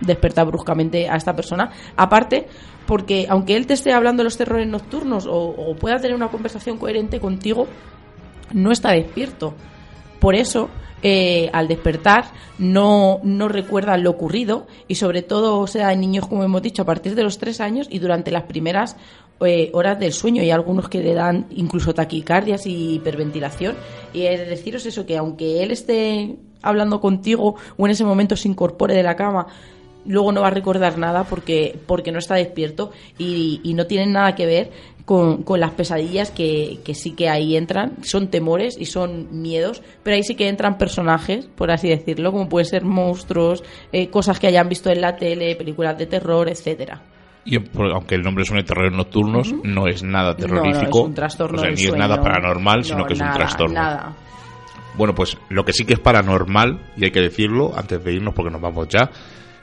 despertar 0.00 0.46
bruscamente 0.46 1.08
a 1.08 1.16
esta 1.16 1.34
persona. 1.34 1.70
Aparte, 1.96 2.46
porque 2.86 3.26
aunque 3.28 3.56
él 3.56 3.66
te 3.66 3.74
esté 3.74 3.92
hablando 3.92 4.22
de 4.22 4.24
los 4.24 4.36
terrores 4.36 4.66
nocturnos 4.66 5.26
o, 5.26 5.36
o 5.36 5.76
pueda 5.76 5.98
tener 5.98 6.16
una 6.16 6.28
conversación 6.28 6.78
coherente 6.78 7.20
contigo, 7.20 7.66
no 8.52 8.72
está 8.72 8.92
despierto. 8.92 9.54
Por 10.18 10.34
eso, 10.34 10.68
eh, 11.02 11.48
al 11.52 11.66
despertar 11.68 12.26
no, 12.58 13.20
no 13.22 13.48
lo 13.48 14.10
ocurrido 14.10 14.66
y 14.86 14.96
sobre 14.96 15.22
todo, 15.22 15.58
o 15.58 15.66
sea, 15.66 15.92
en 15.92 16.00
niños, 16.00 16.26
como 16.26 16.44
hemos 16.44 16.60
dicho, 16.62 16.82
a 16.82 16.84
partir 16.84 17.14
de 17.14 17.22
los 17.22 17.38
tres 17.38 17.60
años 17.60 17.86
y 17.90 17.98
durante 17.98 18.30
las 18.30 18.42
primeras 18.42 18.96
eh, 19.40 19.70
horas 19.72 19.98
del 19.98 20.12
sueño. 20.12 20.42
y 20.42 20.50
algunos 20.50 20.88
que 20.88 21.02
le 21.02 21.14
dan 21.14 21.46
incluso 21.50 21.94
taquicardias 21.94 22.66
y 22.66 22.94
hiperventilación. 22.94 23.76
Y 24.12 24.24
es 24.26 24.46
deciros 24.48 24.84
eso, 24.84 25.06
que 25.06 25.16
aunque 25.16 25.62
él 25.62 25.70
esté 25.70 26.36
hablando 26.60 27.00
contigo 27.00 27.56
o 27.78 27.86
en 27.86 27.92
ese 27.92 28.04
momento 28.04 28.36
se 28.36 28.48
incorpore 28.48 28.94
de 28.94 29.02
la 29.02 29.16
cama, 29.16 29.46
luego 30.04 30.32
no 30.32 30.42
va 30.42 30.48
a 30.48 30.50
recordar 30.50 30.98
nada 30.98 31.24
porque, 31.24 31.78
porque 31.86 32.12
no 32.12 32.18
está 32.18 32.34
despierto 32.34 32.90
y, 33.16 33.60
y 33.64 33.72
no 33.72 33.86
tienen 33.86 34.12
nada 34.12 34.34
que 34.34 34.44
ver 34.44 34.70
con, 35.10 35.42
con 35.42 35.58
las 35.58 35.72
pesadillas 35.72 36.30
que, 36.30 36.78
que, 36.84 36.94
sí 36.94 37.16
que 37.16 37.28
ahí 37.28 37.56
entran. 37.56 37.94
Son 38.02 38.28
temores 38.28 38.76
y 38.78 38.84
son 38.84 39.42
miedos, 39.42 39.82
pero 40.04 40.14
ahí 40.14 40.22
sí 40.22 40.36
que 40.36 40.46
entran 40.46 40.78
personajes, 40.78 41.48
por 41.48 41.72
así 41.72 41.88
decirlo, 41.88 42.30
como 42.30 42.48
pueden 42.48 42.66
ser 42.66 42.84
monstruos, 42.84 43.64
eh, 43.90 44.08
cosas 44.08 44.38
que 44.38 44.46
hayan 44.46 44.68
visto 44.68 44.88
en 44.88 45.00
la 45.00 45.16
tele, 45.16 45.56
películas 45.56 45.98
de 45.98 46.06
terror, 46.06 46.48
etcétera. 46.48 47.02
Y 47.44 47.56
aunque 47.56 48.14
el 48.14 48.22
nombre 48.22 48.44
suene 48.44 48.62
terrores 48.62 48.92
nocturnos, 48.92 49.50
uh 49.50 49.56
-huh. 49.56 49.64
no 49.64 49.88
es 49.88 50.04
nada 50.04 50.36
terrorífico. 50.36 50.78
No, 50.78 50.94
no, 50.98 51.00
es 51.00 51.08
un 51.08 51.14
trastorno 51.14 51.58
o 51.58 51.60
sea, 51.60 51.70
ni 51.70 51.76
sueño. 51.76 51.94
es 51.94 51.98
nada 51.98 52.22
paranormal, 52.22 52.84
sino 52.84 52.98
no, 52.98 53.04
que 53.06 53.14
es 53.14 53.18
nada, 53.18 53.32
un 53.32 53.38
trastorno. 53.38 53.74
Nada. 53.74 54.16
Bueno, 54.96 55.12
pues 55.12 55.36
lo 55.48 55.64
que 55.64 55.72
sí 55.72 55.84
que 55.84 55.94
es 55.94 56.00
paranormal, 56.00 56.78
y 56.96 57.06
hay 57.06 57.10
que 57.10 57.20
decirlo 57.20 57.76
antes 57.76 58.04
de 58.04 58.12
irnos 58.12 58.32
porque 58.32 58.52
nos 58.52 58.60
vamos 58.60 58.86
ya, 58.86 59.10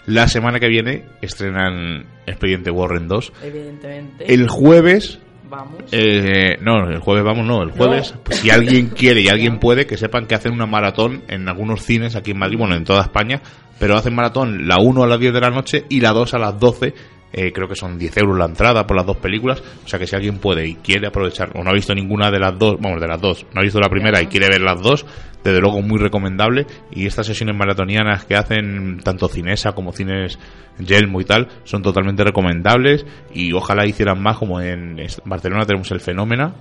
la 0.07 0.27
semana 0.27 0.59
que 0.59 0.67
viene 0.67 1.05
estrenan 1.21 2.05
Expediente 2.25 2.69
Warren 2.69 3.07
2. 3.07 3.31
Evidentemente. 3.43 4.33
El 4.33 4.49
jueves 4.49 5.21
Vamos. 5.49 5.83
Eh, 5.91 6.57
no, 6.61 6.89
el 6.89 6.99
jueves 6.99 7.23
vamos, 7.23 7.45
no, 7.45 7.63
el 7.63 7.71
jueves. 7.71 8.13
No. 8.13 8.21
Pues 8.23 8.39
si 8.39 8.49
alguien 8.49 8.87
quiere 8.89 9.21
y 9.21 9.29
alguien 9.29 9.59
puede, 9.59 9.87
que 9.87 9.97
sepan 9.97 10.25
que 10.25 10.35
hacen 10.35 10.51
una 10.51 10.65
maratón 10.65 11.23
en 11.27 11.47
algunos 11.47 11.83
cines 11.83 12.15
aquí 12.15 12.31
en 12.31 12.39
Madrid, 12.39 12.57
bueno, 12.57 12.75
en 12.75 12.83
toda 12.83 13.01
España, 13.01 13.41
pero 13.79 13.95
hacen 13.95 14.15
maratón 14.15 14.67
la 14.67 14.77
1 14.79 15.03
a 15.03 15.07
las 15.07 15.19
10 15.19 15.33
de 15.33 15.41
la 15.41 15.49
noche 15.49 15.85
y 15.89 15.99
la 16.01 16.11
2 16.11 16.33
a 16.33 16.39
las 16.39 16.59
12. 16.59 16.93
Eh, 17.33 17.51
creo 17.51 17.67
que 17.67 17.75
son 17.75 17.97
10 17.97 18.17
euros 18.17 18.37
la 18.37 18.45
entrada 18.45 18.87
por 18.87 18.95
las 18.95 19.05
dos 19.05 19.17
películas. 19.17 19.61
O 19.83 19.87
sea 19.87 19.99
que 19.99 20.07
si 20.07 20.15
alguien 20.15 20.39
puede 20.39 20.67
y 20.67 20.75
quiere 20.75 21.07
aprovechar, 21.07 21.51
o 21.55 21.63
no 21.63 21.69
ha 21.69 21.73
visto 21.73 21.93
ninguna 21.93 22.31
de 22.31 22.39
las 22.39 22.57
dos, 22.57 22.77
vamos, 22.79 23.01
de 23.01 23.07
las 23.07 23.21
dos, 23.21 23.45
no 23.53 23.61
ha 23.61 23.63
visto 23.63 23.79
la 23.79 23.89
primera 23.89 24.21
y 24.21 24.27
quiere 24.27 24.47
ver 24.47 24.61
las 24.61 24.81
dos, 24.81 25.05
desde 25.43 25.59
luego 25.59 25.81
muy 25.81 25.99
recomendable. 25.99 26.65
Y 26.91 27.05
estas 27.05 27.27
sesiones 27.27 27.55
maratonianas 27.55 28.25
que 28.25 28.35
hacen 28.35 28.99
tanto 29.03 29.27
Cinesa 29.27 29.73
como 29.73 29.91
Cines 29.91 30.39
Yelmo 30.79 31.21
y 31.21 31.25
tal, 31.25 31.47
son 31.63 31.81
totalmente 31.81 32.23
recomendables. 32.23 33.05
Y 33.33 33.53
ojalá 33.53 33.85
hicieran 33.85 34.21
más, 34.21 34.37
como 34.37 34.61
en 34.61 34.97
Barcelona 35.25 35.65
tenemos 35.65 35.91
el 35.91 35.99
Fenómeno, 35.99 36.55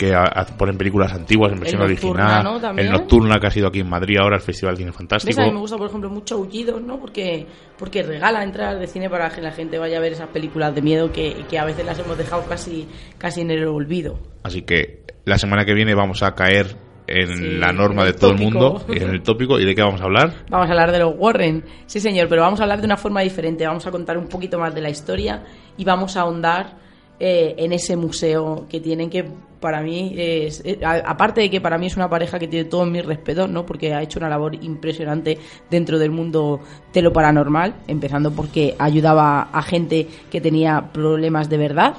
que 0.00 0.14
a, 0.14 0.22
a, 0.24 0.46
ponen 0.46 0.78
películas 0.78 1.12
antiguas 1.12 1.52
en 1.52 1.60
versión 1.60 1.82
el 1.82 1.90
Nocturna, 1.90 2.40
original. 2.40 2.74
¿no? 2.74 2.80
El 2.82 2.90
Nocturna 2.90 3.38
que 3.38 3.46
ha 3.48 3.50
sido 3.50 3.68
aquí 3.68 3.80
en 3.80 3.88
Madrid 3.90 4.16
ahora, 4.18 4.36
el 4.36 4.42
Festival 4.42 4.74
Cine 4.78 4.92
Fantástico. 4.92 5.36
¿Ves? 5.36 5.44
A 5.44 5.48
mí 5.48 5.52
me 5.52 5.60
gusta, 5.60 5.76
por 5.76 5.88
ejemplo, 5.88 6.08
mucho 6.08 6.36
Aullidos, 6.36 6.80
¿no? 6.80 6.98
Porque, 6.98 7.46
porque 7.78 8.02
regala 8.02 8.42
entradas 8.42 8.80
de 8.80 8.86
cine 8.86 9.10
para 9.10 9.28
que 9.28 9.42
la 9.42 9.52
gente 9.52 9.78
vaya 9.78 9.98
a 9.98 10.00
ver 10.00 10.12
esas 10.12 10.28
películas 10.28 10.74
de 10.74 10.80
miedo 10.80 11.12
que, 11.12 11.44
que 11.50 11.58
a 11.58 11.66
veces 11.66 11.84
las 11.84 11.98
hemos 11.98 12.16
dejado 12.16 12.44
casi, 12.48 12.88
casi 13.18 13.42
en 13.42 13.50
el 13.50 13.66
olvido. 13.66 14.18
Así 14.42 14.62
que 14.62 15.02
la 15.26 15.36
semana 15.36 15.66
que 15.66 15.74
viene 15.74 15.94
vamos 15.94 16.22
a 16.22 16.34
caer 16.34 16.76
en 17.06 17.36
Sí, 17.36 17.44
la 17.58 17.72
norma 17.72 18.02
en 18.02 18.06
de 18.06 18.12
el 18.12 18.16
todo 18.16 18.30
el 18.30 18.36
tópico. 18.38 18.58
mundo 18.60 18.84
y 18.88 19.02
en 19.02 19.10
el 19.10 19.22
tópico. 19.22 19.60
¿Y 19.60 19.64
de 19.66 19.74
qué 19.74 19.82
vamos 19.82 20.00
a 20.00 20.04
hablar? 20.04 20.32
Vamos 20.48 20.66
a 20.68 20.70
hablar 20.70 20.92
de 20.92 21.00
los 21.00 21.12
Warren. 21.18 21.64
Sí, 21.86 22.00
señor, 22.00 22.28
pero 22.28 22.40
vamos 22.42 22.60
a 22.60 22.62
hablar 22.62 22.78
de 22.80 22.86
una 22.86 22.96
forma 22.96 23.20
diferente. 23.20 23.66
Vamos 23.66 23.86
a 23.86 23.90
contar 23.90 24.16
un 24.16 24.28
poquito 24.28 24.58
más 24.58 24.74
de 24.74 24.80
la 24.80 24.88
historia 24.90 25.42
y 25.76 25.84
vamos 25.84 26.16
a 26.16 26.20
ahondar 26.22 26.78
eh, 27.20 27.54
en 27.58 27.72
ese 27.72 27.96
museo 27.96 28.66
que 28.68 28.80
tienen 28.80 29.10
que 29.10 29.24
para 29.60 29.82
mí 29.82 30.14
es 30.16 30.62
eh, 30.64 30.80
aparte 30.82 31.42
de 31.42 31.50
que 31.50 31.60
para 31.60 31.76
mí 31.76 31.86
es 31.86 31.94
una 31.96 32.08
pareja 32.08 32.38
que 32.38 32.48
tiene 32.48 32.64
todos 32.64 32.88
mis 32.88 33.04
respetos 33.04 33.50
no 33.50 33.66
porque 33.66 33.92
ha 33.92 34.00
hecho 34.02 34.18
una 34.18 34.30
labor 34.30 34.54
impresionante 34.54 35.36
dentro 35.70 35.98
del 35.98 36.10
mundo 36.10 36.60
de 36.94 37.02
lo 37.02 37.12
paranormal 37.12 37.74
empezando 37.86 38.30
porque 38.32 38.74
ayudaba 38.78 39.42
a 39.52 39.60
gente 39.60 40.06
que 40.30 40.40
tenía 40.40 40.90
problemas 40.94 41.50
de 41.50 41.58
verdad 41.58 41.94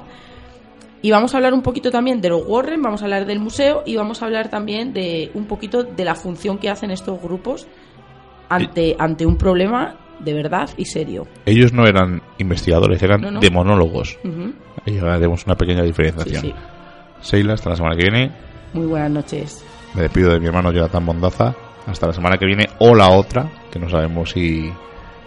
y 1.02 1.10
vamos 1.12 1.34
a 1.34 1.36
hablar 1.36 1.54
un 1.54 1.62
poquito 1.62 1.90
también 1.90 2.20
de 2.20 2.28
los 2.28 2.44
Warren, 2.46 2.82
vamos 2.82 3.02
a 3.02 3.04
hablar 3.04 3.26
del 3.26 3.38
museo 3.40 3.82
y 3.86 3.94
vamos 3.96 4.22
a 4.22 4.26
hablar 4.26 4.48
también 4.50 4.92
de 4.92 5.30
un 5.34 5.46
poquito 5.46 5.84
de 5.84 6.04
la 6.04 6.14
función 6.16 6.58
que 6.58 6.68
hacen 6.68 6.90
estos 6.90 7.20
grupos 7.22 7.66
ante, 8.48 8.94
ante 8.98 9.24
un 9.26 9.36
problema 9.36 9.96
de 10.20 10.32
verdad 10.34 10.70
y 10.76 10.84
serio. 10.84 11.26
Ellos 11.46 11.72
no 11.72 11.86
eran 11.86 12.22
investigadores, 12.38 13.02
eran 13.02 13.20
No, 13.20 13.30
no. 13.32 13.40
demonólogos. 13.40 14.16
Ujú. 14.22 14.52
Ahí 14.86 14.98
haremos 14.98 15.44
una 15.46 15.54
pequeña 15.56 15.80
Sí, 15.82 15.86
diferenciación. 15.88 16.42
sí. 16.42 16.54
Seila, 17.20 17.54
hasta 17.54 17.70
la 17.70 17.76
semana 17.76 17.96
que 17.96 18.02
viene. 18.10 18.32
Muy 18.72 18.86
buenas 18.86 19.10
noches. 19.10 19.64
Me 19.94 20.02
despido 20.02 20.32
de 20.32 20.40
mi 20.40 20.46
hermano 20.46 20.72
Jonathan 20.72 21.04
Bondaza. 21.06 21.54
Hasta 21.86 22.06
la 22.06 22.12
semana 22.12 22.36
que 22.38 22.46
viene 22.46 22.68
o 22.78 22.94
la 22.94 23.10
otra, 23.10 23.50
que 23.70 23.78
no 23.78 23.88
sabemos 23.88 24.30
si, 24.30 24.72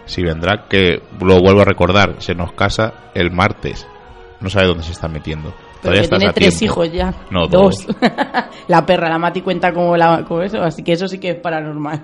si 0.06 0.22
vendrá. 0.22 0.66
Que 0.68 1.02
lo 1.20 1.40
vuelvo 1.40 1.60
a 1.60 1.64
recordar, 1.64 2.16
se 2.18 2.34
nos 2.34 2.52
casa 2.52 3.10
el 3.14 3.30
martes. 3.30 3.86
No 4.40 4.50
sabe 4.50 4.66
dónde 4.66 4.82
se 4.84 4.92
está 4.92 5.08
metiendo. 5.08 5.54
Todavía 5.80 6.02
estás 6.02 6.18
tiene 6.18 6.30
a 6.30 6.34
tres 6.34 6.58
tiempo. 6.58 6.84
hijos 6.84 6.92
ya. 6.92 7.14
No, 7.30 7.46
dos. 7.46 7.86
la 8.68 8.84
perra, 8.84 9.08
la 9.08 9.18
Mati 9.18 9.40
cuenta 9.42 9.72
como, 9.72 9.96
la, 9.96 10.24
como 10.26 10.42
eso, 10.42 10.62
así 10.62 10.82
que 10.82 10.92
eso 10.92 11.06
sí 11.08 11.18
que 11.18 11.30
es 11.30 11.36
paranormal. 11.36 12.02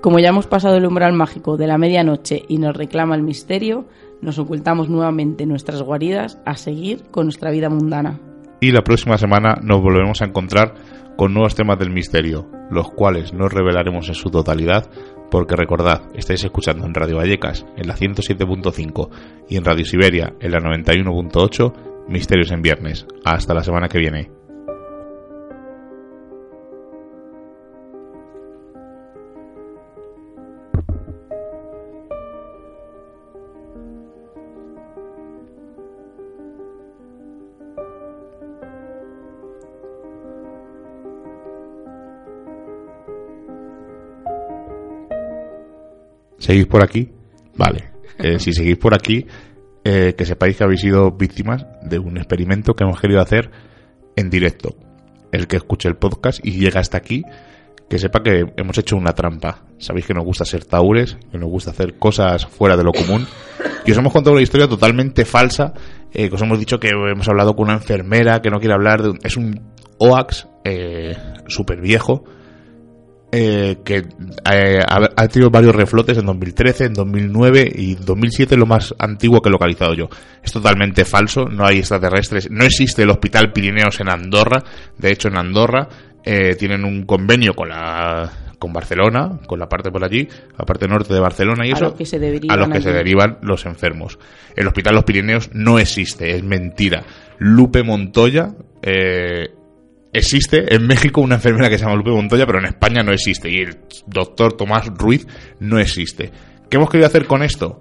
Como 0.00 0.18
ya 0.18 0.30
hemos 0.30 0.46
pasado 0.46 0.76
el 0.76 0.86
umbral 0.86 1.12
mágico 1.12 1.56
de 1.56 1.66
la 1.66 1.76
medianoche 1.78 2.42
y 2.48 2.56
nos 2.58 2.74
reclama 2.74 3.14
el 3.14 3.22
misterio, 3.22 3.84
nos 4.22 4.38
ocultamos 4.38 4.88
nuevamente 4.88 5.44
en 5.44 5.50
nuestras 5.50 5.82
guaridas 5.82 6.38
a 6.44 6.56
seguir 6.56 7.02
con 7.10 7.26
nuestra 7.26 7.50
vida 7.50 7.68
mundana. 7.68 8.20
Y 8.60 8.72
la 8.72 8.82
próxima 8.82 9.16
semana 9.16 9.56
nos 9.62 9.80
volveremos 9.80 10.20
a 10.20 10.26
encontrar 10.26 10.74
con 11.16 11.34
nuevos 11.34 11.54
temas 11.54 11.78
del 11.78 11.90
misterio, 11.90 12.46
los 12.70 12.90
cuales 12.90 13.32
no 13.32 13.48
revelaremos 13.48 14.08
en 14.08 14.14
su 14.14 14.30
totalidad, 14.30 14.90
porque 15.30 15.56
recordad, 15.56 16.02
estáis 16.14 16.44
escuchando 16.44 16.86
en 16.86 16.94
Radio 16.94 17.16
Vallecas 17.16 17.66
en 17.76 17.88
la 17.88 17.96
107.5 17.96 19.08
y 19.48 19.56
en 19.56 19.64
Radio 19.64 19.84
Siberia 19.84 20.34
en 20.40 20.52
la 20.52 20.58
91.8, 20.58 22.08
Misterios 22.08 22.50
en 22.50 22.62
Viernes. 22.62 23.06
Hasta 23.24 23.54
la 23.54 23.62
semana 23.62 23.88
que 23.88 23.98
viene. 23.98 24.39
¿Seguís 46.40 46.66
por 46.66 46.82
aquí? 46.82 47.12
Vale. 47.54 47.90
Eh, 48.18 48.38
si 48.38 48.52
seguís 48.52 48.78
por 48.78 48.94
aquí, 48.94 49.26
eh, 49.84 50.14
que 50.16 50.24
sepáis 50.24 50.56
que 50.56 50.64
habéis 50.64 50.80
sido 50.80 51.12
víctimas 51.12 51.66
de 51.82 51.98
un 51.98 52.16
experimento 52.16 52.74
que 52.74 52.84
hemos 52.84 53.00
querido 53.00 53.20
hacer 53.20 53.50
en 54.16 54.30
directo. 54.30 54.74
El 55.32 55.46
que 55.46 55.56
escuche 55.56 55.88
el 55.88 55.96
podcast 55.96 56.44
y 56.44 56.52
llega 56.52 56.80
hasta 56.80 56.96
aquí, 56.96 57.22
que 57.88 57.98
sepa 57.98 58.22
que 58.22 58.46
hemos 58.56 58.78
hecho 58.78 58.96
una 58.96 59.12
trampa. 59.12 59.64
Sabéis 59.78 60.06
que 60.06 60.14
nos 60.14 60.24
gusta 60.24 60.44
ser 60.44 60.64
taures, 60.64 61.18
que 61.30 61.38
nos 61.38 61.50
gusta 61.50 61.72
hacer 61.72 61.98
cosas 61.98 62.46
fuera 62.46 62.76
de 62.76 62.84
lo 62.84 62.92
común. 62.92 63.26
Y 63.84 63.92
os 63.92 63.98
hemos 63.98 64.12
contado 64.12 64.32
una 64.32 64.42
historia 64.42 64.66
totalmente 64.66 65.24
falsa, 65.24 65.74
eh, 66.12 66.28
que 66.28 66.34
os 66.34 66.42
hemos 66.42 66.58
dicho 66.58 66.80
que 66.80 66.88
hemos 66.88 67.28
hablado 67.28 67.54
con 67.54 67.66
una 67.66 67.74
enfermera 67.74 68.40
que 68.40 68.50
no 68.50 68.58
quiere 68.58 68.74
hablar 68.74 69.02
de... 69.02 69.18
Es 69.22 69.36
un 69.36 69.72
OAX 69.98 70.48
eh, 70.64 71.16
súper 71.48 71.80
viejo, 71.80 72.24
eh, 73.32 73.78
que 73.84 74.06
eh, 74.52 74.80
ha, 74.86 75.08
ha 75.16 75.28
tenido 75.28 75.50
varios 75.50 75.74
reflotes 75.74 76.18
en 76.18 76.26
2013, 76.26 76.86
en 76.86 76.94
2009 76.94 77.72
y 77.74 77.94
2007 77.94 78.56
lo 78.56 78.66
más 78.66 78.94
antiguo 78.98 79.40
que 79.40 79.48
he 79.48 79.52
localizado 79.52 79.94
yo. 79.94 80.08
Es 80.42 80.52
totalmente 80.52 81.04
falso, 81.04 81.44
no 81.44 81.64
hay 81.64 81.78
extraterrestres, 81.78 82.50
no 82.50 82.64
existe 82.64 83.02
el 83.02 83.10
Hospital 83.10 83.52
Pirineos 83.52 84.00
en 84.00 84.08
Andorra, 84.08 84.62
de 84.98 85.12
hecho 85.12 85.28
en 85.28 85.38
Andorra 85.38 85.88
eh, 86.24 86.56
tienen 86.56 86.84
un 86.84 87.04
convenio 87.06 87.54
con 87.54 87.68
la 87.68 88.30
con 88.58 88.74
Barcelona, 88.74 89.38
con 89.46 89.58
la 89.58 89.68
parte 89.68 89.90
por 89.90 90.04
allí, 90.04 90.28
la 90.58 90.66
parte 90.66 90.86
norte 90.86 91.14
de 91.14 91.20
Barcelona 91.20 91.66
y 91.66 91.70
A 91.70 91.74
eso, 91.74 91.84
los 91.84 91.94
que 91.94 92.04
se 92.04 92.18
derivan 92.18 92.50
a 92.50 92.60
los 92.60 92.68
que 92.68 92.74
allí. 92.74 92.84
se 92.84 92.92
derivan 92.92 93.38
los 93.40 93.64
enfermos. 93.64 94.18
El 94.54 94.66
Hospital 94.66 94.96
Los 94.96 95.04
Pirineos 95.04 95.50
no 95.54 95.78
existe, 95.78 96.36
es 96.36 96.42
mentira. 96.42 97.02
Lupe 97.38 97.82
Montoya 97.82 98.50
eh, 98.82 99.48
existe 100.12 100.74
en 100.74 100.86
México 100.86 101.20
una 101.20 101.36
enfermera 101.36 101.68
que 101.68 101.78
se 101.78 101.84
llama 101.84 101.96
Lupe 101.96 102.10
Montoya, 102.10 102.46
pero 102.46 102.58
en 102.58 102.66
España 102.66 103.02
no 103.02 103.12
existe. 103.12 103.50
Y 103.50 103.58
el 103.58 103.76
doctor 104.06 104.54
Tomás 104.56 104.86
Ruiz 104.96 105.26
no 105.60 105.78
existe. 105.78 106.30
¿Qué 106.68 106.76
hemos 106.76 106.90
querido 106.90 107.06
hacer 107.06 107.26
con 107.26 107.42
esto? 107.42 107.80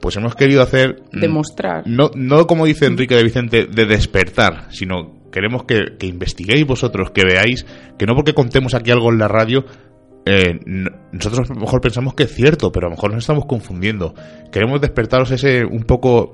Pues 0.00 0.16
hemos 0.16 0.34
querido 0.34 0.62
hacer... 0.62 1.02
mm, 1.12 1.20
Demostrar. 1.20 1.82
No, 1.86 2.10
no 2.14 2.46
como 2.46 2.64
dice 2.66 2.86
Enrique 2.86 3.14
de 3.14 3.22
Vicente, 3.24 3.66
de 3.66 3.86
despertar, 3.86 4.66
sino 4.70 5.28
queremos 5.30 5.64
que, 5.64 5.96
que 5.98 6.06
investiguéis 6.06 6.66
vosotros, 6.66 7.10
que 7.10 7.22
veáis, 7.24 7.66
que 7.98 8.06
no 8.06 8.14
porque 8.14 8.32
contemos 8.34 8.74
aquí 8.74 8.90
algo 8.90 9.10
en 9.12 9.18
la 9.18 9.28
radio, 9.28 9.64
eh, 10.26 10.58
nosotros 11.12 11.50
a 11.50 11.54
lo 11.54 11.60
mejor 11.60 11.80
pensamos 11.80 12.14
que 12.14 12.24
es 12.24 12.34
cierto, 12.34 12.72
pero 12.72 12.86
a 12.86 12.90
lo 12.90 12.96
mejor 12.96 13.12
nos 13.12 13.22
estamos 13.24 13.44
confundiendo. 13.46 14.14
Queremos 14.50 14.80
despertaros 14.80 15.30
ese 15.30 15.64
un 15.64 15.82
poco 15.84 16.32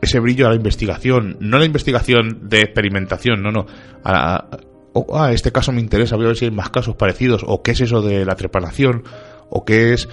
ese 0.00 0.18
brillo 0.18 0.46
a 0.46 0.50
la 0.50 0.56
investigación, 0.56 1.36
no 1.40 1.58
la 1.58 1.64
investigación 1.66 2.48
de 2.48 2.60
experimentación, 2.62 3.42
no, 3.42 3.52
no. 3.52 3.66
A, 4.04 4.36
a- 4.36 4.48
o, 4.94 5.18
ah, 5.18 5.32
este 5.32 5.52
caso 5.52 5.72
me 5.72 5.80
interesa, 5.80 6.16
voy 6.16 6.26
a 6.26 6.28
ver 6.28 6.36
si 6.36 6.44
hay 6.46 6.50
más 6.50 6.70
casos 6.70 6.94
parecidos, 6.96 7.42
o 7.46 7.62
qué 7.62 7.72
es 7.72 7.80
eso 7.80 8.02
de 8.02 8.24
la 8.24 8.34
trepanación, 8.36 9.04
o 9.50 9.64
qué 9.64 9.92
es 9.94 10.08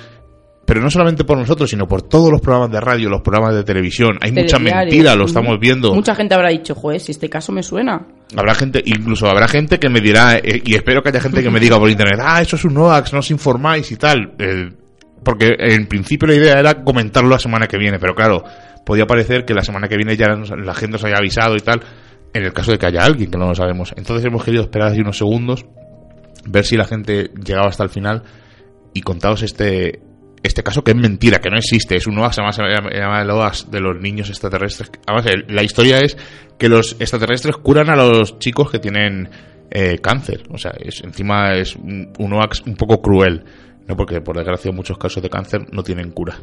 pero 0.65 0.81
no 0.81 0.91
solamente 0.91 1.23
por 1.23 1.35
nosotros, 1.35 1.67
sino 1.67 1.87
por 1.87 2.03
todos 2.03 2.31
los 2.31 2.41
programas 2.41 2.69
de 2.71 2.79
radio, 2.79 3.09
los 3.09 3.21
programas 3.21 3.55
de 3.55 3.63
televisión. 3.63 4.19
Hay 4.21 4.31
mucha 4.31 4.59
mentira, 4.59 5.15
lo 5.15 5.23
Ujú. 5.23 5.29
estamos 5.29 5.59
viendo. 5.59 5.95
Mucha 5.95 6.13
gente 6.13 6.35
habrá 6.35 6.49
dicho, 6.49 6.75
joder, 6.75 6.99
si 7.01 7.11
este 7.11 7.27
caso 7.27 7.51
me 7.51 7.63
suena. 7.63 8.05
Habrá 8.37 8.53
gente, 8.53 8.79
incluso 8.85 9.27
habrá 9.27 9.47
gente 9.47 9.79
que 9.79 9.89
me 9.89 9.99
dirá, 9.99 10.37
eh, 10.37 10.61
y 10.63 10.75
espero 10.75 11.01
que 11.01 11.09
haya 11.09 11.21
gente 11.21 11.41
que 11.41 11.49
me 11.49 11.59
diga 11.59 11.79
por 11.79 11.89
internet, 11.89 12.19
ah, 12.21 12.39
eso 12.43 12.55
es 12.55 12.65
un 12.65 12.77
OAX, 12.77 13.13
no 13.13 13.17
os 13.19 13.31
informáis 13.31 13.91
y 13.91 13.95
tal. 13.95 14.33
Eh, 14.37 14.69
porque 15.23 15.55
en 15.57 15.87
principio 15.87 16.27
la 16.27 16.35
idea 16.35 16.59
era 16.59 16.83
comentarlo 16.83 17.29
la 17.31 17.39
semana 17.39 17.65
que 17.67 17.79
viene, 17.79 17.97
pero 17.97 18.13
claro, 18.13 18.43
podía 18.85 19.07
parecer 19.07 19.45
que 19.45 19.55
la 19.55 19.63
semana 19.63 19.87
que 19.87 19.97
viene 19.97 20.15
ya 20.15 20.27
nos- 20.35 20.51
la 20.51 20.75
gente 20.75 20.97
os 20.97 21.03
haya 21.03 21.17
avisado 21.17 21.55
y 21.55 21.61
tal, 21.61 21.81
en 22.33 22.43
el 22.43 22.53
caso 22.53 22.71
de 22.71 22.77
que 22.77 22.85
haya 22.85 23.03
alguien 23.03 23.31
que 23.31 23.37
no 23.37 23.47
lo 23.47 23.55
sabemos. 23.55 23.93
Entonces 23.95 24.25
hemos 24.25 24.43
querido 24.43 24.63
esperar 24.63 24.89
así 24.89 25.01
unos 25.01 25.17
segundos, 25.17 25.65
ver 26.45 26.65
si 26.65 26.77
la 26.77 26.85
gente 26.85 27.31
llegaba 27.43 27.67
hasta 27.67 27.83
el 27.83 27.89
final 27.89 28.23
y 28.93 29.01
contaros 29.01 29.43
este 29.43 30.01
este 30.41 30.63
caso 30.63 30.83
que 30.83 30.91
es 30.91 30.97
mentira, 30.97 31.39
que 31.39 31.49
no 31.49 31.57
existe, 31.57 31.97
es 31.97 32.07
un 32.07 32.17
OAS, 32.17 32.39
además 32.39 32.55
se 32.55 32.97
llama, 32.97 33.21
el 33.21 33.29
OAS 33.29 33.69
de 33.69 33.81
los 33.81 33.99
niños 33.99 34.29
extraterrestres. 34.29 34.89
Además, 35.05 35.25
la 35.49 35.63
historia 35.63 35.99
es 35.99 36.17
que 36.57 36.69
los 36.69 36.93
extraterrestres 36.99 37.57
curan 37.57 37.89
a 37.89 37.95
los 37.95 38.39
chicos 38.39 38.71
que 38.71 38.79
tienen 38.79 39.29
eh, 39.69 39.99
cáncer. 39.99 40.43
O 40.49 40.57
sea, 40.57 40.71
es, 40.79 41.01
encima 41.03 41.55
es 41.55 41.75
un, 41.75 42.13
un 42.17 42.33
un 42.33 42.75
poco 42.75 43.01
cruel, 43.01 43.43
¿no? 43.87 43.95
Porque 43.95 44.21
por 44.21 44.37
desgracia 44.37 44.71
muchos 44.71 44.97
casos 44.97 45.21
de 45.21 45.29
cáncer 45.29 45.61
no 45.71 45.83
tienen 45.83 46.11
cura. 46.11 46.37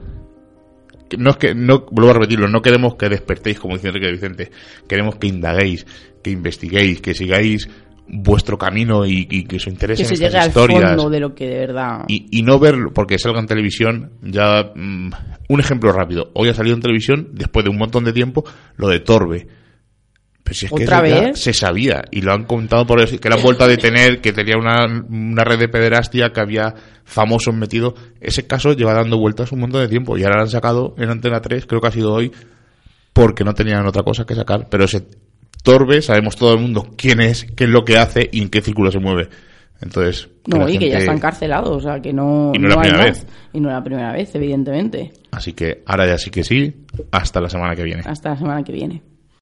No 1.19 1.31
es 1.31 1.37
que, 1.37 1.55
no, 1.55 1.87
vuelvo 1.91 2.11
a 2.11 2.15
repetirlo, 2.15 2.49
no 2.49 2.63
queremos 2.63 2.97
que 2.97 3.09
despertéis, 3.09 3.61
como 3.61 3.75
dice 3.75 3.89
Enrique 3.89 4.11
Vicente, 4.11 4.51
queremos 4.89 5.17
que 5.17 5.29
indaguéis, 5.29 5.87
que 6.23 6.31
investiguéis, 6.31 7.01
que 7.01 7.15
sigáis 7.15 7.69
vuestro 8.09 8.57
camino 8.57 9.05
y, 9.05 9.27
y 9.31 9.45
que 9.45 9.57
os 9.57 9.67
interesen 9.67 10.07
Que 10.07 10.17
se 10.17 10.23
llegue 10.25 10.39
al 10.39 10.49
historias 10.49 10.91
fondo 10.91 11.11
de 11.11 11.21
lo 11.21 11.35
que 11.35 11.47
de 11.49 11.59
verdad. 11.59 12.05
y, 12.09 12.27
y 12.39 12.43
no 12.43 12.59
ver 12.59 12.77
porque 12.95 13.19
salga 13.19 13.41
en 13.41 13.47
televisión 13.47 14.13
ya 14.23 14.71
mm, 14.75 15.11
un 15.49 15.61
ejemplo 15.61 15.91
rápido 15.93 16.31
hoy 16.35 16.49
ha 16.49 16.55
salido 16.55 16.77
en 16.77 16.83
televisión 16.83 17.31
después 17.33 17.65
de 17.65 17.71
un 17.71 17.79
montón 17.79 18.05
de 18.05 18.13
tiempo 18.13 18.45
lo 18.77 18.89
de 18.89 19.01
Torbe 19.01 19.49
pero 20.47 20.55
si 20.55 20.67
es 20.67 20.73
que 20.73 21.33
se 21.35 21.53
sabía 21.53 22.05
y 22.13 22.23
lo 22.23 22.33
han 22.33 22.45
contado 22.45 22.87
por 22.87 23.01
eso 23.01 23.19
que 23.19 23.29
la 23.29 23.35
han 23.35 23.43
vuelto 23.43 23.65
a 23.65 23.67
detener 23.67 24.21
que 24.21 24.33
tenía 24.33 24.57
una, 24.57 24.87
una 24.87 25.43
red 25.43 25.59
de 25.59 25.69
pederastia 25.69 26.31
que 26.33 26.41
había 26.41 26.73
famosos 27.03 27.53
metidos 27.53 27.95
ese 28.21 28.47
caso 28.47 28.73
lleva 28.73 28.95
dando 28.95 29.19
vueltas 29.19 29.51
un 29.51 29.59
montón 29.59 29.81
de 29.81 29.89
tiempo 29.89 30.17
y 30.17 30.23
ahora 30.23 30.37
lo 30.37 30.43
han 30.43 30.51
sacado 30.51 30.95
en 30.99 31.11
Antena 31.11 31.41
3 31.41 31.67
creo 31.67 31.81
que 31.81 31.89
ha 31.89 31.91
sido 31.91 32.13
hoy 32.13 32.31
porque 33.13 33.43
no 33.43 33.55
tenían 33.55 33.85
otra 33.89 34.05
cosa 34.05 34.25
que 34.25 34.37
sacar 34.37 34.69
pero 34.71 34.85
ese 34.85 35.05
Torbe 35.65 36.01
sabemos 36.01 36.37
todo 36.37 36.53
el 36.55 36.61
mundo 36.61 36.91
quién 36.97 37.21
es 37.21 37.45
qué 37.57 37.65
es 37.65 37.71
lo 37.71 37.85
que 37.85 37.99
hace 37.99 38.29
y 38.31 38.41
en 38.41 38.49
qué 38.49 38.63
círculo 38.63 38.93
se 38.93 39.01
mueve 39.01 39.29
entonces 39.83 40.29
no, 40.47 40.69
y 40.69 40.79
que 40.79 40.89
ya 40.89 40.99
está 40.99 41.13
encarcelado, 41.13 41.73
o 41.73 41.81
sea, 41.81 42.01
que 42.01 42.13
no, 42.13 42.53
Y 42.55 42.59
no 42.59 42.69
la 42.69 42.75
hay 42.77 42.81
primera 42.83 42.99
más. 42.99 43.25
vez. 43.25 43.27
Y 43.53 43.61
no 43.61 43.69
la 43.69 43.83
primera 43.83 44.13
vez, 44.13 44.35
evidentemente. 44.35 45.13
Así 45.33 45.53
que 45.53 45.83
ahora 45.85 46.07
ya 46.07 46.17
sí 46.17 46.31
que 46.31 46.45
sí, 46.45 46.87
hasta 47.11 47.43
la 47.43 47.51
semana 47.51 47.75
que 47.75 47.83
viene. 47.83 48.03
Hasta 48.07 48.31
la 48.31 48.37
semana 48.39 48.63
que 48.63 48.73
viene. 48.73 49.03